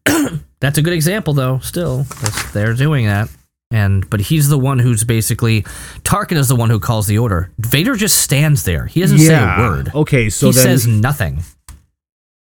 that's 0.59 0.77
a 0.77 0.81
good 0.81 0.93
example, 0.93 1.33
though. 1.33 1.59
Still, 1.59 2.03
that's, 2.21 2.51
they're 2.51 2.73
doing 2.73 3.05
that, 3.05 3.29
and 3.71 4.09
but 4.09 4.21
he's 4.21 4.47
the 4.49 4.57
one 4.57 4.79
who's 4.79 5.03
basically 5.03 5.63
Tarkin 6.03 6.37
is 6.37 6.47
the 6.47 6.55
one 6.55 6.69
who 6.69 6.79
calls 6.79 7.07
the 7.07 7.17
order. 7.17 7.51
Vader 7.57 7.95
just 7.95 8.21
stands 8.21 8.63
there. 8.63 8.85
He 8.85 9.01
doesn't 9.01 9.19
say 9.19 9.35
a 9.35 9.57
word. 9.59 9.91
Okay. 9.93 10.29
So 10.29 10.47
he 10.47 10.53
says 10.53 10.87
nothing. 10.87 11.43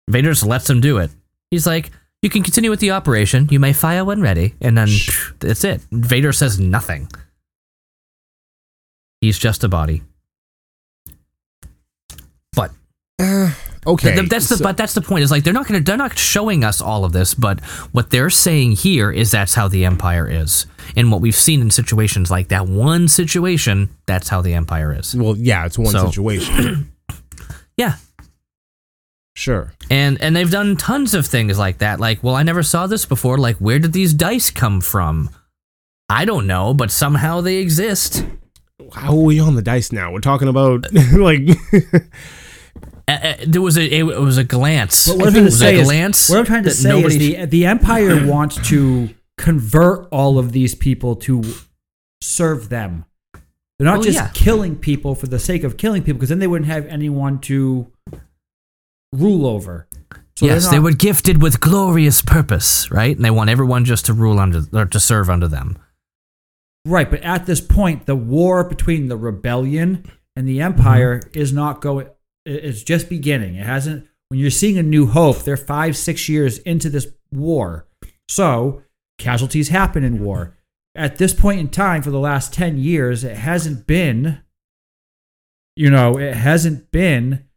Vader 0.09 0.31
just 0.31 0.45
lets 0.47 0.69
him 0.69 0.81
do 0.81 0.99
it. 0.99 1.11
He's 1.51 1.67
like, 1.67 1.91
"You 2.23 2.31
can 2.31 2.43
continue 2.43 2.71
with 2.71 2.81
the 2.81 2.91
operation. 2.93 3.49
You 3.51 3.61
may 3.61 3.73
fire 3.73 4.05
when 4.05 4.21
ready," 4.21 4.55
and 4.61 4.77
then 4.77 4.89
phew, 4.89 5.35
that's 5.41 5.65
it. 5.65 5.81
Vader 5.93 6.33
says 6.33 6.59
nothing. 6.59 7.09
He's 9.21 9.39
just 9.39 9.65
a 9.65 9.69
body. 9.69 10.03
But 12.53 12.71
uh, 13.21 13.53
okay. 13.87 14.15
Th- 14.15 14.29
that's 14.29 14.49
the 14.49 14.57
so- 14.59 14.65
but 14.65 14.77
that's 14.77 14.95
the 14.95 15.01
point. 15.01 15.25
Is 15.25 15.31
like 15.31 15.45
they're 15.45 15.53
not 15.53 15.67
gonna 15.67 15.81
they're 15.81 15.97
not 15.97 16.17
showing 16.19 16.65
us 16.65 16.81
all 16.81 17.05
of 17.05 17.13
this, 17.13 17.35
but 17.35 17.61
what 17.93 18.11
they're 18.11 18.31
saying 18.31 18.73
here 18.73 19.11
is 19.11 19.31
that's 19.31 19.55
how 19.55 19.69
the 19.69 19.85
empire 19.85 20.29
is, 20.29 20.67
and 20.97 21.11
what 21.11 21.21
we've 21.21 21.35
seen 21.37 21.61
in 21.61 21.71
situations 21.71 22.31
like 22.31 22.49
that 22.49 22.67
one 22.67 23.09
situation, 23.09 23.89
that's 24.07 24.29
how 24.29 24.41
the 24.41 24.55
empire 24.55 24.93
is. 24.97 25.15
well, 25.15 25.37
yeah, 25.37 25.67
it's 25.67 25.79
one 25.79 25.93
So- 25.93 26.07
situation. 26.07 26.93
Yeah, 27.77 27.95
sure. 29.39 29.73
and 29.91 30.21
and 30.21 30.35
they've 30.35 30.51
done 30.51 30.77
tons 30.77 31.15
of 31.15 31.27
things 31.27 31.59
like 31.59 31.79
that. 31.79 32.01
Like, 32.01 32.23
well, 32.23 32.35
I 32.35 32.43
never 32.43 32.63
saw 32.63 32.87
this 32.87 33.07
before. 33.07 33.39
Like, 33.39 33.57
where 33.59 33.79
did 33.79 33.93
these 33.93 34.13
dice 34.13 34.51
come 34.51 34.81
from? 34.81 35.31
I 36.09 36.25
don't 36.25 36.47
know, 36.47 36.75
but 36.75 36.91
somehow 36.91 37.41
they 37.41 37.57
exist. 37.57 38.25
How 38.95 39.13
are 39.13 39.25
we 39.25 39.39
on 39.41 39.55
the 39.55 39.63
dice 39.63 39.93
now? 39.93 40.13
We're 40.13 40.21
talking 40.21 40.49
about 40.49 40.87
like. 41.13 41.43
Uh, 43.07 43.13
uh, 43.13 43.35
there 43.47 43.63
was 43.63 43.79
a 43.79 43.87
it, 43.87 44.03
was 44.03 44.37
a 44.37 44.45
glance. 44.45 45.07
What 45.07 45.23
I 45.23 45.27
I'm 45.29 45.33
trying 45.33 45.35
it 45.35 45.39
to 45.39 45.45
was 45.45 45.59
say 45.59 45.77
a 45.77 45.81
is, 45.81 45.87
glance 45.87 46.29
what 46.31 46.39
I'm 46.41 46.45
trying 46.45 46.65
to 46.65 46.71
say 46.71 46.89
nobody- 46.91 47.35
is 47.37 47.41
the 47.41 47.47
the 47.47 47.67
Empire 47.67 48.27
wants 48.31 48.57
to 48.69 49.09
convert 49.39 50.09
all 50.13 50.39
of 50.39 50.53
these 50.53 50.75
people 50.75 51.17
to 51.17 51.43
serve 52.21 52.69
them. 52.69 53.05
They're 53.79 53.85
not 53.87 53.99
Well, 53.99 54.03
just 54.03 54.17
yeah. 54.19 54.31
killing 54.35 54.77
people 54.77 55.15
for 55.15 55.27
the 55.27 55.39
sake 55.39 55.63
of 55.65 55.77
killing 55.77 56.03
people, 56.03 56.15
because 56.19 56.29
then 56.31 56.39
they 56.41 56.47
wouldn't 56.49 56.69
have 56.71 56.85
anyone 56.87 57.39
to 57.43 57.87
rule 59.13 59.47
over. 59.47 59.89
So 60.37 60.47
yes, 60.47 60.65
not- 60.65 60.71
they 60.73 60.79
were 60.79 60.93
gifted 60.93 61.43
with 61.43 61.61
glorious 61.61 62.23
purpose, 62.23 62.91
right? 62.91 63.15
And 63.17 63.25
they 63.25 63.31
want 63.31 63.51
everyone 63.51 63.85
just 63.85 64.07
to 64.07 64.13
rule 64.13 64.39
under 64.39 64.63
or 64.73 64.87
to 64.87 65.01
serve 65.01 65.29
under 65.29 65.49
them. 65.49 65.79
right. 66.87 67.11
But 67.11 67.23
at 67.23 67.47
this 67.47 67.61
point, 67.61 68.07
the 68.07 68.17
war 68.17 68.65
between 68.65 69.09
the 69.09 69.17
rebellion 69.17 70.11
and 70.37 70.49
the 70.49 70.61
Empire 70.61 71.19
mm-hmm. 71.19 71.41
is 71.41 71.53
not 71.53 71.81
going. 71.81 72.09
It's 72.47 72.83
just 72.83 73.09
beginning. 73.09 73.57
It 73.57 73.67
hasn't. 73.67 74.07
When 74.29 74.39
you're 74.39 74.51
seeing 74.51 74.79
a 74.79 74.83
New 74.83 75.07
Hope, 75.07 75.39
they're 75.39 75.57
five, 75.57 75.97
six 75.97 76.29
years 76.29 76.59
into 76.59 76.91
this 76.91 77.07
war. 77.33 77.87
So 78.29 78.83
casualties 79.19 79.69
happen 79.69 80.05
in 80.05 80.23
war. 80.23 80.55
At 80.95 81.17
this 81.17 81.33
point 81.33 81.61
in 81.61 81.69
time, 81.69 82.03
for 82.03 82.11
the 82.11 82.19
last 82.19 82.53
10 82.53 82.79
years, 82.79 83.25
it 83.25 83.37
hasn't 83.37 83.87
been, 83.87 84.43
you 85.77 85.91
know, 85.91 86.19
it 86.19 86.35
hasn't 86.35 86.91
been 86.91 87.48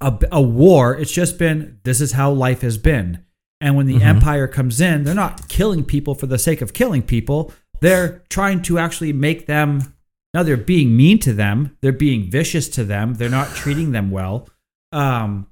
a, 0.00 0.18
a 0.32 0.42
war. 0.42 0.94
It's 0.96 1.12
just 1.12 1.38
been, 1.38 1.80
this 1.84 2.00
is 2.00 2.12
how 2.12 2.30
life 2.30 2.62
has 2.62 2.78
been. 2.78 3.24
And 3.60 3.76
when 3.76 3.86
the 3.86 3.94
Mhm. 3.96 4.02
Empire 4.02 4.48
comes 4.48 4.80
in, 4.80 5.04
they're 5.04 5.14
not 5.14 5.48
killing 5.48 5.84
people 5.84 6.14
for 6.14 6.26
the 6.26 6.38
sake 6.38 6.60
of 6.60 6.72
killing 6.72 7.02
people. 7.02 7.52
They're 7.80 8.22
trying 8.28 8.62
to 8.62 8.78
actually 8.78 9.12
make 9.12 9.46
them, 9.46 9.94
now 10.34 10.42
they're 10.42 10.56
being 10.56 10.96
mean 10.96 11.18
to 11.20 11.32
them. 11.32 11.76
They're 11.80 11.92
being 11.92 12.30
vicious 12.30 12.68
to 12.70 12.84
them. 12.84 13.14
They're 13.14 13.28
not 13.30 13.54
treating 13.54 13.92
them 13.92 14.10
well. 14.10 14.48
Um, 14.92 15.46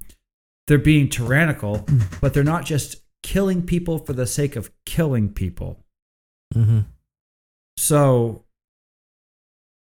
they're 0.67 0.77
being 0.77 1.09
tyrannical, 1.09 1.85
but 2.21 2.33
they're 2.33 2.43
not 2.43 2.65
just 2.65 2.97
killing 3.23 3.61
people 3.63 3.99
for 3.99 4.13
the 4.13 4.27
sake 4.27 4.55
of 4.55 4.71
killing 4.85 5.29
people. 5.33 5.83
Mm-hmm. 6.53 6.81
So 7.77 8.45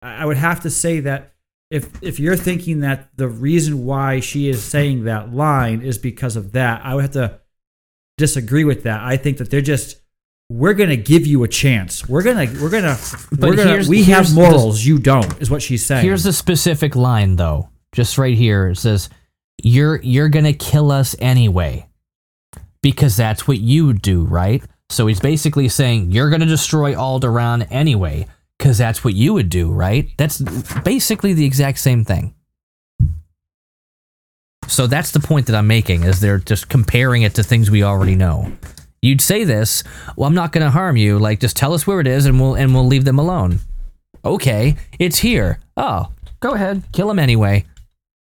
I 0.03 0.25
would 0.25 0.37
have 0.37 0.61
to 0.61 0.71
say 0.71 1.01
that 1.01 1.35
if 1.71 2.03
if 2.03 2.19
you're 2.19 2.37
thinking 2.37 2.81
that 2.81 3.09
the 3.17 3.29
reason 3.29 3.85
why 3.85 4.21
she 4.21 4.49
is 4.49 4.63
saying 4.63 5.05
that 5.05 5.33
line 5.33 5.83
is 5.83 5.99
because 5.99 6.37
of 6.37 6.53
that, 6.53 6.85
I 6.85 6.95
would 6.95 7.03
have 7.03 7.13
to 7.13 7.41
disagree 8.19 8.65
with 8.65 8.83
that. 8.83 9.01
I 9.03 9.17
think 9.17 9.39
that 9.39 9.51
they're 9.51 9.61
just 9.61 10.01
we're 10.51 10.75
gonna 10.75 10.97
give 10.97 11.27
you 11.27 11.45
a 11.45 11.49
chance. 11.49 12.09
We're 12.09 12.23
gonna 12.25 12.47
we're 12.61 12.71
gonna 12.71 12.99
we're 13.39 13.55
gonna 13.55 13.89
we 13.89 14.03
have 14.05 14.29
the- 14.29 14.35
morals, 14.35 14.85
you 14.85 14.99
don't, 14.99 15.41
is 15.41 15.49
what 15.49 15.63
she's 15.63 15.87
saying. 15.87 16.05
Here's 16.05 16.27
a 16.27 16.33
specific 16.33 16.97
line 16.97 17.37
though, 17.37 17.69
just 17.93 18.19
right 18.19 18.37
here. 18.37 18.69
It 18.71 18.77
says, 18.77 19.09
"You're 19.63 20.03
you're 20.03 20.29
gonna 20.29 20.53
kill 20.53 20.91
us 20.91 21.15
anyway, 21.21 21.87
because 22.83 23.17
that's 23.17 23.47
what 23.47 23.59
you 23.61 23.93
do, 23.93 24.25
right?" 24.25 24.63
So 24.91 25.07
he's 25.07 25.21
basically 25.21 25.69
saying 25.69 26.11
you're 26.11 26.31
gonna 26.31 26.47
destroy 26.47 26.95
Alderaan 26.95 27.69
anyway, 27.71 28.27
because 28.61 28.77
that's 28.77 29.03
what 29.03 29.15
you 29.15 29.33
would 29.33 29.49
do, 29.49 29.73
right? 29.73 30.11
That's 30.19 30.39
basically 30.83 31.33
the 31.33 31.47
exact 31.47 31.79
same 31.79 32.05
thing. 32.05 32.35
So 34.69 34.87
that's 34.87 35.13
the 35.13 35.21
point 35.21 35.47
that 35.47 35.57
I'm 35.57 35.67
making 35.67 36.03
is 36.05 36.21
they're 36.21 36.39
just 36.39 36.69
comparing 36.69 37.23
it 37.23 37.35
to 37.37 37.43
things 37.43 37.71
we 37.71 37.83
already 37.83 38.15
know. 38.15 38.53
You'd 39.01 39.23
say 39.23 39.45
this, 39.45 39.83
well, 40.15 40.29
I'm 40.29 40.35
not 40.35 40.53
going 40.53 40.63
to 40.63 40.71
harm 40.71 40.99
you. 40.99 41.19
Like, 41.19 41.41
just 41.41 41.57
tell 41.57 41.73
us 41.73 41.87
where 41.87 42.01
it 42.01 42.07
is, 42.07 42.27
and 42.27 42.39
we'll 42.39 42.55
and 42.55 42.75
we'll 42.75 42.87
leave 42.87 43.07
them 43.07 43.19
alone. 43.19 43.61
Okay, 44.27 44.77
it's 44.99 45.19
here. 45.19 45.59
Oh, 45.79 46.13
go 46.41 46.53
ahead, 46.53 46.83
kill 46.93 47.09
them 47.09 47.19
anyway. 47.19 47.65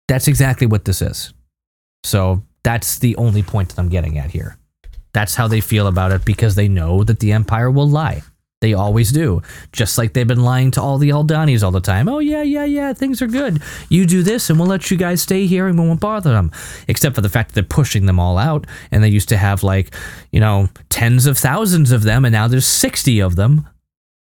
That's 0.08 0.28
exactly 0.28 0.66
what 0.66 0.86
this 0.86 1.02
is. 1.02 1.34
So 2.04 2.42
that's 2.62 2.98
the 2.98 3.14
only 3.16 3.42
point 3.42 3.68
that 3.68 3.78
I'm 3.78 3.90
getting 3.90 4.16
at 4.16 4.30
here. 4.30 4.56
That's 5.12 5.34
how 5.34 5.46
they 5.46 5.60
feel 5.60 5.88
about 5.88 6.10
it 6.10 6.24
because 6.24 6.54
they 6.54 6.68
know 6.68 7.04
that 7.04 7.20
the 7.20 7.32
Empire 7.32 7.70
will 7.70 7.88
lie. 7.88 8.22
They 8.62 8.74
always 8.74 9.10
do. 9.10 9.42
Just 9.72 9.98
like 9.98 10.12
they've 10.12 10.24
been 10.24 10.44
lying 10.44 10.70
to 10.70 10.80
all 10.80 10.96
the 10.96 11.08
Aldhanis 11.08 11.64
all 11.64 11.72
the 11.72 11.80
time. 11.80 12.08
Oh, 12.08 12.20
yeah, 12.20 12.42
yeah, 12.42 12.64
yeah, 12.64 12.92
things 12.92 13.20
are 13.20 13.26
good. 13.26 13.60
You 13.88 14.06
do 14.06 14.22
this 14.22 14.50
and 14.50 14.58
we'll 14.58 14.68
let 14.68 14.88
you 14.88 14.96
guys 14.96 15.20
stay 15.20 15.46
here 15.46 15.66
and 15.66 15.76
we 15.76 15.84
won't 15.84 15.98
bother 15.98 16.30
them. 16.30 16.52
Except 16.86 17.16
for 17.16 17.22
the 17.22 17.28
fact 17.28 17.48
that 17.48 17.54
they're 17.54 17.64
pushing 17.64 18.06
them 18.06 18.20
all 18.20 18.38
out. 18.38 18.68
And 18.92 19.02
they 19.02 19.08
used 19.08 19.28
to 19.30 19.36
have 19.36 19.64
like, 19.64 19.92
you 20.30 20.38
know, 20.38 20.68
tens 20.90 21.26
of 21.26 21.36
thousands 21.36 21.90
of 21.90 22.04
them 22.04 22.24
and 22.24 22.32
now 22.32 22.46
there's 22.46 22.64
60 22.64 23.18
of 23.18 23.34
them. 23.34 23.68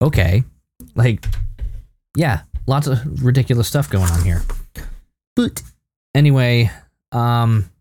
Okay. 0.03 0.43
Like, 0.93 1.25
yeah, 2.15 2.41
lots 2.67 2.85
of 2.85 3.23
ridiculous 3.23 3.67
stuff 3.67 3.89
going 3.89 4.11
on 4.11 4.23
here. 4.23 4.43
But 5.35 5.63
anyway, 6.13 6.69
um, 7.11 7.71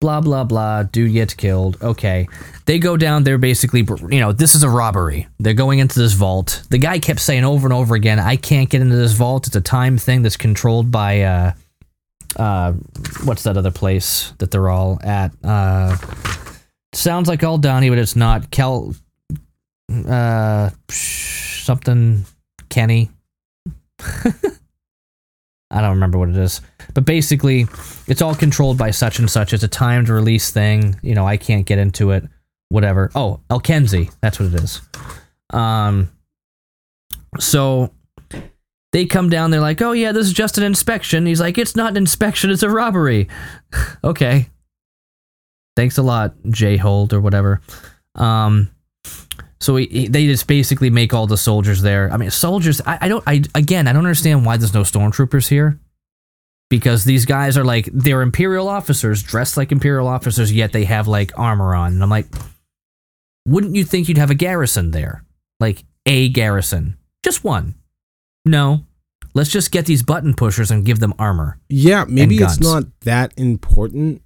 blah 0.00 0.20
blah 0.20 0.44
blah 0.44 0.84
dude 0.84 1.12
gets 1.12 1.34
killed. 1.34 1.76
Okay. 1.82 2.28
They 2.66 2.78
go 2.78 2.96
down 2.96 3.24
there 3.24 3.38
basically 3.38 3.80
you 4.10 4.20
know 4.20 4.32
this 4.32 4.54
is 4.54 4.62
a 4.62 4.68
robbery. 4.68 5.26
They're 5.38 5.54
going 5.54 5.78
into 5.80 5.98
this 5.98 6.12
vault. 6.12 6.62
The 6.70 6.78
guy 6.78 6.98
kept 6.98 7.20
saying 7.20 7.44
over 7.44 7.66
and 7.66 7.72
over 7.72 7.94
again 7.94 8.18
i 8.18 8.36
can't 8.36 8.70
get 8.70 8.80
into 8.80 8.96
this 8.96 9.12
vault. 9.12 9.46
It's 9.46 9.56
a 9.56 9.60
time 9.60 9.98
thing 9.98 10.22
that's 10.22 10.36
controlled 10.36 10.90
by 10.90 11.22
uh 11.22 11.52
uh 12.36 12.72
what's 13.24 13.42
that 13.44 13.56
other 13.56 13.70
place 13.70 14.32
that 14.38 14.50
they're 14.50 14.68
all 14.68 15.00
at? 15.02 15.32
Uh 15.42 15.96
sounds 16.92 17.28
like 17.28 17.42
all 17.42 17.58
Donnie, 17.58 17.88
but 17.88 17.98
it's 17.98 18.16
not. 18.16 18.50
Cal 18.50 18.94
uh 20.06 20.70
something 20.90 22.24
kenny 22.68 23.10
I 25.70 25.80
don't 25.80 25.90
remember 25.90 26.18
what 26.18 26.30
it 26.30 26.36
is. 26.36 26.60
But 26.94 27.04
basically, 27.04 27.66
it's 28.06 28.22
all 28.22 28.34
controlled 28.34 28.78
by 28.78 28.90
such 28.90 29.18
and 29.18 29.30
such. 29.30 29.52
It's 29.52 29.62
a 29.62 29.68
timed 29.68 30.08
release 30.08 30.50
thing. 30.50 30.98
You 31.02 31.14
know, 31.14 31.26
I 31.26 31.36
can't 31.36 31.66
get 31.66 31.78
into 31.78 32.10
it. 32.12 32.24
Whatever. 32.70 33.10
Oh, 33.14 33.40
Alkenzi. 33.50 34.12
That's 34.20 34.40
what 34.40 34.52
it 34.52 34.62
is. 34.62 34.80
Um, 35.50 36.10
so 37.38 37.92
they 38.92 39.06
come 39.06 39.28
down. 39.28 39.50
They're 39.50 39.60
like, 39.60 39.82
"Oh 39.82 39.92
yeah, 39.92 40.12
this 40.12 40.26
is 40.26 40.32
just 40.32 40.58
an 40.58 40.64
inspection." 40.64 41.26
He's 41.26 41.40
like, 41.40 41.58
"It's 41.58 41.76
not 41.76 41.90
an 41.90 41.96
inspection. 41.96 42.50
It's 42.50 42.62
a 42.62 42.70
robbery." 42.70 43.28
okay. 44.04 44.48
Thanks 45.76 45.98
a 45.98 46.02
lot, 46.02 46.36
Jayhold 46.46 47.12
or 47.12 47.20
whatever. 47.20 47.60
Um, 48.14 48.70
so 49.60 49.76
he, 49.76 49.86
he- 49.86 50.08
they 50.08 50.26
just 50.26 50.46
basically 50.46 50.90
make 50.90 51.12
all 51.14 51.26
the 51.26 51.36
soldiers 51.36 51.82
there. 51.82 52.10
I 52.12 52.16
mean, 52.16 52.30
soldiers. 52.30 52.80
I, 52.86 52.98
I 53.02 53.08
don't. 53.08 53.24
I 53.26 53.42
again, 53.54 53.86
I 53.88 53.92
don't 53.92 54.04
understand 54.04 54.44
why 54.46 54.56
there's 54.56 54.74
no 54.74 54.82
stormtroopers 54.82 55.48
here. 55.48 55.78
Because 56.70 57.04
these 57.04 57.24
guys 57.24 57.56
are 57.56 57.64
like 57.64 57.88
they're 57.94 58.20
imperial 58.20 58.68
officers 58.68 59.22
dressed 59.22 59.56
like 59.56 59.72
imperial 59.72 60.06
officers, 60.06 60.52
yet 60.52 60.72
they 60.72 60.84
have 60.84 61.08
like 61.08 61.32
armor 61.38 61.74
on. 61.74 61.92
And 61.94 62.02
I'm 62.02 62.10
like, 62.10 62.26
wouldn't 63.46 63.74
you 63.74 63.84
think 63.84 64.06
you'd 64.08 64.18
have 64.18 64.30
a 64.30 64.34
garrison 64.34 64.90
there? 64.90 65.24
Like 65.60 65.84
a 66.04 66.28
garrison, 66.28 66.98
just 67.24 67.42
one. 67.42 67.74
No, 68.44 68.84
let's 69.34 69.48
just 69.50 69.70
get 69.72 69.86
these 69.86 70.02
button 70.02 70.34
pushers 70.34 70.70
and 70.70 70.84
give 70.84 71.00
them 71.00 71.14
armor. 71.18 71.58
Yeah, 71.70 72.04
maybe 72.06 72.36
it's 72.36 72.60
not 72.60 72.84
that 73.00 73.32
important 73.38 74.20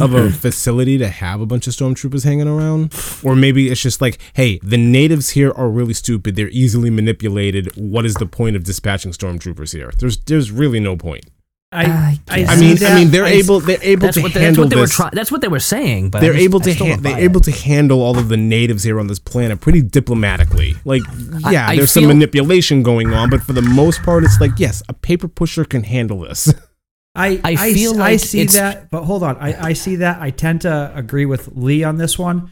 of 0.00 0.14
a 0.14 0.18
mm-hmm. 0.18 0.28
facility 0.30 0.98
to 0.98 1.08
have 1.08 1.40
a 1.40 1.46
bunch 1.46 1.66
of 1.66 1.74
stormtroopers 1.74 2.24
hanging 2.24 2.48
around. 2.48 2.94
Or 3.22 3.34
maybe 3.34 3.68
it's 3.68 3.80
just 3.80 4.00
like, 4.00 4.18
hey, 4.34 4.58
the 4.62 4.76
natives 4.76 5.30
here 5.30 5.52
are 5.52 5.68
really 5.68 5.94
stupid. 5.94 6.36
They're 6.36 6.48
easily 6.48 6.90
manipulated. 6.90 7.74
What 7.76 8.04
is 8.04 8.14
the 8.14 8.26
point 8.26 8.56
of 8.56 8.64
dispatching 8.64 9.12
stormtroopers 9.12 9.72
here? 9.72 9.92
There's 9.98 10.18
there's 10.18 10.50
really 10.50 10.80
no 10.80 10.96
point. 10.96 11.26
I, 11.74 11.84
I 11.84 12.18
I, 12.28 12.38
guess. 12.40 12.48
I 12.50 12.54
see 12.54 12.60
mean, 12.60 12.76
that. 12.76 12.92
I 12.92 12.94
mean, 12.94 13.10
they're 13.10 13.24
I- 13.24 13.30
able 13.30 13.60
they're 13.60 13.82
able 13.82 14.08
to 14.12 14.22
what, 14.22 14.32
they, 14.32 14.40
that's 14.40 14.44
handle 14.44 14.64
what 14.64 14.70
they 14.70 14.76
were 14.76 14.82
this. 14.82 14.94
trying. 14.94 15.10
That's 15.12 15.32
what 15.32 15.40
they 15.40 15.48
were 15.48 15.60
saying. 15.60 16.10
But 16.10 16.20
they're 16.20 16.32
just- 16.32 16.44
able 16.44 16.60
to 16.60 16.74
ha- 16.74 16.96
they're 17.00 17.18
it. 17.18 17.24
able 17.24 17.40
to 17.40 17.50
handle 17.50 18.00
all 18.00 18.16
of 18.16 18.28
the 18.28 18.36
natives 18.36 18.84
here 18.84 19.00
on 19.00 19.08
this 19.08 19.18
planet 19.18 19.60
pretty 19.60 19.82
diplomatically. 19.82 20.74
Like, 20.84 21.02
yeah, 21.50 21.68
I 21.68 21.76
there's 21.76 21.90
some 21.92 22.06
manipulation 22.06 22.82
going 22.82 23.12
on, 23.12 23.28
but 23.28 23.42
for 23.42 23.52
the 23.52 23.62
most 23.62 24.02
part, 24.02 24.24
it's 24.24 24.40
like, 24.40 24.52
yes, 24.58 24.82
a 24.88 24.92
paper 24.92 25.26
pusher 25.26 25.64
can 25.64 25.82
handle 25.82 26.20
this. 26.20 26.52
I, 27.14 27.40
I 27.44 27.52
I, 27.58 27.72
feel 27.72 27.94
I 27.94 28.10
like 28.10 28.20
see 28.20 28.40
it's- 28.40 28.54
that, 28.54 28.90
but 28.90 29.04
hold 29.04 29.22
on. 29.22 29.36
I, 29.36 29.68
I 29.68 29.72
see 29.72 29.96
that. 29.96 30.20
I 30.20 30.30
tend 30.30 30.62
to 30.62 30.92
agree 30.94 31.26
with 31.26 31.50
Lee 31.54 31.84
on 31.84 31.96
this 31.96 32.18
one. 32.18 32.50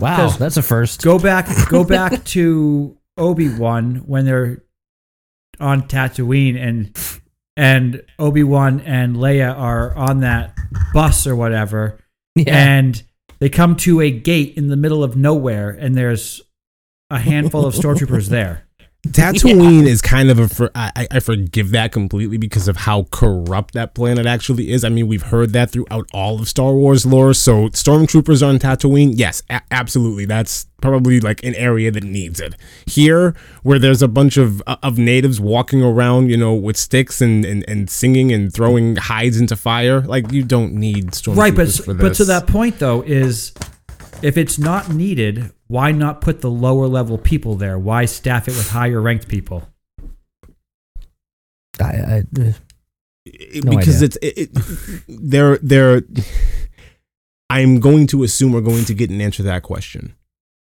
Wow, 0.00 0.30
that's 0.30 0.56
a 0.56 0.62
first. 0.62 1.02
Go 1.02 1.18
back, 1.18 1.46
go 1.68 1.84
back 1.98 2.24
to 2.24 2.98
Obi 3.16 3.48
Wan 3.54 3.96
when 4.06 4.24
they're 4.24 4.64
on 5.60 5.82
Tatooine 5.82 6.56
and 6.60 6.96
and 7.56 8.02
Obi 8.18 8.42
Wan 8.42 8.80
and 8.80 9.14
Leia 9.16 9.56
are 9.56 9.94
on 9.94 10.20
that 10.20 10.56
bus 10.92 11.26
or 11.26 11.36
whatever, 11.36 12.00
Yeah. 12.34 12.56
and 12.56 13.00
they 13.38 13.48
come 13.48 13.76
to 13.76 14.00
a 14.00 14.10
gate 14.10 14.54
in 14.56 14.68
the 14.68 14.76
middle 14.76 15.04
of 15.04 15.14
nowhere, 15.16 15.70
and 15.70 15.94
there's 15.94 16.40
a 17.10 17.18
handful 17.20 17.64
of 17.66 17.74
stormtroopers 17.74 18.28
there. 18.28 18.66
Tatooine 19.08 19.84
is 19.86 20.00
kind 20.00 20.30
of 20.30 20.38
a 20.38 20.48
for, 20.48 20.70
I, 20.74 21.06
I- 21.10 21.20
forgive 21.20 21.70
that 21.72 21.90
completely 21.92 22.36
because 22.36 22.68
of 22.68 22.76
how 22.76 23.04
corrupt 23.10 23.74
that 23.74 23.94
planet 23.94 24.26
actually 24.26 24.70
is. 24.70 24.84
I 24.84 24.90
mean, 24.90 25.08
we've 25.08 25.22
heard 25.22 25.52
that 25.54 25.70
throughout 25.70 26.08
all 26.12 26.40
of 26.40 26.48
Star 26.48 26.72
Wars 26.72 27.04
lore. 27.04 27.34
So 27.34 27.68
stormtroopers 27.70 28.46
on 28.46 28.58
Tatooine, 28.58 29.12
yes, 29.16 29.42
a- 29.50 29.60
absolutely. 29.72 30.24
That's 30.24 30.66
probably 30.80 31.18
like 31.20 31.42
an 31.44 31.54
area 31.56 31.90
that 31.90 32.04
needs 32.04 32.40
it. 32.40 32.54
Here, 32.86 33.34
where 33.64 33.78
there's 33.80 34.02
a 34.02 34.08
bunch 34.08 34.36
of 34.36 34.62
uh, 34.68 34.76
of 34.84 34.98
natives 34.98 35.40
walking 35.40 35.82
around, 35.82 36.30
you 36.30 36.36
know, 36.36 36.54
with 36.54 36.76
sticks 36.76 37.20
and 37.20 37.44
and, 37.44 37.64
and 37.68 37.90
singing 37.90 38.30
and 38.32 38.52
throwing 38.54 38.96
hides 38.96 39.40
into 39.40 39.56
fire, 39.56 40.00
like 40.02 40.30
you 40.30 40.44
don't 40.44 40.74
need 40.74 41.08
stormtroopers 41.12 41.36
right, 41.36 41.54
but 41.96 41.98
but 41.98 42.14
to 42.14 42.24
that 42.26 42.46
point 42.46 42.78
though 42.78 43.02
is 43.02 43.52
if 44.22 44.36
it's 44.36 44.58
not 44.58 44.90
needed, 44.92 45.50
why 45.66 45.92
not 45.92 46.20
put 46.20 46.40
the 46.40 46.50
lower 46.50 46.86
level 46.86 47.18
people 47.18 47.54
there? 47.56 47.78
Why 47.78 48.04
staff 48.04 48.48
it 48.48 48.52
with 48.52 48.70
higher 48.70 49.00
ranked 49.00 49.28
people? 49.28 49.68
I, 51.80 51.84
I, 51.84 52.18
uh, 52.38 52.52
No 53.64 53.70
because 53.76 54.02
idea. 54.02 54.04
it's 54.06 54.16
it, 54.22 54.38
it, 54.38 55.02
they're 55.08 55.58
they're 55.58 56.02
I'm 57.48 57.80
going 57.80 58.06
to 58.08 58.22
assume 58.22 58.52
we're 58.52 58.60
going 58.60 58.84
to 58.86 58.94
get 58.94 59.10
an 59.10 59.20
answer 59.20 59.38
to 59.38 59.42
that 59.44 59.62
question. 59.62 60.14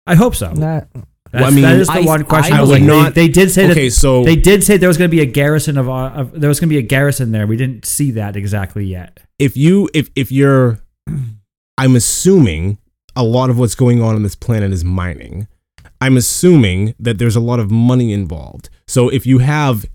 I 0.06 0.16
hope 0.16 0.36
so. 0.36 0.52
that- 0.56 0.90
Well, 1.34 1.46
I 1.46 1.50
mean, 1.50 1.64
that 1.64 1.80
is 1.80 1.88
the 1.88 1.94
I- 1.94 2.02
one 2.02 2.24
question. 2.26 2.54
I 2.54 2.58
I, 2.60 2.62
was 2.62 2.70
like, 2.70 2.84
not- 2.84 3.16
they, 3.16 3.28
they 3.28 3.32
did 3.34 3.52
say 3.52 3.70
Okay, 3.72 3.88
that 3.90 3.92
so 3.96 4.24
they 4.24 4.36
did 4.36 4.64
say 4.64 4.78
there 4.78 4.90
was 4.90 4.98
going 4.98 5.10
to 5.10 5.16
be 5.16 5.22
a 5.22 5.26
garrison 5.26 5.78
of, 5.78 5.90
uh, 5.90 6.10
of 6.10 6.40
there 6.40 6.48
was 6.50 6.60
going 6.60 6.70
to 6.70 6.74
be 6.74 6.78
a 6.80 6.82
garrison 6.88 7.32
there. 7.32 7.48
We 7.48 7.58
didn't 7.58 7.86
see 7.86 8.12
that 8.12 8.36
exactly 8.36 8.86
yet. 8.86 9.20
if 9.40 9.58
you 9.58 9.90
if 9.94 10.10
if 10.16 10.32
you're 10.32 10.80
I'm 11.78 11.96
assuming 11.96 12.78
a 13.16 13.24
lot 13.24 13.50
of 13.50 13.58
what's 13.60 13.76
going 13.76 14.02
on 14.02 14.16
on 14.16 14.24
this 14.24 14.36
planet 14.36 14.72
is 14.72 14.84
mining. 14.84 15.48
I'm 16.02 16.18
assuming 16.18 16.96
that 17.00 17.18
there's 17.18 17.36
a 17.36 17.40
lot 17.40 17.60
of 17.60 17.72
money 17.72 18.12
involved. 18.14 18.70
So 18.88 19.10
if 19.10 19.26
you 19.26 19.40
have 19.40 19.86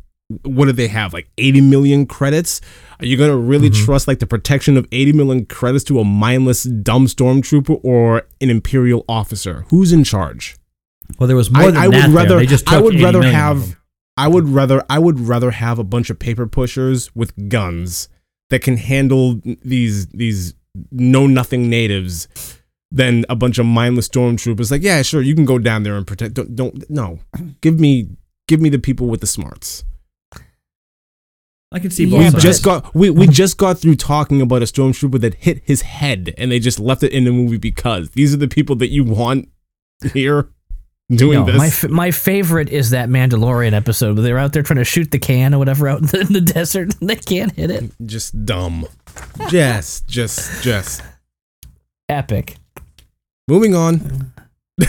what 0.42 0.66
do 0.66 0.72
they 0.72 0.88
have 0.88 1.14
like 1.14 1.26
80 1.38 1.62
million 1.62 2.04
credits? 2.04 2.60
Are 3.00 3.06
you 3.06 3.16
going 3.16 3.30
to 3.30 3.36
really 3.36 3.70
Mhm. 3.70 3.84
trust 3.86 4.06
like 4.06 4.18
the 4.18 4.26
protection 4.26 4.76
of 4.76 4.86
80 4.92 5.12
million 5.14 5.46
credits 5.46 5.84
to 5.84 6.00
a 6.00 6.04
mindless 6.04 6.64
dumb 6.64 7.06
stormtrooper 7.06 7.80
or 7.82 8.24
an 8.42 8.50
imperial 8.50 9.06
officer? 9.08 9.64
Who's 9.70 9.90
in 9.90 10.04
charge? 10.04 10.56
Well, 11.18 11.28
there 11.28 11.36
was 11.36 11.50
more 11.50 11.62
I- 11.62 11.66
than 11.70 11.76
I 11.78 11.86
would 11.88 11.94
that. 11.94 12.06
there. 12.08 12.14
rather- 12.14 12.36
They 12.40 12.46
just 12.46 12.70
I 12.70 12.78
would 12.78 12.94
80 12.96 13.04
rather 13.04 13.22
have- 13.22 13.76
I 14.18 14.28
would 14.28 14.48
rather 14.50 14.84
I 14.90 14.98
would 14.98 15.18
rather 15.18 15.50
have 15.52 15.78
a 15.78 15.84
bunch 15.84 16.10
of 16.10 16.18
paper 16.18 16.46
pushers 16.46 17.08
with 17.14 17.32
guns 17.48 18.08
that 18.50 18.58
can 18.60 18.76
handle 18.76 19.40
these 19.64 20.08
these 20.08 20.52
know 20.92 21.26
nothing 21.26 21.70
natives 21.70 22.28
than 22.90 23.24
a 23.28 23.36
bunch 23.36 23.58
of 23.58 23.66
mindless 23.66 24.08
stormtroopers. 24.08 24.70
Like, 24.70 24.82
yeah, 24.82 25.02
sure, 25.02 25.20
you 25.22 25.34
can 25.34 25.44
go 25.44 25.58
down 25.58 25.82
there 25.82 25.96
and 25.96 26.06
protect. 26.06 26.34
Don't, 26.34 26.54
don't 26.56 26.88
no. 26.90 27.18
Give 27.60 27.78
me 27.78 28.08
give 28.46 28.60
me 28.60 28.68
the 28.68 28.78
people 28.78 29.06
with 29.08 29.20
the 29.20 29.26
smarts. 29.26 29.84
I 31.70 31.78
can 31.80 31.90
see 31.90 32.04
Yeah, 32.04 32.10
both 32.16 32.24
we 32.24 32.30
sides. 32.30 32.42
just 32.44 32.64
got 32.64 32.94
we, 32.94 33.10
we 33.10 33.26
just 33.26 33.58
got 33.58 33.78
through 33.78 33.96
talking 33.96 34.40
about 34.40 34.62
a 34.62 34.64
stormtrooper 34.64 35.20
that 35.20 35.34
hit 35.34 35.60
his 35.64 35.82
head 35.82 36.32
and 36.38 36.50
they 36.50 36.58
just 36.58 36.80
left 36.80 37.02
it 37.02 37.12
in 37.12 37.24
the 37.24 37.30
movie 37.30 37.58
because 37.58 38.10
these 38.12 38.32
are 38.32 38.38
the 38.38 38.48
people 38.48 38.74
that 38.76 38.88
you 38.88 39.04
want 39.04 39.50
here 40.14 40.48
doing 41.10 41.40
No, 41.40 41.44
this. 41.44 41.56
my 41.58 41.66
f- 41.66 41.90
my 41.90 42.10
favorite 42.10 42.70
is 42.70 42.88
that 42.90 43.10
Mandalorian 43.10 43.72
episode 43.74 44.14
where 44.16 44.22
they're 44.22 44.38
out 44.38 44.54
there 44.54 44.62
trying 44.62 44.78
to 44.78 44.84
shoot 44.84 45.10
the 45.10 45.18
can 45.18 45.52
or 45.54 45.58
whatever 45.58 45.88
out 45.88 46.00
in 46.00 46.06
the, 46.06 46.20
in 46.20 46.32
the 46.32 46.40
desert 46.40 46.94
and 47.00 47.10
they 47.10 47.16
can't 47.16 47.52
hit 47.52 47.70
it. 47.70 47.90
just 48.06 48.46
dumb. 48.46 48.86
Just 49.50 50.08
just 50.08 50.62
just 50.62 51.02
Epic. 52.08 52.56
Moving 53.48 53.74
on. 53.74 54.32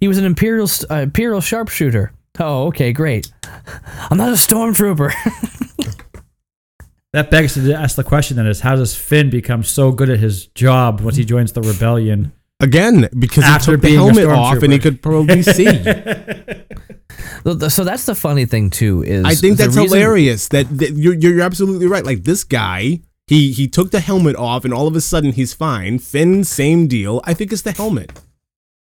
He 0.00 0.08
was 0.08 0.18
an 0.18 0.24
imperial 0.24 0.68
uh, 0.90 0.96
imperial 0.96 1.40
sharpshooter. 1.40 2.12
Oh, 2.40 2.66
okay, 2.68 2.92
great. 2.92 3.30
I'm 4.10 4.16
not 4.18 4.30
a 4.30 4.32
stormtrooper. 4.32 5.12
That 7.12 7.30
begs 7.30 7.54
to 7.54 7.72
ask 7.74 7.94
the 7.94 8.02
question 8.04 8.36
then 8.38 8.46
is 8.46 8.60
how 8.60 8.74
does 8.74 8.96
Finn 8.96 9.28
become 9.30 9.62
so 9.62 9.92
good 9.92 10.08
at 10.10 10.18
his 10.18 10.46
job 10.46 11.00
once 11.02 11.16
he 11.16 11.24
joins 11.24 11.52
the 11.52 11.60
rebellion? 11.60 12.32
Again, 12.58 13.08
because 13.18 13.44
After 13.44 13.72
he 13.72 13.76
took 13.76 13.82
the 13.82 13.86
being 13.88 14.00
a 14.00 14.02
helmet 14.04 14.26
off 14.28 14.62
and 14.62 14.72
he 14.72 14.78
could 14.78 15.02
probably 15.02 15.42
see. 15.42 15.66
Th- 15.66 17.58
th- 17.58 17.70
so 17.70 17.84
that's 17.84 18.06
the 18.06 18.14
funny 18.14 18.46
thing 18.46 18.70
too. 18.70 19.02
Is 19.02 19.24
I 19.24 19.34
think 19.34 19.58
that's 19.58 19.76
reason- 19.76 19.84
hilarious. 19.98 20.48
That, 20.48 20.66
that 20.78 20.92
you're 20.92 21.14
you're 21.14 21.42
absolutely 21.42 21.86
right. 21.86 22.04
Like 22.04 22.24
this 22.24 22.44
guy, 22.44 23.00
he 23.32 23.52
he 23.52 23.66
took 23.68 23.90
the 23.90 24.00
helmet 24.00 24.36
off 24.36 24.64
and 24.64 24.74
all 24.74 24.86
of 24.86 24.94
a 24.96 25.00
sudden 25.00 25.32
he's 25.32 25.54
fine. 25.54 25.98
Finn, 25.98 26.44
same 26.44 26.86
deal. 26.86 27.20
I 27.24 27.34
think 27.34 27.52
it's 27.52 27.62
the 27.62 27.72
helmet. 27.72 28.12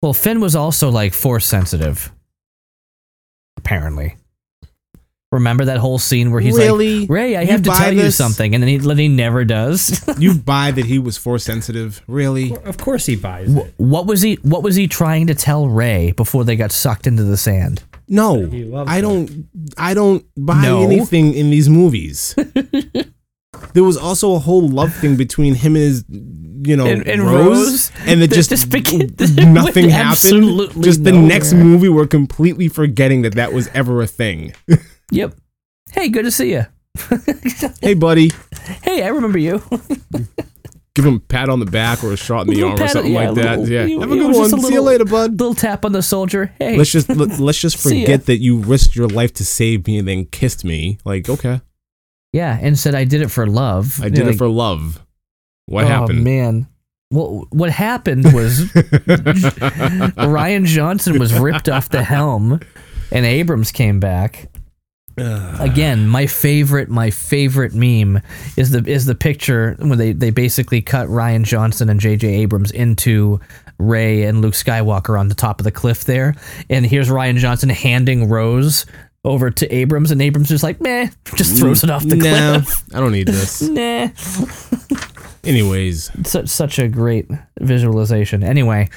Well, 0.03 0.13
Finn 0.13 0.41
was 0.41 0.55
also 0.57 0.91
like 0.91 1.15
force 1.15 1.47
sensitive. 1.47 2.13
Apparently. 3.57 4.17
Remember 5.33 5.65
that 5.65 5.79
whole 5.79 5.99
scene 5.99 6.31
where 6.31 6.41
he's 6.41 6.57
Really? 6.57 7.01
like, 7.01 7.11
"Rey, 7.11 7.37
I 7.37 7.41
You 7.43 7.49
have 7.49 7.63
to 7.63 7.71
buy 7.71 7.79
tell 7.79 7.93
you 7.93 8.11
something," 8.13 8.55
and 8.55 8.63
then 8.63 8.69
he, 8.69 8.77
then 8.77 8.99
he 8.99 9.09
never 9.09 9.45
does. 9.45 10.05
You 10.19 10.35
buy 10.35 10.71
that 10.71 10.85
he 10.85 11.01
was 11.01 11.17
force 11.17 11.43
sensitive? 11.43 12.03
Really? 12.07 12.55
Of 12.65 12.77
course 12.77 13.07
he 13.07 13.17
buys 13.17 13.53
it. 13.53 13.75
what 13.79 14.07
was 14.07 14.23
he? 14.23 14.35
What 14.43 14.63
was 14.63 14.77
he 14.77 14.87
trying 14.87 15.27
to 15.27 15.35
tell 15.35 15.69
Rey 15.69 16.13
before 16.13 16.45
they 16.45 16.55
got 16.55 16.71
sucked 16.71 17.09
into 17.09 17.25
the 17.25 17.37
sand? 17.37 17.83
No, 18.09 18.49
I 18.87 19.01
don't. 19.01 19.49
I 19.77 19.93
don't 19.95 20.25
buy 20.37 20.63
No. 20.63 20.83
anything 20.85 21.35
in 21.35 21.51
these 21.51 21.69
movies. 21.69 22.37
there 23.73 23.85
was 23.85 23.97
also 23.97 24.35
a 24.35 24.39
whole 24.39 24.69
love 24.69 24.95
thing 24.95 25.17
between 25.17 25.55
him 25.55 25.75
and 25.77 25.83
his, 25.85 26.05
you 26.11 26.77
know, 26.77 26.87
And- 26.87 27.07
and 27.07 27.23
Rose, 27.23 27.57
Rose? 27.59 27.93
and 28.07 28.23
it 28.23 28.31
That 28.31 28.37
just, 28.37 28.51
nothing 29.47 29.89
happened. 29.89 30.11
absolutely 30.13 30.83
Just 30.83 31.05
the 31.05 31.13
next 31.13 31.53
movie, 31.55 31.89
we're 31.89 32.07
completely 32.07 32.69
forgetting 32.69 33.23
that 33.23 33.35
that 33.35 33.53
was 33.53 33.69
ever 33.75 34.03
a 34.03 34.07
thing. 34.07 34.53
Yep. 35.11 35.35
Hey, 35.93 36.09
good 36.09 36.25
to 36.25 36.31
see 36.31 36.53
you. 36.53 36.65
hey, 37.83 37.95
buddy, 37.95 38.33
Hey, 38.83 39.03
I 39.03 39.09
remember 39.09 39.39
you. 39.39 39.63
give 40.95 41.05
him 41.05 41.17
a 41.17 41.21
pat 41.21 41.49
on 41.49 41.61
the 41.61 41.67
back 41.67 42.03
or 42.03 42.13
a 42.13 42.17
shot 42.17 42.47
in 42.49 42.55
the 42.55 42.63
arm 42.63 42.81
or 42.81 42.89
something 42.89 43.13
yeah, 43.13 43.29
like 43.29 43.35
that. 43.37 43.59
little- 43.61 43.69
yeah, 43.75 43.85
it- 43.85 44.01
have 44.01 44.11
a 44.11 44.17
good 44.17 44.35
one. 44.35 44.55
a 44.55 44.63
See 44.63 44.73
you 44.73 44.81
later, 44.81 45.05
bud. 45.05 45.33
Little 45.33 45.55
tap 45.55 45.85
on 45.85 45.93
the 45.93 46.03
soldier. 46.03 46.53
Hey. 46.59 46.77
Let's 46.79 46.91
just 46.91 47.09
let, 47.11 47.39
let's 47.39 47.59
just 47.61 47.77
forget 47.77 48.27
that 48.27 48.39
you 48.39 48.59
risked 48.59 48.97
your 48.97 49.09
life 49.09 49.33
to 49.35 49.45
save 49.45 49.87
me 49.87 49.99
and 49.99 50.09
then 50.09 50.25
kissed 50.27 50.65
me. 50.65 50.99
Like, 51.05 51.29
okay, 51.29 51.61
yeah, 52.35 52.59
and 52.61 52.77
said 52.77 52.97
I 52.97 53.05
did 53.05 53.23
it 53.23 53.29
for 53.29 53.47
love. 53.47 54.01
I 54.03 54.09
did 54.09 54.27
Like, 54.27 54.35
it 54.35 54.39
for 54.39 54.49
love. 54.49 55.01
What 55.67 55.85
oh, 55.85 55.87
happened? 55.87 56.25
man. 56.25 56.67
Well, 57.13 57.47
what 57.51 57.71
happened 57.71 58.25
was 58.35 58.59
Rian 60.19 60.65
Johnson 60.65 61.21
was 61.21 61.33
ripped 61.33 61.69
off 61.69 61.91
the 61.91 62.03
helm, 62.03 62.59
and 63.13 63.25
Abrams 63.25 63.71
came 63.71 64.01
back. 64.01 64.49
Again, 65.17 66.09
my 66.09 66.27
favorite, 66.27 66.89
my 66.89 67.11
favorite 67.11 67.73
meme 67.73 68.21
is 68.57 68.73
the 68.73 68.85
is 68.85 69.07
the 69.07 69.15
picture 69.15 69.77
when 69.79 69.97
they 69.97 70.11
they 70.11 70.31
basically 70.31 70.83
cut 70.83 71.07
Rian 71.07 71.45
Johnson 71.45 71.89
and 71.89 72.01
J.J. 72.01 72.27
Abrams 72.27 72.73
into 72.73 73.39
Rey 73.79 74.25
and 74.25 74.41
Luke 74.41 74.55
Skywalker 74.55 75.17
on 75.17 75.29
the 75.29 75.37
top 75.37 75.61
of 75.61 75.65
the 75.65 75.71
cliff 75.71 76.03
there, 76.03 76.35
and 76.69 76.85
here's 76.85 77.11
Rian 77.11 77.37
Johnson 77.37 77.69
handing 77.69 78.29
Rose 78.29 78.87
over 79.25 79.51
to 79.51 79.75
Abrams, 79.75 80.11
and 80.11 80.21
Abrams 80.21 80.49
just 80.49 80.63
like 80.63 80.81
meh, 80.81 81.09
just 81.35 81.57
throws 81.57 81.83
it 81.83 81.91
off 81.91 82.07
the 82.07 82.17
nah, 82.17 82.61
cliff. 82.61 82.83
I 82.95 83.01
don't 83.01 83.13
need 83.13 83.29
this. 83.29 83.63
Nah, 83.75 84.09
Anyways, 85.45 86.11
such 86.27 86.49
such 86.49 86.79
a 86.79 86.89
great 86.89 87.29
visualization. 87.61 88.43
Anyway, 88.43 88.89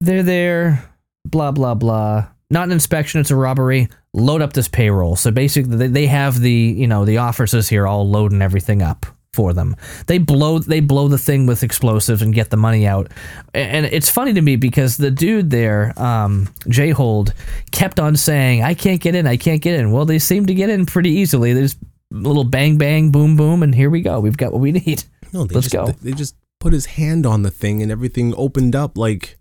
they're 0.00 0.22
there, 0.22 0.84
blah 1.24 1.52
blah 1.52 1.74
blah. 1.74 2.26
Not 2.50 2.64
an 2.64 2.72
inspection; 2.72 3.20
it's 3.20 3.30
a 3.30 3.36
robbery. 3.36 3.88
Load 4.12 4.42
up 4.42 4.52
this 4.52 4.68
payroll. 4.68 5.14
So 5.14 5.30
basically, 5.30 5.76
they, 5.76 5.86
they 5.88 6.06
have 6.06 6.40
the 6.40 6.50
you 6.50 6.86
know 6.86 7.04
the 7.04 7.18
officers 7.18 7.68
here 7.68 7.86
all 7.86 8.08
loading 8.08 8.42
everything 8.42 8.82
up 8.82 9.06
for 9.36 9.52
them. 9.52 9.76
They 10.08 10.18
blow 10.18 10.58
they 10.58 10.80
blow 10.80 11.06
the 11.08 11.18
thing 11.18 11.46
with 11.46 11.62
explosives 11.62 12.22
and 12.22 12.34
get 12.34 12.50
the 12.50 12.56
money 12.56 12.86
out. 12.86 13.12
And 13.54 13.86
it's 13.86 14.10
funny 14.10 14.32
to 14.32 14.40
me 14.42 14.56
because 14.56 14.96
the 14.96 15.10
dude 15.12 15.50
there, 15.50 15.92
um, 15.96 16.48
Jayhold, 16.66 17.32
kept 17.70 18.00
on 18.00 18.16
saying, 18.16 18.62
"I 18.64 18.74
can't 18.74 19.00
get 19.00 19.14
in, 19.14 19.26
I 19.26 19.36
can't 19.36 19.62
get 19.62 19.78
in." 19.78 19.92
Well, 19.92 20.04
they 20.06 20.18
seem 20.18 20.46
to 20.46 20.54
get 20.54 20.70
in 20.70 20.86
pretty 20.86 21.10
easily. 21.10 21.52
There's 21.52 21.76
a 22.12 22.16
little 22.16 22.44
bang 22.44 22.78
bang 22.78 23.10
boom 23.10 23.36
boom, 23.36 23.62
and 23.62 23.74
here 23.74 23.90
we 23.90 24.00
go. 24.00 24.18
We've 24.20 24.36
got 24.36 24.52
what 24.52 24.60
we 24.62 24.72
need. 24.72 25.04
no, 25.32 25.44
they 25.44 25.54
Let's 25.56 25.68
just 25.70 25.74
go. 25.86 25.92
they 26.02 26.12
just 26.12 26.34
put 26.60 26.72
his 26.72 26.86
hand 26.86 27.26
on 27.26 27.42
the 27.42 27.50
thing 27.50 27.82
and 27.82 27.92
everything 27.92 28.32
opened 28.36 28.74
up 28.74 28.96
like 28.98 29.38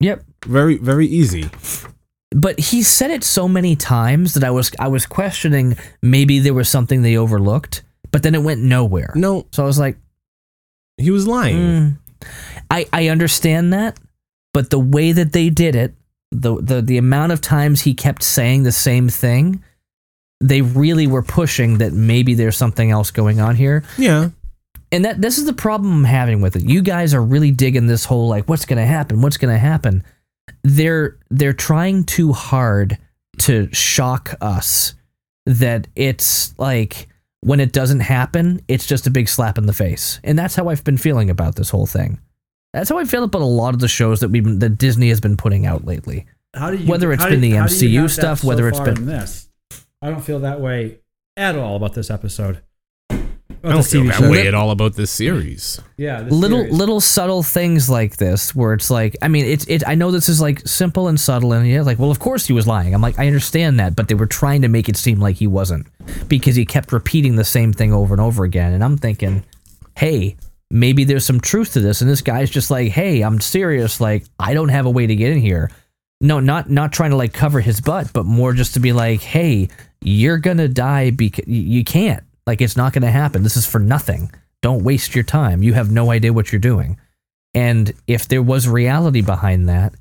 Yep. 0.00 0.24
very 0.46 0.78
very 0.78 1.06
easy. 1.06 1.50
but 2.30 2.58
he 2.58 2.82
said 2.82 3.10
it 3.10 3.24
so 3.24 3.48
many 3.48 3.74
times 3.76 4.34
that 4.34 4.44
I 4.44 4.50
was 4.50 4.70
I 4.78 4.88
was 4.88 5.06
questioning 5.06 5.76
maybe 6.02 6.38
there 6.38 6.54
was 6.54 6.68
something 6.68 7.02
they 7.02 7.16
overlooked, 7.16 7.82
but 8.10 8.22
then 8.22 8.34
it 8.34 8.42
went 8.42 8.60
nowhere. 8.62 9.12
No, 9.14 9.46
So 9.52 9.62
I 9.62 9.66
was 9.66 9.78
like, 9.78 9.96
he 10.96 11.10
was 11.10 11.26
lying. 11.26 11.56
mm. 11.56 11.98
I 12.70 12.86
I 12.92 13.08
understand 13.08 13.72
that, 13.72 13.98
but 14.52 14.70
the 14.70 14.78
way 14.78 15.12
that 15.12 15.32
they 15.32 15.50
did 15.50 15.74
it, 15.76 15.94
the 16.32 16.60
the 16.60 16.82
the 16.82 16.98
amount 16.98 17.32
of 17.32 17.40
times 17.40 17.82
he 17.82 17.94
kept 17.94 18.22
saying 18.22 18.64
the 18.64 18.72
same 18.72 19.08
thing, 19.08 19.62
they 20.40 20.60
really 20.62 21.06
were 21.06 21.22
pushing 21.22 21.78
that 21.78 21.92
maybe 21.92 22.34
there's 22.34 22.56
something 22.56 22.90
else 22.90 23.10
going 23.12 23.40
on 23.40 23.54
here. 23.56 23.84
Yeah, 23.96 24.30
And 24.90 25.04
that 25.04 25.20
this 25.22 25.38
is 25.38 25.46
the 25.46 25.52
problem 25.52 25.92
I'm 25.92 26.04
having 26.04 26.40
with 26.40 26.56
it. 26.56 26.62
You 26.64 26.82
guys 26.82 27.14
are 27.14 27.22
really 27.22 27.52
digging 27.52 27.86
this 27.86 28.04
whole 28.04 28.28
like 28.28 28.48
what's 28.48 28.66
going 28.66 28.78
to 28.78 28.86
happen? 28.86 29.22
What's 29.22 29.36
going 29.36 29.54
to 29.54 29.58
happen? 29.58 30.02
They're 30.64 31.16
they're 31.30 31.52
trying 31.52 32.04
too 32.04 32.32
hard 32.32 32.98
to 33.38 33.72
shock 33.72 34.34
us 34.40 34.94
that 35.46 35.86
it's 35.94 36.58
like 36.58 37.07
when 37.40 37.60
it 37.60 37.72
doesn't 37.72 38.00
happen, 38.00 38.60
it's 38.68 38.86
just 38.86 39.06
a 39.06 39.10
big 39.10 39.28
slap 39.28 39.58
in 39.58 39.66
the 39.66 39.72
face. 39.72 40.20
And 40.24 40.38
that's 40.38 40.54
how 40.56 40.68
I've 40.68 40.84
been 40.84 40.98
feeling 40.98 41.30
about 41.30 41.54
this 41.56 41.70
whole 41.70 41.86
thing. 41.86 42.20
That's 42.72 42.90
how 42.90 42.98
I 42.98 43.04
feel 43.04 43.24
about 43.24 43.42
a 43.42 43.46
lot 43.46 43.74
of 43.74 43.80
the 43.80 43.88
shows 43.88 44.20
that 44.20 44.28
we've 44.28 44.60
that 44.60 44.78
Disney 44.78 45.08
has 45.08 45.20
been 45.20 45.36
putting 45.36 45.64
out 45.66 45.84
lately. 45.84 46.26
How 46.54 46.70
do 46.70 46.76
you, 46.76 46.86
Whether 46.90 47.12
it's 47.12 47.24
been 47.24 47.40
do- 47.40 47.40
the 47.40 47.56
how 47.56 47.66
do 47.66 47.88
you 47.88 48.02
MCU 48.02 48.10
stuff, 48.10 48.40
so 48.40 48.48
whether 48.48 48.68
it's 48.68 48.80
been- 48.80 49.06
this. 49.06 49.48
I 50.02 50.10
don't 50.10 50.20
feel 50.24 50.40
that 50.40 50.60
way 50.60 50.98
at 51.36 51.56
all 51.56 51.76
about 51.76 51.94
this 51.94 52.10
episode. 52.10 52.62
I 53.64 53.72
don't 53.72 53.84
feel 53.84 54.04
that 54.04 54.20
way 54.20 54.46
at 54.46 54.54
all 54.54 54.70
about 54.70 54.94
this 54.94 55.10
series. 55.10 55.80
Yeah, 55.96 56.22
this 56.22 56.32
little 56.32 56.60
series. 56.60 56.74
little 56.74 57.00
subtle 57.00 57.42
things 57.42 57.90
like 57.90 58.16
this 58.16 58.54
where 58.54 58.72
it's 58.72 58.90
like 58.90 59.16
i 59.22 59.28
mean 59.28 59.44
it's 59.44 59.66
it 59.66 59.82
i 59.86 59.94
know 59.94 60.10
this 60.10 60.28
is 60.28 60.40
like 60.40 60.60
simple 60.66 61.08
and 61.08 61.18
subtle 61.18 61.52
and 61.52 61.66
yeah 61.66 61.82
like 61.82 61.98
well 61.98 62.10
of 62.10 62.20
course 62.20 62.46
he 62.46 62.52
was 62.52 62.66
lying. 62.66 62.94
I'm 62.94 63.02
like 63.02 63.18
i 63.18 63.26
understand 63.26 63.80
that 63.80 63.96
but 63.96 64.08
they 64.08 64.14
were 64.14 64.26
trying 64.26 64.62
to 64.62 64.68
make 64.68 64.88
it 64.88 64.96
seem 64.96 65.18
like 65.20 65.36
he 65.36 65.46
wasn't 65.46 65.86
because 66.28 66.56
he 66.56 66.64
kept 66.64 66.92
repeating 66.92 67.36
the 67.36 67.44
same 67.44 67.72
thing 67.72 67.92
over 67.92 68.14
and 68.14 68.20
over 68.20 68.44
again. 68.44 68.72
And 68.72 68.84
i'm 68.84 68.96
thinking 68.96 69.44
hey 69.96 70.36
maybe 70.70 71.04
there's 71.04 71.24
some 71.24 71.40
truth 71.40 71.72
to 71.72 71.80
this. 71.80 72.02
And 72.02 72.10
this 72.10 72.22
guy's 72.22 72.50
just 72.50 72.70
like 72.70 72.92
hey 72.92 73.22
i'm 73.22 73.40
serious. 73.40 74.00
Like 74.00 74.24
i 74.38 74.54
don't 74.54 74.68
have 74.68 74.86
a 74.86 74.90
way 74.90 75.06
to 75.06 75.16
get 75.16 75.32
in 75.32 75.38
here. 75.38 75.70
No 76.20 76.40
not 76.40 76.70
not 76.70 76.92
trying 76.92 77.10
to 77.10 77.16
like 77.16 77.32
cover 77.32 77.60
his 77.60 77.80
butt 77.80 78.12
but 78.12 78.24
more 78.24 78.52
just 78.52 78.74
to 78.74 78.80
be 78.80 78.92
like 78.92 79.20
hey 79.20 79.68
you're 80.00 80.38
gonna 80.38 80.68
die 80.68 81.10
because 81.10 81.46
you 81.48 81.82
can't 81.84 82.22
like 82.48 82.60
it's 82.60 82.76
not 82.76 82.92
gonna 82.92 83.10
happen. 83.10 83.44
This 83.44 83.56
is 83.56 83.66
for 83.66 83.78
nothing. 83.78 84.32
Don't 84.62 84.82
waste 84.82 85.14
your 85.14 85.22
time. 85.22 85.62
You 85.62 85.74
have 85.74 85.92
no 85.92 86.10
idea 86.10 86.32
what 86.32 86.50
you're 86.50 86.58
doing. 86.58 86.98
And 87.54 87.92
if 88.06 88.26
there 88.26 88.42
was 88.42 88.66
reality 88.66 89.22
behind 89.22 89.68
that 89.68 89.94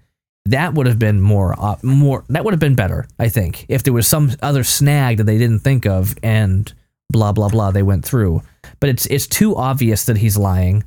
that 0.46 0.74
would 0.74 0.88
have 0.88 0.98
been 0.98 1.20
more 1.20 1.56
more 1.84 2.24
that 2.30 2.46
would 2.46 2.54
have 2.54 2.60
been 2.60 2.76
better 2.76 3.06
i 3.20 3.30
think. 3.30 3.66
If 3.68 3.84
there 3.84 3.94
was 3.94 4.08
some 4.08 4.32
other 4.42 4.64
snag 4.64 5.18
that 5.18 5.26
they 5.26 5.38
didn't 5.38 5.60
think 5.60 5.86
of 5.86 6.16
and 6.24 6.74
blah 7.10 7.34
blah 7.34 7.50
blah 7.50 7.72
they 7.72 7.84
went 7.84 8.06
through. 8.06 8.42
But 8.80 8.90
it's 8.90 9.06
it's 9.08 9.28
too 9.28 9.56
obvious 9.56 10.06
that 10.06 10.18
he's 10.18 10.38
lying. 10.38 10.84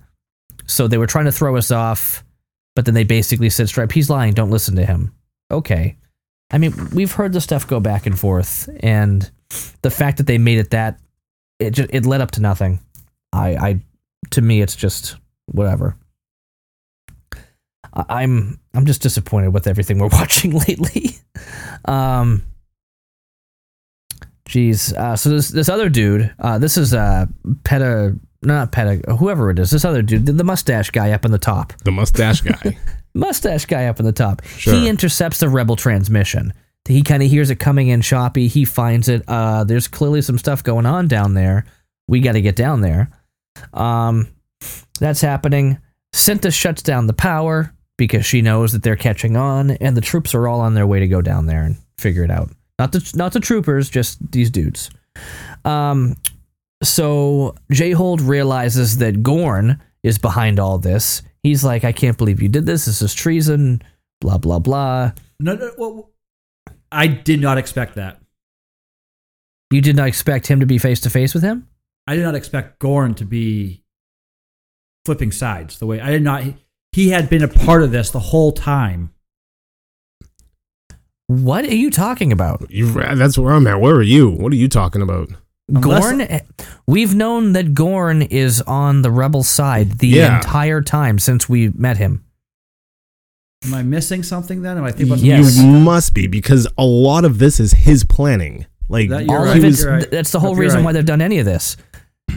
So 0.67 0.89
they 0.89 0.99
were 0.99 1.07
trying 1.07 1.27
to 1.27 1.33
throw 1.33 1.57
us 1.57 1.71
off 1.71 2.25
but 2.75 2.85
then 2.85 2.95
they 2.95 3.05
basically 3.05 3.51
said 3.51 3.69
stripe 3.69 3.93
he's 3.93 4.09
lying. 4.09 4.33
Don't 4.33 4.51
listen 4.51 4.77
to 4.77 4.87
him. 4.87 5.13
Okay. 5.51 5.97
I 6.51 6.59
mean 6.59 6.73
we've 6.95 7.13
heard 7.13 7.35
the 7.35 7.41
stuff 7.41 7.67
go 7.67 7.81
back 7.81 8.07
and 8.07 8.19
forth 8.19 8.69
and 8.81 9.31
the 9.83 9.91
fact 9.91 10.17
that 10.19 10.27
they 10.27 10.39
made 10.39 10.59
it 10.59 10.71
that 10.71 10.99
it 11.61 11.71
just 11.73 11.91
it 11.93 12.07
led 12.07 12.21
up 12.21 12.31
to 12.33 12.41
nothing 12.41 12.81
i 13.33 13.49
i 13.57 13.81
to 14.31 14.41
me 14.43 14.61
it's 14.63 14.75
just 14.77 15.17
whatever 15.47 15.97
I- 17.95 18.05
i'm 18.23 18.59
i'm 18.75 18.87
just 18.87 19.03
disappointed 19.03 19.53
with 19.55 19.67
everything 19.67 19.99
we're 19.99 20.09
watching 20.13 20.53
lately 20.53 21.17
um 21.85 22.43
Jeez. 24.49 24.93
Uh, 24.97 25.15
so 25.15 25.31
this 25.31 25.49
this 25.51 25.69
other 25.69 25.89
dude, 25.89 26.35
uh, 26.41 26.59
this 26.59 26.77
is 26.77 26.93
uh, 26.93 27.27
Peta, 27.63 28.17
no, 28.43 28.55
not 28.55 28.73
Peta, 28.73 28.97
whoever 29.15 29.49
it 29.51 29.61
is. 29.61 29.71
This 29.71 29.85
other 29.85 30.03
dude, 30.03 30.27
the, 30.27 30.33
the 30.33 30.43
mustache 30.43 30.91
guy 30.91 31.13
up 31.13 31.25
in 31.25 31.31
the 31.31 31.39
top, 31.39 31.73
The 31.85 31.93
mustache 31.93 32.41
guy. 32.41 32.77
mustache 33.15 33.67
guy 33.67 33.87
up 33.87 34.01
in 34.01 34.07
the 34.07 34.11
top. 34.13 34.45
Sure. 34.45 34.75
He 34.75 34.89
intercepts 34.89 35.39
the 35.39 35.49
rebel 35.49 35.77
transmission. 35.77 36.53
He 36.91 37.03
kind 37.03 37.22
of 37.22 37.30
hears 37.30 37.51
it 37.51 37.57
coming 37.57 37.88
in 37.88 38.03
choppy. 38.03 38.49
He 38.49 38.64
finds 38.64 39.09
it. 39.09 39.22
Uh, 39.28 39.64
there's 39.64 39.88
clearly 39.88 40.22
some 40.22 40.38
stuff 40.38 40.62
going 40.62 40.86
on 40.86 41.09
down 41.09 41.34
there. 41.34 41.64
We 42.09 42.20
got 42.20 42.32
to 42.32 42.41
get 42.41 42.57
down 42.57 42.80
there. 42.80 43.11
Um, 43.72 44.28
that's 44.99 45.20
happening. 45.20 45.78
Cinta 46.14 46.53
shuts 46.53 46.82
down 46.82 47.07
the 47.07 47.12
power 47.12 47.72
because 47.97 48.26
she 48.26 48.43
knows 48.43 48.72
that 48.72 48.82
they're 48.82 48.97
catching 48.97 49.36
on, 49.36 49.72
and 49.72 49.97
the 49.97 50.01
troops 50.01 50.34
are 50.34 50.49
all 50.49 50.61
on 50.61 50.74
their 50.74 50.86
way 50.86 51.01
to 51.01 51.07
go 51.07 51.22
down 51.22 51.47
there 51.47 51.62
and 51.62 51.76
figure 51.99 52.24
it 52.24 52.30
out. 52.30 52.51
Not 52.78 52.93
the 52.93 53.12
not 53.14 53.32
the 53.32 53.41
troopers, 53.41 53.91
just 53.91 54.18
these 54.32 54.51
dudes. 54.51 54.91
Um, 55.64 56.16
so 56.82 57.55
Jayhold 57.70 58.26
realizes 58.26 58.99
that 58.99 59.22
Gorn 59.22 59.80
is 60.03 60.18
behind 60.18 60.59
all 60.59 60.78
this. 60.78 61.22
He's 61.43 61.62
like, 61.62 61.84
I 61.84 61.93
can't 61.93 62.16
believe 62.16 62.43
you 62.43 62.49
did 62.49 62.66
this. 62.66 62.86
This 62.86 63.03
is 63.03 63.14
treason. 63.14 63.82
Blah 64.20 64.38
blah 64.38 64.59
blah. 64.59 65.12
No, 65.38 65.55
no, 65.55 65.70
well, 65.78 66.11
I 66.93 67.07
did 67.07 67.41
not 67.41 67.59
expect 67.59 67.95
that. 67.95 68.20
You 69.70 69.80
did 69.80 69.95
not 69.97 70.09
expect 70.09 70.49
him 70.49 70.61
to 70.61 70.66
be 70.66 70.78
face 70.78 71.01
to 71.03 71.11
face 71.11 71.32
with 71.34 71.43
him. 71.43 71.68
I 72.07 72.16
did 72.16 72.24
not 72.24 72.34
expect 72.34 72.78
Gorn 72.80 73.14
to 73.14 73.24
be 73.24 73.84
flipping 75.05 75.30
sides 75.32 75.78
the 75.78 75.86
way 75.86 76.01
I 76.01 76.11
did 76.11 76.22
not. 76.22 76.43
He 76.93 77.11
had 77.11 77.30
been 77.30 77.45
a 77.45 77.49
part 77.49 77.82
of 77.84 77.93
this 77.93 78.11
the 78.11 78.18
whole 78.18 78.51
time. 78.53 79.11
What 81.28 81.64
are 81.64 81.74
you 81.74 81.91
talking 81.91 82.32
about? 82.32 82.68
You, 82.70 82.91
that's 82.93 83.38
where 83.38 83.53
I'm 83.55 83.66
at. 83.68 83.80
Where 83.80 83.95
are 83.95 84.03
you? 84.03 84.28
What 84.30 84.53
are 84.53 84.57
you 84.57 84.68
talking 84.68 85.01
about? 85.03 85.28
Unless- 85.68 86.03
Gorn, 86.11 86.41
we've 86.88 87.14
known 87.14 87.53
that 87.53 87.74
Gorn 87.74 88.22
is 88.22 88.61
on 88.62 89.03
the 89.03 89.11
rebel 89.12 89.45
side 89.45 89.99
the 90.01 90.09
Yeah. 90.09 90.38
entire 90.38 90.82
time 90.82 91.20
since 91.20 91.49
we 91.49 91.68
met 91.68 91.99
him. 91.99 92.24
Am 93.65 93.75
I 93.75 93.83
missing 93.83 94.23
something 94.23 94.63
then? 94.63 94.79
Am 94.79 94.85
I 94.85 94.91
thinking 94.91 95.09
about 95.13 95.21
Yes. 95.23 95.59
You 95.59 95.67
must 95.67 96.15
be 96.15 96.27
because 96.27 96.67
a 96.79 96.85
lot 96.85 97.25
of 97.25 97.39
this 97.39 97.61
is 97.61 97.73
his 97.73 98.05
planning. 98.05 98.67
Like 98.89 99.11
That- 99.11 99.29
All 99.29 99.45
right. 99.45 99.57
of 99.57 99.63
he 99.63 99.67
was, 99.67 99.83
You're 99.83 99.93
right. 99.93 100.11
that's 100.11 100.33
the 100.33 100.41
whole 100.41 100.53
You're 100.53 100.61
reason 100.61 100.79
right. 100.79 100.85
why 100.87 100.93
they've 100.93 101.05
done 101.05 101.21
any 101.21 101.39
of 101.39 101.45
this. 101.45 101.77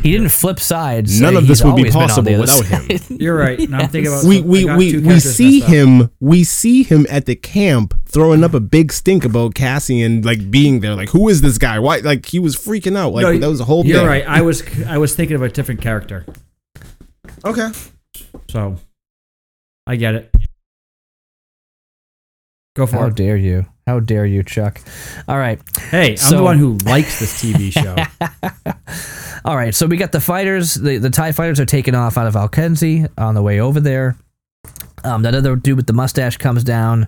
He 0.01 0.11
didn't 0.11 0.29
flip 0.29 0.59
sides. 0.59 1.21
None 1.21 1.37
of 1.37 1.47
this 1.47 1.63
would 1.63 1.75
be 1.75 1.83
always 1.83 1.93
been 1.93 2.01
on 2.01 2.07
possible 2.09 2.23
the 2.25 2.43
other 2.43 2.61
without 2.61 2.91
him. 3.09 3.17
You're 3.21 3.37
right. 3.37 3.57
And 3.59 3.75
I'm 3.75 3.87
thinking 3.89 4.11
about 4.11 4.23
we 4.27 4.41
we 4.41 4.65
we, 4.65 4.97
we 4.97 5.19
see 5.19 5.59
messed 5.59 5.69
up. 5.69 5.73
him 5.73 6.09
we 6.19 6.43
see 6.43 6.83
him 6.83 7.05
at 7.09 7.25
the 7.25 7.35
camp 7.35 7.93
throwing 8.05 8.43
up 8.43 8.53
a 8.53 8.59
big 8.59 8.91
stink 8.91 9.23
about 9.23 9.53
Cassian 9.55 10.23
like 10.23 10.51
being 10.51 10.79
there 10.81 10.95
like 10.95 11.09
who 11.09 11.29
is 11.29 11.41
this 11.41 11.57
guy 11.59 11.79
why 11.79 11.97
like 11.99 12.25
he 12.25 12.39
was 12.39 12.55
freaking 12.57 12.97
out 12.97 13.13
like 13.13 13.23
No, 13.23 13.37
that 13.37 13.47
was 13.47 13.59
the 13.59 13.65
whole 13.65 13.85
You're 13.85 13.99
thing 13.99 14.07
right. 14.07 14.27
I 14.27 14.41
was 14.41 14.63
I 14.87 14.97
was 14.97 15.15
thinking 15.15 15.35
of 15.35 15.41
a 15.43 15.49
different 15.49 15.79
character. 15.79 16.25
okay 17.45 17.69
So 18.49 18.77
I 19.87 19.95
get 19.95 20.15
it. 20.15 20.35
Go 22.75 22.87
for 22.87 22.95
How 22.97 23.01
it. 23.01 23.03
How 23.03 23.09
dare 23.09 23.37
you? 23.37 23.65
How 23.85 23.99
dare 23.99 24.25
you, 24.25 24.43
Chuck? 24.43 24.81
All 25.27 25.37
right. 25.37 25.59
Hey, 25.91 26.15
I'm 26.23 26.37
the 26.37 26.43
one 26.43 26.57
who 26.57 26.77
likes 26.85 27.19
this 27.19 27.41
TV 27.41 27.71
show. 27.71 27.95
All 29.45 29.57
right, 29.57 29.75
so 29.75 29.85
we 29.87 29.97
got 29.97 30.11
the 30.13 30.21
fighters. 30.21 30.73
The, 30.75 30.97
the 30.97 31.09
TIE 31.09 31.33
fighters 31.33 31.59
are 31.59 31.65
taking 31.65 31.95
off 31.95 32.17
out 32.17 32.27
of 32.27 32.33
Alkenzi 32.35 33.09
on 33.17 33.35
the 33.35 33.41
way 33.41 33.59
over 33.59 33.79
there. 33.81 34.15
Um, 35.03 35.23
that 35.23 35.35
other 35.35 35.57
dude 35.57 35.75
with 35.75 35.85
the 35.85 35.91
mustache 35.93 36.37
comes 36.37 36.63
down 36.63 37.07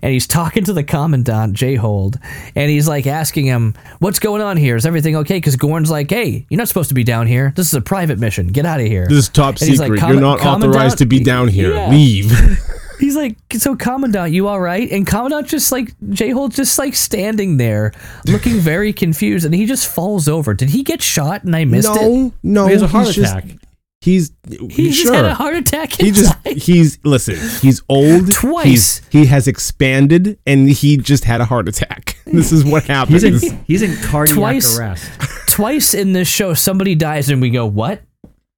and 0.00 0.12
he's 0.12 0.28
talking 0.28 0.62
to 0.62 0.72
the 0.72 0.84
commandant, 0.84 1.56
Jayhold, 1.56 2.16
and 2.54 2.70
he's 2.70 2.86
like 2.86 3.08
asking 3.08 3.46
him, 3.46 3.74
What's 3.98 4.20
going 4.20 4.40
on 4.40 4.56
here? 4.56 4.76
Is 4.76 4.86
everything 4.86 5.16
okay? 5.16 5.38
Because 5.38 5.56
Gorn's 5.56 5.90
like, 5.90 6.08
Hey, 6.08 6.46
you're 6.48 6.58
not 6.58 6.68
supposed 6.68 6.90
to 6.90 6.94
be 6.94 7.02
down 7.02 7.26
here. 7.26 7.52
This 7.56 7.66
is 7.66 7.74
a 7.74 7.80
private 7.80 8.20
mission. 8.20 8.46
Get 8.46 8.64
out 8.64 8.78
of 8.80 8.86
here. 8.86 9.06
this 9.08 9.18
is 9.18 9.28
top 9.28 9.56
And 9.60 9.68
he's 9.68 9.80
like, 9.80 9.92
secret 9.92 10.08
you're 10.08 10.20
not 10.20 10.38
Commandant?" 10.38 10.70
authorized 10.76 10.98
to 10.98 11.06
be 11.06 11.18
down 11.24 11.48
here 11.48 11.74
Yeah. 11.74 11.90
leave 11.90 12.30
He's 13.02 13.16
like, 13.16 13.36
So, 13.54 13.74
Commandant, 13.74 14.32
you 14.32 14.46
all 14.46 14.60
right? 14.60 14.88
And 14.90 15.04
Commandant 15.06 15.48
just 15.48 15.72
like, 15.72 15.92
Jayhold 16.00 16.54
just 16.54 16.78
like 16.78 16.94
standing 16.94 17.56
there 17.56 17.92
looking 18.28 18.54
very 18.60 18.92
confused 18.92 19.44
and 19.44 19.52
he 19.54 19.66
just 19.66 19.88
falls 19.92 20.28
over. 20.28 20.54
Did 20.54 20.70
he 20.70 20.82
get 20.84 21.02
shot 21.02 21.42
and 21.42 21.54
I 21.56 21.64
missed 21.64 21.88
it? 21.94 22.00
no 22.00 22.32
no 22.44 22.66
he 22.66 22.72
has 22.74 22.82
a 22.82 22.86
heart 22.86 23.06
he's 23.08 23.16
just- 23.16 23.32
attack. 23.36 23.56
he's 24.00 24.32
He 24.70 24.90
just 24.90 25.02
sure 25.02 25.14
had 25.14 25.24
a 25.24 25.34
heart 25.34 25.56
attack. 25.56 25.92
he 25.92 26.10
just 26.12 26.34
inside. 26.46 26.62
he's 26.62 26.98
listen 27.04 27.34
he's 27.60 27.82
old 27.88 28.30
Twice. 28.32 28.64
he's, 28.64 29.02
he 29.10 29.26
has 29.26 29.46
expanded 29.48 30.38
and 30.46 30.68
he 30.68 30.96
just 30.96 31.24
had 31.24 31.40
a 31.40 31.44
heart 31.44 31.68
attack 31.68 32.16
this 32.26 32.50
is 32.52 32.64
what 32.64 32.84
happens 32.84 33.22
He's 33.22 33.42
in 33.44 33.64
he's 33.66 33.82
in 33.82 33.96
cardiac 34.02 34.36
Twice. 34.36 34.78
arrest. 34.78 35.10
twice 35.48 35.92
in 35.94 36.12
this 36.14 36.28
show 36.28 36.54
somebody 36.54 36.94
dies 36.94 37.30
and 37.30 37.40
we 37.42 37.50
go 37.50 37.66
what 37.66 38.00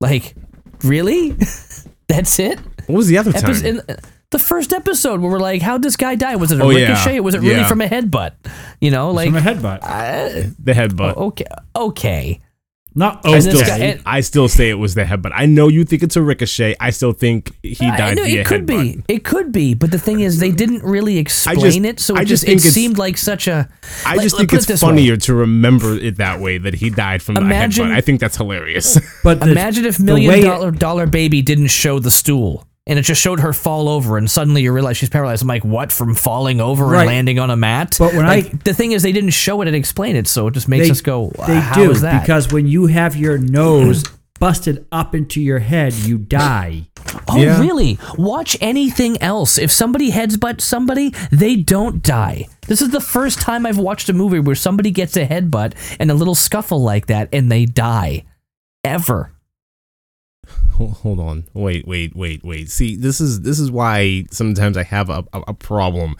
like 0.00 0.34
really 0.82 1.34
that's 2.08 2.38
it 2.38 2.58
what 2.86 2.96
was 2.96 3.08
the 3.08 3.16
other 3.18 3.32
time 3.32 3.52
Epis- 3.54 3.64
in 3.64 3.80
the 4.34 4.38
first 4.52 4.72
episode 4.72 5.20
where 5.20 5.30
we're 5.32 5.38
like 5.50 5.62
how'd 5.62 5.82
this 5.82 5.96
guy 5.96 6.14
die 6.26 6.36
was 6.36 6.50
it 6.52 6.60
a 6.60 6.64
Oh, 6.64 6.70
yeah. 6.70 6.88
ricochet 6.88 7.20
was 7.20 7.34
it 7.34 7.40
really 7.40 7.54
Yeah. 7.64 7.68
from 7.72 7.80
a 7.80 7.86
headbutt 7.94 8.32
you 8.80 8.90
know 8.90 9.10
like 9.18 9.28
from 9.30 9.36
a 9.38 9.46
headbutt. 9.48 9.78
uh, 9.82 10.50
the 10.68 10.72
headbutt 10.80 11.16
okay 11.28 11.46
okay 11.74 12.40
Not 12.96 13.26
I 13.26 13.32
And 13.34 13.42
still, 13.42 13.58
this 13.58 13.66
say, 13.66 13.78
guy- 13.78 13.84
and- 13.86 14.00
I 14.06 14.20
still 14.20 14.46
say 14.48 14.70
it 14.70 14.78
was 14.78 14.94
the 14.94 15.02
headbutt. 15.02 15.32
I 15.34 15.46
know 15.46 15.66
you 15.66 15.82
think 15.84 16.04
it's 16.06 16.14
a 16.14 16.22
ricochet. 16.22 16.76
I 16.78 16.90
still 16.90 17.12
think 17.12 17.50
he 17.60 17.84
I 17.84 17.96
died 18.02 18.16
know, 18.18 18.22
via 18.24 18.40
it 18.42 18.46
could 18.46 18.66
headbutt. 18.68 19.06
be 19.06 19.14
it 19.16 19.24
could 19.24 19.50
be 19.50 19.74
but 19.74 19.90
the 19.90 19.98
thing 19.98 20.20
is 20.20 20.38
they 20.38 20.52
didn't 20.52 20.84
really 20.84 21.18
explain 21.18 21.84
it 21.90 21.98
so 21.98 22.14
it 22.14 22.18
I 22.20 22.24
just, 22.24 22.30
just 22.30 22.44
think 22.44 22.58
it 22.58 22.70
it's- 22.70 22.74
seemed 22.74 22.96
like 22.96 23.16
such 23.18 23.48
a 23.48 23.68
I 24.06 24.14
like, 24.14 24.22
just 24.26 24.36
think 24.38 24.50
put 24.50 24.54
it 24.54 24.58
it's 24.58 24.66
this 24.66 24.82
way. 24.82 24.88
funnier 24.90 25.16
to 25.26 25.34
remember 25.46 25.90
it 26.08 26.18
that 26.18 26.38
way 26.38 26.58
that 26.58 26.74
he 26.82 26.88
died 26.90 27.20
from 27.20 27.36
Imagine- 27.36 27.88
the 27.88 27.94
headbutt. 27.94 27.98
I 27.98 28.00
think 28.06 28.20
that's 28.22 28.36
hilarious. 28.36 28.88
but 29.24 29.40
the- 29.40 29.50
Imagine 29.50 29.84
if 29.86 29.96
the 29.98 30.04
million 30.04 30.30
way- 30.30 30.42
dollar 30.42 30.70
dollar 30.70 31.06
baby 31.06 31.42
didn't 31.42 31.72
show 31.82 31.98
the 31.98 32.12
stool 32.12 32.64
and 32.86 32.98
it 32.98 33.02
just 33.02 33.20
showed 33.20 33.40
her 33.40 33.52
fall 33.52 33.88
over 33.88 34.18
and 34.18 34.30
suddenly 34.30 34.62
you 34.62 34.72
realize 34.72 34.96
she's 34.98 35.08
paralyzed. 35.08 35.40
I'm 35.42 35.48
like, 35.48 35.64
what 35.64 35.90
from 35.90 36.14
falling 36.14 36.60
over 36.60 36.84
Right. 36.84 37.00
and 37.00 37.06
landing 37.06 37.38
on 37.38 37.50
a 37.50 37.56
mat? 37.56 37.96
But 37.98 38.12
when 38.14 38.26
Like, 38.26 38.46
I- 38.46 38.58
the 38.64 38.74
thing 38.74 38.92
is 38.92 39.02
they 39.02 39.12
didn't 39.12 39.30
show 39.30 39.60
it 39.62 39.68
and 39.68 39.76
explain 39.76 40.16
it, 40.16 40.28
so 40.28 40.46
it 40.48 40.54
just 40.54 40.68
makes 40.68 40.86
they, 40.86 40.90
us 40.90 41.00
go, 41.00 41.32
they 41.46 41.54
how 41.60 41.74
do 41.76 41.90
is 41.90 42.02
that? 42.02 42.20
because 42.22 42.52
when 42.52 42.66
you 42.66 42.86
have 42.86 43.16
your 43.16 43.38
nose 43.38 44.04
busted 44.40 44.84
up 44.92 45.14
into 45.14 45.40
your 45.40 45.60
head, 45.60 45.94
you 45.94 46.18
die. 46.18 46.86
oh 47.28 47.38
Yeah. 47.38 47.58
really? 47.60 47.98
Watch 48.18 48.56
anything 48.60 49.16
else. 49.22 49.56
If 49.58 49.70
somebody 49.72 50.10
headbutts 50.10 50.62
somebody, 50.62 51.14
they 51.30 51.56
don't 51.56 52.02
die. 52.02 52.48
This 52.66 52.82
is 52.82 52.90
the 52.90 53.00
first 53.00 53.40
time 53.40 53.64
I've 53.64 53.78
watched 53.78 54.08
a 54.08 54.12
movie 54.12 54.40
where 54.40 54.56
somebody 54.56 54.90
gets 54.90 55.16
a 55.16 55.26
headbutt 55.26 55.72
and 56.00 56.10
a 56.10 56.14
little 56.14 56.34
scuffle 56.34 56.82
like 56.82 57.06
that 57.06 57.28
and 57.32 57.50
they 57.50 57.64
die. 57.64 58.24
Ever. 58.82 59.30
Hol- 60.72 60.90
Hold 61.02 61.20
on. 61.20 61.44
Wait, 61.54 61.86
wait, 61.86 62.14
wait, 62.16 62.44
wait. 62.44 62.70
See, 62.70 62.96
this 62.96 63.20
is 63.20 63.42
this 63.42 63.58
is 63.58 63.70
why 63.70 64.24
sometimes 64.30 64.76
I 64.76 64.82
have 64.82 65.10
a, 65.10 65.24
a, 65.32 65.40
a 65.48 65.54
problem. 65.54 66.16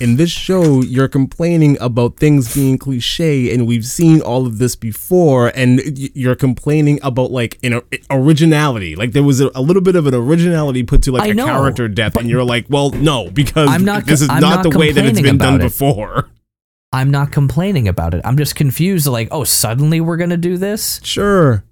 In 0.00 0.16
this 0.16 0.30
show, 0.30 0.82
you're 0.82 1.06
complaining 1.06 1.78
about 1.80 2.16
things 2.16 2.52
being 2.52 2.78
cliche, 2.78 3.54
and 3.54 3.64
we've 3.64 3.84
seen 3.86 4.20
all 4.20 4.44
of 4.44 4.58
this 4.58 4.74
before, 4.74 5.52
and 5.54 5.80
you're 6.16 6.34
complaining 6.34 6.98
about 7.04 7.30
like 7.30 7.60
an 7.62 7.80
originality. 8.10 8.96
Like 8.96 9.12
there 9.12 9.22
was 9.22 9.40
a, 9.40 9.50
a 9.54 9.62
little 9.62 9.82
bit 9.82 9.94
of 9.94 10.06
an 10.08 10.14
originality 10.14 10.82
put 10.82 11.02
to 11.04 11.12
like 11.12 11.22
I 11.22 11.26
a 11.28 11.34
know, 11.34 11.44
character 11.46 11.86
death, 11.88 12.16
and 12.16 12.28
you're 12.28 12.42
like, 12.42 12.66
well, 12.68 12.90
no, 12.90 13.30
because 13.30 13.68
I'm 13.68 13.84
not- 13.84 14.04
this 14.04 14.20
is 14.20 14.28
I'm 14.28 14.40
not, 14.40 14.64
not 14.64 14.72
the 14.72 14.76
way 14.78 14.90
that 14.90 15.04
it's 15.06 15.20
been 15.20 15.38
done 15.38 15.60
it. 15.60 15.64
before. 15.64 16.28
I'm 16.92 17.10
not 17.10 17.30
complaining 17.32 17.88
about 17.88 18.14
it. 18.14 18.22
I'm 18.24 18.36
just 18.36 18.54
confused. 18.56 19.06
Like, 19.06 19.28
oh, 19.32 19.44
suddenly 19.44 20.00
we're 20.00 20.16
gonna 20.16 20.36
do 20.36 20.56
this, 20.56 21.00
Sure. 21.04 21.64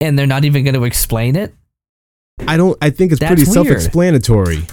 And 0.00 0.18
they're 0.18 0.26
not 0.26 0.44
even 0.44 0.64
gonna 0.64 0.82
explain 0.82 1.36
it. 1.36 1.54
I 2.46 2.56
don't. 2.56 2.78
I 2.80 2.90
think 2.90 3.10
it's 3.12 3.20
That's 3.20 3.30
pretty 3.42 3.50
weird. 3.50 3.66
self-explanatory. 3.80 4.62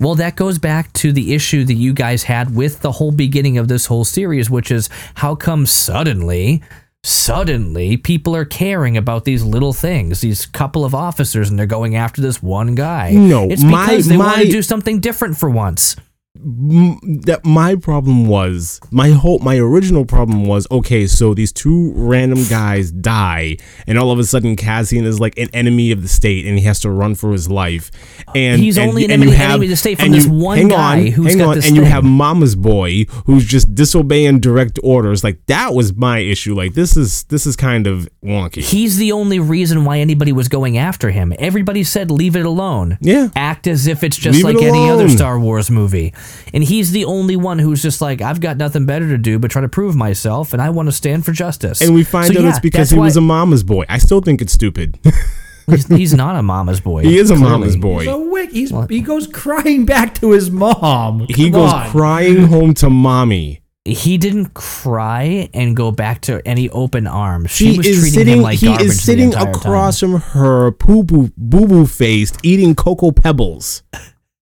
Well, 0.00 0.14
that 0.14 0.34
goes 0.34 0.56
back 0.58 0.90
to 0.94 1.12
the 1.12 1.34
issue 1.34 1.62
that 1.64 1.74
you 1.74 1.92
guys 1.92 2.22
had 2.22 2.56
with 2.56 2.80
the 2.80 2.90
whole 2.92 3.10
beginning 3.12 3.58
of 3.58 3.68
this 3.68 3.84
whole 3.84 4.06
series, 4.06 4.48
which 4.48 4.70
is 4.70 4.88
how 5.16 5.34
come 5.34 5.66
suddenly, 5.66 6.62
suddenly 7.04 7.98
people 7.98 8.34
are 8.34 8.46
caring 8.46 8.96
about 8.96 9.26
these 9.26 9.42
little 9.44 9.74
things, 9.74 10.22
these 10.22 10.46
couple 10.46 10.86
of 10.86 10.94
officers, 10.94 11.50
and 11.50 11.58
they're 11.58 11.66
going 11.66 11.96
after 11.96 12.22
this 12.22 12.42
one 12.42 12.74
guy. 12.74 13.10
No, 13.10 13.44
it's 13.50 13.62
my- 13.62 13.88
because 13.88 14.06
they 14.08 14.16
want 14.16 14.40
to 14.40 14.48
do 14.48 14.62
something 14.62 15.00
different 15.00 15.36
for 15.36 15.50
once. 15.50 15.96
That 16.36 17.40
my 17.44 17.74
problem 17.74 18.26
was 18.26 18.80
my 18.92 19.10
whole 19.10 19.40
my 19.40 19.56
original 19.56 20.04
problem 20.04 20.46
was 20.46 20.64
okay 20.70 21.04
so 21.04 21.34
these 21.34 21.52
two 21.52 21.92
random 21.96 22.44
guys 22.48 22.92
die 22.92 23.56
and 23.88 23.98
all 23.98 24.12
of 24.12 24.18
a 24.20 24.22
sudden 24.24 24.54
Cassian 24.54 25.04
is 25.04 25.18
like 25.18 25.36
an 25.36 25.48
enemy 25.52 25.90
of 25.90 26.02
the 26.02 26.08
state 26.08 26.46
and 26.46 26.56
he 26.56 26.64
has 26.66 26.78
to 26.80 26.90
run 26.90 27.16
for 27.16 27.32
his 27.32 27.50
life 27.50 27.90
and 28.32 28.60
He's 28.60 28.78
and, 28.78 28.90
only 28.90 29.04
an 29.06 29.10
enemy- 29.10 29.32
have, 29.32 29.50
enemy 29.50 29.66
of 29.66 29.70
the 29.70 29.76
state 29.76 29.98
from 29.98 30.12
this 30.12 30.26
you- 30.26 30.32
one 30.32 30.68
guy 30.68 31.00
on, 31.00 31.06
who's 31.08 31.34
got 31.34 31.48
on, 31.48 31.54
this 31.56 31.66
and 31.66 31.74
you 31.74 31.82
have 31.82 32.04
Mama's 32.04 32.54
boy 32.54 33.06
who's 33.26 33.44
just 33.44 33.74
disobeying 33.74 34.38
direct 34.38 34.78
orders 34.84 35.24
like 35.24 35.44
that 35.46 35.74
was 35.74 35.96
my 35.96 36.20
issue 36.20 36.54
like 36.54 36.74
this 36.74 36.96
is 36.96 37.24
this 37.24 37.44
is 37.44 37.56
kind 37.56 37.88
of 37.88 38.08
wonky 38.24 38.62
He's 38.62 38.98
the 38.98 39.10
only 39.10 39.40
reason 39.40 39.84
why 39.84 39.98
anybody 39.98 40.30
was 40.30 40.48
going 40.48 40.78
after 40.78 41.10
him. 41.10 41.32
Everybody 41.38 41.82
said, 41.82 42.10
leave 42.10 42.36
it 42.36 42.44
alone. 42.46 42.98
Yeah. 43.00 43.28
Act 43.34 43.66
as 43.66 43.86
if 43.86 44.04
it's 44.04 44.16
just 44.16 44.36
Leave 44.44 44.54
it 44.54 44.58
like 44.58 44.64
any 44.64 44.88
other. 44.90 45.08
Star 45.08 45.38
Wars 45.40 45.70
movie. 45.70 46.12
And 46.54 46.64
he's 46.64 46.90
the 46.92 47.04
only 47.04 47.36
one 47.36 47.58
who's 47.58 47.82
just 47.82 48.00
like, 48.00 48.20
I've 48.20 48.40
got 48.40 48.56
nothing 48.56 48.86
better 48.86 49.08
to 49.08 49.18
do 49.18 49.38
but 49.38 49.50
try 49.50 49.62
to 49.62 49.68
prove 49.68 49.94
myself, 49.96 50.52
and 50.52 50.60
I 50.62 50.70
want 50.70 50.86
to 50.88 50.92
stand 50.92 51.24
for 51.24 51.32
justice. 51.32 51.80
And 51.80 51.94
we 51.94 52.04
find 52.04 52.32
So, 52.32 52.38
out 52.40 52.44
yeah, 52.44 52.50
it's 52.50 52.58
because 52.60 52.90
he 52.90 52.98
why- 52.98 53.04
was 53.06 53.16
a 53.16 53.20
mama's 53.20 53.62
boy. 53.62 53.84
I 53.88 53.98
still 53.98 54.20
think 54.20 54.40
it's 54.42 54.52
stupid. 54.52 54.98
he's, 55.66 55.86
he's 55.86 56.14
not 56.14 56.36
a 56.36 56.42
mama's 56.42 56.80
boy. 56.80 57.02
he 57.02 57.18
is 57.18 57.30
a 57.30 57.34
clearly. 57.34 57.50
mama's 57.52 57.76
boy. 57.76 58.00
He's 58.00 58.08
a 58.08 58.18
wick. 58.18 58.50
He's 58.50 58.72
he 58.88 59.00
goes 59.00 59.26
crying 59.26 59.84
back 59.86 60.14
to 60.16 60.32
his 60.32 60.50
mom. 60.50 61.26
he 61.28 61.50
goes 61.50 61.72
on. 61.72 61.90
crying 61.90 62.46
home 62.46 62.74
to 62.74 62.90
mommy. 62.90 63.62
He 63.86 64.18
didn't 64.18 64.52
cry 64.52 65.48
and 65.54 65.74
go 65.74 65.90
back 65.90 66.20
to 66.22 66.42
any 66.46 66.68
open 66.68 67.06
arms. 67.06 67.50
She 67.50 67.72
He 67.72 67.78
was 67.78 67.86
is 67.86 67.98
treating 68.00 68.12
sitting. 68.18 68.36
him 68.38 68.42
like 68.42 68.58
he 68.58 68.66
garbage 68.66 68.86
is 68.86 69.02
sitting 69.02 69.30
the 69.30 69.48
across 69.50 70.00
time. 70.00 70.10
from 70.12 70.20
her, 70.20 70.70
poo 70.72 71.02
boo 71.02 71.30
boo 71.36 71.66
boo 71.66 71.86
faced, 71.86 72.38
eating 72.42 72.74
cocoa 72.74 73.10
pebbles. 73.10 73.82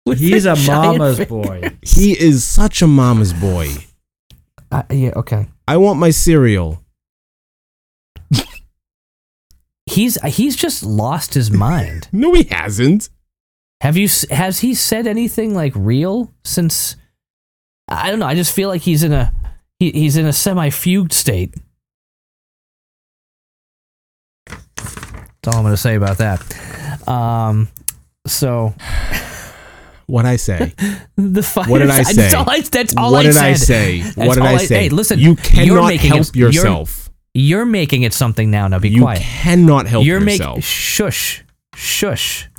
He's 0.06 0.44
the 0.44 0.54
a 0.54 0.56
mama's 0.56 1.26
boy. 1.26 1.78
He 1.84 2.20
is 2.20 2.46
such 2.46 2.82
a 2.82 2.88
mama's 2.88 3.34
boy. 3.34 3.70
Uh, 4.72 4.84
yeah, 4.90 5.12
okay. 5.16 5.48
I 5.68 5.78
want 5.78 6.00
my 6.00 6.10
cereal. 6.10 6.84
He's 9.86 10.22
he's 10.22 10.56
just 10.56 10.84
lost 10.84 11.34
his 11.34 11.52
mind. 11.52 12.08
No, 12.14 12.34
he 12.34 12.44
hasn't. 12.44 13.10
Have 13.82 13.98
you 13.98 14.08
has 14.30 14.60
he 14.60 14.74
said 14.74 15.08
anything 15.08 15.54
like 15.56 15.74
real 15.76 16.32
since? 16.46 16.96
I 17.88 18.10
don't 18.10 18.20
know. 18.20 18.28
I 18.28 18.36
just 18.36 18.54
feel 18.54 18.70
like 18.70 18.82
he's 18.82 19.04
in 19.04 19.12
a 19.12 19.34
he, 19.80 19.92
he's 19.92 20.18
in 20.18 20.26
a 20.26 20.34
semi 20.34 20.70
fugue 20.70 21.12
state. 21.12 21.56
That's 24.46 25.48
all 25.48 25.56
I'm 25.56 25.64
going 25.64 25.74
to 25.74 25.78
say 25.78 25.96
about 25.96 26.20
that. 26.20 27.08
Um, 27.08 27.68
so 28.28 28.76
What 30.12 30.26
I 30.26 30.36
say? 30.36 30.74
the 31.16 31.42
fire. 31.42 31.70
What 31.70 31.80
did 31.80 31.90
I 31.90 32.04
say? 32.04 32.14
That's 32.22 32.34
all 32.34 32.50
I, 32.50 32.60
that's 32.62 32.96
all 32.98 33.12
what 33.14 33.20
I 33.22 33.24
did 33.24 33.34
said. 33.34 33.44
I 33.46 33.54
say? 33.54 34.02
That's 34.02 34.18
what 34.18 34.34
did 34.36 34.42
all 34.44 34.48
I 34.48 34.58
say? 34.58 34.76
Hey, 34.84 34.90
listen. 34.90 35.20
you 35.20 35.28
you're 35.30 35.36
cannot 35.38 35.88
making 35.88 36.12
help 36.12 36.22
it- 36.28 36.36
you're- 36.36 36.54
yourself. 36.54 37.10
You're, 37.34 37.66
making 37.66 38.04
it 38.04 38.12
something 38.14 38.52
now. 38.52 38.68
Now 38.68 38.80
be 38.80 38.90
You 38.90 39.02
quiet. 39.04 39.20
You 39.20 39.26
cannot 39.26 39.88
help 39.88 40.06
you're 40.06 40.20
making 40.20 40.42
yourself. 40.42 40.64
shush, 40.66 41.46
shush. 41.76 42.50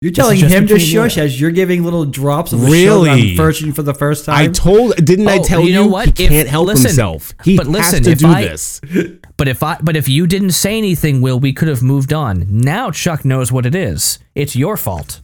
You're 0.00 0.12
telling 0.12 0.38
him 0.38 0.48
to 0.68 0.74
between 0.74 0.80
you 0.80 0.86
shush 0.86 1.18
as 1.18 1.40
you're 1.40 1.50
giving 1.50 1.82
little 1.82 2.04
drops 2.04 2.52
of 2.52 2.60
the 2.60 2.68
Really? 2.70 3.30
sugar 3.32 3.36
first 3.42 3.64
for 3.74 3.82
the 3.82 3.94
first 3.94 4.24
time. 4.26 4.36
I 4.36 4.46
told. 4.52 4.94
Didn't 5.04 5.26
I 5.26 5.38
Oh, 5.38 5.42
tell 5.42 5.60
you 5.62 5.68
you? 5.68 5.74
know 5.74 5.86
what? 5.88 6.16
He 6.16 6.24
If- 6.26 6.30
can't 6.30 6.48
help 6.48 6.66
listen, 6.68 6.86
himself. 6.90 7.32
He 7.42 7.56
but 7.56 7.66
has 7.66 8.00
to 8.00 8.14
do 8.14 8.28
I- 8.28 8.42
this. 8.42 8.80
But 9.36 9.48
if 9.48 9.62
I 9.62 9.78
but 9.82 9.96
if 9.96 10.08
you 10.08 10.26
didn't 10.26 10.52
say 10.52 10.78
anything, 10.78 11.20
Will, 11.20 11.40
we 11.40 11.52
could 11.52 11.68
have 11.68 11.82
moved 11.82 12.12
on. 12.12 12.46
Now 12.48 12.90
Chuck 12.90 13.24
knows 13.24 13.50
what 13.50 13.66
it 13.66 13.74
is. 13.74 14.18
It's 14.34 14.54
your 14.54 14.76
fault. 14.76 15.20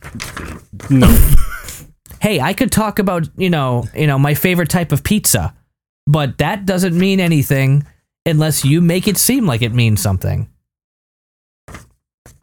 No. 0.88 1.08
Hey, 2.20 2.38
I 2.38 2.52
could 2.52 2.70
talk 2.70 2.98
about, 2.98 3.30
you 3.38 3.48
know, 3.48 3.84
you 3.94 4.06
know, 4.06 4.18
my 4.18 4.34
favorite 4.34 4.68
type 4.68 4.92
of 4.92 5.02
pizza, 5.02 5.54
but 6.06 6.36
that 6.36 6.66
doesn't 6.66 6.94
mean 6.98 7.18
anything 7.18 7.86
unless 8.26 8.62
you 8.62 8.82
make 8.82 9.08
it 9.08 9.16
seem 9.16 9.46
like 9.46 9.62
it 9.62 9.72
means 9.72 10.02
something. 10.02 10.46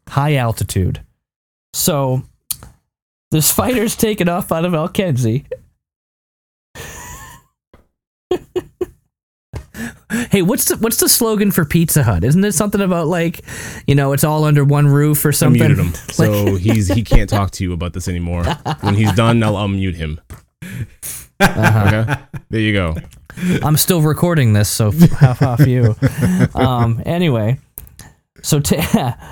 High 0.10 0.36
altitude. 0.38 1.04
So 1.74 2.24
this 3.30 3.52
fighter's 3.52 3.96
taken 3.96 4.28
off 4.28 4.52
out 4.52 4.66
of 4.66 4.74
Alkenzi. 4.74 5.46
Hey, 10.32 10.42
what's 10.42 10.66
the 10.66 10.78
what's 10.78 10.98
the 10.98 11.10
slogan 11.10 11.52
for 11.52 11.66
Pizza 11.66 12.04
Hut? 12.04 12.24
Isn't 12.24 12.44
it 12.44 12.54
something 12.54 12.82
about 12.82 13.08
like, 13.08 13.42
you 13.88 13.96
know, 13.96 14.14
it's 14.14 14.24
all 14.24 14.44
under 14.44 14.64
one 14.64 14.88
roof 14.88 15.24
or 15.26 15.30
I 15.30 15.32
something? 15.32 15.60
muted 15.62 15.78
him, 15.80 15.92
Like- 15.94 16.12
so 16.12 16.56
he's 16.56 16.88
he 16.88 17.04
can't 17.04 17.30
talk 17.30 17.52
to 17.52 17.64
you 17.64 17.74
about 17.74 17.94
this 17.94 18.08
anymore. 18.08 18.44
When 18.82 18.96
he's 18.96 19.12
done, 19.14 19.42
I'll 19.44 19.56
unmute 19.56 19.96
him. 19.96 20.20
Uh-huh. 21.40 22.04
Okay, 22.04 22.22
there 22.50 22.62
you 22.62 22.74
go. 22.74 22.96
I'm 23.64 23.78
still 23.78 24.02
recording 24.02 24.54
this, 24.54 24.68
so 24.70 24.90
half 24.92 25.42
off 25.44 25.60
you. 25.68 25.96
Um, 26.56 27.02
anyway, 27.06 27.60
so 28.42 28.60
t- 28.60 28.80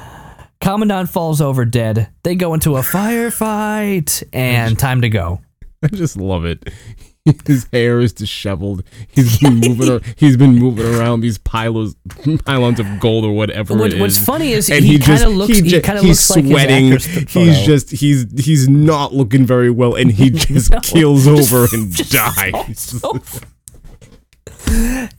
Commandant 0.61 1.09
falls 1.09 1.41
over 1.41 1.65
dead. 1.65 2.09
They 2.23 2.35
go 2.35 2.53
into 2.53 2.77
a 2.77 2.81
firefight, 2.81 4.23
and 4.31 4.77
time 4.79 5.01
to 5.01 5.09
go. 5.09 5.41
I 5.83 5.87
just 5.87 6.17
love 6.17 6.45
it. 6.45 6.69
His 7.47 7.67
hair 7.73 7.99
is 8.01 8.13
disheveled. 8.13 8.83
He's 9.07 9.39
been 9.39 9.55
moving. 9.59 10.01
he's 10.15 10.37
been 10.37 10.55
moving 10.55 10.85
around 10.85 11.21
these 11.21 11.37
pylons, 11.39 11.95
pylons 12.45 12.79
of 12.79 12.99
gold 12.99 13.25
or 13.25 13.33
whatever 13.33 13.75
What, 13.75 13.93
what's 13.95 14.23
funny 14.23 14.51
is 14.51 14.69
and 14.69 14.85
he, 14.85 14.93
he, 14.93 14.99
kind 14.99 15.23
of 15.23 15.33
looks. 15.33 15.57
He, 15.57 15.63
ju- 15.63 15.81
kind 15.81 15.97
of 15.97 16.05
he's 16.05 16.29
looks 16.29 16.37
like 16.37 16.45
sweating. 16.51 16.91
his 16.91 17.05
he's 17.33 17.61
just 17.65 17.89
he's 17.91 18.25
he's 18.45 18.69
not 18.69 19.13
looking 19.13 19.45
very 19.45 19.71
well, 19.71 19.95
and 19.95 20.11
he 20.11 20.29
just 20.29 20.71
No, 20.71 20.79
keels 20.81 21.25
just- 21.25 21.51
over 21.51 21.67
and 21.75 21.91
just 21.91 22.11
dies. 22.11 23.03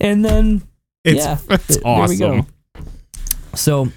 and 0.00 0.24
then 0.24 0.62
It's 1.04 1.24
yeah, 1.24 1.38
it's 1.50 1.66
th- 1.66 1.80
there 1.82 2.08
we 2.08 2.16
go. 2.16 2.30
awesome. 2.38 2.46
So 3.54 3.88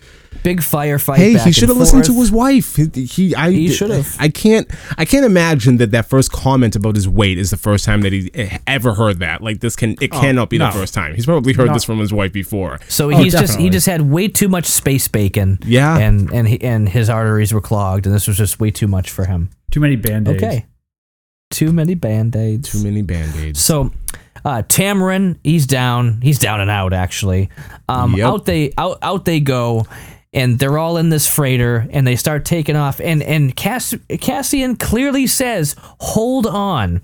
big 0.44 0.60
firefight. 0.62 1.18
Hey, 1.18 1.34
back 1.36 1.46
he 1.46 1.52
should 1.52 1.70
have 1.70 1.78
listened 1.78 2.04
to 2.06 2.14
his 2.14 2.32
wife. 2.32 2.76
He, 2.76 2.86
he 3.06 3.36
I 3.36 3.52
He 3.52 3.70
should've. 3.70 4.16
I 4.20 4.30
can't 4.30 4.70
I 4.98 5.06
can't 5.06 5.26
imagine 5.26 5.78
that 5.78 5.92
that 5.92 6.06
first 6.08 6.32
comment 6.32 6.76
about 6.76 6.96
his 6.96 7.08
weight 7.08 7.38
is 7.38 7.50
the 7.52 7.58
first 7.58 7.86
time 7.86 8.02
that 8.02 8.14
he 8.14 8.30
eh, 8.34 8.58
ever 8.68 8.94
heard 8.94 9.20
that. 9.20 9.42
Like 9.42 9.60
this 9.60 9.76
can 9.76 9.96
it 10.02 10.10
Oh, 10.14 10.20
cannot 10.20 10.50
be 10.50 10.58
no. 10.58 10.68
the 10.68 10.72
first 10.72 10.94
time. 10.94 11.16
He's 11.16 11.26
probably 11.26 11.54
heard 11.54 11.68
No. 11.68 11.74
this 11.74 11.84
from 11.84 12.00
his 12.00 12.12
wife 12.14 12.34
before. 12.34 12.80
So 12.88 13.12
Oh, 13.12 13.18
he's 13.18 13.34
just 13.34 13.60
he 13.60 13.70
just 13.70 13.86
had 13.88 14.02
way 14.04 14.28
too 14.28 14.48
much 14.50 14.66
space 14.66 15.08
bacon. 15.08 15.60
Yeah. 15.66 15.98
and 15.98 16.32
and 16.32 16.48
he, 16.48 16.62
and 16.62 16.88
his 16.90 17.10
arteries 17.10 17.54
were 17.54 17.62
clogged, 17.62 18.06
and 18.06 18.14
this 18.16 18.28
was 18.28 18.38
just 18.38 18.60
way 18.60 18.72
too 18.72 18.88
much 18.88 19.10
for 19.10 19.26
him. 19.26 19.50
Too 19.72 19.80
many 19.80 19.96
band-aids. 19.96 20.42
Okay, 20.44 20.66
too 21.52 21.72
many 21.72 21.94
band 21.96 22.36
aids. 22.36 22.72
Too 22.72 22.84
many 22.84 23.02
band-aids. 23.02 23.60
So, 23.60 23.92
uh, 24.46 24.64
Taramyn, 24.68 25.38
he's 25.44 25.66
down. 25.68 26.22
He's 26.22 26.40
down 26.40 26.60
and 26.62 26.70
out. 26.72 26.94
Actually, 26.94 27.50
um, 27.88 28.16
Yep. 28.16 28.28
out 28.28 28.46
they 28.46 28.72
out 28.78 28.98
out 29.02 29.26
they 29.26 29.40
go, 29.40 29.86
and 30.34 30.60
they're 30.60 30.78
all 30.78 30.98
in 30.98 31.10
this 31.10 31.28
freighter, 31.28 31.88
and 31.92 32.06
they 32.06 32.16
start 32.16 32.46
taking 32.46 32.76
off. 32.76 33.00
And 33.00 33.22
and 33.24 33.56
Cass, 33.56 33.96
Cassian 34.22 34.76
clearly 34.76 35.26
says, 35.28 35.76
"Hold 36.00 36.46
on." 36.48 37.02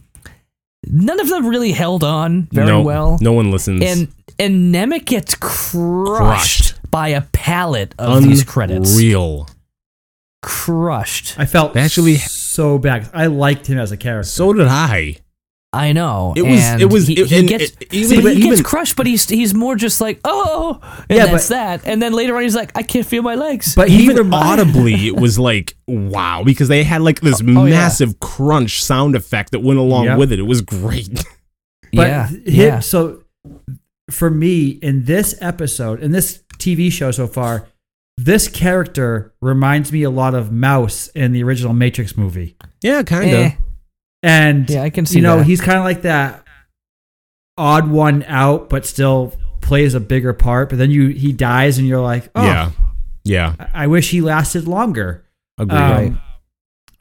None 0.88 1.20
of 1.20 1.30
them 1.30 1.48
really 1.48 1.72
held 1.72 2.04
on 2.04 2.48
very 2.52 2.68
no, 2.68 2.82
well, 2.82 3.18
No 3.20 3.34
one 3.34 3.50
listens. 3.50 3.82
and 3.84 4.08
and 4.38 4.74
Nemik 4.74 5.06
gets 5.06 5.34
crushed, 5.34 6.74
Crushed. 6.76 6.92
by 6.92 7.08
a 7.10 7.22
pallet 7.22 7.96
of 7.98 8.22
these 8.24 8.44
credits. 8.44 8.96
Real. 8.96 9.48
Crushed. 10.44 11.40
I 11.40 11.46
felt 11.46 11.76
Actually- 11.76 12.18
so 12.18 12.78
bad. 12.78 13.10
I 13.14 13.26
liked 13.26 13.66
him 13.66 13.80
as 13.80 13.92
a 13.92 13.98
character. 13.98 14.30
So 14.30 14.54
did 14.54 14.68
I. 14.68 15.18
I 15.76 15.92
know. 15.94 16.34
It 16.36 16.42
was- 16.44 16.60
and 16.62 16.82
it 16.82 16.86
was- 16.90 17.08
He, 17.08 17.20
it- 17.22 17.28
he 17.28 17.44
gets, 17.46 17.72
it- 17.80 17.88
even- 17.94 18.10
see, 18.10 18.22
but 18.22 18.34
he 18.34 18.40
even- 18.40 18.50
gets 18.52 18.62
crushed, 18.62 18.96
but 18.96 19.06
he's 19.06 19.28
he's 19.30 19.54
more 19.54 19.76
just 19.76 20.00
like 20.02 20.20
oh, 20.24 20.80
and 21.10 21.18
Yeah, 21.18 21.26
that's 21.28 21.50
but- 21.50 21.56
that. 21.56 21.82
And 21.86 22.02
then 22.02 22.14
later 22.14 22.36
on, 22.36 22.44
he's 22.44 22.56
like, 22.56 22.72
I 22.76 22.84
can't 22.84 23.06
feel 23.06 23.22
my 23.22 23.36
legs. 23.36 23.76
but 23.76 23.90
he 23.90 24.04
Even 24.06 24.34
audibly, 24.34 25.08
it 25.08 25.16
was 25.16 25.38
like 25.38 25.76
wow 25.88 26.44
because 26.44 26.68
they 26.68 26.84
had 26.84 27.02
like 27.02 27.20
this 27.22 27.42
Oh, 27.46 27.66
yeah. 27.66 27.76
massive 27.76 28.20
crunch 28.20 28.84
sound 28.84 29.16
effect 29.16 29.52
that 29.52 29.60
went 29.62 29.80
along 29.80 30.06
Yeah. 30.06 30.18
with 30.18 30.32
it. 30.32 30.40
It 30.40 30.44
was 30.48 30.62
great. 30.62 31.24
But 31.94 32.08
yeah, 32.10 32.28
hi- 32.28 32.36
yeah. 32.46 32.80
So 32.82 33.24
for 34.12 34.30
me, 34.30 34.68
in 34.82 35.06
this 35.06 35.34
episode, 35.40 36.02
in 36.02 36.12
this 36.12 36.44
TV 36.58 36.92
show 36.92 37.12
so 37.12 37.26
far, 37.26 37.68
this 38.18 38.48
character 38.50 39.34
reminds 39.42 39.92
me 39.94 40.04
a 40.04 40.10
lot 40.10 40.34
of 40.36 40.52
Mouse 40.52 41.08
in 41.16 41.32
the 41.32 41.42
original 41.44 41.74
Matrix 41.74 42.18
movie. 42.18 42.58
yeah, 42.82 43.02
kind 43.04 43.30
of. 43.30 43.40
Eh, 43.40 43.52
And 44.26 44.68
yeah, 44.70 44.82
I 44.82 44.90
can 44.90 45.06
see 45.06 45.18
you 45.18 45.22
know, 45.22 45.38
that. 45.38 45.46
he's 45.46 45.62
kind 45.62 45.78
of 45.78 45.84
like 45.86 46.02
that 46.02 46.44
odd 47.58 47.90
one 47.90 48.24
out, 48.24 48.70
but 48.70 48.86
still 48.86 49.34
plays 49.62 49.94
a 49.94 50.00
bigger 50.00 50.34
part. 50.34 50.70
But 50.70 50.80
then 50.80 50.90
you 50.90 51.10
he 51.10 51.32
dies, 51.32 51.78
and 51.78 51.88
you're 51.88 52.02
like, 52.02 52.30
oh, 52.34 52.44
Yeah, 52.44 52.72
yeah, 53.24 53.56
I 53.60 53.84
I 53.84 53.88
wish 53.88 54.10
he 54.10 54.22
lasted 54.22 54.68
longer. 54.68 55.24
agreed. 55.60 55.78
Um, 55.78 55.92
Right. 55.92 56.14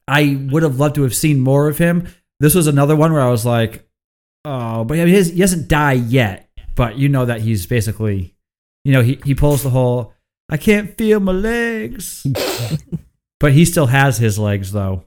I 0.07 0.39
would 0.53 0.63
have 0.63 0.79
loved 0.79 0.97
to 0.97 1.03
have 1.03 1.15
seen 1.15 1.41
more 1.41 1.67
of 1.67 1.79
him. 1.79 2.09
This 2.39 2.55
was 2.55 2.67
another 2.67 2.95
one 2.95 3.11
where 3.15 3.23
I 3.23 3.31
was 3.31 3.47
like, 3.47 3.89
oh, 4.45 4.85
but 4.85 4.99
I 4.99 5.05
mean, 5.05 5.09
he, 5.09 5.15
has, 5.15 5.29
he 5.31 5.39
doesn't 5.39 5.67
die 5.67 5.95
yet. 5.95 6.51
But 6.75 6.99
you 6.99 7.09
know 7.09 7.25
that 7.25 7.41
he's 7.41 7.65
basically, 7.67 8.35
you 8.85 8.93
know, 8.93 9.01
he, 9.01 9.19
he 9.25 9.35
pulls 9.35 9.63
the 9.63 9.71
whole, 9.71 10.13
I 10.51 10.59
can't 10.59 10.95
feel 10.99 11.21
my 11.21 11.33
legs. 11.33 12.27
but 13.41 13.53
he 13.53 13.65
still 13.65 13.87
has 13.87 14.19
his 14.19 14.39
legs, 14.39 14.73
though. 14.73 15.05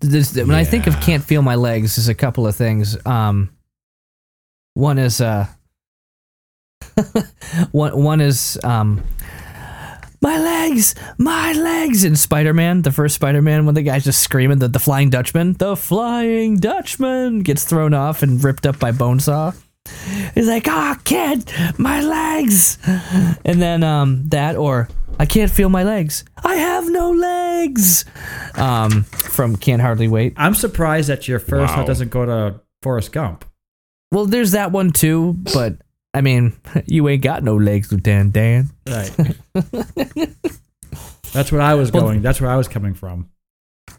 This- 0.00 0.34
when 0.36 0.50
I 0.52 0.64
think 0.64 0.86
of 0.86 1.00
can't 1.00 1.24
feel 1.24 1.42
my 1.42 1.54
legs, 1.54 1.96
there's 1.96 2.08
a 2.08 2.14
couple 2.14 2.46
of 2.46 2.54
things. 2.54 2.96
Um, 3.06 3.50
one 4.74 4.98
is 4.98 5.20
uh, 5.20 5.46
one 7.72 8.02
one 8.02 8.20
is 8.20 8.58
um, 8.62 9.02
my 10.22 10.38
legs, 10.38 10.94
my 11.18 11.52
legs 11.52 12.04
in 12.04 12.16
Spider-Man, 12.16 12.82
the 12.82 12.92
first 12.92 13.14
Spider-Man, 13.14 13.66
when 13.66 13.74
the 13.74 13.82
guy's 13.82 14.04
just 14.04 14.22
screaming 14.22 14.58
that 14.58 14.72
the 14.72 14.78
Flying 14.78 15.10
Dutchman, 15.10 15.54
the 15.54 15.76
Flying 15.76 16.56
Dutchman, 16.56 17.40
gets 17.42 17.64
thrown 17.64 17.94
off 17.94 18.22
and 18.22 18.42
ripped 18.42 18.66
up 18.66 18.78
by 18.78 18.92
Bonesaw. 18.92 19.54
He's 20.34 20.48
like, 20.48 20.66
ah, 20.68 20.98
kid, 21.04 21.50
my 21.78 22.00
legs. 22.00 22.78
And 23.44 23.62
then 23.62 23.82
um, 23.84 24.28
that, 24.30 24.56
or 24.56 24.88
I 25.18 25.26
can't 25.26 25.50
feel 25.50 25.68
my 25.68 25.82
legs. 25.82 26.24
I 26.44 26.56
have 26.56 26.88
no 26.90 27.10
legs. 27.10 27.26
legs 27.56 28.04
um, 28.56 29.02
from 29.04 29.56
Can't 29.56 29.80
Hardly 29.82 30.08
Wait. 30.08 30.34
I'm 30.36 30.54
surprised 30.54 31.08
that 31.08 31.26
your 31.26 31.38
first 31.38 31.70
Wow. 31.70 31.76
thought 31.78 31.86
doesn't 31.86 32.10
go 32.10 32.26
to 32.26 32.60
Forrest 32.82 33.12
Gump. 33.12 33.44
Well, 34.12 34.26
there's 34.26 34.52
that 34.52 34.72
one 34.72 34.92
too, 34.92 35.32
but 35.54 35.78
I 36.14 36.20
mean, 36.20 36.52
you 36.86 37.08
ain't 37.08 37.22
got 37.22 37.42
no 37.42 37.56
legs, 37.56 37.90
Lieutenant 37.90 38.32
Dan. 38.34 38.70
Dan. 38.84 39.04
Right. 39.54 40.28
That's 41.32 41.50
what 41.50 41.60
I 41.60 41.74
was 41.74 41.90
Well- 41.92 42.04
going. 42.04 42.22
That's 42.22 42.40
where 42.40 42.50
I 42.50 42.56
was 42.56 42.68
coming 42.68 42.94
from. 42.94 43.30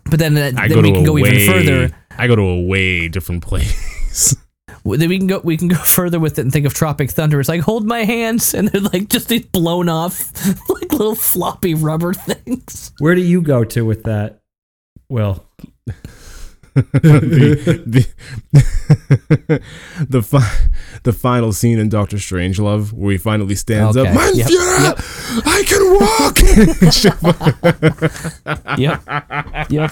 But 0.09 0.19
then, 0.19 0.37
uh, 0.37 0.51
I 0.61 0.67
then 0.67 0.77
go 0.77 0.81
we 0.81 0.89
to 0.89 0.93
can 0.93 1.03
a 1.03 1.05
go 1.05 1.13
way, 1.13 1.29
even 1.31 1.53
further. 1.53 1.97
I 2.11 2.27
go 2.27 2.35
to 2.35 2.41
a 2.41 2.61
way 2.65 3.07
different 3.09 3.43
place. 3.43 4.35
Then 4.95 5.09
we 5.09 5.17
can 5.17 5.27
go. 5.27 5.39
We 5.43 5.57
can 5.57 5.67
go 5.67 5.75
further 5.83 6.19
with 6.19 6.37
it 6.39 6.43
and 6.43 6.51
think 6.53 6.65
of 6.65 6.73
Tropic 6.73 7.09
Thunder. 7.11 7.39
It's 7.39 7.49
like 7.49 7.61
hold 7.61 7.85
my 7.85 8.03
hands, 8.05 8.53
and 8.53 8.67
they're 8.69 8.81
like 8.81 9.09
just 9.09 9.27
these 9.29 9.45
blown 9.45 9.89
off, 9.89 10.31
like 10.69 10.91
little 10.93 11.15
floppy 11.15 11.73
rubber 11.73 12.13
things. 12.15 12.93
Where 12.99 13.15
do 13.15 13.21
you 13.21 13.41
go 13.41 13.63
to 13.65 13.83
with 13.85 14.03
that? 14.03 14.39
Well. 15.09 15.43
the 16.75 17.83
the 17.87 19.61
the, 20.09 20.21
fi- 20.21 20.67
the 21.01 21.11
final 21.11 21.51
scene 21.51 21.79
in 21.79 21.89
Doctor 21.89 22.17
Strangelove 22.17 22.93
where 22.93 23.13
he 23.13 23.17
finally 23.17 23.55
stands 23.55 23.97
Okay. 23.97 24.07
up. 24.07 24.15
Mein 24.15 24.35
Yep. 24.35 24.47
Führer, 24.47 24.93
I 25.47 25.63
can 25.65 25.83
walk. 28.67 28.77
Yep. 28.77 29.71
yep. 29.71 29.91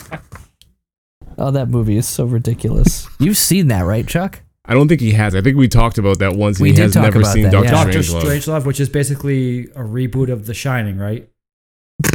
Oh, 1.40 1.50
that 1.52 1.70
movie 1.70 1.98
is 1.98 2.08
so 2.08 2.26
ridiculous. 2.26 3.08
You've 3.20 3.38
seen 3.38 3.68
that, 3.70 3.82
right, 3.82 4.08
Chuck? 4.08 4.42
I 4.68 4.74
don't 4.74 4.88
think 4.88 5.02
he 5.02 5.12
has. 5.12 5.36
I 5.36 5.42
think 5.42 5.58
we 5.58 5.68
talked 5.68 5.98
about 5.98 6.20
that 6.20 6.36
once. 6.36 6.60
We 6.60 6.70
he 6.70 6.76
did 6.76 6.82
has 6.84 6.94
talk 6.94 7.04
never 7.04 7.20
about 7.20 7.34
seen 7.34 7.44
that, 7.44 7.52
Doctor 7.52 7.66
yeah. 7.72 7.84
Doctor 7.84 8.00
Strangelove. 8.00 8.22
Strangelove, 8.40 8.66
which 8.66 8.80
is 8.80 8.90
basically 8.90 9.66
a 9.68 9.84
reboot 9.84 10.32
of 10.32 10.46
The 10.48 10.54
Shining, 10.54 10.98
right? 10.98 11.30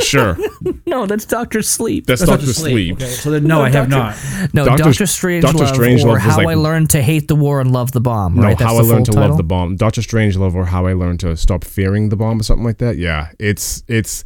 Sure, 0.00 0.36
No, 0.86 1.04
that's 1.04 1.24
Doctor 1.24 1.60
Sleep. 1.60 2.06
that's 2.06 2.24
Doctor 2.24 2.46
Sleep. 2.46 2.94
Okay, 2.94 3.06
so 3.06 3.32
then 3.32 3.42
no, 3.42 3.56
No, 3.58 3.62
I 3.64 3.70
have 3.70 3.90
Doctor- 3.90 4.38
not. 4.40 4.54
No, 4.54 4.64
Doctor- 4.64 4.84
Doctor 4.84 5.04
Strangelove, 5.04 5.40
Doctor 5.40 5.64
Strangelove 5.64 6.04
or 6.04 6.18
How 6.20 6.36
like- 6.36 6.46
I 6.46 6.54
Learned 6.54 6.90
to 6.90 7.02
Hate 7.02 7.26
the 7.26 7.34
War 7.34 7.60
and 7.60 7.72
Love 7.72 7.90
the 7.90 8.00
Bomb. 8.00 8.36
No, 8.36 8.42
right? 8.42 8.56
That's 8.56 8.70
how 8.70 8.78
I 8.78 8.82
learned 8.82 9.06
to 9.06 9.12
full 9.12 9.20
love 9.22 9.36
the 9.36 9.42
bomb. 9.42 9.74
Doctor 9.74 10.00
Strangelove 10.00 10.54
or 10.54 10.64
How 10.66 10.86
I 10.86 10.92
Learned 10.92 11.18
to 11.20 11.36
Stop 11.36 11.64
Fearing 11.64 12.10
the 12.10 12.14
Bomb 12.16 12.38
or 12.38 12.44
something 12.44 12.64
like 12.64 12.78
that. 12.78 12.98
Yeah, 12.98 13.32
it's 13.40 13.82
it's 13.88 14.22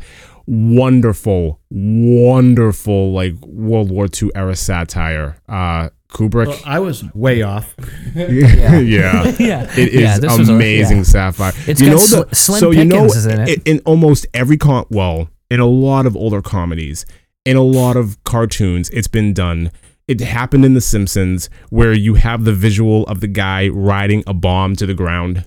wonderful, 0.46 1.60
wonderful 1.70 3.12
like 3.12 3.32
World 3.46 3.90
War 3.90 4.06
II 4.22 4.30
era 4.34 4.54
satire. 4.54 5.38
Uh, 5.48 5.88
Kubrick. 6.12 6.46
Well, 6.46 6.60
I 6.64 6.78
was 6.78 7.04
way 7.14 7.42
off. 7.42 7.74
yeah. 8.14 8.78
yeah, 8.78 9.24
It 9.26 9.78
is 9.78 10.00
yeah, 10.00 10.18
this 10.18 10.38
was 10.38 10.48
a- 10.48 10.54
amazing 10.54 10.98
yeah. 10.98 11.02
sapphire. 11.02 11.52
It's 11.66 11.80
you 11.80 11.86
got 11.88 11.92
know 11.92 11.98
Sl- 11.98 12.22
the, 12.22 12.34
Slim 12.34 12.60
so 12.60 12.70
you 12.70 12.84
know 12.84 12.94
Pickens 13.02 13.16
is 13.16 13.26
in 13.26 13.40
it. 13.40 13.62
in 13.68 13.80
almost 13.84 14.26
every 14.32 14.56
con 14.56 14.86
well, 14.90 15.28
in 15.50 15.60
a 15.60 15.66
lot 15.66 16.06
of 16.06 16.16
older 16.16 16.40
comedies, 16.40 17.04
in 17.44 17.56
a 17.56 17.62
lot 17.62 17.96
of 17.96 18.22
cartoons, 18.24 18.88
it's 18.90 19.08
been 19.08 19.34
done. 19.34 19.70
It 20.06 20.20
happened 20.20 20.64
in 20.64 20.72
The 20.72 20.80
Simpsons 20.80 21.50
where 21.68 21.92
you 21.92 22.14
have 22.14 22.44
the 22.44 22.54
visual 22.54 23.04
of 23.04 23.20
the 23.20 23.26
guy 23.26 23.68
riding 23.68 24.24
a 24.26 24.32
bomb 24.32 24.74
to 24.76 24.86
the 24.86 24.94
ground. 24.94 25.44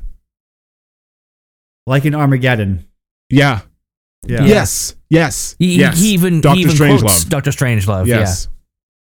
Like 1.87 2.05
in 2.05 2.13
Armageddon. 2.13 2.85
Yeah. 3.31 3.61
Yeah. 4.27 4.45
Yes. 4.45 4.95
Yes. 5.09 5.55
He, 5.57 5.77
yes. 5.77 5.99
he 5.99 6.09
even 6.09 6.41
Doctor 6.41 6.55
he 6.57 6.61
even 6.65 6.75
Strangelove. 6.75 6.99
quotes 6.99 7.23
Doctor 7.23 7.49
Strangelove. 7.49 8.05
Yes. 8.05 8.49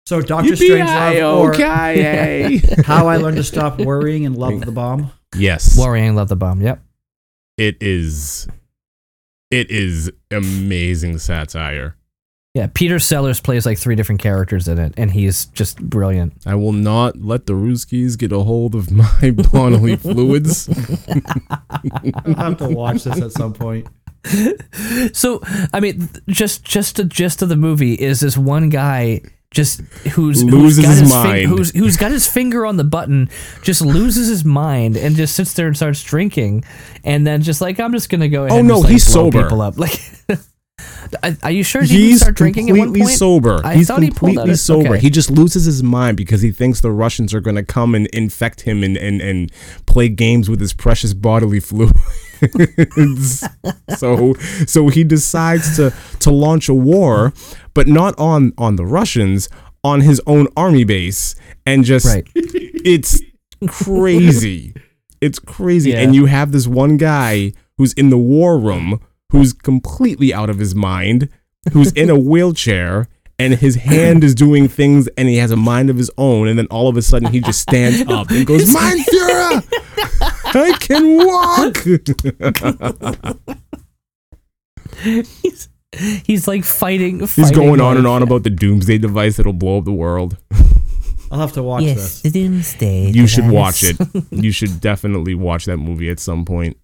So 0.07 0.21
Doctor 0.21 0.53
Strangelove 0.53 1.39
or 1.39 1.55
okay. 1.55 2.61
How 2.85 3.07
I 3.07 3.19
Learned 3.19 3.37
to 3.37 3.45
Stop 3.45 3.79
Worrying 3.79 4.27
and 4.27 4.37
Love 4.37 4.61
the 4.61 4.73
Bomb. 4.73 5.13
yes. 5.37 5.77
Yeah, 5.77 5.85
Worrying 5.85 6.15
Love 6.15 6.29
the 6.29 6.37
Bomb. 6.37 6.61
Yep. 6.61 6.83
It 7.57 7.77
is. 7.81 8.49
It 9.51 9.71
is 9.71 10.11
amazing 10.31 11.19
satire. 11.19 11.97
Yeah, 12.55 12.67
Peter 12.75 12.99
Sellers 12.99 13.41
plays 13.41 13.65
like 13.65 13.79
three 13.79 13.95
different 13.95 14.21
characters 14.21 14.69
in 14.69 14.79
it, 14.79 14.93
and 14.99 15.11
he's 15.11 15.47
just 15.47 15.81
brilliant. 15.81 16.35
I 16.45 16.55
will 16.55 16.73
not 16.73 17.17
let 17.17 17.47
the 17.47 17.55
Ruskies 17.55 18.19
get 18.19 18.31
a 18.31 18.41
hold 18.41 18.75
of 18.75 18.91
my 18.91 19.31
bodily 19.53 19.97
fluids. 19.97 20.69
I'll 22.27 22.35
have 22.35 22.59
to 22.59 22.69
watch 22.69 23.05
this 23.05 23.23
at 23.23 23.33
some 23.33 23.55
point. 23.55 23.87
So, 25.15 25.41
I 25.73 25.81
mean, 25.81 26.11
just 26.29 26.63
just 26.65 26.97
the 26.97 27.05
gist 27.05 27.41
of 27.41 27.49
the 27.49 27.57
movie 27.57 27.95
is 27.95 28.21
this 28.21 28.37
one 28.37 28.69
guy 28.69 29.23
just 29.53 29.81
who's 30.15 30.43
Loses 30.43 30.77
who's 30.77 30.85
got 30.85 30.91
his 30.91 31.01
his, 31.01 31.11
mind. 31.11 31.47
who's 31.47 31.71
who's 31.71 31.97
got 31.97 32.11
his 32.11 32.27
finger 32.27 32.67
on 32.67 32.77
the 32.79 32.85
button, 32.85 33.29
just 33.63 33.81
loses 33.83 34.27
his 34.29 34.45
mind 34.45 34.97
and 34.97 35.15
just 35.15 35.37
sits 35.37 35.53
there 35.55 35.67
and 35.69 35.77
starts 35.77 36.03
drinking, 36.03 36.65
and 37.05 37.27
then 37.27 37.43
just 37.43 37.61
like 37.61 37.79
I'm 37.79 37.93
just 37.93 38.09
gonna 38.09 38.29
go 38.29 38.45
ahead. 38.47 38.53
Oh, 38.57 38.59
and 38.59 38.69
no, 38.69 38.75
just, 38.75 38.85
like, 38.85 38.93
he's 38.93 39.07
sober. 39.07 39.43
People 39.43 39.61
up. 39.61 39.75
Like, 41.23 41.45
are- 41.45 41.51
you 41.53 41.63
sure 41.63 41.83
he 41.83 42.09
He's 42.09 42.21
start 42.23 42.35
drinking 42.35 42.69
at 42.71 42.73
one 42.77 42.87
completely 42.89 43.07
point? 43.09 43.19
sober. 43.19 43.61
I 43.65 43.75
He's 43.77 43.87
thought 43.87 44.03
he 44.03 44.09
pulled 44.11 44.31
completely 44.35 44.53
out 44.53 44.59
sober. 44.59 44.89
okay. 44.95 44.99
He 45.01 45.11
just 45.11 45.31
loses 45.31 45.65
his 45.65 45.83
mind 45.83 46.17
because 46.17 46.41
he 46.43 46.51
thinks 46.51 46.81
the 46.81 46.91
Russians 46.91 47.33
are 47.35 47.41
going 47.41 47.55
to 47.57 47.63
come 47.63 47.95
and 47.95 48.07
infect 48.09 48.63
him 48.63 48.83
and, 48.83 48.97
and, 48.97 49.21
and 49.21 49.53
play 49.87 50.09
games 50.09 50.49
with 50.51 50.59
his 50.61 50.73
precious 50.73 51.15
bodily 51.15 51.61
fluids. 51.61 51.93
so 53.97 54.35
so 54.67 54.89
he 54.89 55.05
decides 55.05 55.77
to 55.77 55.93
to 56.21 56.31
launch 56.31 56.69
a 56.69 56.75
war, 56.75 57.33
but 57.75 57.87
not 57.89 58.19
on 58.19 58.53
on 58.59 58.77
the 58.77 58.85
Russians, 58.87 59.49
on 59.85 60.01
his 60.01 60.21
own 60.27 60.49
army 60.57 60.85
base, 60.85 61.35
and 61.67 61.85
just 61.85 62.07
Right. 62.07 62.27
it's 62.35 63.21
crazy. 63.69 64.75
It's 65.21 65.39
crazy. 65.39 65.91
Yeah. 65.91 66.01
And 66.01 66.15
you 66.15 66.27
have 66.27 66.53
this 66.53 66.67
one 66.67 66.97
guy 66.97 67.53
who's 67.79 67.93
in 67.95 68.11
the 68.11 68.19
war 68.19 68.59
room 68.59 69.01
who's 69.31 69.53
completely 69.53 70.35
out 70.35 70.51
of 70.51 70.59
his 70.59 70.75
mind, 70.75 71.29
who's 71.73 71.91
in 71.93 72.11
a 72.11 72.19
wheelchair, 72.19 73.09
and 73.39 73.55
his 73.55 73.77
hand 73.77 74.25
is 74.25 74.35
doing 74.35 74.69
things 74.69 75.09
and 75.17 75.29
he 75.29 75.37
has 75.37 75.51
a 75.51 75.57
mind 75.57 75.89
of 75.91 75.97
his 75.97 76.11
own. 76.19 76.49
And 76.49 76.59
then 76.59 76.67
all 76.67 76.89
of 76.89 76.97
a 76.97 77.03
sudden 77.03 77.33
he 77.33 77.41
just 77.41 77.61
stands 77.61 78.03
up 78.11 78.31
and 78.31 78.45
goes, 78.47 78.73
Mein 78.75 78.99
Führer! 79.05 79.63
I 80.55 80.73
can 80.79 81.17
walk! 81.17 81.79
he's, 85.03 85.69
he's 86.25 86.49
like 86.49 86.65
fighting. 86.65 87.21
He's 87.21 87.35
fighting, 87.37 87.55
going 87.55 87.81
on 87.81 87.89
like- 87.95 87.99
and 87.99 88.07
on 88.07 88.23
about 88.23 88.43
the 88.43 88.51
doomsday 88.51 88.99
device 88.99 89.37
that'll 89.37 89.53
blow 89.53 89.79
up 89.79 89.85
the 89.85 89.93
world. 89.93 90.37
I'll 91.31 91.41
have 91.41 91.53
to 91.53 91.63
watch 91.63 91.83
Yes, 91.85 92.21
this. 92.21 92.33
the 92.33 92.43
doomsday. 92.43 93.11
You 93.11 93.27
should 93.27 93.49
watch 93.49 93.83
it. 93.83 93.97
You 94.31 94.53
should 94.53 94.81
definitely 94.81 95.35
watch 95.35 95.65
that 95.65 95.79
movie 95.79 96.11
at 96.11 96.19
some 96.21 96.45
point. 96.45 96.77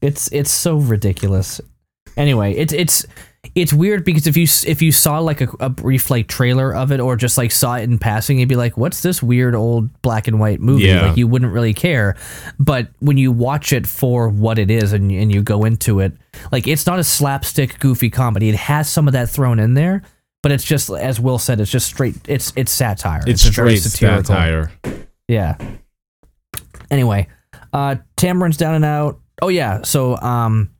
It's 0.00 0.28
it's 0.32 0.50
so 0.50 0.76
ridiculous. 0.78 1.60
Anyway, 2.16 2.54
it's 2.54 2.72
it's 2.72 3.06
it's 3.54 3.72
weird 3.72 4.04
because 4.04 4.26
if 4.26 4.36
you 4.36 4.46
if 4.66 4.82
you 4.82 4.92
saw 4.92 5.18
like 5.18 5.40
a, 5.40 5.48
a 5.60 5.68
brief 5.68 6.10
like 6.10 6.28
trailer 6.28 6.74
of 6.74 6.92
it 6.92 7.00
or 7.00 7.16
just 7.16 7.36
like 7.36 7.50
saw 7.50 7.76
it 7.76 7.82
in 7.82 7.98
passing, 7.98 8.38
you'd 8.38 8.48
be 8.48 8.56
like, 8.56 8.76
"What's 8.76 9.02
this 9.02 9.22
weird 9.22 9.54
old 9.54 10.02
black 10.02 10.28
and 10.28 10.40
white 10.40 10.60
movie?" 10.60 10.84
Yeah. 10.84 11.08
Like 11.08 11.16
you 11.16 11.26
wouldn't 11.26 11.52
really 11.52 11.74
care. 11.74 12.16
But 12.58 12.88
when 13.00 13.18
you 13.18 13.32
watch 13.32 13.72
it 13.72 13.86
for 13.86 14.28
what 14.28 14.58
it 14.58 14.70
is 14.70 14.92
and 14.92 15.10
and 15.10 15.32
you 15.32 15.42
go 15.42 15.64
into 15.64 16.00
it, 16.00 16.12
like 16.52 16.66
it's 16.66 16.86
not 16.86 16.98
a 16.98 17.04
slapstick 17.04 17.78
goofy 17.78 18.10
comedy. 18.10 18.48
It 18.48 18.56
has 18.56 18.88
some 18.88 19.06
of 19.06 19.12
that 19.12 19.28
thrown 19.28 19.58
in 19.58 19.74
there, 19.74 20.02
but 20.42 20.52
it's 20.52 20.64
just 20.64 20.90
as 20.90 21.20
Will 21.20 21.38
said, 21.38 21.60
it's 21.60 21.70
just 21.70 21.86
straight. 21.86 22.16
It's 22.28 22.52
it's 22.56 22.72
satire. 22.72 23.22
It's, 23.26 23.46
a 23.46 23.50
very 23.50 23.76
straight 23.76 24.26
satire. 24.26 24.72
yeah. 25.28 25.56
Anyway, 26.90 27.28
uh 27.72 27.96
Taramyn's 28.16 28.56
down 28.56 28.74
and 28.74 28.84
out. 28.84 29.20
Oh 29.42 29.48
yeah, 29.48 29.82
so 29.82 30.16
um 30.18 30.73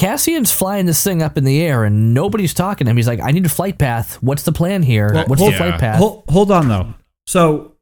Cassian's 0.00 0.50
flying 0.52 0.86
this 0.86 1.02
thing 1.04 1.22
up 1.22 1.36
in 1.36 1.44
the 1.44 1.60
air 1.62 1.84
and 1.84 2.14
nobody's 2.14 2.54
talking 2.54 2.86
to 2.86 2.90
him. 2.90 2.96
He's 2.96 3.06
like, 3.08 3.20
I 3.20 3.30
need 3.30 3.44
a 3.46 3.50
flight 3.50 3.78
path. 3.78 4.22
What's 4.22 4.42
the 4.44 4.52
plan 4.52 4.82
here? 4.82 5.10
Well, 5.12 5.26
What's 5.26 5.40
hold- 5.40 5.52
the 5.52 5.56
flight 5.58 5.70
Yeah. 5.74 5.78
path? 5.78 5.98
Hold, 5.98 6.24
hold 6.28 6.50
on 6.50 6.68
though. 6.68 6.94
So 7.26 7.72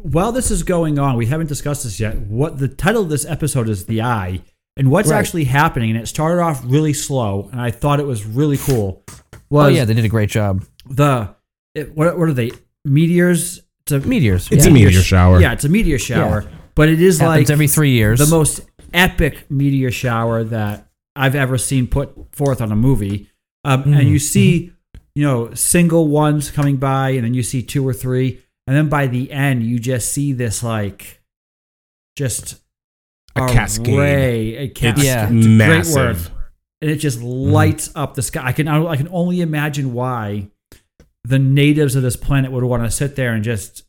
while 0.00 0.32
this 0.32 0.50
is 0.50 0.62
going 0.62 0.98
on, 0.98 1.16
we 1.16 1.26
haven't 1.26 1.46
discussed 1.48 1.84
this 1.84 1.98
yet. 2.00 2.18
What 2.18 2.58
the 2.58 2.68
title 2.68 3.02
of 3.02 3.08
this 3.08 3.24
episode 3.24 3.68
is 3.68 3.86
The 3.86 4.02
Eye. 4.02 4.42
And 4.76 4.90
what's 4.90 5.10
Right. 5.10 5.18
actually 5.18 5.44
happening, 5.44 5.90
and 5.90 6.00
it 6.00 6.06
started 6.08 6.40
off 6.42 6.62
really 6.64 6.94
slow, 6.94 7.50
and 7.52 7.60
I 7.60 7.70
thought 7.70 8.00
it 8.00 8.06
was 8.06 8.24
really 8.24 8.56
cool. 8.56 9.02
Oh, 9.10 9.18
was 9.50 9.66
oh 9.66 9.68
yeah, 9.68 9.84
they 9.84 9.92
did 9.92 10.06
a 10.06 10.08
great 10.08 10.30
job. 10.30 10.64
the 10.88 11.28
it, 11.74 11.94
what, 11.94 12.18
what 12.18 12.28
are 12.28 12.32
they? 12.32 12.52
Meteors? 12.86 13.60
It's 13.84 13.92
a 13.92 14.00
Meteors. 14.00 14.48
It's 14.50 14.64
yeah. 14.64 14.70
a 14.70 14.74
meteor 14.74 15.02
shower. 15.02 15.40
Yeah, 15.40 15.52
it's 15.52 15.64
a 15.64 15.68
meteor 15.68 15.98
shower. 15.98 16.44
But 16.74 16.88
it 16.88 17.02
is 17.02 17.18
Happens 17.18 17.48
like 17.48 17.50
every 17.50 17.68
three 17.68 17.90
years. 17.90 18.18
the 18.18 18.34
most 18.34 18.62
epic 18.94 19.50
meteor 19.50 19.90
shower 19.90 20.42
that 20.44 20.88
I've 21.16 21.34
ever 21.34 21.58
seen 21.58 21.86
put 21.86 22.34
forth 22.34 22.60
on 22.60 22.72
a 22.72 22.76
movie. 22.76 23.28
Um, 23.64 23.82
And 23.82 23.94
Mm-hmm. 23.94 24.08
you 24.08 24.18
see, 24.18 24.72
you 25.14 25.24
know, 25.24 25.52
single 25.54 26.08
ones 26.08 26.50
coming 26.50 26.76
by, 26.78 27.10
and 27.10 27.24
then 27.24 27.34
you 27.34 27.42
see 27.42 27.62
two 27.62 27.86
or 27.86 27.92
three, 27.92 28.40
and 28.66 28.76
then 28.76 28.88
by 28.88 29.06
the 29.06 29.30
end, 29.30 29.62
you 29.62 29.78
just 29.78 30.10
see 30.12 30.32
this 30.32 30.62
like, 30.62 31.20
just 32.16 32.60
A 33.36 33.46
cascade. 33.48 33.98
array, 33.98 34.56
a 34.56 34.68
cascade. 34.68 35.04
Yeah. 35.04 35.24
It's 35.30 35.46
a 35.46 35.48
great 35.56 35.68
word. 35.96 36.16
Massive. 36.16 36.30
and 36.80 36.90
it 36.90 36.96
just 36.96 37.20
lights 37.22 37.90
up 37.94 38.14
the 38.14 38.22
sky. 38.22 38.42
I 38.46 38.52
can 38.52 38.68
I 38.68 38.96
can 38.96 39.08
only 39.10 39.40
imagine 39.40 39.92
why 39.92 40.48
the 41.24 41.38
natives 41.38 41.94
of 41.94 42.02
this 42.02 42.16
planet 42.16 42.50
would 42.50 42.64
want 42.64 42.82
to 42.84 42.90
sit 42.90 43.14
there 43.16 43.32
and 43.32 43.44
just 43.44 43.84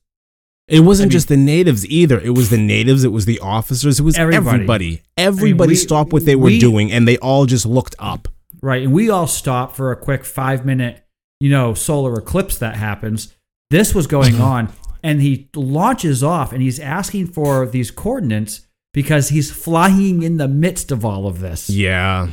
It 0.67 0.79
wasn't 0.81 1.05
I 1.05 1.07
mean- 1.07 1.11
just 1.11 1.27
the 1.27 1.37
natives 1.37 1.85
either. 1.87 2.19
It 2.19 2.31
was 2.31 2.49
the 2.49 2.57
natives. 2.57 3.03
It 3.03 3.11
was 3.11 3.25
the 3.25 3.39
officers. 3.39 3.99
It 3.99 4.03
was 4.03 4.17
Everybody. 4.17 4.47
everybody. 4.55 5.01
Everybody, 5.17 5.69
we- 5.71 5.75
stopped 5.75 6.13
what 6.13 6.25
they 6.25 6.35
were 6.35 6.45
we- 6.45 6.59
doing, 6.59 6.91
and 6.91 7.07
they 7.07 7.17
all 7.17 7.45
just 7.45 7.65
looked 7.65 7.95
up. 7.99 8.27
right? 8.61 8.83
And 8.83 8.93
we 8.93 9.09
all 9.09 9.27
stopped 9.27 9.75
for 9.75 9.91
a 9.91 9.95
quick 9.97 10.23
five 10.23 10.65
minute, 10.65 11.03
you 11.41 11.49
know, 11.49 11.73
solar 11.73 12.17
eclipse 12.17 12.57
that 12.59 12.75
happens. 12.77 13.33
This 13.71 13.93
was 13.93 14.07
going 14.07 14.39
on, 14.53 14.69
and 15.03 15.21
he 15.21 15.49
launches 15.53 16.23
off 16.23 16.53
and 16.53 16.61
he's 16.61 16.79
asking 16.79 17.27
for 17.27 17.65
these 17.65 17.91
coordinates 17.91 18.61
because 18.93 19.29
he's 19.29 19.51
flying 19.51 20.23
in 20.23 20.37
the 20.37 20.47
midst 20.47 20.91
of 20.93 21.03
all 21.03 21.27
of 21.27 21.41
this. 21.41 21.69
Yeah. 21.69 22.29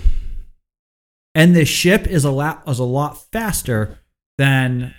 And 1.34 1.56
the 1.56 1.64
ship 1.64 2.06
is 2.06 2.24
a 2.24 2.30
lot 2.30 2.62
is 2.68 2.78
a 2.78 2.84
lot 2.84 3.30
faster 3.32 3.98
than 4.38 4.94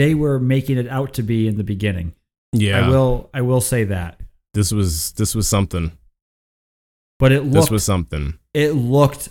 they 0.00 0.14
were 0.14 0.38
making 0.40 0.78
it 0.78 0.88
out 0.88 1.14
to 1.14 1.22
be 1.22 1.46
in 1.46 1.56
the 1.56 1.64
beginning. 1.64 2.14
Yeah. 2.52 2.86
I 2.86 2.88
will 2.88 3.30
I 3.34 3.42
will 3.42 3.60
say 3.60 3.84
that. 3.84 4.18
This 4.54 4.72
was 4.72 5.12
this 5.12 5.34
was 5.34 5.46
something. 5.48 5.92
But 7.18 7.32
it 7.32 7.50
This 7.52 7.70
was 7.70 7.84
something. 7.84 8.38
it 8.54 8.70
looked 8.72 9.28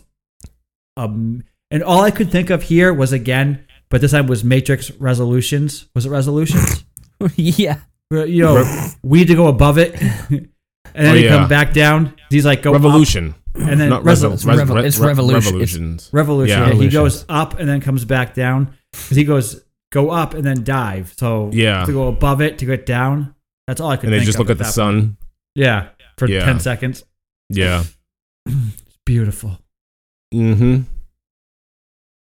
um 0.98 1.44
and 1.72 1.84
all 1.84 2.02
I 2.02 2.12
could 2.12 2.32
think 2.32 2.50
of 2.50 2.64
here 2.64 2.94
was 2.94 3.12
again, 3.14 3.66
but 3.90 4.02
this 4.02 4.12
time 4.12 4.28
was 4.28 4.44
Matrix 4.44 4.92
Resolutions. 4.92 5.88
Was 5.96 6.06
it 6.06 6.10
Resolutions? 6.10 6.84
yeah. 7.36 7.80
Where, 8.10 8.26
you 8.26 8.42
know, 8.44 8.64
we 9.04 9.20
need 9.20 9.28
to 9.28 9.36
go 9.36 9.48
above 9.48 9.78
it. 9.78 9.94
and 10.32 10.50
then 10.94 11.14
Oh, 11.14 11.14
he 11.16 11.26
yeah. 11.26 11.38
come 11.38 11.48
back 11.50 11.74
down. 11.74 12.16
He's 12.30 12.46
like 12.46 12.62
go 12.64 12.72
up, 12.72 12.82
Revolution. 12.82 13.36
and 13.56 13.80
then 13.80 13.90
Not 13.90 14.04
resol- 14.04 14.32
resol- 14.32 14.34
it's 14.34 14.46
revo- 14.46 14.76
res- 14.76 14.86
it's 14.86 15.00
revolution. 15.00 15.46
Revolutions. 15.54 16.10
Revolution. 16.12 16.60
Yeah. 16.60 16.68
Yeah, 16.70 16.74
he 16.76 16.90
goes 16.90 17.26
up 17.30 17.60
and 17.60 17.68
then 17.70 17.82
comes 17.82 18.06
back 18.06 18.34
down. 18.34 18.74
'Cause 18.94 19.18
he 19.18 19.24
goes 19.24 19.62
go 19.92 20.10
up 20.12 20.34
and 20.34 20.44
then 20.44 20.64
dive. 20.64 21.14
So 21.18 21.50
Yeah. 21.54 21.86
to 21.86 21.92
go 21.92 22.08
above 22.08 22.42
it 22.42 22.58
to 22.60 22.66
get 22.66 22.86
down. 22.86 23.34
That's 23.68 23.80
all 23.82 23.90
I 23.92 23.98
could. 23.98 24.06
and 24.12 24.14
they 24.14 24.26
just 24.26 24.36
of 24.38 24.40
look 24.40 24.50
at 24.50 24.58
the 24.58 24.64
that 24.64 24.74
sun. 24.74 25.02
point. 25.02 25.16
Yeah, 25.56 25.90
for 26.18 26.28
Yeah. 26.28 26.46
ten 26.46 26.60
seconds. 26.60 27.04
Yeah. 27.50 27.84
It's 28.48 28.98
beautiful. 29.06 29.60
Mm-hmm. 30.34 30.82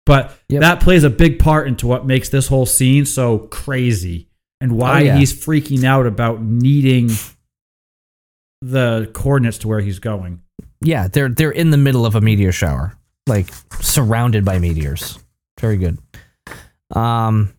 But 0.06 0.36
Yep. 0.48 0.60
that 0.62 0.80
plays 0.80 1.04
a 1.04 1.10
big 1.10 1.38
part 1.38 1.68
into 1.68 1.86
what 1.86 2.06
makes 2.06 2.28
this 2.30 2.48
whole 2.48 2.66
scene 2.66 3.04
so 3.04 3.38
crazy 3.38 4.28
and 4.60 4.72
why 4.72 5.00
Oh, 5.02 5.04
yeah. 5.04 5.16
he's 5.18 5.32
freaking 5.32 5.84
out 5.84 6.06
about 6.06 6.42
needing 6.42 7.10
the 8.62 9.10
coordinates 9.12 9.58
to 9.58 9.68
where 9.68 9.80
he's 9.80 9.98
going. 9.98 10.40
Yeah, 10.82 11.08
they're 11.08 11.28
they're 11.28 11.50
in 11.50 11.70
the 11.70 11.76
middle 11.76 12.06
of 12.06 12.14
a 12.14 12.20
meteor 12.20 12.52
shower, 12.52 12.94
like 13.26 13.50
surrounded 13.80 14.44
by 14.44 14.58
meteors. 14.58 15.18
Very 15.60 15.76
good. 15.76 15.98
Um, 16.90 17.54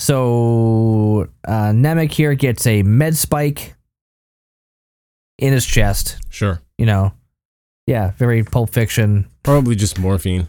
so 0.00 1.28
uh, 1.46 1.70
Nemik 1.72 2.12
here 2.12 2.34
gets 2.34 2.66
a 2.66 2.82
med 2.82 3.16
spike 3.16 3.74
in 5.38 5.52
his 5.52 5.66
chest. 5.66 6.18
Sure. 6.30 6.60
You 6.78 6.86
know, 6.86 7.12
yeah, 7.86 8.12
very 8.16 8.42
Pulp 8.42 8.70
Fiction. 8.70 9.28
Probably 9.42 9.74
just 9.74 9.98
morphine. 9.98 10.48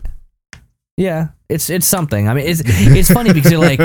Yeah, 0.98 1.30
it's 1.50 1.70
it's 1.70 1.86
something. 1.86 2.30
I 2.30 2.34
mean, 2.34 2.48
it's 2.48 2.62
it's 2.66 3.12
funny 3.12 3.34
because 3.34 3.52
you're 3.52 3.60
like, 3.60 3.80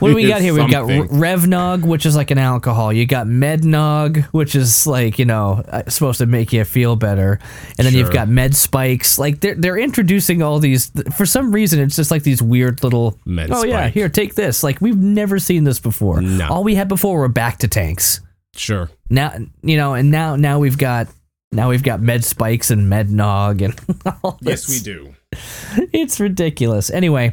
what 0.00 0.08
do 0.08 0.14
we 0.16 0.26
got 0.26 0.40
here? 0.40 0.52
We've 0.52 0.68
got. 0.68 0.86
Revnog, 0.86 1.84
which 1.86 2.04
is 2.04 2.16
like 2.16 2.32
an 2.32 2.38
alcohol. 2.38 2.92
You 2.92 3.06
got 3.06 3.28
Mednog, 3.28 4.24
which 4.26 4.56
is 4.56 4.84
like 4.84 5.16
you 5.18 5.26
know 5.26 5.62
uh, 5.68 5.88
supposed 5.88 6.18
to 6.18 6.26
make 6.26 6.52
you 6.52 6.64
feel 6.64 6.96
better, 6.96 7.38
and 7.78 7.86
then 7.86 7.94
you've 7.94 8.12
got 8.12 8.28
Med 8.28 8.56
Spikes. 8.56 9.16
Like 9.16 9.40
they're 9.40 9.54
they're 9.54 9.78
introducing 9.78 10.42
all 10.42 10.58
these 10.58 10.90
for 11.16 11.24
some 11.24 11.52
reason. 11.52 11.78
It's 11.78 11.94
just 11.94 12.10
like 12.10 12.24
these 12.24 12.42
weird 12.42 12.82
little. 12.82 13.16
Med 13.24 13.50
oh 13.52 13.64
yeah, 13.64 13.86
here 13.88 14.08
take 14.08 14.34
this. 14.34 14.64
Like 14.64 14.80
we've 14.80 14.98
never 14.98 15.38
seen 15.38 15.62
this 15.62 15.78
before. 15.78 16.20
No. 16.20 16.48
All 16.48 16.64
we 16.64 16.74
had 16.74 16.88
before 16.88 17.20
were 17.20 17.28
bacta 17.28 17.70
tanks. 17.70 18.20
Sure. 18.56 18.90
Now 19.08 19.34
you 19.62 19.76
know, 19.76 19.94
and 19.94 20.10
now 20.10 20.34
now 20.34 20.58
we've 20.58 20.78
got. 20.78 21.06
Now 21.52 21.68
we've 21.70 21.82
got 21.82 22.00
med 22.00 22.24
spikes 22.24 22.72
and 22.72 22.90
Mednog 22.92 23.62
and 23.64 24.18
all 24.24 24.36
Yes, 24.42 24.68
we 24.68 24.80
do. 24.80 25.14
it's 25.92 26.20
ridiculous. 26.20 26.90
Anyway, 26.90 27.32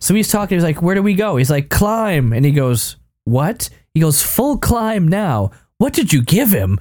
so 0.00 0.14
he's 0.14 0.30
talking. 0.30 0.56
He's 0.56 0.64
like, 0.64 0.82
"Where 0.82 0.94
do 0.94 1.02
we 1.02 1.14
go?" 1.14 1.36
He's 1.36 1.50
like, 1.50 1.68
"Climb," 1.68 2.32
and 2.32 2.44
he 2.44 2.52
goes, 2.52 2.96
"What?" 3.24 3.68
He 3.94 4.00
goes, 4.00 4.22
"Full 4.22 4.58
climb 4.58 5.08
now." 5.08 5.50
What 5.82 5.94
did 5.94 6.12
you 6.12 6.22
give 6.22 6.52
him? 6.52 6.78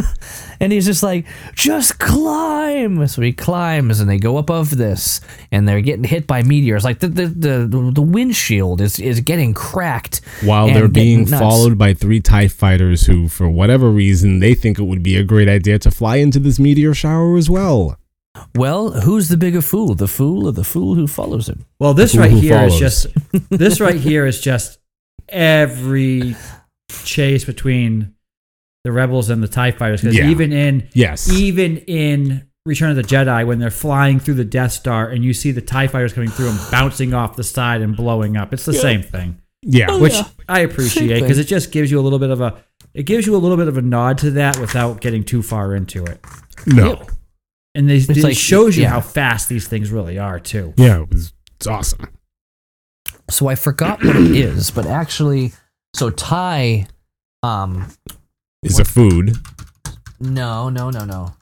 and 0.60 0.72
he's 0.72 0.86
just 0.86 1.02
like, 1.02 1.26
"Just 1.54 1.98
climb." 1.98 3.06
So 3.06 3.20
he 3.20 3.34
climbs, 3.34 4.00
and 4.00 4.08
they 4.08 4.16
go 4.16 4.38
above 4.38 4.78
this, 4.78 5.20
and 5.52 5.68
they're 5.68 5.82
getting 5.82 6.04
hit 6.04 6.26
by 6.26 6.42
meteors. 6.42 6.82
Like 6.82 7.00
the 7.00 7.08
the 7.08 7.26
the, 7.26 7.92
the 7.94 8.00
windshield 8.00 8.80
is 8.80 8.98
is 8.98 9.20
getting 9.20 9.52
cracked 9.52 10.22
While 10.42 10.68
they're 10.68 10.88
being 10.88 11.28
nuts. 11.28 11.38
followed 11.38 11.76
by 11.76 11.92
three 11.92 12.20
TIE 12.20 12.48
fighters 12.48 13.04
who, 13.04 13.28
for 13.28 13.50
whatever 13.50 13.90
reason, 13.90 14.38
they 14.38 14.54
think 14.54 14.78
it 14.78 14.84
would 14.84 15.02
be 15.02 15.16
a 15.16 15.22
great 15.22 15.50
idea 15.50 15.78
to 15.80 15.90
fly 15.90 16.16
into 16.16 16.38
this 16.38 16.58
meteor 16.58 16.94
shower 16.94 17.36
as 17.36 17.50
well. 17.50 17.99
Well, 18.56 18.90
who's 18.92 19.28
the 19.28 19.36
bigger 19.36 19.60
fool, 19.60 19.94
the 19.94 20.06
fool 20.08 20.46
or 20.48 20.52
the 20.52 20.64
fool 20.64 20.94
who 20.94 21.06
follows 21.06 21.48
him? 21.48 21.66
Well, 21.78 21.94
this 21.94 22.14
right 22.16 22.30
who 22.30 22.38
here 22.40 22.64
is 22.64 22.78
follows? 22.78 22.80
just 22.80 23.06
this 23.50 23.80
right 23.80 23.96
here 23.96 24.24
is 24.26 24.40
just 24.40 24.78
every 25.28 26.36
chase 27.04 27.44
between 27.44 28.14
the 28.84 28.92
rebels 28.92 29.30
and 29.30 29.42
the 29.42 29.48
Tie 29.48 29.72
Fighters. 29.72 30.00
Because 30.02 30.16
Yeah. 30.16 30.28
even 30.30 30.52
in 30.52 30.88
Yes. 30.92 31.30
even 31.30 31.78
in 31.78 32.44
Return 32.66 32.90
of 32.90 32.96
the 32.96 33.02
Jedi, 33.02 33.46
when 33.46 33.58
they're 33.58 33.70
flying 33.70 34.20
through 34.20 34.34
the 34.34 34.44
Death 34.44 34.72
Star 34.72 35.08
and 35.08 35.24
you 35.24 35.32
see 35.32 35.50
the 35.50 35.62
Tie 35.62 35.86
Fighters 35.86 36.12
coming 36.12 36.28
through 36.30 36.50
and 36.50 36.58
bouncing 36.70 37.14
off 37.14 37.36
the 37.36 37.42
side 37.44 37.80
and 37.80 37.96
blowing 37.96 38.36
up, 38.36 38.52
it's 38.52 38.64
the 38.64 38.74
same 38.74 39.02
thing. 39.02 39.38
yeah. 39.62 39.86
Oh, 39.90 39.98
Which 39.98 40.14
yeah. 40.14 40.24
I 40.48 40.60
appreciate 40.60 41.20
because 41.20 41.38
it 41.38 41.44
just 41.44 41.72
gives 41.72 41.90
you 41.90 41.98
a 41.98 42.02
little 42.02 42.18
bit 42.18 42.30
of 42.30 42.40
a 42.40 42.54
it 42.94 43.04
gives 43.04 43.26
you 43.26 43.36
a 43.36 43.38
little 43.38 43.56
bit 43.56 43.68
of 43.68 43.76
a 43.76 43.82
nod 43.82 44.18
to 44.18 44.30
that 44.32 44.58
without 44.58 45.00
getting 45.00 45.22
too 45.24 45.42
far 45.42 45.74
into 45.74 46.04
it. 46.04 46.24
No. 46.66 47.06
And 47.74 47.88
they, 47.88 47.96
it 47.98 48.16
like- 48.18 48.36
shows 48.36 48.76
you 48.76 48.82
yeah. 48.84 48.90
how 48.90 49.00
fast 49.00 49.48
these 49.48 49.68
things 49.68 49.90
really 49.90 50.18
are 50.18 50.40
too. 50.40 50.74
Yeah, 50.76 51.02
it 51.02 51.08
was, 51.10 51.32
it's 51.56 51.66
awesome. 51.66 52.08
so 53.30 53.46
I 53.48 53.54
forgot 53.54 54.02
what 54.04 54.16
it 54.16 54.30
is, 54.36 54.70
but 54.70 54.86
actually, 54.86 55.52
so 55.94 56.10
Thai, 56.10 56.86
um, 57.42 57.86
It's 58.62 58.78
a 58.78 58.84
food. 58.84 59.36
no, 60.18 60.68
no, 60.68 60.90
no, 60.90 61.04
no. 61.04 61.34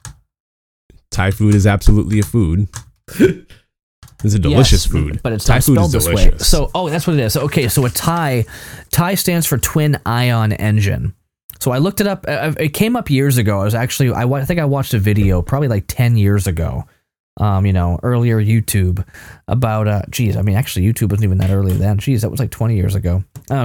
Thai 1.11 1.31
food 1.31 1.55
is 1.55 1.65
absolutely 1.67 2.19
a 2.19 2.23
food. 2.23 2.67
It's 4.21 4.33
a 4.33 4.39
delicious 4.39 4.83
Yes, 4.85 4.91
food. 4.91 5.21
but 5.23 5.31
it's 5.31 5.45
Thai 5.45 5.55
not 5.55 5.63
food 5.63 5.75
spelled 5.75 5.87
is 5.87 5.91
this 5.93 6.07
way. 6.13 6.25
delicious. 6.25 6.45
So, 6.49 6.69
oh, 6.75 6.89
that's 6.89 7.07
what 7.07 7.13
it 7.17 7.21
is. 7.21 7.37
Okay, 7.37 7.69
so 7.69 7.85
a 7.85 7.89
Thai, 7.89 8.43
Thai 8.91 9.15
stands 9.15 9.47
for 9.47 9.57
twin 9.57 9.97
ion 10.05 10.51
engine. 10.51 11.13
So 11.59 11.71
I 11.71 11.77
looked 11.77 12.01
it 12.01 12.07
up. 12.07 12.25
uh, 12.27 12.53
It 12.59 12.69
came 12.73 12.95
up 12.95 13.09
years 13.09 13.37
ago. 13.37 13.59
I 13.59 13.63
was 13.65 13.75
actually, 13.75 14.11
I, 14.11 14.23
I 14.23 14.45
think 14.45 14.59
I 14.59 14.65
watched 14.65 14.93
a 14.93 14.99
video 14.99 15.41
probably 15.41 15.67
like 15.67 15.85
ten 15.87 16.17
years 16.17 16.47
ago. 16.47 16.85
Um, 17.37 17.65
you 17.65 17.71
know, 17.71 17.97
earlier 18.03 18.37
YouTube 18.43 19.05
about 19.47 19.87
uh, 19.87 20.01
geez, 20.09 20.35
I 20.35 20.41
mean, 20.41 20.57
actually, 20.57 20.85
YouTube 20.85 21.11
wasn't 21.11 21.23
even 21.25 21.37
that 21.37 21.51
early 21.51 21.73
then. 21.73 21.97
Geez, 21.97 22.21
that 22.21 22.29
was 22.29 22.39
like 22.39 22.51
twenty 22.51 22.75
years 22.75 22.95
ago. 22.95 23.23
I 23.49 23.55
don't 23.55 23.63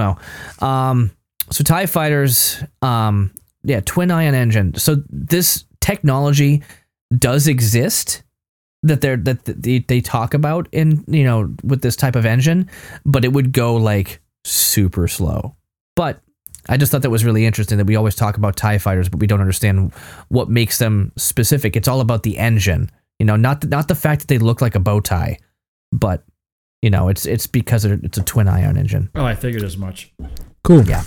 know. 0.61 0.65
Um, 0.67 1.11
so 1.51 1.63
Tie 1.63 1.85
Fighters, 1.85 2.63
um, 2.81 3.33
yeah, 3.63 3.81
twin 3.81 4.11
ion 4.11 4.33
engine. 4.33 4.75
So 4.75 5.03
this 5.09 5.65
technology 5.81 6.63
does 7.17 7.47
exist 7.47 8.23
that 8.83 9.01
they're 9.01 9.17
that 9.17 9.43
they, 9.43 9.79
they 9.79 9.99
talk 9.99 10.33
about 10.33 10.69
in 10.71 11.03
you 11.07 11.23
know 11.25 11.53
with 11.63 11.81
this 11.81 11.97
type 11.97 12.15
of 12.15 12.25
engine, 12.25 12.69
but 13.05 13.25
it 13.25 13.33
would 13.33 13.51
go 13.51 13.75
like 13.75 14.21
super 14.45 15.07
slow. 15.09 15.55
But 15.97 16.21
I 16.69 16.77
just 16.77 16.91
thought 16.91 17.01
that 17.03 17.09
was 17.09 17.23
really 17.25 17.45
interesting 17.45 17.77
that 17.77 17.85
we 17.85 17.95
always 17.95 18.15
talk 18.15 18.37
about 18.37 18.55
Tie 18.55 18.77
Fighters, 18.77 19.09
but 19.09 19.19
we 19.19 19.27
don't 19.27 19.41
understand 19.41 19.93
what 20.29 20.49
makes 20.49 20.79
them 20.79 21.11
specific. 21.17 21.75
It's 21.75 21.87
all 21.87 22.01
about 22.01 22.23
the 22.23 22.37
engine, 22.37 22.89
you 23.19 23.25
know, 23.25 23.35
not 23.35 23.61
the, 23.61 23.67
not 23.67 23.87
the 23.87 23.95
fact 23.95 24.21
that 24.21 24.27
they 24.27 24.37
look 24.37 24.61
like 24.61 24.75
a 24.75 24.79
bow 24.79 24.99
tie, 24.99 25.37
but 25.91 26.23
you 26.81 26.89
know, 26.89 27.09
it's 27.09 27.25
it's 27.25 27.47
because 27.47 27.85
it's 27.85 28.17
a 28.17 28.23
twin 28.23 28.47
ion 28.47 28.77
engine. 28.77 29.09
Oh, 29.15 29.25
I 29.25 29.35
figured 29.35 29.63
as 29.63 29.77
much. 29.77 30.11
cool. 30.63 30.83
Yeah. 30.85 31.03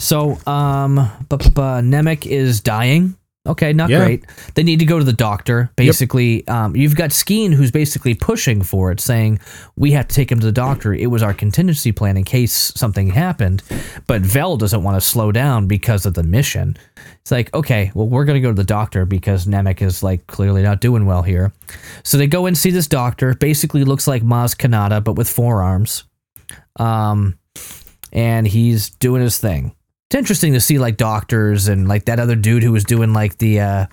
So, 0.00 0.38
um, 0.46 0.94
but, 1.28 1.38
but, 1.42 1.54
but 1.54 1.80
Nemik 1.82 2.26
is 2.26 2.60
dying. 2.60 3.16
Okay, 3.48 3.72
not 3.72 3.88
Yeah. 3.88 4.04
great. 4.04 4.24
They 4.54 4.62
need 4.62 4.78
to 4.78 4.84
go 4.84 4.98
to 4.98 5.04
the 5.04 5.12
doctor. 5.12 5.70
Basically, 5.74 6.46
um, 6.48 6.76
you've 6.76 6.94
got 6.94 7.10
Skeen 7.10 7.52
who's 7.54 7.70
basically 7.70 8.14
pushing 8.14 8.62
for 8.62 8.92
it, 8.92 9.00
saying 9.00 9.40
we 9.74 9.92
have 9.92 10.06
to 10.08 10.14
take 10.14 10.30
him 10.30 10.38
to 10.40 10.46
the 10.46 10.52
doctor. 10.52 10.92
It 10.92 11.10
was 11.10 11.22
our 11.22 11.32
contingency 11.32 11.90
plan 11.90 12.16
in 12.16 12.24
case 12.24 12.72
something 12.76 13.08
happened. 13.08 13.62
But 14.06 14.22
Vel 14.22 14.56
doesn't 14.58 14.82
want 14.82 14.96
to 14.96 15.00
slow 15.00 15.32
down 15.32 15.66
because 15.66 16.04
of 16.04 16.14
the 16.14 16.22
mission. 16.22 16.76
It's 17.22 17.30
like, 17.30 17.52
okay, 17.54 17.90
well, 17.94 18.08
we're 18.08 18.24
gonna 18.24 18.40
go 18.40 18.50
to 18.50 18.54
the 18.54 18.64
doctor 18.64 19.04
because 19.06 19.46
Nemik 19.46 19.82
is 19.82 20.02
like 20.02 20.26
clearly 20.26 20.62
not 20.62 20.80
doing 20.80 21.06
well 21.06 21.22
here. 21.22 21.52
So 22.02 22.18
they 22.18 22.26
go 22.26 22.46
and 22.46 22.56
see 22.56 22.70
this 22.70 22.86
doctor. 22.86 23.34
Basically, 23.34 23.84
looks 23.84 24.06
like 24.06 24.22
Maz 24.22 24.54
Kanata 24.56 25.02
but 25.02 25.14
with 25.14 25.28
forearms. 25.28 26.04
Um, 26.76 27.38
and 28.12 28.46
he's 28.46 28.90
doing 28.90 29.22
his 29.22 29.38
thing. 29.38 29.72
It's 30.10 30.18
interesting 30.18 30.54
to 30.54 30.60
see 30.60 30.78
like 30.78 30.96
doctors 30.96 31.68
and 31.68 31.86
like 31.86 32.06
that 32.06 32.18
other 32.18 32.34
dude 32.36 32.62
who 32.62 32.72
was 32.72 32.84
doing 32.84 33.12
like 33.12 33.38
the 33.38 33.60
uh 33.60 33.86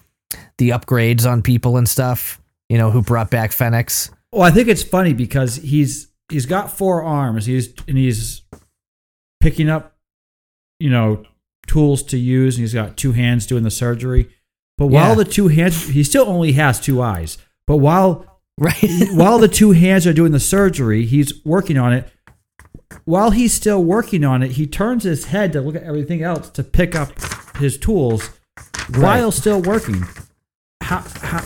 the 0.57 0.69
upgrades 0.69 1.29
on 1.29 1.41
people 1.41 1.77
and 1.77 1.87
stuff, 1.87 2.41
you 2.69 2.77
know, 2.77 2.89
who 2.91 3.01
brought 3.01 3.29
back 3.29 3.51
Fennec. 3.51 3.91
Well, 4.31 4.41
I 4.43 4.51
think 4.51 4.67
it's 4.69 4.83
funny 4.83 5.13
because 5.13 5.57
he's 5.57 6.07
he's 6.29 6.45
got 6.45 6.71
four 6.71 7.03
arms. 7.03 7.45
He's 7.45 7.73
and 7.87 7.97
he's 7.97 8.41
picking 9.41 9.69
up, 9.69 9.95
you 10.79 10.89
know, 10.89 11.23
tools 11.67 12.01
to 12.03 12.17
use. 12.17 12.55
And 12.55 12.61
he's 12.63 12.73
got 12.73 12.95
two 12.97 13.11
hands 13.11 13.45
doing 13.45 13.63
the 13.63 13.71
surgery. 13.71 14.29
But 14.77 14.87
while 14.87 15.09
Yeah. 15.09 15.15
the 15.23 15.25
two 15.25 15.47
hands, 15.49 15.89
he 15.89 16.03
still 16.03 16.27
only 16.27 16.53
has 16.53 16.79
two 16.79 17.01
eyes. 17.01 17.37
But 17.67 17.77
while 17.77 18.25
Right. 18.57 18.77
while 19.11 19.37
the 19.37 19.49
two 19.49 19.71
hands 19.71 20.07
are 20.07 20.13
doing 20.13 20.31
the 20.31 20.39
surgery, 20.39 21.05
he's 21.05 21.43
working 21.43 21.77
on 21.77 21.91
it. 21.91 22.09
While 23.05 23.31
he's 23.31 23.53
still 23.53 23.83
working 23.83 24.23
on 24.23 24.41
it, 24.41 24.51
he 24.53 24.65
turns 24.65 25.03
his 25.03 25.25
head 25.25 25.53
to 25.53 25.61
look 25.61 25.75
at 25.75 25.83
everything 25.83 26.23
else 26.23 26.49
to 26.51 26.63
pick 26.63 26.95
up 26.95 27.11
his 27.57 27.77
tools 27.77 28.31
while 28.95 29.31
still 29.31 29.61
working. 29.61 30.03
How? 30.81 31.03
How? 31.21 31.45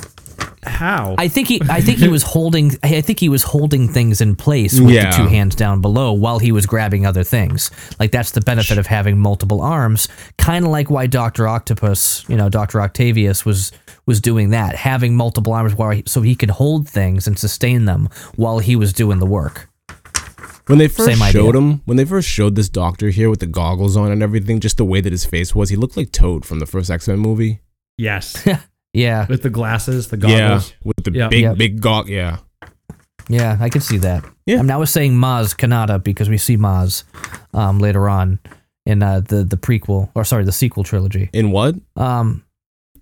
how? 0.64 1.15
I 1.18 1.27
think 1.30 1.48
he 1.48 1.61
I 1.69 1.81
think 1.81 1.98
he 1.99 2.07
was 2.10 2.23
holding 2.23 2.72
I 2.84 3.02
think 3.02 3.19
he 3.19 3.30
was 3.30 3.44
holding 3.44 3.88
things 3.88 4.22
in 4.22 4.36
place 4.36 4.80
with 4.80 4.91
Yeah. 4.94 5.10
the 5.11 5.18
two 5.18 5.27
hands 5.27 5.56
down 5.56 5.81
below 5.81 6.11
while 6.14 6.40
he 6.40 6.52
was 6.52 6.65
grabbing 6.65 7.06
other 7.06 7.23
things. 7.23 7.72
Like 7.99 8.11
that's 8.11 8.31
the 8.31 8.41
benefit 8.41 8.77
of 8.77 8.88
having 8.88 9.18
multiple 9.19 9.61
arms, 9.61 10.07
kind 10.38 10.65
of 10.65 10.72
like 10.72 10.90
why 10.90 11.07
Dr. 11.07 11.48
Octopus, 11.48 12.23
you 12.27 12.36
know, 12.38 12.49
Dr. 12.49 12.81
Octavius 12.81 13.45
was 13.45 13.72
was 14.06 14.19
doing 14.22 14.49
that, 14.49 14.76
having 14.76 15.15
multiple 15.15 15.53
arms 15.53 15.76
while 15.76 15.91
he, 15.91 16.03
so 16.06 16.22
he 16.22 16.36
could 16.36 16.52
hold 16.52 16.88
things 16.90 17.27
and 17.27 17.38
sustain 17.38 17.86
them 17.86 18.10
while 18.36 18.60
he 18.60 18.76
was 18.76 18.91
doing 18.94 19.19
the 19.19 19.26
work. 19.26 19.69
When 20.70 20.78
they 20.78 20.88
first 20.88 21.10
Same 21.10 21.22
idea. 21.22 21.41
showed 21.41 21.56
him, 21.56 21.82
when 21.86 21.98
they 21.98 22.06
first 22.06 22.28
showed 22.30 22.56
this 22.56 22.70
doctor 22.70 23.10
here 23.10 23.30
with 23.30 23.40
the 23.40 23.48
goggles 23.48 23.98
on 23.98 24.12
and 24.12 24.22
everything, 24.24 24.60
just 24.60 24.78
the 24.78 24.86
way 24.86 25.02
that 25.02 25.12
his 25.12 25.26
face 25.26 25.54
was, 25.56 25.70
he 25.70 25.76
looked 25.76 25.98
like 25.98 26.12
Toad 26.12 26.46
from 26.46 26.60
the 26.60 26.66
first 26.68 26.90
X 26.91 27.08
Men 27.08 27.20
movie. 27.20 27.60
yes, 27.98 28.48
Yeah. 28.94 29.26
with 29.28 29.41
the 29.44 29.50
glasses, 29.50 30.08
the 30.10 30.18
Yeah, 30.18 30.48
goggles. 30.50 30.74
with 30.84 31.04
the 31.04 31.12
Yep. 31.12 31.30
big, 31.32 31.41
Yep. 31.41 31.58
big 31.58 31.82
gog. 31.82 32.08
Yeah, 32.10 32.38
Yeah, 33.28 33.58
I 33.60 33.70
can 33.70 33.82
see 33.82 33.98
that. 34.00 34.24
Yeah. 34.46 34.60
I'm 34.60 34.68
now 34.68 34.84
saying 34.86 35.14
Maz 35.14 35.56
Kanata 35.56 36.02
because 36.04 36.30
we 36.30 36.38
see 36.38 36.58
Maz 36.58 37.04
um, 37.54 37.80
later 37.80 38.08
on 38.10 38.40
in 38.86 39.04
uh, 39.04 39.20
the 39.22 39.44
the 39.44 39.58
prequel 39.58 40.10
or 40.16 40.24
sorry, 40.26 40.44
the 40.46 40.52
sequel 40.52 40.84
trilogy. 40.84 41.30
in 41.34 41.52
what? 41.52 41.76
Um, 41.96 42.44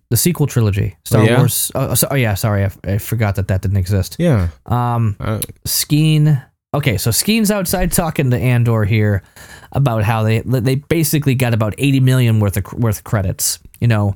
the 0.10 0.18
sequel 0.18 0.48
trilogy, 0.48 0.95
Star 1.06 1.22
Oh, 1.22 1.26
yeah? 1.26 1.38
Wars. 1.38 1.72
Oh, 1.76 1.94
so, 1.94 2.07
oh 2.11 2.15
yeah, 2.15 2.34
sorry, 2.35 2.64
I, 2.65 2.72
I 2.94 2.98
forgot 2.98 3.35
that 3.35 3.48
that 3.49 3.61
didn't 3.61 3.77
exist. 3.77 4.15
Yeah, 4.19 4.49
Um, 4.65 5.15
uh, 5.19 5.39
Skeen. 5.65 6.44
Okay, 6.73 6.98
so 6.98 7.11
Skeen's 7.11 7.49
outside 7.49 7.91
talking 7.91 8.30
to 8.31 8.38
Andor 8.38 8.84
here 8.84 9.23
about 9.72 10.03
how 10.03 10.23
they 10.23 10.41
they 10.41 10.76
basically 10.76 11.34
got 11.34 11.53
about 11.53 11.73
eighty 11.77 11.99
million 11.99 12.39
worth 12.39 12.57
of 12.57 12.73
worth 12.73 12.99
of 12.99 13.03
credits. 13.03 13.60
You 13.80 13.88
know, 13.88 14.15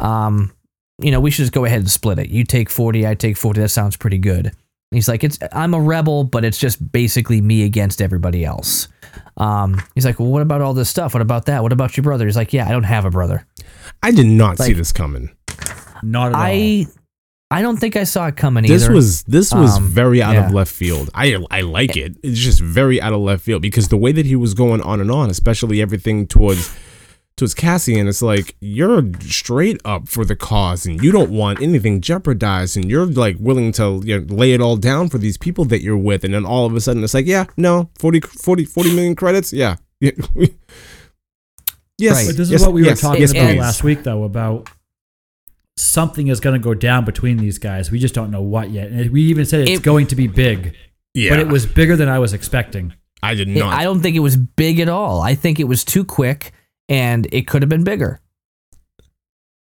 um, 0.00 0.52
you 1.00 1.10
know, 1.10 1.20
we 1.20 1.30
should 1.30 1.42
just 1.42 1.52
go 1.52 1.64
ahead 1.64 1.80
and 1.80 1.90
split 1.90 2.18
it. 2.18 2.30
You 2.30 2.44
take 2.44 2.70
forty, 2.70 3.06
I 3.06 3.14
take 3.14 3.36
forty. 3.36 3.60
That 3.60 3.68
sounds 3.68 3.96
pretty 3.96 4.18
good. 4.18 4.52
He's 4.90 5.08
like, 5.08 5.22
it's 5.22 5.38
I'm 5.52 5.74
a 5.74 5.80
rebel, 5.80 6.24
but 6.24 6.44
it's 6.44 6.58
just 6.58 6.90
basically 6.90 7.40
me 7.40 7.64
against 7.64 8.02
everybody 8.02 8.44
else. 8.44 8.88
Um, 9.36 9.80
he's 9.94 10.04
like, 10.04 10.18
well, 10.18 10.28
what 10.28 10.42
about 10.42 10.62
all 10.62 10.74
this 10.74 10.88
stuff? 10.88 11.14
What 11.14 11.20
about 11.20 11.46
that? 11.46 11.62
What 11.62 11.72
about 11.72 11.96
your 11.96 12.02
brother? 12.02 12.24
He's 12.24 12.36
like, 12.36 12.52
yeah, 12.52 12.66
I 12.66 12.72
don't 12.72 12.82
have 12.84 13.04
a 13.04 13.10
brother. 13.10 13.46
I 14.02 14.10
did 14.10 14.26
not 14.26 14.58
see 14.58 14.72
this 14.72 14.92
coming. 14.92 15.30
Not 16.02 16.28
at 16.28 16.34
all. 16.34 16.40
I 16.42 16.86
I 17.52 17.62
don't 17.62 17.78
think 17.78 17.96
I 17.96 18.04
saw 18.04 18.28
it 18.28 18.36
coming 18.36 18.64
This 18.64 18.84
either. 18.84 18.94
was 18.94 19.22
this 19.24 19.52
was 19.52 19.76
Um, 19.76 19.88
very 19.88 20.22
out 20.22 20.34
yeah. 20.34 20.46
of 20.46 20.52
left 20.52 20.72
field. 20.72 21.10
I 21.14 21.36
I 21.50 21.62
like 21.62 21.96
it. 21.96 22.16
It's 22.22 22.38
just 22.38 22.60
very 22.60 23.00
out 23.02 23.12
of 23.12 23.20
left 23.20 23.42
field 23.44 23.60
because 23.62 23.88
the 23.88 23.96
way 23.96 24.12
that 24.12 24.24
he 24.26 24.36
was 24.36 24.54
going 24.54 24.80
on 24.82 25.00
and 25.00 25.10
on, 25.10 25.30
especially 25.30 25.82
everything 25.82 26.26
towards 26.28 26.70
towards 27.36 27.54
Cassian, 27.54 28.06
it's 28.06 28.20
like 28.22 28.54
you're 28.60 29.02
straight 29.22 29.80
up 29.84 30.08
for 30.08 30.24
the 30.26 30.36
cause 30.36 30.84
and 30.86 31.02
you 31.02 31.10
don't 31.10 31.30
want 31.30 31.60
anything 31.62 32.00
jeopardized 32.02 32.76
and 32.76 32.90
you're 32.90 33.06
like 33.06 33.36
willing 33.40 33.72
to 33.72 34.00
you 34.04 34.20
know, 34.20 34.34
lay 34.34 34.52
it 34.52 34.60
all 34.60 34.76
down 34.76 35.08
for 35.08 35.18
these 35.18 35.38
people 35.38 35.64
that 35.64 35.80
you're 35.82 35.96
with 35.96 36.22
and 36.22 36.34
then 36.34 36.44
all 36.44 36.66
of 36.66 36.74
a 36.76 36.80
sudden 36.80 37.02
it's 37.02 37.14
like 37.14 37.26
yeah 37.26 37.46
no 37.56 37.88
40 37.98 38.20
40, 38.20 38.64
40 38.66 38.94
million 38.94 39.14
credits 39.16 39.52
yeah 39.54 39.76
Yeah. 40.00 40.10
yes 41.98 42.16
Right. 42.16 42.26
But 42.26 42.36
this 42.36 42.46
is 42.48 42.50
yes, 42.50 42.60
what 42.62 42.72
we 42.74 42.84
yes, 42.84 43.02
were 43.02 43.08
talking 43.08 43.20
yes, 43.22 43.30
about 43.32 43.46
please. 43.48 43.58
last 43.58 43.84
week, 43.84 44.02
though, 44.02 44.24
about 44.24 44.68
something 45.80 46.28
is 46.28 46.40
going 46.40 46.54
to 46.60 46.62
go 46.62 46.74
down 46.74 47.04
between 47.04 47.36
these 47.38 47.58
guys. 47.58 47.90
We 47.90 47.98
just 47.98 48.14
don't 48.14 48.30
know 48.30 48.42
what 48.42 48.70
yet. 48.70 48.90
And 48.90 49.10
we 49.10 49.22
even 49.22 49.44
said 49.46 49.60
it's 49.62 49.80
It- 49.80 49.82
going 49.82 50.06
to 50.08 50.16
be 50.16 50.26
big, 50.26 50.74
yeah 51.14 51.30
but 51.30 51.38
it 51.40 51.48
was 51.48 51.66
bigger 51.66 51.96
than 51.96 52.08
I 52.08 52.18
was 52.18 52.32
expecting. 52.32 52.92
I 53.22 53.34
did 53.34 53.48
It- 53.48 53.58
not 53.58 53.74
I 53.74 53.84
don't 53.84 54.00
think 54.00 54.16
it 54.16 54.20
was 54.20 54.36
big 54.36 54.80
at 54.80 54.88
all. 54.88 55.20
I 55.20 55.34
think 55.34 55.58
it 55.60 55.64
was 55.64 55.84
too 55.84 56.04
quick, 56.04 56.52
and 56.88 57.26
it 57.32 57.46
could 57.46 57.62
have 57.62 57.68
been 57.68 57.84
bigger. 57.84 58.20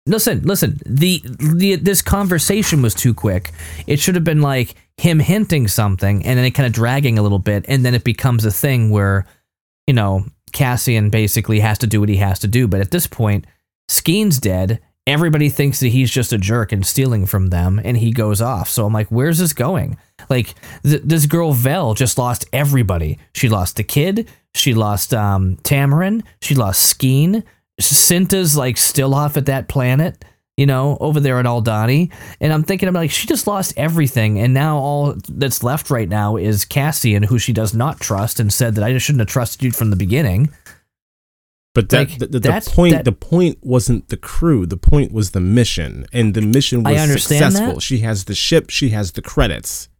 Listen, 0.09 0.43
listen. 0.43 0.79
The, 0.87 1.21
the 1.41 1.75
this 1.77 2.01
conversation 2.01 2.81
was 2.81 2.95
too 2.95 3.13
quick. 3.13 3.51
It 3.89 3.99
should 3.99 4.15
have 4.15 4.23
been 4.23 4.41
like 4.41 4.77
him 4.99 5.19
hinting 5.19 5.67
something, 5.67 6.25
and 6.25 6.39
then 6.39 6.45
it 6.45 6.53
kind 6.53 6.67
of 6.67 6.73
dragging 6.73 7.19
a 7.19 7.23
little 7.23 7.41
bit, 7.41 7.65
and 7.69 7.85
then 7.85 7.93
it 7.95 8.05
becomes 8.05 8.45
a 8.45 8.53
thing 8.53 8.91
where, 8.91 9.27
you 9.89 9.95
know, 9.95 10.25
Cassian 10.53 11.11
basically 11.11 11.59
has 11.59 11.79
to 11.79 11.89
do 11.89 11.99
what 11.99 12.09
he 12.09 12.17
has 12.19 12.39
to 12.41 12.47
do. 12.47 12.69
But 12.69 12.81
at 12.81 12.93
this 12.93 13.09
point, 13.09 13.47
Skeen's 13.89 14.39
dead. 14.39 14.81
Everybody 15.07 15.49
thinks 15.49 15.79
that 15.81 15.89
he's 15.89 16.11
just 16.11 16.33
a 16.33 16.39
jerk 16.39 16.73
and 16.73 16.85
stealing 16.85 17.27
from 17.27 17.49
them, 17.51 17.81
and 17.85 17.97
he 17.97 18.11
goes 18.11 18.41
off. 18.41 18.69
So 18.69 18.87
I'm 18.87 18.93
like, 18.93 19.09
where's 19.09 19.39
this 19.39 19.53
going? 19.53 19.97
Like 20.29 20.55
th- 20.83 21.03
this 21.05 21.27
girl 21.27 21.53
Vel 21.53 21.95
just 21.95 22.19
lost 22.19 22.45
everybody. 22.53 23.19
She 23.33 23.49
lost 23.49 23.77
the 23.77 23.85
kid. 23.85 24.29
She 24.55 24.75
lost 24.75 25.15
um, 25.15 25.57
Taramyn. 25.59 26.25
She 26.43 26.55
lost 26.55 26.99
Skeen. 26.99 27.45
Cinta's 27.81 28.57
like 28.57 28.77
still 28.77 29.15
off 29.15 29.37
at 29.37 29.47
that 29.47 29.69
planet, 29.69 30.25
you 30.57 30.67
know, 30.67 30.97
over 31.01 31.21
there 31.21 31.39
at 31.39 31.47
Aldhani. 31.47 32.11
And 32.41 32.53
I'm 32.53 32.65
thinking, 32.65 32.89
I'm 32.89 32.95
like, 32.95 33.11
she 33.11 33.27
just 33.27 33.47
lost 33.47 33.75
everything, 33.77 34.41
and 34.41 34.55
now 34.55 34.79
all 34.79 35.15
that's 35.29 35.63
left 35.63 35.91
right 35.91 36.09
now 36.09 36.37
is 36.37 36.65
Cassian, 36.65 37.23
who 37.23 37.39
she 37.39 37.53
does 37.53 37.75
not 37.75 38.01
trust, 38.01 38.41
and 38.41 38.53
said 38.53 38.75
that 38.75 38.85
I 38.85 38.93
just 38.93 39.07
shouldn't 39.07 39.21
have 39.21 39.29
trusted 39.29 39.63
you 39.63 39.71
from 39.71 39.91
the 39.91 39.97
beginning. 39.97 40.49
But 41.77 41.91
that, 41.91 42.09
Like, 42.09 42.19
the, 42.19 42.27
the, 42.29 42.41
that's- 42.41 42.75
point 42.75 42.95
that- 42.95 43.05
the 43.05 43.13
point 43.13 43.59
wasn't 43.63 44.09
the 44.09 44.17
crew. 44.17 44.65
The 44.65 44.79
point 44.79 45.13
was 45.13 45.33
the 45.33 45.41
mission, 45.41 46.07
and 46.11 46.33
the 46.33 46.41
mission 46.41 46.83
was 46.83 46.99
successful. 47.21 47.75
that. 47.75 47.83
She 47.83 47.99
has 47.99 48.25
the 48.25 48.35
ship. 48.35 48.71
She 48.71 48.89
has 48.91 49.13
the 49.13 49.21
credits. 49.23 49.91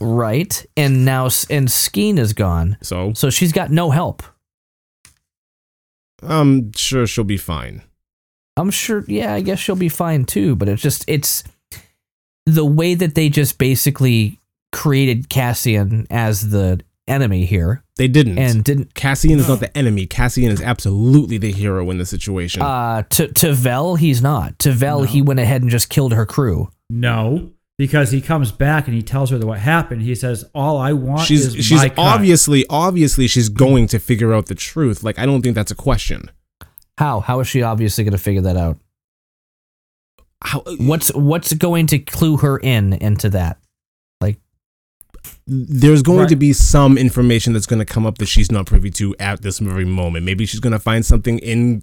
Right, 0.00 0.64
and 0.78 1.04
now 1.04 1.24
and 1.50 1.68
Skeen 1.68 2.16
is 2.18 2.32
gone, 2.32 2.78
So 2.80 3.12
so 3.12 3.28
she's 3.28 3.52
got 3.52 3.70
no 3.70 3.90
help. 3.90 4.22
I'm 6.22 6.72
sure 6.72 7.06
she'll 7.06 7.24
be 7.24 7.36
fine. 7.36 7.82
I'm 8.56 8.70
sure. 8.70 9.04
Yeah, 9.08 9.34
I 9.34 9.40
guess 9.40 9.58
she'll 9.58 9.76
be 9.76 9.88
fine 9.88 10.24
too. 10.24 10.54
But 10.56 10.68
it's 10.68 10.82
just 10.82 11.04
it's 11.06 11.44
the 12.46 12.64
way 12.64 12.94
that 12.94 13.14
they 13.14 13.28
just 13.28 13.58
basically 13.58 14.38
created 14.72 15.28
Cassian 15.28 16.06
as 16.10 16.50
the 16.50 16.80
enemy 17.10 17.44
here 17.44 17.82
They 17.96 18.08
didn't. 18.08 18.38
and 18.38 18.62
didn't 18.64 18.94
Cassian 18.94 19.38
is 19.40 19.48
not 19.48 19.60
the 19.66 19.76
enemy. 19.76 20.06
Cassian 20.06 20.50
is 20.50 20.62
absolutely 20.62 21.36
the 21.38 21.52
hero 21.52 21.90
in 21.90 21.98
the 21.98 22.06
situation. 22.06 22.62
uh 22.62 23.02
to 23.10 23.28
to 23.28 23.52
Vel 23.52 23.96
he's 23.96 24.22
not 24.22 24.58
to 24.60 24.72
Vel 24.72 25.00
No. 25.00 25.04
he 25.06 25.20
went 25.20 25.40
ahead 25.40 25.60
and 25.62 25.70
just 25.70 25.90
killed 25.90 26.12
her 26.14 26.24
crew 26.24 26.70
No, 26.88 27.50
because 27.78 28.10
he 28.10 28.20
comes 28.20 28.52
back 28.52 28.86
and 28.86 28.94
he 28.96 29.02
tells 29.02 29.30
her 29.30 29.38
that 29.38 29.46
what 29.46 29.58
happened. 29.58 30.02
He 30.02 30.14
says, 30.14 30.44
"All 30.54 30.78
I 30.78 30.92
want 30.92 31.22
she's 31.26 31.54
is 31.54 31.64
she's 31.64 31.78
my 31.82 31.88
cut." 31.88 31.98
obviously 31.98 32.64
obviously 32.70 33.26
she's 33.26 33.48
going 33.48 33.86
to 33.88 33.98
figure 33.98 34.32
out 34.32 34.46
the 34.46 34.54
truth. 34.54 35.02
Like 35.02 35.18
I 35.18 35.26
don't 35.26 35.42
think 35.42 35.54
that's 35.54 35.70
a 35.70 35.76
question. 35.76 36.30
how 36.98 37.20
how 37.20 37.40
is 37.40 37.48
she 37.48 37.62
obviously 37.62 38.04
going 38.04 38.12
to 38.12 38.18
figure 38.18 38.42
that 38.42 38.56
out 38.56 38.76
How, 40.42 40.62
what's 40.78 41.12
what's 41.14 41.52
going 41.52 41.86
to 41.88 41.98
clue 41.98 42.38
her 42.38 42.58
in 42.58 42.92
into 42.94 43.28
that 43.30 43.58
there's 45.46 46.02
going 46.02 46.20
Right. 46.20 46.28
to 46.28 46.36
be 46.36 46.52
some 46.52 46.96
information 46.98 47.52
that's 47.52 47.66
going 47.66 47.78
to 47.80 47.84
come 47.84 48.06
up 48.06 48.18
that 48.18 48.26
she's 48.26 48.50
not 48.52 48.66
privy 48.66 48.90
to 48.92 49.14
at 49.18 49.42
this 49.42 49.58
very 49.58 49.84
moment. 49.84 50.24
Maybe 50.24 50.46
she's 50.46 50.60
going 50.60 50.72
to 50.72 50.78
find 50.78 51.04
something 51.04 51.38
in 51.40 51.82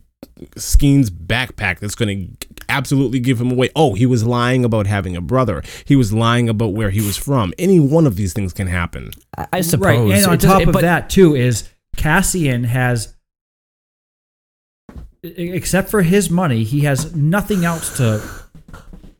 Skeen's 0.55 1.09
backpack 1.11 1.80
that's 1.80 1.93
going 1.95 2.38
to 2.39 2.47
absolutely 2.69 3.19
give 3.19 3.39
him 3.39 3.51
away. 3.51 3.69
Oh, 3.76 3.93
he 3.93 4.05
was 4.05 4.23
lying 4.26 4.65
about 4.65 4.88
having 4.88 5.15
a 5.15 5.22
brother. 5.22 5.61
He 5.85 5.95
was 5.95 6.11
lying 6.14 6.49
about 6.49 6.73
where 6.73 6.89
he 6.89 7.01
was 7.01 7.18
from. 7.18 7.53
Any 7.59 7.80
one 7.80 8.07
of 8.07 8.15
these 8.15 8.34
things 8.34 8.53
can 8.53 8.68
happen. 8.68 9.11
I, 9.38 9.47
I 9.53 9.61
suppose 9.61 10.09
Right, 10.09 10.18
and 10.18 10.26
on 10.26 10.38
top 10.38 10.65
of 10.68 10.73
but- 10.73 10.81
that 10.81 11.09
too 11.09 11.35
is 11.35 11.69
Cassian 11.97 12.64
has, 12.64 13.14
except 15.23 15.89
for 15.89 16.01
his 16.01 16.30
money, 16.30 16.64
he 16.64 16.81
has 16.81 17.15
nothing 17.15 17.65
else 17.65 17.97
to. 17.97 18.22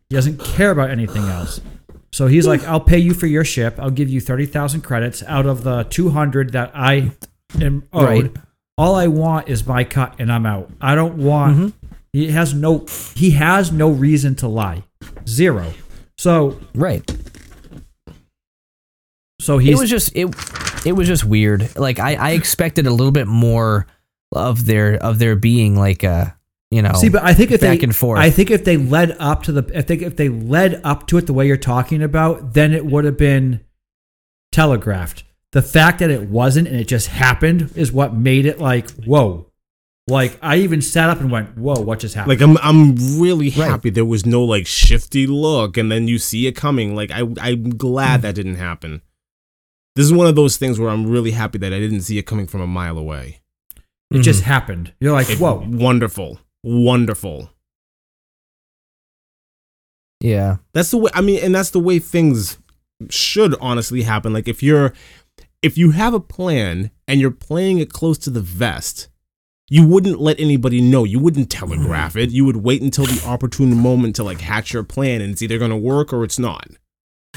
He 0.10 0.15
doesn't 0.15 0.39
care 0.39 0.72
about 0.72 0.89
anything 0.89 1.23
else. 1.23 1.60
So 2.18 2.26
he's 2.26 2.48
like, 2.48 2.64
"I'll 2.64 2.80
pay 2.80 2.98
you 2.98 3.14
for 3.14 3.27
your 3.27 3.45
ship. 3.45 3.76
I'll 3.77 3.91
give 3.91 4.10
you 4.10 4.19
thirty 4.19 4.48
thousand 4.48 4.81
credits 4.81 5.22
out 5.23 5.45
of 5.45 5.64
the 5.64 5.84
two 5.84 6.10
hundred 6.10 6.53
that 6.53 6.72
I 6.73 7.11
am 7.61 7.88
owed. 7.94 8.35
Right. 8.35 8.44
All 8.76 8.95
I 8.95 9.06
want 9.06 9.49
is 9.49 9.68
my 9.68 9.84
cut, 9.84 10.15
and 10.19 10.31
I'm 10.31 10.45
out. 10.45 10.72
I 10.81 10.95
don't 10.95 11.18
want." 11.18 11.57
Mm-hmm. 11.57 11.88
He 12.14 12.31
has 12.31 12.56
no. 12.56 12.85
He 13.15 13.31
has 13.31 13.72
no 13.72 13.89
reason 13.89 14.34
to 14.35 14.48
lie. 14.48 14.84
Zero. 15.27 15.73
So 16.18 16.60
right 16.73 17.07
so 19.39 19.57
he 19.57 19.72
it 19.72 19.77
was 19.77 19.89
just 19.89 20.11
it 20.15 20.26
it 20.85 20.94
was 20.94 21.07
just 21.07 21.23
weird 21.23 21.76
like 21.77 21.99
i 21.99 22.15
i 22.15 22.31
expected 22.31 22.88
a 22.88 22.91
little 22.91 23.11
bit 23.11 23.27
more 23.27 23.88
of 24.34 24.65
their 24.65 24.95
of 24.95 25.19
their 25.19 25.35
being 25.35 25.77
like 25.77 26.03
a 26.03 26.36
you 26.72 26.81
know 26.81 26.94
See, 26.94 27.10
but 27.10 27.23
I 27.23 27.34
think 27.34 27.52
if 27.52 27.61
back 27.61 27.80
they, 27.80 27.84
and 27.84 27.95
forth. 27.95 28.19
I 28.19 28.30
think 28.30 28.52
if 28.52 28.64
they 28.65 28.77
led 28.77 29.15
up 29.19 29.44
to 29.44 29.52
the, 29.52 29.77
I 29.77 29.81
think 29.81 30.02
if 30.02 30.15
they 30.18 30.30
led 30.30 30.81
up 30.84 31.07
to 31.07 31.18
it 31.18 31.26
the 31.26 31.34
way 31.34 31.48
you're 31.48 31.57
talking 31.57 32.03
about, 32.03 32.53
then 32.53 32.73
it 32.73 32.85
would 32.85 33.06
have 33.06 33.18
been 33.18 33.61
telegraphed. 34.52 35.23
The 35.53 35.61
fact 35.61 35.99
that 35.99 36.10
it 36.10 36.30
wasn't 36.30 36.68
and 36.68 36.77
it 36.77 36.88
just 36.88 37.07
happened 37.07 37.72
is 37.76 37.91
what 37.91 38.14
made 38.14 38.45
it 38.45 38.60
like, 38.60 38.89
whoa. 39.06 39.45
Like 40.10 40.39
I 40.41 40.57
even 40.57 40.81
sat 40.81 41.10
up 41.10 41.19
and 41.19 41.30
went, 41.30 41.57
"Whoa, 41.57 41.81
what 41.81 41.99
just 41.99 42.15
happened?" 42.15 42.39
Like 42.39 42.41
I'm 42.41 42.57
I'm 42.60 43.19
really 43.19 43.48
Right. 43.48 43.69
happy 43.69 43.89
there 43.89 44.06
was 44.06 44.26
no 44.26 44.41
like 44.41 44.65
shifty 44.65 45.27
look 45.27 45.76
and 45.76 45.91
then 45.91 46.07
you 46.07 46.18
see 46.18 46.48
it 46.48 46.53
coming. 46.53 46.95
Like 46.95 47.11
I 47.11 47.23
I'm 47.41 47.72
glad 47.72 48.18
hmm. 48.18 48.22
that 48.22 48.35
didn't 48.35 48.56
happen. 48.56 49.02
This 49.98 50.06
is 50.06 50.14
one 50.14 50.27
of 50.27 50.35
those 50.35 50.56
things 50.56 50.80
where 50.80 50.89
I'm 50.89 51.07
really 51.07 51.31
happy 51.31 51.57
that 51.57 51.73
I 51.73 51.80
didn't 51.80 52.02
see 52.02 52.18
it 52.18 52.23
coming 52.23 52.48
from 52.48 52.61
a 52.61 52.68
mile 52.68 52.98
away. 52.98 53.41
it 54.11 54.19
just 54.22 54.41
mm-hmm. 54.41 54.48
happened. 54.48 54.94
You're 55.02 55.11
like, 55.11 55.30
It- 55.30 55.39
"Whoa." 55.39 55.65
Wonderful. 55.68 56.39
Wonderful. 56.63 57.51
Yeah. 60.19 60.57
That's 60.73 60.91
the 60.91 60.97
way 60.97 61.11
I 61.13 61.21
mean 61.21 61.39
and 61.43 61.53
that's 61.53 61.69
the 61.69 61.79
way 61.79 61.99
things 61.99 62.57
should 63.09 63.55
honestly 63.61 64.03
happen. 64.03 64.34
Like 64.34 64.47
if 64.47 64.63
you're 64.63 64.93
if 65.61 65.77
you 65.77 65.91
have 65.91 66.13
a 66.13 66.19
plan 66.19 66.91
and 67.07 67.19
you're 67.19 67.31
playing 67.31 67.79
it 67.79 67.91
close 67.93 68.17
to 68.19 68.29
the 68.29 68.41
vest, 68.41 69.09
you 69.69 69.85
wouldn't 69.85 70.19
let 70.19 70.39
anybody 70.39 70.81
know. 70.81 71.03
You 71.03 71.19
wouldn't 71.19 71.49
telegraph 71.49 72.15
it. 72.15 72.31
You 72.31 72.45
would 72.45 72.57
wait 72.57 72.81
until 72.81 73.05
the 73.05 73.21
opportune 73.25 73.75
moment 73.75 74.15
to 74.15 74.23
like 74.23 74.41
hatch 74.41 74.73
your 74.73 74.84
plan 74.84 75.21
and 75.21 75.34
it's 75.34 75.41
either 75.41 75.57
going 75.57 75.71
to 75.71 75.77
work 75.77 76.13
or 76.13 76.23
it's 76.23 76.39
not. 76.39 76.67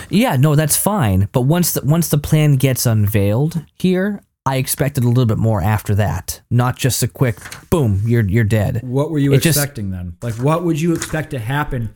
Yeah, 0.09 0.37
no, 0.37 0.55
that's 0.55 0.77
fine. 0.77 1.29
But 1.33 1.43
once 1.43 1.73
the 1.73 1.83
once 1.85 2.09
the 2.09 2.19
plan 2.19 2.57
gets 2.57 2.87
unveiled 2.87 3.65
here, 3.75 4.23
I 4.47 4.57
expected 4.57 5.05
a 5.05 5.09
little 5.09 5.27
bit 5.27 5.39
more 5.39 5.61
after 5.63 5.95
that. 5.97 6.41
Not 6.51 6.77
just 6.77 7.03
a 7.03 7.09
quick 7.09 7.37
boom, 7.71 8.03
you're 8.07 8.27
you're 8.27 8.45
dead. 8.45 8.81
What 8.83 9.11
were 9.11 9.19
you 9.19 9.33
It 9.33 9.43
just- 9.43 9.59
expecting 9.59 9.91
then? 9.91 10.17
Like, 10.23 10.35
what 10.35 10.65
would 10.65 10.81
you 10.81 10.95
expect 10.95 11.31
to 11.31 11.39
happen? 11.39 11.95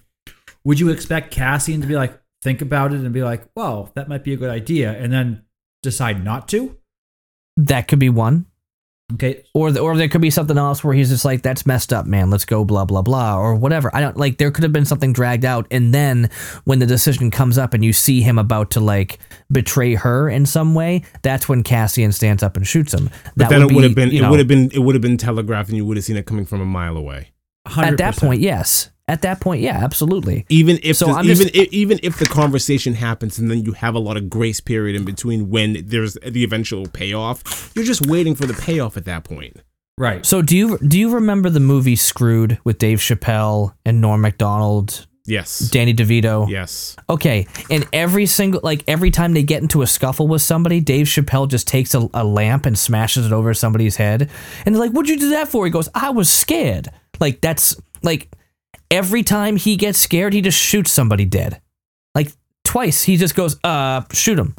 Would 0.64 0.78
you 0.80 0.90
expect 0.90 1.30
Cassian 1.30 1.80
to 1.80 1.86
be 1.86 1.94
like, 1.96 2.18
think 2.42 2.60
about 2.60 2.92
it 2.92 3.00
and 3.00 3.12
be 3.12 3.22
like, 3.22 3.44
well, 3.56 3.90
that 3.94 4.08
might 4.08 4.24
be 4.24 4.32
a 4.32 4.36
good 4.36 4.50
idea, 4.50 4.92
and 4.92 5.12
then 5.12 5.42
decide 5.82 6.22
not 6.24 6.48
to? 6.48 6.76
That 7.56 7.88
could 7.88 7.98
be 7.98 8.08
one. 8.10 8.46
Okay. 9.12 9.44
Or 9.52 9.70
the, 9.70 9.80
or 9.80 9.96
there 9.98 10.08
could 10.08 10.22
be 10.22 10.30
something 10.30 10.56
else 10.56 10.82
where 10.82 10.94
he's 10.94 11.10
just 11.10 11.26
like, 11.26 11.42
that's 11.42 11.66
messed 11.66 11.92
up, 11.92 12.06
man. 12.06 12.30
Let's 12.30 12.46
go, 12.46 12.64
blah 12.64 12.86
blah 12.86 13.02
blah, 13.02 13.38
or 13.38 13.54
whatever. 13.54 13.94
I 13.94 14.00
don't 14.00 14.16
like. 14.16 14.38
There 14.38 14.50
could 14.50 14.62
have 14.62 14.72
been 14.72 14.86
something 14.86 15.12
dragged 15.12 15.44
out, 15.44 15.66
and 15.70 15.92
then 15.92 16.30
when 16.64 16.78
the 16.78 16.86
decision 16.86 17.30
comes 17.30 17.58
up 17.58 17.74
and 17.74 17.84
you 17.84 17.92
see 17.92 18.22
him 18.22 18.38
about 18.38 18.70
to 18.72 18.80
like 18.80 19.18
betray 19.52 19.94
her 19.94 20.30
in 20.30 20.46
some 20.46 20.74
way, 20.74 21.02
that's 21.22 21.48
when 21.48 21.62
Cassian 21.62 22.12
stands 22.12 22.42
up 22.42 22.56
and 22.56 22.66
shoots 22.66 22.94
him. 22.94 23.10
But 23.36 23.36
That 23.36 23.50
then 23.50 23.62
it 23.62 23.68
be, 23.68 23.74
would 23.74 23.84
have 23.84 23.94
been 23.94 24.10
you 24.10 24.24
it 24.24 24.30
would 24.30 24.38
have 24.38 24.48
been 24.48 24.70
it 24.72 24.78
would 24.78 24.94
have 24.94 25.02
been 25.02 25.18
telegraphed 25.18 25.68
and 25.68 25.76
you 25.76 25.84
would 25.84 25.98
have 25.98 26.04
seen 26.04 26.16
it 26.16 26.24
coming 26.24 26.46
from 26.46 26.62
a 26.62 26.66
mile 26.66 26.96
away. 26.96 27.30
100%. 27.66 27.84
at 27.86 27.98
that 27.98 28.16
point, 28.16 28.40
yes. 28.40 28.90
At 29.06 29.20
that 29.22 29.40
point, 29.40 29.60
yeah, 29.60 29.84
absolutely. 29.84 30.46
Even 30.48 30.78
if 30.82 30.96
So 30.96 31.06
the- 31.06 31.20
even 31.20 31.26
just- 31.48 31.54
if, 31.54 31.72
even 31.72 32.00
if 32.02 32.18
the 32.18 32.24
conversation 32.26 32.94
happens 32.94 33.38
and 33.38 33.50
then 33.50 33.62
you 33.62 33.72
have 33.72 33.94
a 33.94 33.98
lot 33.98 34.16
of 34.16 34.30
grace 34.30 34.60
period 34.60 34.96
in 34.96 35.04
between 35.04 35.50
when 35.50 35.82
there's 35.86 36.14
the 36.26 36.42
eventual 36.42 36.86
payoff, 36.86 37.70
you're 37.74 37.84
just 37.84 38.06
waiting 38.06 38.34
for 38.34 38.46
the 38.46 38.54
payoff 38.54 38.96
at 38.96 39.04
that 39.04 39.24
point. 39.24 39.58
Right. 39.98 40.24
So 40.24 40.40
do 40.42 40.56
you 40.56 40.78
do 40.78 40.98
you 40.98 41.10
remember 41.14 41.50
the 41.50 41.60
movie 41.60 41.96
Screwed 41.96 42.58
with 42.64 42.78
Dave 42.78 42.98
Chappelle 42.98 43.74
and 43.84 44.00
Norm 44.00 44.22
Macdonald, 44.22 45.06
Yes. 45.26 45.58
Danny 45.70 45.94
DeVito? 45.94 46.48
Yes. 46.50 46.96
Okay, 47.08 47.46
and 47.70 47.86
every 47.92 48.26
single 48.26 48.60
like 48.64 48.82
every 48.88 49.10
time 49.10 49.34
they 49.34 49.42
get 49.44 49.62
into 49.62 49.82
a 49.82 49.86
scuffle 49.86 50.26
with 50.26 50.42
somebody, 50.42 50.80
Dave 50.80 51.06
Chappelle 51.06 51.46
just 51.48 51.68
takes 51.68 51.94
a, 51.94 52.08
a 52.14 52.24
lamp 52.24 52.66
and 52.66 52.76
smashes 52.76 53.24
it 53.26 53.32
over 53.32 53.54
somebody's 53.54 53.96
head, 53.96 54.28
and 54.66 54.74
they're 54.74 54.80
like, 54.80 54.90
"What'd 54.92 55.08
you 55.10 55.18
do 55.18 55.30
that 55.30 55.46
for?" 55.48 55.64
He 55.66 55.70
goes, 55.70 55.88
"I 55.94 56.10
was 56.10 56.28
scared." 56.30 56.88
Like 57.20 57.40
that's 57.40 57.76
like 58.02 58.30
every 58.94 59.24
time 59.24 59.56
he 59.56 59.76
gets 59.76 59.98
scared, 59.98 60.32
he 60.32 60.40
just 60.40 60.58
shoots 60.58 60.92
somebody 60.92 61.24
dead. 61.24 61.60
Like 62.14 62.30
twice, 62.62 63.02
he 63.02 63.16
just 63.16 63.34
goes, 63.34 63.58
"Uh, 63.64 64.02
shoot 64.12 64.38
him," 64.38 64.54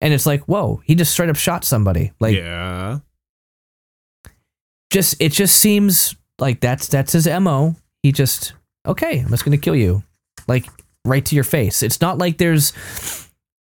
and 0.00 0.12
it's 0.12 0.26
like, 0.26 0.42
"Whoa!" 0.44 0.82
He 0.84 0.94
just 0.96 1.12
straight 1.12 1.30
up 1.30 1.36
shot 1.36 1.64
somebody. 1.64 2.12
Like 2.18 2.36
yeah. 2.36 2.98
just 4.90 5.14
it 5.20 5.32
just 5.32 5.56
seems 5.56 6.16
like 6.38 6.60
that's 6.60 6.88
that's 6.88 7.12
his 7.12 7.28
mo. 7.28 7.76
He 8.02 8.10
just 8.10 8.54
okay, 8.84 9.20
I'm 9.20 9.28
just 9.28 9.44
gonna 9.44 9.56
kill 9.56 9.76
you, 9.76 10.02
like 10.48 10.66
right 11.04 11.24
to 11.24 11.34
your 11.36 11.44
face. 11.44 11.82
It's 11.82 12.00
not 12.00 12.18
like 12.18 12.38
there's 12.38 12.72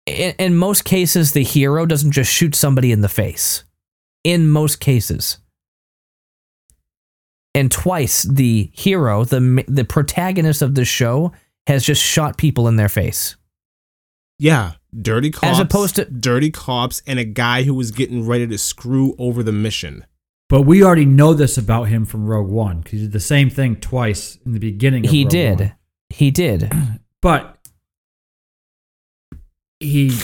in, 0.07 0.35
in 0.39 0.57
most 0.57 0.85
cases 0.85 1.33
the 1.33 1.43
hero 1.43 1.87
doesn't 1.87 2.13
just 2.13 2.33
shoot 2.33 2.55
somebody 2.55 2.93
in 2.93 3.01
the 3.01 3.09
face. 3.09 3.65
In 4.23 4.49
most 4.49 4.81
cases, 4.81 5.39
and 7.55 7.71
twice 7.71 8.23
the 8.25 8.71
hero, 8.75 9.25
the 9.25 9.65
the 9.69 9.85
protagonist 9.85 10.63
of 10.63 10.75
the 10.75 10.85
show, 10.85 11.33
has 11.67 11.85
just 11.85 12.03
shot 12.03 12.37
people 12.37 12.69
in 12.69 12.77
their 12.77 12.89
face. 12.89 13.37
Yeah. 14.39 14.73
Dirty 15.01 15.31
cops. 15.31 15.47
As 15.47 15.59
opposed 15.59 15.97
to- 15.97 16.05
dirty 16.05 16.51
cops 16.51 17.03
and 17.07 17.19
a 17.19 17.25
guy 17.25 17.63
who 17.65 17.75
was 17.75 17.91
getting 17.91 18.27
ready 18.27 18.47
to 18.47 18.59
screw 18.59 19.15
over 19.19 19.43
the 19.43 19.53
mission. 19.53 20.05
But 20.49 20.63
we 20.63 20.85
already 20.85 21.05
know 21.07 21.35
this 21.35 21.57
about 21.59 21.85
him 21.85 22.05
from 22.05 22.27
Rogue 22.27 22.49
One 22.51 22.79
because 22.81 22.93
he 22.93 22.99
did 23.07 23.13
the 23.13 23.19
same 23.21 23.51
thing 23.51 23.77
twice 23.77 24.39
in 24.45 24.53
the 24.53 24.61
beginning. 24.61 25.05
Of 25.07 25.11
He 25.11 25.25
Rogue 25.25 25.31
did, 25.31 25.61
One. 25.61 25.73
he 26.11 26.31
did. 26.31 26.73
but 27.23 27.59
he 29.81 30.17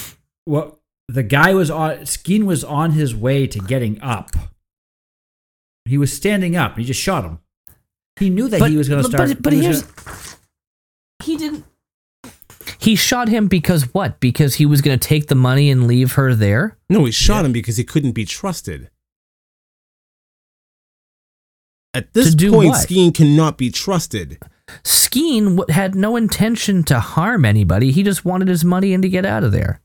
what 0.44 0.78
the 1.09 1.23
guy 1.23 1.55
was 1.55 1.70
on 1.70 1.98
Skeen 2.01 2.44
was 2.44 2.62
on 2.62 2.93
his 2.93 3.15
way 3.15 3.47
to 3.47 3.59
getting 3.59 4.01
up. 4.01 4.31
He 5.91 5.99
was 5.99 6.12
standing 6.12 6.55
up. 6.55 6.79
He 6.79 6.85
just 6.85 7.01
shot 7.01 7.25
him. 7.25 7.41
He 8.15 8.31
knew 8.31 8.47
that 8.49 8.71
he 8.71 8.77
was 8.77 8.89
going 8.89 9.03
to 9.03 9.09
start. 9.09 9.29
But, 9.29 9.43
but 9.43 9.53
he 9.53 9.61
here's 9.62 9.83
gonna- 9.83 10.17
he 11.25 11.37
didn't. 11.37 11.65
He 12.79 12.95
shot 12.95 13.29
him 13.29 13.49
because 13.49 13.93
what? 13.93 14.21
Because 14.21 14.55
he 14.55 14.67
was 14.67 14.83
going 14.83 14.97
to 14.97 15.09
take 15.09 15.27
the 15.27 15.35
money 15.35 15.69
and 15.69 15.89
leave 15.89 16.12
her 16.12 16.37
there. 16.37 16.79
No, 16.89 17.07
he 17.07 17.11
shot 17.11 17.45
him 17.45 17.51
because 17.51 17.77
he 17.77 17.83
couldn't 17.83 18.12
be 18.12 18.25
trusted. 18.25 18.89
At 21.93 22.12
this 22.12 22.37
To 22.37 22.51
point, 22.53 22.69
what? 22.69 22.89
Skeen 22.89 23.12
cannot 23.12 23.59
be 23.59 23.71
trusted. 23.73 24.39
Skeen 24.85 25.57
w- 25.57 25.75
had 25.75 25.97
no 25.97 26.15
intention 26.15 26.85
to 26.85 27.01
harm 27.01 27.45
anybody. 27.45 27.91
He 27.91 28.05
just 28.05 28.25
wanted 28.25 28.47
his 28.47 28.65
money 28.65 28.95
and 28.95 29.03
to 29.03 29.09
get 29.09 29.27
out 29.27 29.43
of 29.43 29.51
there. 29.51 29.81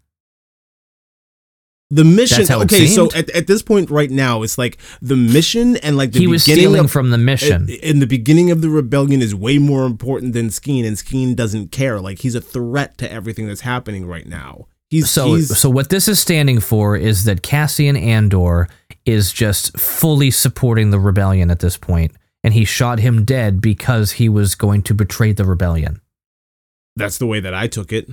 The 1.96 2.04
mission. 2.04 2.40
That's 2.40 2.50
how 2.50 2.60
it 2.60 2.66
okay, 2.66 2.88
so 2.88 3.10
at, 3.16 3.30
at 3.30 3.48
this 3.48 3.62
point 3.62 3.90
right 3.90 4.12
now, 4.12 4.44
it's 4.44 4.58
like 4.58 4.78
the 5.02 5.16
mission 5.16 5.78
and 5.78 5.96
like 5.96 6.12
the 6.12 6.20
he 6.20 6.28
was 6.28 6.44
beginning 6.44 6.64
stealing 6.64 6.86
of, 6.86 6.92
from 6.92 7.12
the 7.12 7.18
mission. 7.18 7.70
Uh, 7.70 7.74
in 7.82 8.00
the 8.00 8.08
beginning 8.08 8.52
of 8.52 8.62
the 8.62 8.70
rebellion 8.70 9.22
is 9.22 9.34
way 9.34 9.58
more 9.60 9.86
important 9.86 10.34
than 10.34 10.48
Skeen, 10.50 10.86
and 10.86 10.98
Skeen 10.98 11.36
doesn't 11.36 11.72
care. 11.72 12.02
Like 12.02 12.20
he's 12.20 12.36
a 12.36 12.42
threat 12.42 12.98
to 12.98 13.10
everything 13.10 13.48
that's 13.48 13.62
happening 13.62 14.06
right 14.06 14.28
now. 14.28 14.68
He's 14.90 15.10
so, 15.10 15.36
he's, 15.36 15.58
so 15.58 15.70
what 15.70 15.90
this 15.90 16.08
is 16.08 16.20
standing 16.20 16.60
for 16.60 16.98
is 16.98 17.24
that 17.24 17.42
Cassian 17.42 17.96
Andor 17.96 18.68
is 19.06 19.32
just 19.32 19.78
fully 19.80 20.32
supporting 20.32 20.92
the 20.92 21.00
rebellion 21.00 21.50
at 21.50 21.60
this 21.60 21.78
point, 21.78 22.12
and 22.44 22.54
he 22.54 22.66
shot 22.66 23.00
him 23.00 23.24
dead 23.24 23.62
because 23.62 24.14
he 24.14 24.28
was 24.28 24.54
going 24.54 24.84
to 24.84 24.94
betray 24.94 25.32
the 25.32 25.46
rebellion. 25.46 26.02
that's 26.98 27.18
the 27.18 27.26
way 27.26 27.40
that 27.40 27.54
I 27.54 27.68
took 27.68 27.94
it. 27.94 28.10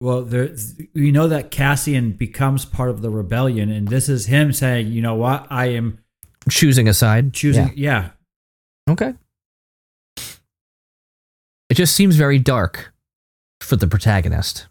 Well, 0.00 0.22
there, 0.22 0.50
we 0.94 1.10
know 1.10 1.28
that 1.28 1.50
Cassian 1.50 2.12
becomes 2.12 2.64
part 2.64 2.88
of 2.88 3.02
the 3.02 3.10
rebellion, 3.10 3.70
and 3.70 3.88
this 3.88 4.08
is 4.08 4.26
him 4.26 4.52
saying, 4.52 4.88
"You 4.88 5.02
know 5.02 5.14
what? 5.14 5.46
I 5.50 5.66
am 5.66 5.98
Choosing 6.48 6.88
a 6.88 6.94
side. 6.94 7.34
choosing." 7.34 7.68
Yeah, 7.76 8.10
Yeah. 8.86 8.92
Okay. 8.92 9.14
It 11.68 11.74
just 11.74 11.94
seems 11.94 12.16
very 12.16 12.38
dark 12.38 12.92
for 13.60 13.76
the 13.76 13.86
protagonist 13.86 14.66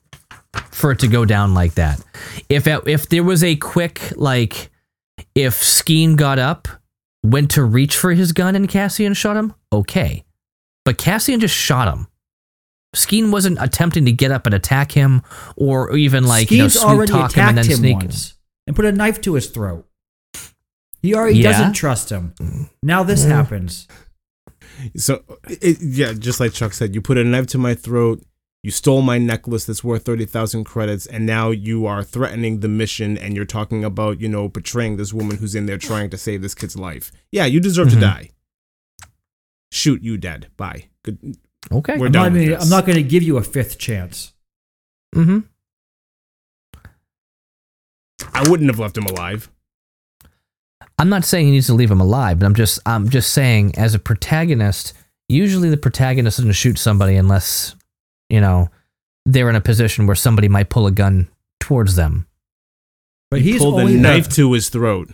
for 0.72 0.92
it 0.92 1.00
to 1.00 1.08
go 1.08 1.24
down 1.24 1.54
like 1.54 1.76
that. 1.76 2.04
If 2.50 2.68
it, 2.68 2.88
if 2.88 3.08
there 3.08 3.24
was 3.24 3.44
a 3.44 3.56
quick 3.56 4.12
like 4.18 4.70
if 5.36 5.54
Skeen 5.62 6.18
got 6.18 6.40
up, 6.40 6.68
went 7.24 7.52
to 7.52 7.64
reach 7.64 7.96
for 7.96 8.14
his 8.14 8.34
gun 8.34 8.56
and 8.56 8.68
Cassian 8.68 9.14
shot 9.14 9.38
him, 9.38 9.54
okay. 9.72 10.26
But 10.84 10.98
Cassian 10.98 11.40
just 11.40 11.56
shot 11.56 11.88
him. 11.94 12.08
Skeen 12.96 13.32
wasn't 13.32 13.58
attempting 13.62 14.06
to 14.06 14.12
get 14.12 14.32
up 14.32 14.46
and 14.46 14.56
attack 14.56 14.92
him 14.92 15.22
or 15.56 15.96
even 15.96 16.24
like, 16.26 16.50
you 16.50 16.58
know, 16.58 16.64
Skeen's 16.68 16.74
sweet 16.80 16.90
already 16.90 17.12
talk 17.12 17.34
him 17.34 17.48
and 17.50 17.60
attacked 17.60 17.68
then 17.70 17.78
him 17.78 17.80
sneak. 17.80 17.96
once 17.98 18.34
and 18.68 18.76
put 18.76 18.86
a 18.86 18.92
knife 18.92 19.22
to 19.22 19.36
his 19.36 19.48
throat. 19.48 19.86
He 21.02 21.14
already 21.16 21.38
Yeah? 21.40 21.52
doesn't 21.52 21.74
trust 21.74 22.10
him. 22.12 22.34
Now 22.84 23.04
this 23.04 23.24
Mm. 23.26 23.30
happens. 23.30 23.88
So 24.98 25.24
it, 25.48 25.78
yeah, 25.82 26.14
just 26.14 26.40
like 26.40 26.54
Chuck 26.54 26.74
said, 26.74 26.96
you 26.96 27.02
put 27.02 27.18
a 27.18 27.24
knife 27.24 27.48
to 27.48 27.58
my 27.58 27.76
throat. 27.76 28.24
You 28.64 28.72
stole 28.72 29.02
my 29.02 29.18
necklace 29.18 29.64
that's 29.66 29.84
worth 29.86 30.04
thirty 30.04 30.26
thousand 30.26 30.66
credits, 30.66 31.06
and 31.06 31.26
now 31.26 31.50
you 31.52 31.86
are 31.86 32.04
threatening 32.04 32.60
the 32.60 32.68
mission, 32.68 33.18
and 33.18 33.34
you're 33.36 33.46
talking 33.46 33.86
about 33.86 34.20
you 34.20 34.28
know 34.28 34.50
betraying 34.50 34.98
this 34.98 35.14
woman 35.14 35.38
who's 35.38 35.56
in 35.56 35.66
there 35.66 35.78
trying 35.78 36.10
to 36.10 36.18
save 36.18 36.42
this 36.42 36.56
kid's 36.56 36.76
life. 36.76 37.12
Yeah, 37.32 37.46
you 37.46 37.60
deserve 37.62 37.88
Mhm. 37.90 37.94
to 37.94 38.00
die. 38.02 38.30
Shoot, 39.72 40.02
you 40.04 40.18
dead. 40.18 40.48
Bye. 40.58 40.86
Good. 41.04 41.38
Okay. 41.72 41.98
We're 41.98 42.08
I'm 42.08 42.12
done 42.12 42.34
not, 42.34 42.40
gonna, 42.40 42.50
this. 42.52 42.64
I'm 42.64 42.70
not 42.70 42.86
going 42.86 42.98
to 42.98 43.04
give 43.04 43.24
you 43.24 43.38
a 43.38 43.44
fifth 43.44 43.78
chance. 43.78 44.34
Mm-hmm. 45.16 45.40
I 48.34 48.50
wouldn't 48.50 48.70
have 48.70 48.80
left 48.80 48.98
him 48.98 49.06
alive. 49.06 49.50
I'm 50.98 51.10
not 51.10 51.24
saying 51.24 51.46
he 51.46 51.52
needs 51.52 51.68
to 51.68 51.74
leave 51.74 51.92
him 51.92 52.02
alive, 52.02 52.40
but 52.40 52.46
I'm 52.46 52.56
just 52.56 52.80
I'm 52.86 53.10
just 53.10 53.32
saying 53.34 53.76
as 53.78 53.96
a 53.96 54.00
protagonist, 54.00 54.94
usually 55.30 55.70
the 55.70 55.78
protagonist 55.78 56.38
doesn't 56.38 56.52
shoot 56.54 56.78
somebody 56.78 57.16
unless, 57.16 57.76
you 58.30 58.42
know, 58.42 58.70
they're 59.26 59.50
in 59.50 59.56
a 59.56 59.62
position 59.62 60.08
where 60.08 60.16
somebody 60.16 60.50
might 60.50 60.70
pull 60.70 60.88
a 60.88 60.92
gun 60.92 61.30
towards 61.60 61.96
them. 61.96 62.28
But 63.32 63.42
he's 63.42 63.60
Pulled 63.60 63.76
a 63.76 63.82
only 63.84 63.96
knife 63.96 64.28
the, 64.30 64.36
to 64.36 64.54
his 64.54 64.70
throat. 64.70 65.10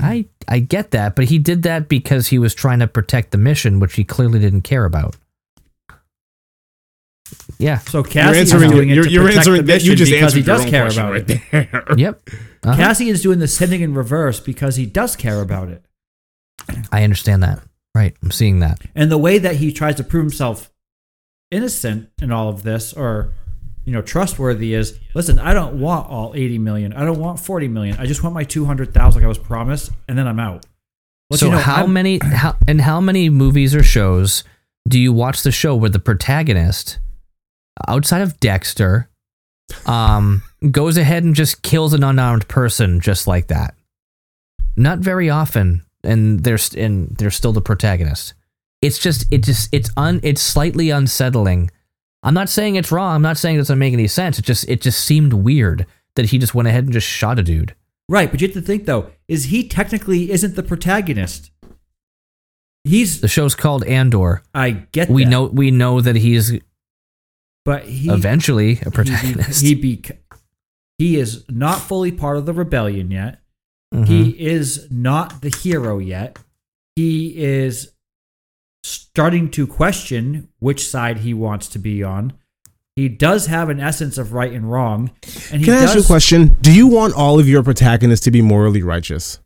I 0.00 0.26
I 0.48 0.58
get 0.58 0.90
that, 0.90 1.14
but 1.14 1.26
he 1.26 1.38
did 1.38 1.62
that 1.62 1.88
because 1.88 2.28
he 2.28 2.38
was 2.38 2.54
trying 2.54 2.80
to 2.80 2.86
protect 2.86 3.30
the 3.30 3.38
mission, 3.38 3.78
which 3.78 3.94
he 3.94 4.04
clearly 4.04 4.40
didn't 4.40 4.62
care 4.62 4.84
about. 4.84 5.16
Yeah. 7.58 7.78
So 7.78 7.98
You're 7.98 8.04
Cassie 8.04 8.38
is 8.40 8.52
answering. 8.52 8.70
doing 8.70 8.90
it 8.90 8.94
You're, 8.94 9.04
to 9.04 9.10
you're 9.10 9.22
protect 9.24 9.38
answering 9.38 9.56
the 9.66 9.72
that. 9.72 9.84
You 9.84 9.96
just 9.96 10.10
because 10.12 10.32
he 10.34 10.40
answered 10.40 10.46
does 10.46 10.64
care 10.70 10.82
question 10.82 11.02
about 11.02 11.12
right 11.12 11.30
it. 11.30 11.40
there. 11.72 11.84
Yep. 11.96 12.28
Uh-huh. 12.64 12.76
Cassie 12.76 13.08
is 13.08 13.22
doing 13.22 13.38
the 13.38 13.48
sending 13.48 13.80
in 13.80 13.94
reverse 13.94 14.40
because 14.40 14.76
he 14.76 14.86
does 14.86 15.16
care 15.16 15.40
about 15.40 15.68
it. 15.68 15.84
I 16.92 17.04
understand 17.04 17.42
that. 17.42 17.60
Right. 17.94 18.14
I'm 18.22 18.30
seeing 18.30 18.60
that. 18.60 18.80
And 18.94 19.10
the 19.10 19.18
way 19.18 19.38
that 19.38 19.56
he 19.56 19.72
tries 19.72 19.94
to 19.96 20.04
prove 20.04 20.24
himself 20.24 20.70
innocent 21.50 22.10
in 22.20 22.32
all 22.32 22.48
of 22.48 22.62
this 22.62 22.92
or 22.92 23.32
you 23.84 23.92
know 23.92 24.02
trustworthy 24.02 24.74
is 24.74 24.98
listen, 25.14 25.38
I 25.38 25.54
don't 25.54 25.78
want 25.80 26.10
all 26.10 26.32
80 26.34 26.58
million. 26.58 26.92
I 26.92 27.04
don't 27.04 27.20
want 27.20 27.38
40 27.40 27.68
million. 27.68 27.96
I 27.98 28.06
just 28.06 28.22
want 28.22 28.34
my 28.34 28.44
200,000 28.44 29.20
like 29.20 29.24
I 29.24 29.28
was 29.28 29.38
promised 29.38 29.92
and 30.08 30.18
then 30.18 30.26
I'm 30.26 30.40
out. 30.40 30.66
Let 31.30 31.40
so 31.40 31.46
you 31.46 31.52
know, 31.52 31.58
how 31.58 31.76
I'm- 31.82 31.92
many 31.92 32.18
how 32.22 32.56
and 32.68 32.80
how 32.80 33.00
many 33.00 33.30
movies 33.30 33.74
or 33.74 33.82
shows 33.82 34.44
do 34.88 34.98
you 35.00 35.12
watch 35.12 35.42
the 35.42 35.52
show 35.52 35.74
where 35.76 35.90
the 35.90 35.98
protagonist 35.98 36.98
outside 37.88 38.22
of 38.22 38.38
Dexter 38.40 39.08
um 39.84 40.42
goes 40.70 40.96
ahead 40.96 41.24
and 41.24 41.34
just 41.34 41.62
kills 41.62 41.92
an 41.92 42.04
unarmed 42.04 42.46
person 42.48 43.00
just 43.00 43.26
like 43.26 43.48
that? 43.48 43.74
Not 44.76 44.98
very 44.98 45.30
often 45.30 45.82
and 46.04 46.44
there's 46.44 46.74
and 46.74 47.16
they're 47.16 47.30
still 47.30 47.52
the 47.52 47.60
protagonist. 47.60 48.34
It's 48.82 48.98
just 48.98 49.26
it 49.32 49.42
just 49.42 49.68
it's 49.72 49.90
un 49.96 50.20
it's 50.22 50.40
slightly 50.40 50.90
unsettling. 50.90 51.70
I'm 52.22 52.34
not 52.34 52.48
saying 52.48 52.76
it's 52.76 52.92
wrong. 52.92 53.14
I'm 53.14 53.22
not 53.22 53.38
saying 53.38 53.56
it 53.56 53.58
doesn't 53.58 53.78
make 53.78 53.92
any 53.92 54.06
sense. 54.06 54.38
It 54.38 54.44
just 54.44 54.68
it 54.68 54.80
just 54.80 55.04
seemed 55.04 55.32
weird 55.32 55.86
that 56.14 56.26
he 56.26 56.38
just 56.38 56.54
went 56.54 56.68
ahead 56.68 56.84
and 56.84 56.92
just 56.92 57.06
shot 57.06 57.38
a 57.38 57.42
dude. 57.42 57.74
Right, 58.08 58.30
but 58.30 58.40
you 58.40 58.46
have 58.48 58.54
to 58.54 58.60
think 58.60 58.86
though, 58.86 59.10
is 59.28 59.44
he 59.44 59.66
technically 59.66 60.30
isn't 60.30 60.54
the 60.54 60.62
protagonist? 60.62 61.50
He's 62.84 63.20
The 63.20 63.28
show's 63.28 63.56
called 63.56 63.82
Andor. 63.84 64.42
I 64.54 64.70
get 64.70 65.08
We 65.08 65.24
that, 65.24 65.30
know 65.30 65.44
we 65.46 65.70
know 65.72 66.00
that 66.00 66.16
he's 66.16 66.52
but 67.66 67.84
he 67.84 68.08
eventually 68.08 68.72
a 68.72 68.74
he 68.76 68.84
be- 68.84 68.90
protagonist. 68.90 69.62
He, 69.62 69.74
be, 69.74 70.02
he 70.98 71.18
is 71.18 71.44
not 71.50 71.80
fully 71.80 72.10
part 72.12 72.38
of 72.38 72.46
the 72.46 72.54
rebellion 72.54 73.10
yet. 73.10 73.40
Mhm. 73.94 74.06
He 74.06 74.30
is 74.30 74.88
not 74.90 75.42
the 75.42 75.50
hero 75.50 75.98
yet. 75.98 76.38
He 76.96 77.36
is 77.36 77.92
starting 78.82 79.50
to 79.50 79.66
question 79.66 80.48
which 80.60 80.88
side 80.88 81.18
he 81.18 81.34
wants 81.34 81.68
to 81.68 81.78
be 81.78 82.02
on. 82.02 82.32
He 82.94 83.08
does 83.10 83.46
have 83.46 83.68
an 83.68 83.78
essence 83.80 84.16
of 84.16 84.32
right 84.32 84.50
and 84.52 84.70
wrong, 84.72 85.10
and 85.52 85.60
he 85.60 85.66
Can 85.66 85.74
I 85.74 85.80
does. 85.80 85.90
ask 85.90 85.94
you 85.96 86.02
a 86.02 86.06
question? 86.06 86.56
Do 86.62 86.72
you 86.72 86.86
want 86.86 87.12
all 87.14 87.38
of 87.38 87.46
your 87.46 87.62
protagonists 87.62 88.24
to 88.24 88.30
be 88.30 88.40
morally 88.40 88.82
righteous? 88.82 89.38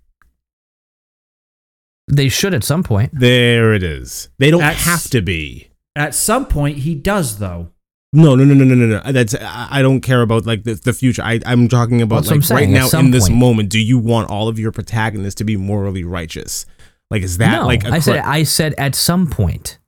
they 2.13 2.29
should 2.29 2.55
at 2.55 2.65
some 2.65 2.83
point. 2.83 3.11
There 3.15 3.73
it 3.73 3.83
is. 3.85 4.31
They 4.39 4.51
don't 4.51 4.61
That's- 4.61 4.85
have 4.85 5.05
to 5.11 5.21
be. 5.23 5.69
At 5.95 6.13
some 6.15 6.47
point, 6.47 6.79
he 6.79 6.95
does 6.97 7.39
though. 7.39 7.71
No, 8.13 8.35
no, 8.35 8.45
no, 8.45 8.55
no, 8.55 8.65
no, 8.65 8.75
no, 8.75 8.87
no. 8.87 9.13
That's 9.13 9.35
I 9.37 9.69
I 9.71 9.83
don't 9.83 10.01
care 10.01 10.23
about 10.23 10.45
like 10.45 10.65
the, 10.65 10.75
the 10.75 10.93
future. 10.93 11.23
I, 11.23 11.41
I'm 11.47 11.69
talking 11.69 12.03
about 12.03 12.25
That's 12.25 12.31
like 12.31 12.41
right 12.41 12.65
saying, 12.65 12.77
at 12.77 12.81
now 12.81 12.87
some 12.89 13.07
in 13.07 13.11
this 13.13 13.29
point. 13.29 13.39
moment. 13.39 13.69
Do 13.69 13.79
you 13.81 13.99
want 13.99 14.31
all 14.31 14.49
of 14.49 14.59
your 14.59 14.73
protagonists 14.73 15.39
to 15.39 15.45
be 15.45 15.57
morally 15.57 16.03
righteous? 16.03 16.67
Like 17.11 17.23
is 17.23 17.39
that 17.39 17.61
no, 17.61 17.67
like 17.67 17.85
a 17.85 17.91
I 17.91 17.99
said 18.01 18.19
I 18.19 18.43
said 18.43 18.75
at 18.79 18.95
some 18.95 19.29
point. 19.29 19.79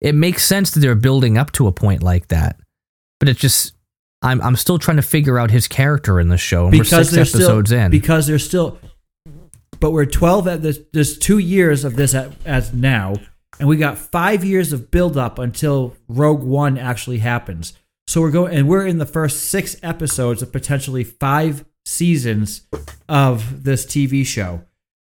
It 0.00 0.14
makes 0.14 0.44
sense 0.44 0.72
that 0.72 0.80
they're 0.80 0.94
building 0.94 1.38
up 1.38 1.50
to 1.52 1.66
a 1.66 1.72
point 1.72 2.02
like 2.02 2.28
that, 2.28 2.60
but 3.18 3.28
it 3.28 3.36
just 3.36 3.74
I'm 4.22 4.40
I'm 4.40 4.56
still 4.56 4.78
trying 4.78 4.96
to 4.98 5.02
figure 5.02 5.38
out 5.38 5.50
his 5.50 5.66
character 5.66 6.20
in 6.20 6.28
the 6.28 6.38
show. 6.38 6.66
And 6.66 6.72
we're 6.76 6.84
because 6.84 7.08
6 7.08 7.14
there's 7.14 7.28
still 7.30 7.40
episodes 7.42 7.72
in. 7.72 7.90
because 7.90 8.26
there's 8.26 8.44
still 8.44 8.78
but 9.80 9.90
we're 9.90 10.06
12 10.06 10.48
at 10.48 10.62
this 10.62 10.78
there's 10.92 11.18
two 11.18 11.38
years 11.38 11.84
of 11.84 11.96
this 11.96 12.14
at, 12.14 12.32
as 12.44 12.72
now 12.72 13.14
and 13.58 13.68
we 13.68 13.76
got 13.76 13.98
five 13.98 14.44
years 14.44 14.72
of 14.72 14.90
build 14.90 15.16
up 15.16 15.38
until 15.38 15.96
rogue 16.08 16.42
one 16.42 16.78
actually 16.78 17.18
happens. 17.18 17.74
So 18.06 18.20
we're 18.20 18.30
going 18.30 18.54
and 18.54 18.68
we're 18.68 18.86
in 18.86 18.98
the 18.98 19.06
first 19.06 19.44
six 19.44 19.76
episodes 19.82 20.42
of 20.42 20.52
potentially 20.52 21.04
five 21.04 21.64
seasons 21.84 22.66
of 23.08 23.64
this 23.64 23.84
tv 23.84 24.26
show. 24.26 24.64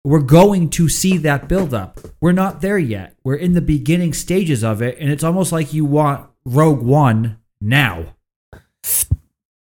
We're 0.03 0.19
going 0.19 0.69
to 0.71 0.89
see 0.89 1.17
that 1.17 1.47
build 1.47 1.73
up 1.73 1.99
we're 2.19 2.31
not 2.31 2.61
there 2.61 2.77
yet. 2.77 3.15
We're 3.23 3.35
in 3.35 3.53
the 3.53 3.61
beginning 3.61 4.13
stages 4.13 4.63
of 4.63 4.81
it 4.81 4.97
and 4.99 5.09
it's 5.11 5.23
almost 5.23 5.51
like 5.51 5.73
you 5.73 5.85
want 5.85 6.29
rogue 6.45 6.81
one 6.81 7.39
now. 7.59 8.15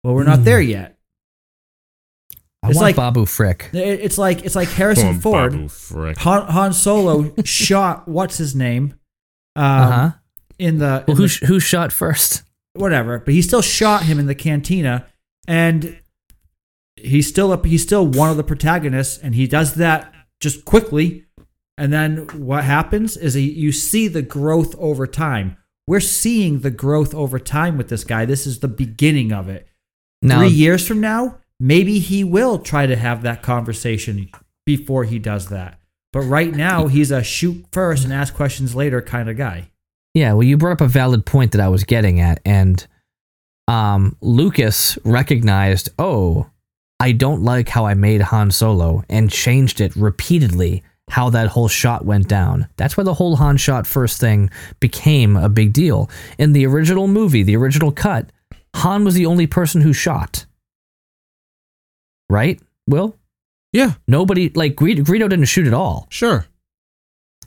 Well 0.02 0.14
we're 0.14 0.24
not 0.24 0.38
hmm. 0.38 0.44
there 0.44 0.60
yet 0.60 0.99
I 2.62 2.68
it's 2.68 2.76
want 2.76 2.84
like- 2.88 2.96
Babu 2.96 3.24
Frick. 3.26 3.70
It's 3.72 4.18
like 4.18 4.44
it's 4.44 4.54
like 4.54 4.68
Harrison 4.68 5.20
Ford. 5.20 5.52
Babu 5.52 5.68
Frick. 5.68 6.18
Han, 6.18 6.46
Han 6.48 6.72
Solo 6.72 7.32
shot 7.44 8.06
what's 8.06 8.36
his 8.36 8.54
name 8.54 8.94
um, 9.56 9.64
Uh 9.64 9.90
huh. 9.90 10.10
in 10.58 10.78
the, 10.78 11.04
Well, 11.08 11.16
who 11.16 11.26
the- 11.28 11.46
who 11.46 11.60
shot 11.60 11.92
first? 11.92 12.42
whatever, 12.74 13.18
but 13.18 13.34
he 13.34 13.42
still 13.42 13.62
shot 13.62 14.04
him 14.04 14.18
in 14.20 14.26
the 14.26 14.34
cantina, 14.34 15.06
and 15.48 15.98
he's 16.96 17.28
still 17.28 17.50
up. 17.50 17.64
He's 17.66 17.82
still 17.82 18.06
one 18.06 18.30
of 18.30 18.36
the 18.36 18.44
protagonists, 18.44 19.18
and 19.18 19.34
he 19.34 19.46
does 19.48 19.74
that 19.74 20.12
just 20.40 20.64
quickly. 20.64 21.24
And 21.76 21.92
then 21.92 22.18
what 22.36 22.62
happens 22.64 23.16
is 23.16 23.34
he, 23.34 23.50
you 23.50 23.72
see 23.72 24.06
the 24.06 24.22
growth 24.22 24.74
over 24.78 25.06
time. 25.06 25.56
We're 25.88 25.98
seeing 26.00 26.60
the 26.60 26.70
growth 26.70 27.12
over 27.14 27.38
time 27.40 27.76
with 27.76 27.88
this 27.88 28.04
guy. 28.04 28.24
This 28.26 28.46
is 28.46 28.60
the 28.60 28.68
beginning 28.68 29.32
of 29.32 29.48
it. 29.48 29.66
Now, 30.22 30.38
Three 30.40 30.48
years 30.50 30.86
from 30.86 31.00
now, 31.00 31.38
maybe 31.60 32.00
he 32.00 32.24
will 32.24 32.58
try 32.58 32.86
to 32.86 32.96
have 32.96 33.22
that 33.22 33.42
conversation 33.42 34.30
before 34.66 35.04
he 35.04 35.18
does 35.18 35.48
that. 35.48 35.78
But 36.12 36.22
right 36.22 36.52
now, 36.52 36.88
he's 36.88 37.12
a 37.12 37.22
shoot 37.22 37.64
first 37.70 38.02
and 38.02 38.12
ask 38.12 38.34
questions 38.34 38.74
later 38.74 39.00
kind 39.00 39.28
of 39.28 39.36
guy. 39.36 39.70
Yeah, 40.14 40.32
well, 40.32 40.42
you 40.42 40.56
brought 40.56 40.72
up 40.72 40.80
a 40.80 40.88
valid 40.88 41.24
point 41.24 41.52
that 41.52 41.60
I 41.60 41.68
was 41.68 41.84
getting 41.84 42.18
at, 42.18 42.40
and 42.44 42.84
um, 43.68 44.16
Lucas 44.20 44.98
recognized, 45.04 45.90
oh, 46.00 46.50
I 46.98 47.12
don't 47.12 47.44
like 47.44 47.68
how 47.68 47.86
I 47.86 47.94
made 47.94 48.22
Han 48.22 48.50
Solo, 48.50 49.04
and 49.08 49.30
changed 49.30 49.80
it 49.80 49.94
repeatedly. 49.94 50.82
How 51.08 51.28
that 51.30 51.48
whole 51.48 51.66
shot 51.66 52.04
went 52.04 52.28
down. 52.28 52.68
That's 52.76 52.96
why 52.96 53.02
the 53.02 53.14
whole 53.14 53.34
Han 53.34 53.56
shot 53.56 53.84
first 53.84 54.20
thing 54.20 54.48
became 54.78 55.36
a 55.36 55.48
big 55.48 55.72
deal. 55.72 56.08
In 56.38 56.52
the 56.52 56.64
original 56.66 57.08
movie, 57.08 57.42
the 57.42 57.56
original 57.56 57.90
cut, 57.90 58.30
Han 58.76 59.04
was 59.04 59.14
the 59.14 59.26
only 59.26 59.48
person 59.48 59.80
who 59.80 59.92
shot. 59.92 60.46
Right, 62.30 62.60
Will? 62.86 63.16
Yeah, 63.72 63.94
Nobody 64.06 64.50
like 64.50 64.74
Greedo, 64.76 65.00
Greedo 65.04 65.28
didn't 65.28 65.44
shoot 65.44 65.66
at 65.66 65.74
all. 65.74 66.06
Sure. 66.10 66.46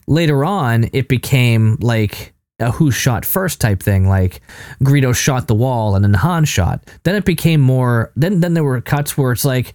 later 0.07 0.43
on 0.45 0.89
it 0.93 1.07
became 1.07 1.77
like 1.81 2.33
a 2.59 2.71
who 2.71 2.91
shot 2.91 3.25
first 3.25 3.59
type 3.59 3.81
thing 3.81 4.07
like 4.07 4.41
Greedo 4.83 5.15
shot 5.15 5.47
the 5.47 5.55
wall 5.55 5.95
and 5.95 6.03
then 6.03 6.13
Han 6.13 6.45
shot. 6.45 6.87
Then 7.03 7.15
it 7.15 7.25
became 7.25 7.61
more 7.61 8.11
then 8.15 8.39
then 8.41 8.53
there 8.53 8.63
were 8.63 8.79
cuts 8.81 9.17
where 9.17 9.31
it's 9.31 9.45
like 9.45 9.73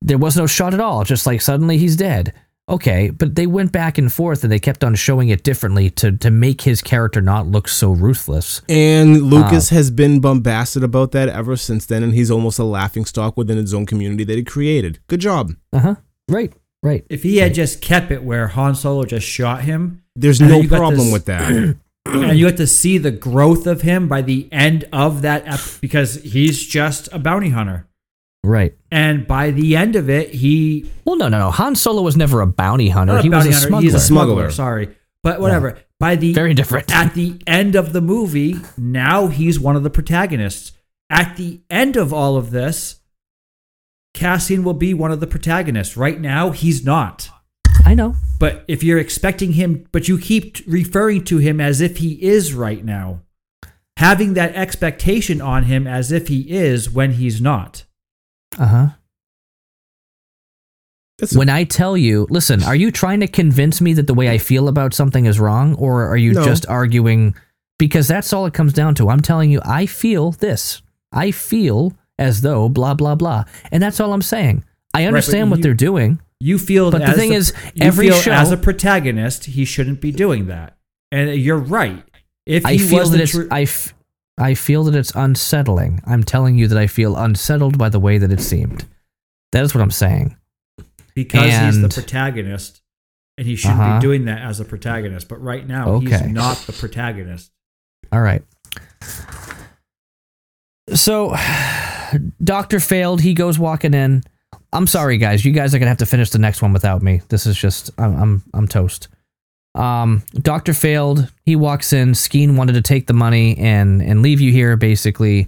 there 0.00 0.18
was 0.18 0.36
no 0.36 0.46
shot 0.46 0.72
at 0.74 0.80
all. 0.80 1.04
Just 1.04 1.26
like 1.26 1.40
suddenly 1.40 1.76
he's 1.76 1.96
dead 1.96 2.32
okay 2.70 3.10
but 3.10 3.34
they 3.34 3.46
went 3.46 3.72
back 3.72 3.98
and 3.98 4.12
forth 4.12 4.42
and 4.44 4.52
they 4.52 4.58
kept 4.58 4.82
on 4.84 4.94
showing 4.94 5.28
it 5.28 5.42
differently 5.42 5.90
to 5.90 6.12
to 6.16 6.30
make 6.30 6.62
his 6.62 6.80
character 6.80 7.20
not 7.20 7.46
look 7.46 7.68
so 7.68 7.90
ruthless 7.90 8.62
And 8.68 9.22
Lucas 9.22 9.68
has 9.70 9.90
been 9.90 10.20
bombasted 10.20 10.82
about 10.84 11.12
that 11.12 11.28
ever 11.28 11.56
since 11.56 11.84
then, 11.86 12.02
and 12.02 12.14
he's 12.14 12.30
almost 12.30 12.58
a 12.58 12.64
laughing 12.64 13.04
stock 13.04 13.36
within 13.36 13.56
his 13.58 13.74
own 13.74 13.86
community 13.86 14.24
that 14.24 14.36
he 14.36 14.44
created. 14.44 14.98
Good 15.08 15.20
job. 15.20 15.52
uh-huh 15.72 15.96
right 16.28 16.52
right 16.82 17.04
If 17.10 17.22
he 17.24 17.38
had 17.38 17.52
just 17.54 17.80
kept 17.82 18.10
it 18.10 18.22
where 18.22 18.48
Han 18.48 18.74
Solo 18.74 19.04
just 19.04 19.26
shot 19.26 19.62
him, 19.64 20.02
There's 20.16 20.40
no 20.40 20.62
problem 20.62 21.06
this- 21.06 21.12
with 21.12 21.24
that. 21.26 21.76
and 22.06 22.38
you 22.38 22.46
have 22.46 22.56
to 22.56 22.66
see 22.66 22.96
the 22.98 23.10
growth 23.10 23.66
of 23.66 23.82
him 23.82 24.08
by 24.08 24.22
the 24.22 24.48
end 24.50 24.84
of 24.92 25.22
that, 25.22 25.42
ep- 25.46 25.80
because 25.80 26.14
he's 26.22 26.66
just 26.66 27.08
a 27.12 27.18
bounty 27.18 27.50
hunter. 27.50 27.86
Right 28.42 28.74
And 28.90 29.26
by 29.26 29.50
the 29.50 29.76
end 29.76 29.96
of 29.96 30.08
it, 30.10 30.34
he 30.34 30.90
well 31.04 31.16
no 31.16 31.28
no 31.28 31.38
no 31.38 31.50
Han 31.50 31.74
Solo 31.74 32.02
was 32.02 32.16
never 32.16 32.40
a 32.40 32.46
bounty 32.46 32.88
hunter 32.88 33.14
not 33.14 33.22
he 33.22 33.30
was 33.30 33.46
a 33.46 33.52
hunter, 33.52 33.66
smuggler 33.66 33.82
He's 33.82 33.94
a 33.94 34.00
smuggler. 34.00 34.34
Smuggler. 34.34 34.50
Sorry, 34.50 34.96
but 35.22 35.40
whatever. 35.40 35.78
By 35.98 36.16
the 36.16 36.32
very 36.32 36.54
different 36.54 36.90
at 36.94 37.14
the 37.14 37.40
end 37.46 37.76
of 37.76 37.92
the 37.92 38.00
movie, 38.00 38.56
now 38.78 39.26
he's 39.26 39.60
one 39.60 39.76
of 39.76 39.82
the 39.82 39.90
protagonists. 39.90 40.72
At 41.10 41.36
the 41.36 41.60
end 41.68 41.96
of 41.96 42.12
all 42.12 42.36
of 42.36 42.50
this, 42.52 43.00
Cassian 44.14 44.64
will 44.64 44.74
be 44.74 44.94
one 44.94 45.10
of 45.10 45.20
the 45.20 45.26
protagonists. 45.26 45.96
Right 45.96 46.20
now, 46.20 46.50
he's 46.50 46.84
not. 46.84 47.28
I 47.84 47.94
know 47.94 48.14
But 48.38 48.64
if 48.68 48.82
you're 48.82 48.98
expecting 48.98 49.52
him, 49.52 49.86
but 49.92 50.08
you 50.08 50.18
keep 50.18 50.58
referring 50.66 51.24
to 51.24 51.38
him 51.38 51.60
as 51.60 51.80
if 51.80 51.98
he 51.98 52.12
is 52.22 52.54
right 52.54 52.84
now, 52.84 53.22
having 53.96 54.34
that 54.34 54.54
expectation 54.54 55.40
on 55.40 55.64
him 55.64 55.86
as 55.86 56.12
if 56.12 56.28
he 56.28 56.50
is 56.50 56.90
when 56.90 57.12
he's 57.12 57.40
not. 57.40 57.84
Uh-huh 58.58 58.88
That's 61.18 61.34
a- 61.34 61.38
when 61.38 61.48
I 61.50 61.64
tell 61.64 61.96
you, 61.96 62.26
listen, 62.30 62.62
are 62.62 62.74
you 62.76 62.90
trying 62.90 63.20
to 63.20 63.28
convince 63.28 63.80
me 63.80 63.92
that 63.94 64.06
the 64.06 64.14
way 64.14 64.30
I 64.30 64.38
feel 64.38 64.68
about 64.68 64.94
something 64.94 65.26
is 65.26 65.38
wrong, 65.38 65.74
or 65.74 66.06
are 66.06 66.16
you 66.16 66.32
No. 66.32 66.44
just 66.44 66.66
arguing? 66.66 67.34
Because 67.78 68.08
that's 68.08 68.32
all 68.32 68.46
it 68.46 68.54
comes 68.54 68.72
down 68.72 68.94
to. 68.96 69.08
I'm 69.10 69.20
telling 69.20 69.50
you, 69.50 69.60
I 69.64 69.86
feel 69.86 70.32
this. 70.32 70.80
I 71.12 71.30
feel 71.30 71.94
as 72.18 72.40
though 72.42 72.68
blah 72.68 72.94
blah 72.94 73.14
blah, 73.14 73.44
and 73.70 73.82
that's 73.82 74.00
all 74.00 74.12
I'm 74.12 74.22
saying. 74.22 74.64
I 74.94 75.04
understand 75.04 75.48
but 75.50 75.50
what 75.50 75.58
you- 75.58 75.62
they're 75.64 75.74
doing. 75.74 76.20
You 76.42 76.58
feel, 76.58 76.90
But 76.90 76.98
the 77.02 77.08
as 77.08 77.16
thing 77.16 77.32
is, 77.34 77.52
you 77.74 77.84
every 77.86 78.10
show- 78.12 78.32
as 78.32 78.50
a 78.50 78.56
protagonist, 78.56 79.44
he 79.44 79.66
shouldn't 79.66 80.00
be 80.00 80.10
doing 80.10 80.46
that. 80.46 80.76
And 81.12 81.34
you're 81.36 81.58
right. 81.58 82.02
If 82.46 82.64
he 82.64 82.74
I 82.74 82.78
feel 82.78 83.06
that 83.10 83.20
it's 83.20 83.32
tru- 83.32 83.48
I, 83.50 83.62
f- 83.62 83.92
I 84.40 84.54
feel 84.54 84.84
that 84.84 84.94
it's 84.94 85.12
unsettling. 85.14 86.00
I'm 86.06 86.24
telling 86.24 86.56
you 86.56 86.66
that 86.68 86.78
I 86.78 86.86
feel 86.86 87.16
unsettled 87.16 87.76
by 87.78 87.88
the 87.90 88.00
way 88.00 88.18
that 88.18 88.32
it 88.32 88.40
seemed. 88.40 88.86
That 89.52 89.62
is 89.64 89.74
what 89.74 89.82
I'm 89.82 89.90
saying. 89.90 90.36
because 91.14 91.52
he's 91.74 91.80
the 91.82 91.88
protagonist, 91.88 92.80
and 93.36 93.46
he 93.46 93.56
shouldn't 93.56 93.80
Uh-huh. 93.80 93.98
be 93.98 94.02
doing 94.02 94.24
that 94.26 94.40
as 94.42 94.60
a 94.60 94.64
protagonist. 94.64 95.28
But 95.28 95.42
right 95.42 95.66
now, 95.66 95.88
Okay. 95.94 96.18
he's 96.18 96.26
not 96.28 96.56
the 96.66 96.72
protagonist. 96.72 97.50
All 98.12 98.20
right. 98.22 98.42
So, 100.94 101.36
Doctor 102.42 102.80
failed. 102.80 103.20
He 103.20 103.34
goes 103.34 103.58
walking 103.58 103.94
in. 103.94 104.22
I'm 104.72 104.86
sorry, 104.86 105.18
guys. 105.18 105.44
You 105.44 105.52
guys 105.52 105.74
are 105.74 105.78
gonna 105.78 105.88
have 105.90 105.98
to 105.98 106.06
finish 106.06 106.30
the 106.30 106.38
next 106.38 106.62
one 106.62 106.72
without 106.72 107.02
me. 107.02 107.22
This 107.28 107.46
is 107.46 107.56
just 107.56 107.90
I'm 107.98 108.16
I'm, 108.16 108.42
I'm 108.54 108.68
toast. 108.68 109.08
Um, 109.74 110.22
Doctor 110.34 110.74
failed. 110.74 111.30
He 111.44 111.56
walks 111.56 111.92
in. 111.92 112.12
Skeen 112.12 112.56
wanted 112.56 112.74
to 112.74 112.82
take 112.82 113.06
the 113.06 113.12
money 113.12 113.56
and 113.58 114.02
and 114.02 114.22
leave 114.22 114.40
you 114.40 114.52
here. 114.52 114.76
Basically, 114.76 115.46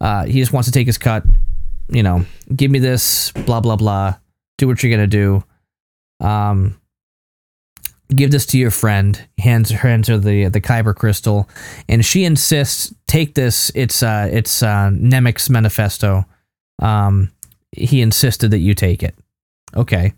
uh, 0.00 0.24
he 0.24 0.40
just 0.40 0.52
wants 0.52 0.68
to 0.68 0.72
take 0.72 0.86
his 0.86 0.98
cut. 0.98 1.24
You 1.88 2.02
know, 2.02 2.24
give 2.54 2.70
me 2.70 2.78
this. 2.78 3.32
Blah 3.32 3.60
blah 3.60 3.76
blah. 3.76 4.14
Do 4.56 4.66
what 4.66 4.82
you're 4.82 4.90
gonna 4.90 5.06
do. 5.06 5.44
Um, 6.20 6.80
give 8.14 8.30
this 8.30 8.46
to 8.46 8.58
your 8.58 8.70
friend. 8.70 9.22
Hands 9.38 9.70
hands 9.70 10.08
her 10.08 10.18
the 10.18 10.48
the 10.48 10.60
kyber 10.60 10.94
crystal, 10.94 11.48
and 11.88 12.04
she 12.04 12.24
insists 12.24 12.94
take 13.06 13.34
this. 13.34 13.70
It's 13.74 14.02
uh 14.02 14.28
it's 14.32 14.62
uh 14.62 14.90
Nemik's 14.92 15.50
manifesto. 15.50 16.24
Um, 16.80 17.32
he 17.72 18.00
insisted 18.00 18.50
that 18.52 18.58
you 18.58 18.74
take 18.74 19.02
it. 19.02 19.14
Okay. 19.76 20.14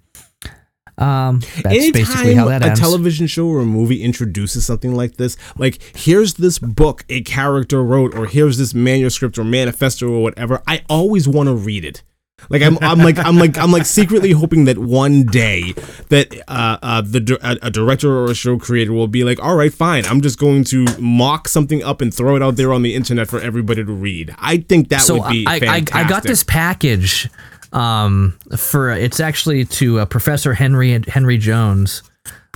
Um, 1.01 1.41
that's 1.63 1.91
basically 1.93 2.35
how 2.35 2.49
that 2.49 2.65
a 2.65 2.79
television 2.79 3.27
show 3.27 3.47
or 3.47 3.61
a 3.61 3.65
movie 3.65 4.03
introduces 4.03 4.67
something 4.67 4.95
like 4.95 5.17
this, 5.17 5.37
like 5.57 5.81
here's 5.97 6.35
this 6.35 6.59
book 6.59 7.05
a 7.09 7.23
character 7.23 7.83
wrote, 7.83 8.15
or 8.15 8.27
here's 8.27 8.59
this 8.59 8.75
manuscript 8.75 9.39
or 9.39 9.45
manifesto 9.45 10.09
or 10.09 10.23
whatever, 10.23 10.63
I 10.67 10.83
always 10.89 11.27
want 11.27 11.49
to 11.49 11.55
read 11.55 11.85
it. 11.85 12.03
Like 12.49 12.63
I'm, 12.63 12.79
I'm 12.81 12.99
like 12.99 13.19
I'm 13.19 13.37
like 13.37 13.59
I'm 13.59 13.71
like 13.71 13.85
secretly 13.85 14.33
hoping 14.33 14.65
that 14.65 14.79
one 14.79 15.25
day 15.25 15.73
that 16.09 16.35
uh, 16.49 16.79
uh 16.83 17.01
the 17.03 17.39
a, 17.43 17.67
a 17.67 17.71
director 17.71 18.11
or 18.11 18.31
a 18.31 18.35
show 18.35 18.59
creator 18.59 18.93
will 18.93 19.09
be 19.09 19.25
like, 19.25 19.43
all 19.43 19.57
right, 19.57 19.73
fine, 19.73 20.07
I'm 20.07 20.21
just 20.21 20.39
going 20.39 20.65
to 20.65 20.87
mock 20.99 21.49
something 21.49 21.83
up 21.83 22.01
and 22.01 22.15
throw 22.15 22.37
it 22.37 22.43
out 22.43 22.57
there 22.57 22.73
on 22.73 22.83
the 22.83 22.95
internet 22.95 23.29
for 23.29 23.41
everybody 23.41 23.85
to 23.85 23.93
read. 23.93 24.35
I 24.39 24.59
think 24.59 24.89
that 24.89 25.03
so 25.03 25.21
would 25.21 25.31
be 25.31 25.47
I, 25.47 25.57
I. 25.57 25.85
I 25.93 26.09
got 26.09 26.23
this 26.23 26.43
package 26.43 27.29
um, 27.73 28.39
for 28.57 28.91
it's 28.91 29.21
actually 29.21 29.65
to 29.67 30.01
uh, 30.01 30.07
Professor 30.07 30.55
Henry 30.55 31.03
Henry 31.07 31.39
Jones, 31.39 32.03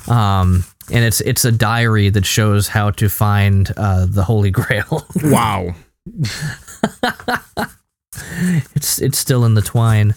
um, 0.09 0.65
and 0.93 1.05
it's 1.05 1.21
it's 1.21 1.45
a 1.45 1.53
diary 1.53 2.09
that 2.11 2.27
shows 2.27 2.69
how 2.69 2.91
to 2.93 3.09
find 3.09 3.73
uh, 3.77 4.07
the 4.07 4.25
Holy 4.25 4.51
Grail. 4.51 5.07
Wow. 5.25 5.75
it's 8.75 9.01
it's 9.01 9.19
still 9.19 9.45
in 9.45 9.55
the 9.55 9.63
twine, 9.63 10.15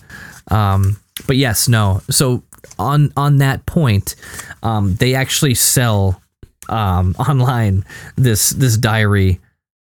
um, 0.52 1.00
but 1.26 1.38
yes, 1.38 1.68
no. 1.68 2.02
So 2.10 2.44
on 2.80 3.12
on 3.16 3.38
that 3.38 3.66
point, 3.66 4.16
um, 4.64 4.96
they 4.96 5.16
actually 5.16 5.56
sell 5.56 6.22
um, 6.70 7.16
online 7.20 7.86
this 8.16 8.52
this 8.52 8.78
diary. 8.78 9.40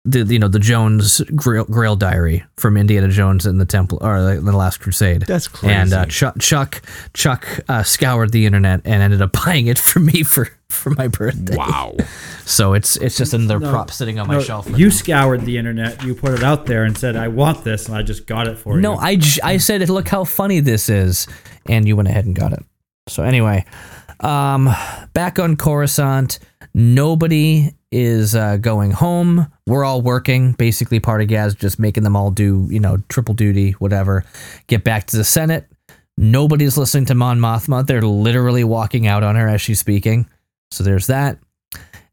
The, 0.06 0.24
you 0.24 0.38
know 0.38 0.48
the 0.48 0.58
Jones 0.58 1.20
Grail, 1.36 1.66
Grail 1.66 1.94
diary 1.94 2.42
from 2.56 2.78
Indiana 2.78 3.08
Jones 3.08 3.44
and 3.44 3.60
the 3.60 3.66
Temple 3.66 3.98
or 4.00 4.22
the, 4.22 4.40
the 4.40 4.56
Last 4.56 4.78
Crusade. 4.78 5.22
That's 5.22 5.46
crazy. 5.46 5.74
And 5.74 5.92
uh, 5.92 6.06
Chuck 6.06 6.36
Chuck 6.38 6.80
Chuck 7.12 7.46
uh, 7.68 7.82
scoured 7.82 8.32
the 8.32 8.46
internet 8.46 8.80
and 8.86 9.02
ended 9.02 9.20
up 9.20 9.32
buying 9.44 9.66
it 9.66 9.78
for 9.78 10.00
me 10.00 10.22
for 10.22 10.48
for 10.70 10.90
my 10.90 11.08
birthday. 11.08 11.54
wow. 11.56 11.96
So 12.46 12.72
it's 12.72 12.96
it's 12.96 13.16
just 13.18 13.32
another 13.34 13.60
No, 13.60 13.70
prop 13.70 13.90
sitting 13.92 14.18
on 14.18 14.26
my 14.26 14.34
No, 14.34 14.40
shelf. 14.40 14.68
You 14.76 14.90
scoured 14.90 15.42
the 15.42 15.56
internet. 15.58 16.02
You 16.02 16.14
put 16.16 16.32
it 16.32 16.42
out 16.42 16.64
there 16.66 16.82
and 16.84 16.96
said, 16.98 17.14
"I 17.14 17.28
want 17.28 17.62
this," 17.62 17.86
and 17.86 17.94
I 17.94 18.02
just 18.02 18.26
got 18.26 18.48
it 18.48 18.58
for 18.58 18.70
No, 18.70 18.92
you. 18.92 18.96
No, 18.96 18.96
I, 18.96 19.16
j- 19.16 19.40
I 19.44 19.58
said, 19.58 19.86
look 19.88 20.08
how 20.08 20.24
funny 20.24 20.58
this 20.60 20.88
is. 20.88 21.28
And 21.66 21.86
you 21.86 21.94
went 21.94 22.08
ahead 22.08 22.24
and 22.24 22.34
got 22.34 22.52
it. 22.52 22.64
So, 23.06 23.22
anyway, 23.22 23.66
um, 24.20 24.68
back 25.12 25.38
on 25.38 25.56
Coruscant, 25.56 26.40
nobody 26.74 27.74
is 27.92 28.34
uh, 28.34 28.56
going 28.56 28.92
home. 28.92 29.50
We're 29.66 29.84
all 29.84 30.02
working. 30.02 30.52
Basically, 30.52 31.00
Partagaz 31.00 31.56
just 31.56 31.78
making 31.78 32.04
them 32.04 32.16
all 32.16 32.30
do, 32.30 32.66
you 32.70 32.80
know, 32.80 32.98
triple 33.08 33.34
duty, 33.34 33.72
whatever. 33.72 34.24
Get 34.66 34.84
back 34.84 35.06
to 35.08 35.16
the 35.16 35.24
Senate. 35.24 35.66
Nobody's 36.16 36.76
listening 36.76 37.06
to 37.06 37.14
Mon 37.14 37.38
Mothma. 37.38 37.86
They're 37.86 38.02
literally 38.02 38.64
walking 38.64 39.06
out 39.06 39.22
on 39.22 39.36
her 39.36 39.48
as 39.48 39.60
she's 39.60 39.80
speaking. 39.80 40.28
So, 40.70 40.84
there's 40.84 41.08
that. 41.08 41.38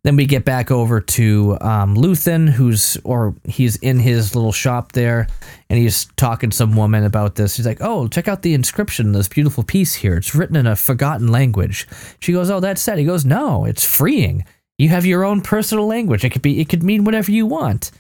Then 0.08 0.16
we 0.16 0.26
get 0.26 0.46
back 0.46 0.72
over 0.72 1.02
to 1.02 1.58
um, 1.60 1.94
Luthen, 1.98 2.48
who's 2.48 2.96
or 3.04 3.36
he's 3.44 3.76
in 3.76 4.00
his 4.00 4.36
little 4.36 4.54
shop 4.54 4.94
there, 4.94 5.28
and 5.70 5.78
he's 5.78 6.06
talking 6.16 6.50
to 6.50 6.56
some 6.56 6.78
woman 6.78 7.04
about 7.04 7.36
this. 7.36 7.58
He's 7.58 7.66
like, 7.66 7.80
"Oh, 7.82 8.08
check 8.08 8.30
out 8.30 8.42
the 8.42 8.54
inscription, 8.54 9.12
this 9.12 9.28
beautiful 9.28 9.66
piece 9.66 9.96
here. 9.96 10.16
It's 10.16 10.34
written 10.34 10.56
in 10.56 10.66
a 10.66 10.78
forgotten 10.78 11.28
language." 11.28 11.90
She 12.22 12.32
goes, 12.32 12.50
"Oh, 12.50 12.62
that's 12.62 12.82
sad." 12.82 13.00
He 13.00 13.04
goes, 13.04 13.26
"No, 13.26 13.66
it's 13.66 13.84
freeing. 13.84 14.46
You 14.78 14.88
have 14.88 15.06
your 15.06 15.26
own 15.26 15.42
personal 15.42 15.88
language. 15.88 16.24
It 16.24 16.30
could 16.30 16.42
be, 16.42 16.62
it 16.62 16.70
could 16.70 16.84
mean 16.84 17.04
whatever 17.04 17.30
you 17.30 17.46
want." 17.46 17.92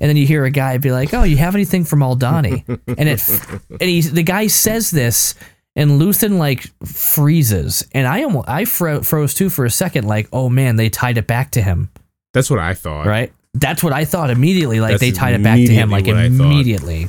And 0.00 0.08
then 0.08 0.16
you 0.16 0.26
hear 0.26 0.46
a 0.46 0.50
guy 0.50 0.78
be 0.78 0.92
like, 0.92 1.12
"Oh, 1.12 1.24
you 1.24 1.36
have 1.36 1.54
anything 1.54 1.84
from 1.84 2.00
Aldhani?" 2.00 2.64
and 2.96 3.06
it, 3.06 3.28
and 3.70 3.82
he, 3.82 4.00
the 4.00 4.22
guy 4.22 4.46
says 4.46 4.90
this, 4.90 5.34
and 5.78 5.92
Luthen 6.00 6.38
like 6.38 6.66
freezes, 6.84 7.86
and 7.92 8.06
I 8.06 8.24
almost, 8.24 8.48
I 8.48 8.64
fro- 8.66 9.02
froze 9.02 9.32
too 9.32 9.48
for 9.48 9.64
a 9.64 9.70
second, 9.70 10.06
like, 10.06 10.28
"Oh 10.32 10.48
man, 10.50 10.76
they 10.76 10.90
tied 10.90 11.16
it 11.16 11.26
back 11.26 11.52
to 11.52 11.62
him." 11.62 11.88
That's 12.34 12.50
what 12.50 12.58
I 12.58 12.74
thought. 12.74 13.06
right? 13.06 13.32
That's 13.54 13.82
what 13.82 13.92
I 13.94 14.04
thought 14.04 14.30
immediately. 14.30 14.80
Like 14.80 14.90
That's 14.92 15.00
they 15.00 15.10
tied 15.12 15.34
it 15.34 15.42
back 15.42 15.56
to 15.56 15.72
him, 15.72 15.90
like 15.90 16.06
immediately 16.06 16.12
what 16.12 16.18
I 16.18 16.28
thought. 16.36 16.52
immediately. 16.52 17.08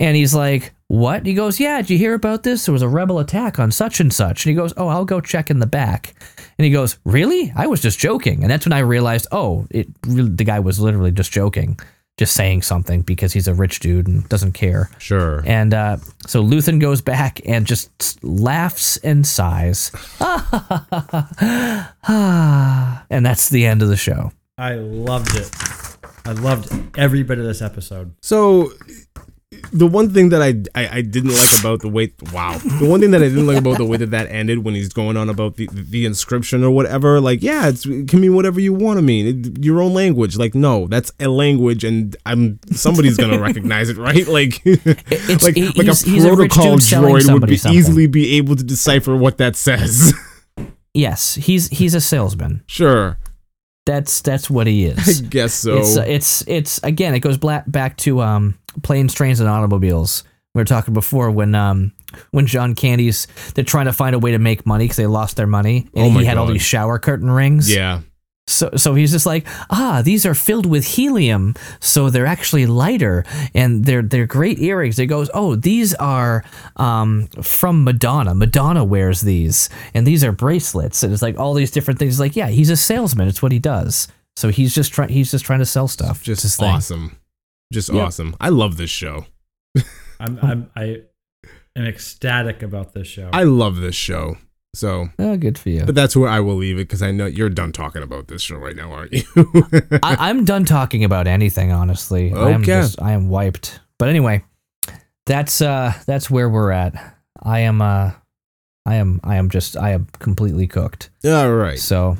And 0.00 0.16
he's 0.16 0.34
like, 0.34 0.72
"What?" 0.88 1.26
He 1.26 1.34
goes, 1.34 1.60
"Yeah, 1.60 1.76
did 1.82 1.90
you 1.90 1.98
hear 1.98 2.14
about 2.14 2.42
this? 2.42 2.64
There 2.66 2.72
was 2.72 2.82
a 2.82 2.88
rebel 2.88 3.18
attack 3.18 3.58
on 3.58 3.70
such 3.70 4.00
and 4.00 4.12
such." 4.12 4.44
And 4.46 4.50
he 4.50 4.56
goes, 4.56 4.72
"Oh, 4.76 4.88
I'll 4.88 5.04
go 5.04 5.20
check 5.20 5.50
in 5.50 5.58
the 5.58 5.66
back." 5.66 6.14
And 6.58 6.64
he 6.64 6.70
goes, 6.70 6.98
"Really? 7.04 7.52
I 7.54 7.66
was 7.66 7.80
just 7.82 7.98
joking." 7.98 8.42
And 8.42 8.50
that's 8.50 8.64
when 8.66 8.72
I 8.72 8.78
realized, 8.80 9.26
oh, 9.32 9.66
it 9.70 9.88
the 10.02 10.44
guy 10.44 10.60
was 10.60 10.80
literally 10.80 11.12
just 11.12 11.30
joking, 11.32 11.78
just 12.22 12.36
saying 12.36 12.62
something 12.62 13.00
because 13.00 13.32
he's 13.32 13.48
a 13.48 13.54
rich 13.54 13.80
dude 13.80 14.06
and 14.06 14.28
doesn't 14.28 14.52
care. 14.52 14.88
Sure. 14.98 15.42
And 15.44 15.74
uh, 15.74 15.96
so 16.28 16.40
Luthen 16.40 16.80
goes 16.80 17.00
back 17.00 17.40
and 17.44 17.66
just 17.66 18.22
laughs 18.22 18.96
and 18.98 19.26
sighs. 19.26 19.90
and 20.20 21.88
that's 23.26 23.48
the 23.48 23.66
end 23.66 23.82
of 23.82 23.88
the 23.88 23.96
show. 23.96 24.30
I 24.56 24.74
loved 24.74 25.34
it. 25.34 25.50
I 26.24 26.30
loved 26.30 26.96
every 26.96 27.24
bit 27.24 27.40
of 27.40 27.44
this 27.44 27.60
episode. 27.60 28.14
So 28.22 28.70
the 29.72 29.86
one 29.86 30.10
thing 30.12 30.30
that 30.30 30.42
I, 30.42 30.48
I 30.80 30.98
I 30.98 31.02
didn't 31.02 31.30
like 31.36 31.60
about 31.60 31.80
the 31.80 31.88
way 31.88 32.12
wow. 32.32 32.58
The 32.58 32.86
one 32.88 33.00
thing 33.00 33.10
that 33.12 33.22
I 33.22 33.28
didn't 33.28 33.46
like 33.46 33.58
about 33.58 33.78
the 33.78 33.84
way 33.84 33.96
that 33.98 34.10
that 34.10 34.28
ended 34.30 34.64
when 34.64 34.74
he's 34.74 34.92
going 34.92 35.16
on 35.16 35.28
about 35.28 35.56
the 35.56 35.68
the 35.72 36.04
inscription 36.06 36.64
or 36.64 36.70
whatever 36.70 37.20
like 37.20 37.42
yeah 37.42 37.68
it's, 37.68 37.84
it 37.86 38.08
can 38.08 38.20
mean 38.20 38.34
whatever 38.34 38.60
you 38.60 38.72
want 38.72 38.98
to 38.98 39.02
mean. 39.02 39.26
It, 39.26 39.64
your 39.64 39.80
own 39.80 39.94
language. 39.94 40.36
Like 40.36 40.54
no 40.54 40.86
that's 40.88 41.12
a 41.20 41.28
language 41.28 41.84
and 41.84 42.16
I'm 42.26 42.58
somebody's 42.72 43.16
gonna 43.16 43.38
recognize 43.48 43.88
it 43.88 43.96
right? 43.98 44.26
Like 44.26 44.64
It's- 44.66 45.42
like 45.44 45.54
he- 45.56 45.66
like 45.70 45.86
a 45.88 45.94
he's 45.94 46.24
a 46.24 46.28
protocol 46.28 46.76
droid 46.76 47.32
would 47.32 47.46
be 47.46 47.54
easily 47.76 48.06
be 48.06 48.36
able 48.36 48.56
to 48.56 48.64
decipher 48.64 49.16
what 49.16 49.38
that 49.38 49.56
says. 49.56 50.12
Yes, 50.94 51.36
he's 51.36 51.68
he's 51.68 51.94
a 51.94 52.02
salesman. 52.02 52.62
sure 52.66 53.18
That's 53.86 54.20
that's 54.20 54.48
what 54.48 54.66
he 54.66 54.84
is. 54.86 55.22
I 55.24 55.26
guess 55.26 55.54
so 55.54 55.76
It's 55.76 55.96
uh, 55.96 56.04
it's 56.06 56.44
it's 56.46 56.78
again. 56.82 57.14
It 57.14 57.20
goes 57.20 57.36
black, 57.36 57.64
back 57.66 57.96
to 57.98 58.20
um, 58.20 58.58
planes, 58.82 59.14
trains, 59.14 59.40
and 59.40 59.48
automobiles. 59.48 60.24
We 60.54 60.60
were 60.60 60.64
talking 60.66 60.94
before 60.94 61.30
when 61.30 61.54
um 61.54 61.92
when 62.30 62.46
John 62.46 62.74
Candy's 62.74 63.26
they're 63.54 63.64
trying 63.64 63.86
to 63.86 63.92
find 63.92 64.14
a 64.14 64.18
way 64.18 64.32
to 64.32 64.38
make 64.38 64.66
money 64.66 64.84
because 64.84 64.98
they 64.98 65.06
lost 65.06 65.36
their 65.36 65.46
money, 65.46 65.88
and 65.94 66.14
Oh 66.14 66.18
he 66.18 66.24
had 66.24 66.36
all 66.36 66.46
these 66.46 66.62
shower 66.62 66.98
curtain 66.98 67.30
rings. 67.30 67.74
yeah 67.74 68.00
So 68.48 68.70
so 68.76 68.94
he's 68.94 69.12
just 69.12 69.24
like, 69.24 69.46
ah, 69.70 70.02
these 70.04 70.26
are 70.26 70.34
filled 70.34 70.66
with 70.66 70.84
helium, 70.84 71.54
so 71.80 72.10
they're 72.10 72.26
actually 72.26 72.66
lighter, 72.66 73.24
and 73.54 73.84
they're 73.84 74.02
they're 74.02 74.26
great 74.26 74.58
earrings. 74.58 74.96
He 74.96 75.06
goes, 75.06 75.30
oh, 75.32 75.54
these 75.54 75.94
are 75.94 76.44
um 76.76 77.28
from 77.40 77.84
Madonna. 77.84 78.34
Madonna 78.34 78.84
wears 78.84 79.20
these, 79.20 79.68
and 79.94 80.06
these 80.06 80.24
are 80.24 80.32
bracelets, 80.32 81.02
and 81.02 81.12
it's 81.12 81.22
like 81.22 81.38
all 81.38 81.54
these 81.54 81.70
different 81.70 81.98
things. 82.00 82.18
Like, 82.18 82.34
yeah, 82.34 82.48
he's 82.48 82.68
a 82.70 82.76
salesman. 82.76 83.28
It's 83.28 83.42
what 83.42 83.52
he 83.52 83.58
does. 83.60 84.08
So 84.34 84.48
he's 84.48 84.74
just 84.74 84.92
trying. 84.92 85.10
He's 85.10 85.30
just 85.30 85.44
trying 85.44 85.60
to 85.60 85.66
sell 85.66 85.86
stuff. 85.88 86.18
It's 86.18 86.26
his 86.26 86.42
just 86.42 86.58
thing. 86.60 86.68
awesome 86.68 87.16
just 87.72 87.88
Yep. 87.92 88.06
awesome 88.06 88.36
I 88.40 88.50
love 88.50 88.76
this 88.76 88.90
show 88.90 89.26
I'm 90.20 90.38
I'm 90.42 90.70
I 90.76 91.02
am 91.74 91.86
ecstatic 91.86 92.62
about 92.62 92.92
this 92.92 93.08
show. 93.08 93.30
I 93.32 93.44
love 93.44 93.76
this 93.76 93.94
show 93.94 94.36
so 94.74 95.08
Oh, 95.18 95.36
good 95.36 95.58
for 95.58 95.68
you. 95.70 95.84
But 95.84 95.94
that's 95.94 96.16
where 96.16 96.28
I 96.28 96.40
will 96.40 96.56
leave 96.56 96.76
it 96.76 96.88
because 96.88 97.02
I 97.02 97.10
know 97.10 97.26
you're 97.26 97.50
done 97.50 97.72
talking 97.72 98.02
about 98.02 98.28
this 98.28 98.42
show 98.42 98.56
right 98.56 98.74
now, 98.76 98.90
aren't 98.92 99.12
you? 99.12 99.22
I, 100.02 100.16
I'm 100.30 100.44
done 100.44 100.64
talking 100.64 101.04
about 101.04 101.26
anything. 101.26 101.72
Honestly, 101.72 102.32
I 102.32 102.50
am 102.50 102.62
Okay. 102.62 102.66
just 102.72 103.00
I 103.00 103.12
am 103.12 103.28
wiped. 103.28 103.80
But 103.98 104.08
anyway, 104.08 104.44
that's 105.26 105.60
uh 105.60 105.92
that's 106.06 106.30
where 106.30 106.48
we're 106.48 106.70
at. 106.70 106.94
I 107.42 107.60
am 107.60 107.82
uh 107.82 108.12
I 108.86 108.96
am 108.96 109.20
I 109.22 109.36
am 109.36 109.50
just 109.50 109.76
I 109.76 109.90
am 109.90 110.06
completely 110.18 110.66
cooked. 110.66 111.10
All 111.24 111.52
right. 111.52 111.78
So 111.78 112.16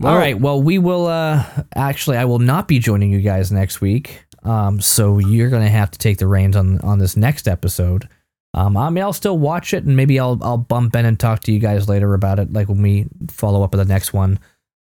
Well, 0.00 0.12
all 0.12 0.18
right, 0.18 0.38
well 0.38 0.60
we 0.60 0.78
will 0.78 1.06
uh 1.06 1.44
actually 1.74 2.16
I 2.18 2.24
will 2.24 2.40
not 2.40 2.66
be 2.68 2.78
joining 2.78 3.10
you 3.10 3.20
guys 3.20 3.52
next 3.52 3.80
week. 3.80 4.24
Um 4.42 4.80
so 4.80 5.18
you're 5.18 5.48
going 5.50 5.62
to 5.64 5.70
have 5.70 5.90
to 5.92 5.98
take 5.98 6.18
the 6.18 6.26
reins 6.26 6.56
on 6.56 6.80
on 6.80 6.98
this 6.98 7.16
next 7.16 7.46
episode. 7.48 8.08
Um 8.56 8.76
I 8.76 8.90
mean 8.90 9.04
I'll 9.04 9.12
still 9.12 9.38
watch 9.38 9.72
it 9.74 9.84
and 9.84 9.96
maybe 9.96 10.18
I'll 10.18 10.38
I'll 10.42 10.56
bump 10.58 10.96
in 10.96 11.04
and 11.04 11.18
talk 11.20 11.40
to 11.44 11.52
you 11.52 11.58
guys 11.60 11.88
later 11.88 12.14
about 12.14 12.38
it 12.40 12.52
like 12.52 12.68
when 12.68 12.82
we 12.82 13.06
follow 13.30 13.62
up 13.62 13.72
with 13.74 13.86
the 13.86 13.92
next 13.92 14.12
one. 14.12 14.38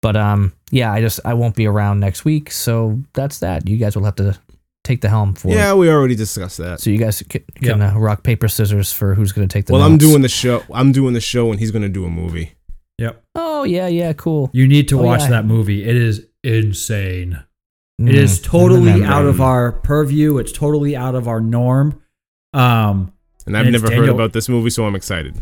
But 0.04 0.16
um 0.16 0.54
yeah, 0.72 0.92
I 0.92 1.02
just 1.02 1.20
I 1.26 1.34
won't 1.34 1.56
be 1.56 1.66
around 1.68 2.00
next 2.00 2.24
week, 2.26 2.52
so 2.52 3.02
that's 3.14 3.40
that. 3.40 3.68
You 3.68 3.78
guys 3.78 3.96
will 3.96 4.06
have 4.06 4.16
to 4.18 4.38
take 4.84 5.02
the 5.02 5.10
helm 5.10 5.34
for 5.36 5.50
it. 5.50 5.54
Yeah, 5.56 5.74
we 5.76 5.90
already 5.90 6.16
discussed 6.16 6.58
that. 6.58 6.80
So 6.80 6.90
you 6.90 6.98
guys 6.98 7.22
can, 7.30 7.44
can 7.56 7.82
uh, 7.82 7.94
rock 7.98 8.24
paper 8.24 8.48
scissors 8.48 8.92
for 8.92 9.14
who's 9.14 9.32
going 9.32 9.48
to 9.48 9.54
take 9.54 9.68
the. 9.68 9.74
Well, 9.74 9.84
I'm 9.84 9.98
doing 10.00 10.24
the 10.24 10.28
show. 10.30 10.64
I'm 10.74 10.92
doing 10.92 11.14
the 11.14 11.22
show, 11.22 11.52
and 11.52 11.60
he's 11.60 11.70
gonna 11.70 11.88
do 11.90 12.04
a 12.06 12.10
movie. 12.10 12.54
Yep. 12.98 13.24
Oh 13.36 13.64
yeah, 13.64 13.88
yeah, 13.88 14.14
cool. 14.14 14.50
You 14.54 14.68
need 14.68 14.88
to 14.90 15.00
Oh, 15.00 15.04
watch 15.04 15.22
yeah. 15.22 15.30
that 15.30 15.46
movie. 15.46 15.84
It 15.84 15.96
is 15.96 16.26
insane. 16.44 17.40
Mm, 18.02 18.10
It 18.10 18.16
is 18.16 18.42
totally 18.42 19.04
out 19.04 19.26
of 19.26 19.40
our 19.40 19.72
purview. 19.72 20.40
It's 20.40 20.52
totally 20.52 20.96
out 20.96 21.14
of 21.16 21.28
our 21.28 21.40
norm. 21.42 22.02
Um, 22.54 23.14
And 23.46 23.58
I've 23.58 23.66
And 23.66 23.76
it's 23.76 23.84
never 23.84 23.96
heard 23.96 24.10
about 24.10 24.34
this 24.34 24.48
movie, 24.50 24.70
so 24.70 24.86
I'm 24.86 24.96
excited. 24.96 25.36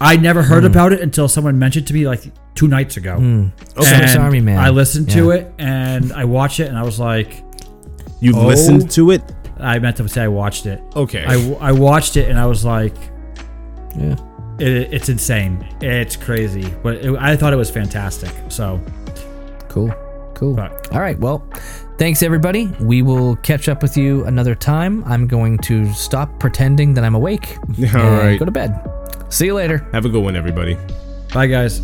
I 0.00 0.16
never 0.16 0.42
heard 0.42 0.64
Mm. 0.64 0.68
about 0.68 0.92
it 0.92 1.00
until 1.00 1.28
someone 1.28 1.58
mentioned 1.58 1.84
it 1.84 1.88
to 1.88 1.94
me 1.94 2.06
like 2.06 2.22
two 2.54 2.66
nights 2.68 2.96
ago. 2.96 3.16
Mm. 3.18 3.52
Okay. 3.76 3.96
Swiss 3.96 4.14
And 4.14 4.22
Army 4.22 4.40
Man. 4.40 4.58
I 4.58 4.70
listened 4.70 5.08
to 5.10 5.30
it 5.30 5.52
and 5.58 6.12
I 6.12 6.24
watched 6.24 6.58
it 6.60 6.68
and 6.68 6.76
I 6.76 6.82
was 6.82 6.98
like, 6.98 7.42
You 8.20 8.32
Oh. 8.36 8.46
listened 8.46 8.90
to 8.92 9.10
it? 9.12 9.22
I 9.60 9.78
meant 9.78 9.96
to 9.98 10.08
say 10.08 10.22
I 10.22 10.28
watched 10.28 10.66
it. 10.66 10.80
Okay. 10.96 11.24
I, 11.26 11.52
I 11.60 11.72
watched 11.72 12.16
it 12.16 12.28
and 12.28 12.38
I 12.38 12.46
was 12.46 12.64
like, 12.64 12.94
Yeah. 13.96 14.16
it, 14.58 14.92
it's 14.92 15.08
insane. 15.08 15.64
It's 15.80 16.16
crazy. 16.16 16.66
But 16.82 16.96
it, 16.96 17.14
I 17.18 17.36
thought 17.36 17.52
it 17.52 17.56
was 17.56 17.70
fantastic. 17.70 18.30
So, 18.48 18.80
Cool. 19.68 19.92
Cool. 20.34 20.54
But- 20.54 20.88
All 20.92 21.00
right. 21.00 21.18
Well, 21.18 21.48
thanks 21.98 22.22
everybody. 22.22 22.66
We 22.80 23.02
will 23.02 23.36
catch 23.36 23.68
up 23.68 23.82
with 23.82 23.96
you 23.96 24.24
another 24.24 24.54
time. 24.54 25.04
I'm 25.04 25.26
going 25.26 25.58
to 25.58 25.92
stop 25.92 26.38
pretending 26.40 26.94
that 26.94 27.04
I'm 27.04 27.14
awake 27.14 27.56
All 27.58 27.64
and 27.78 27.94
right. 27.94 28.38
go 28.38 28.44
to 28.44 28.50
bed. 28.50 28.74
See 29.30 29.46
you 29.46 29.54
later. 29.54 29.78
Have 29.92 30.04
a 30.04 30.08
good 30.08 30.22
one, 30.22 30.36
everybody. 30.36 30.76
bye 31.32 31.46
guys. 31.46 31.80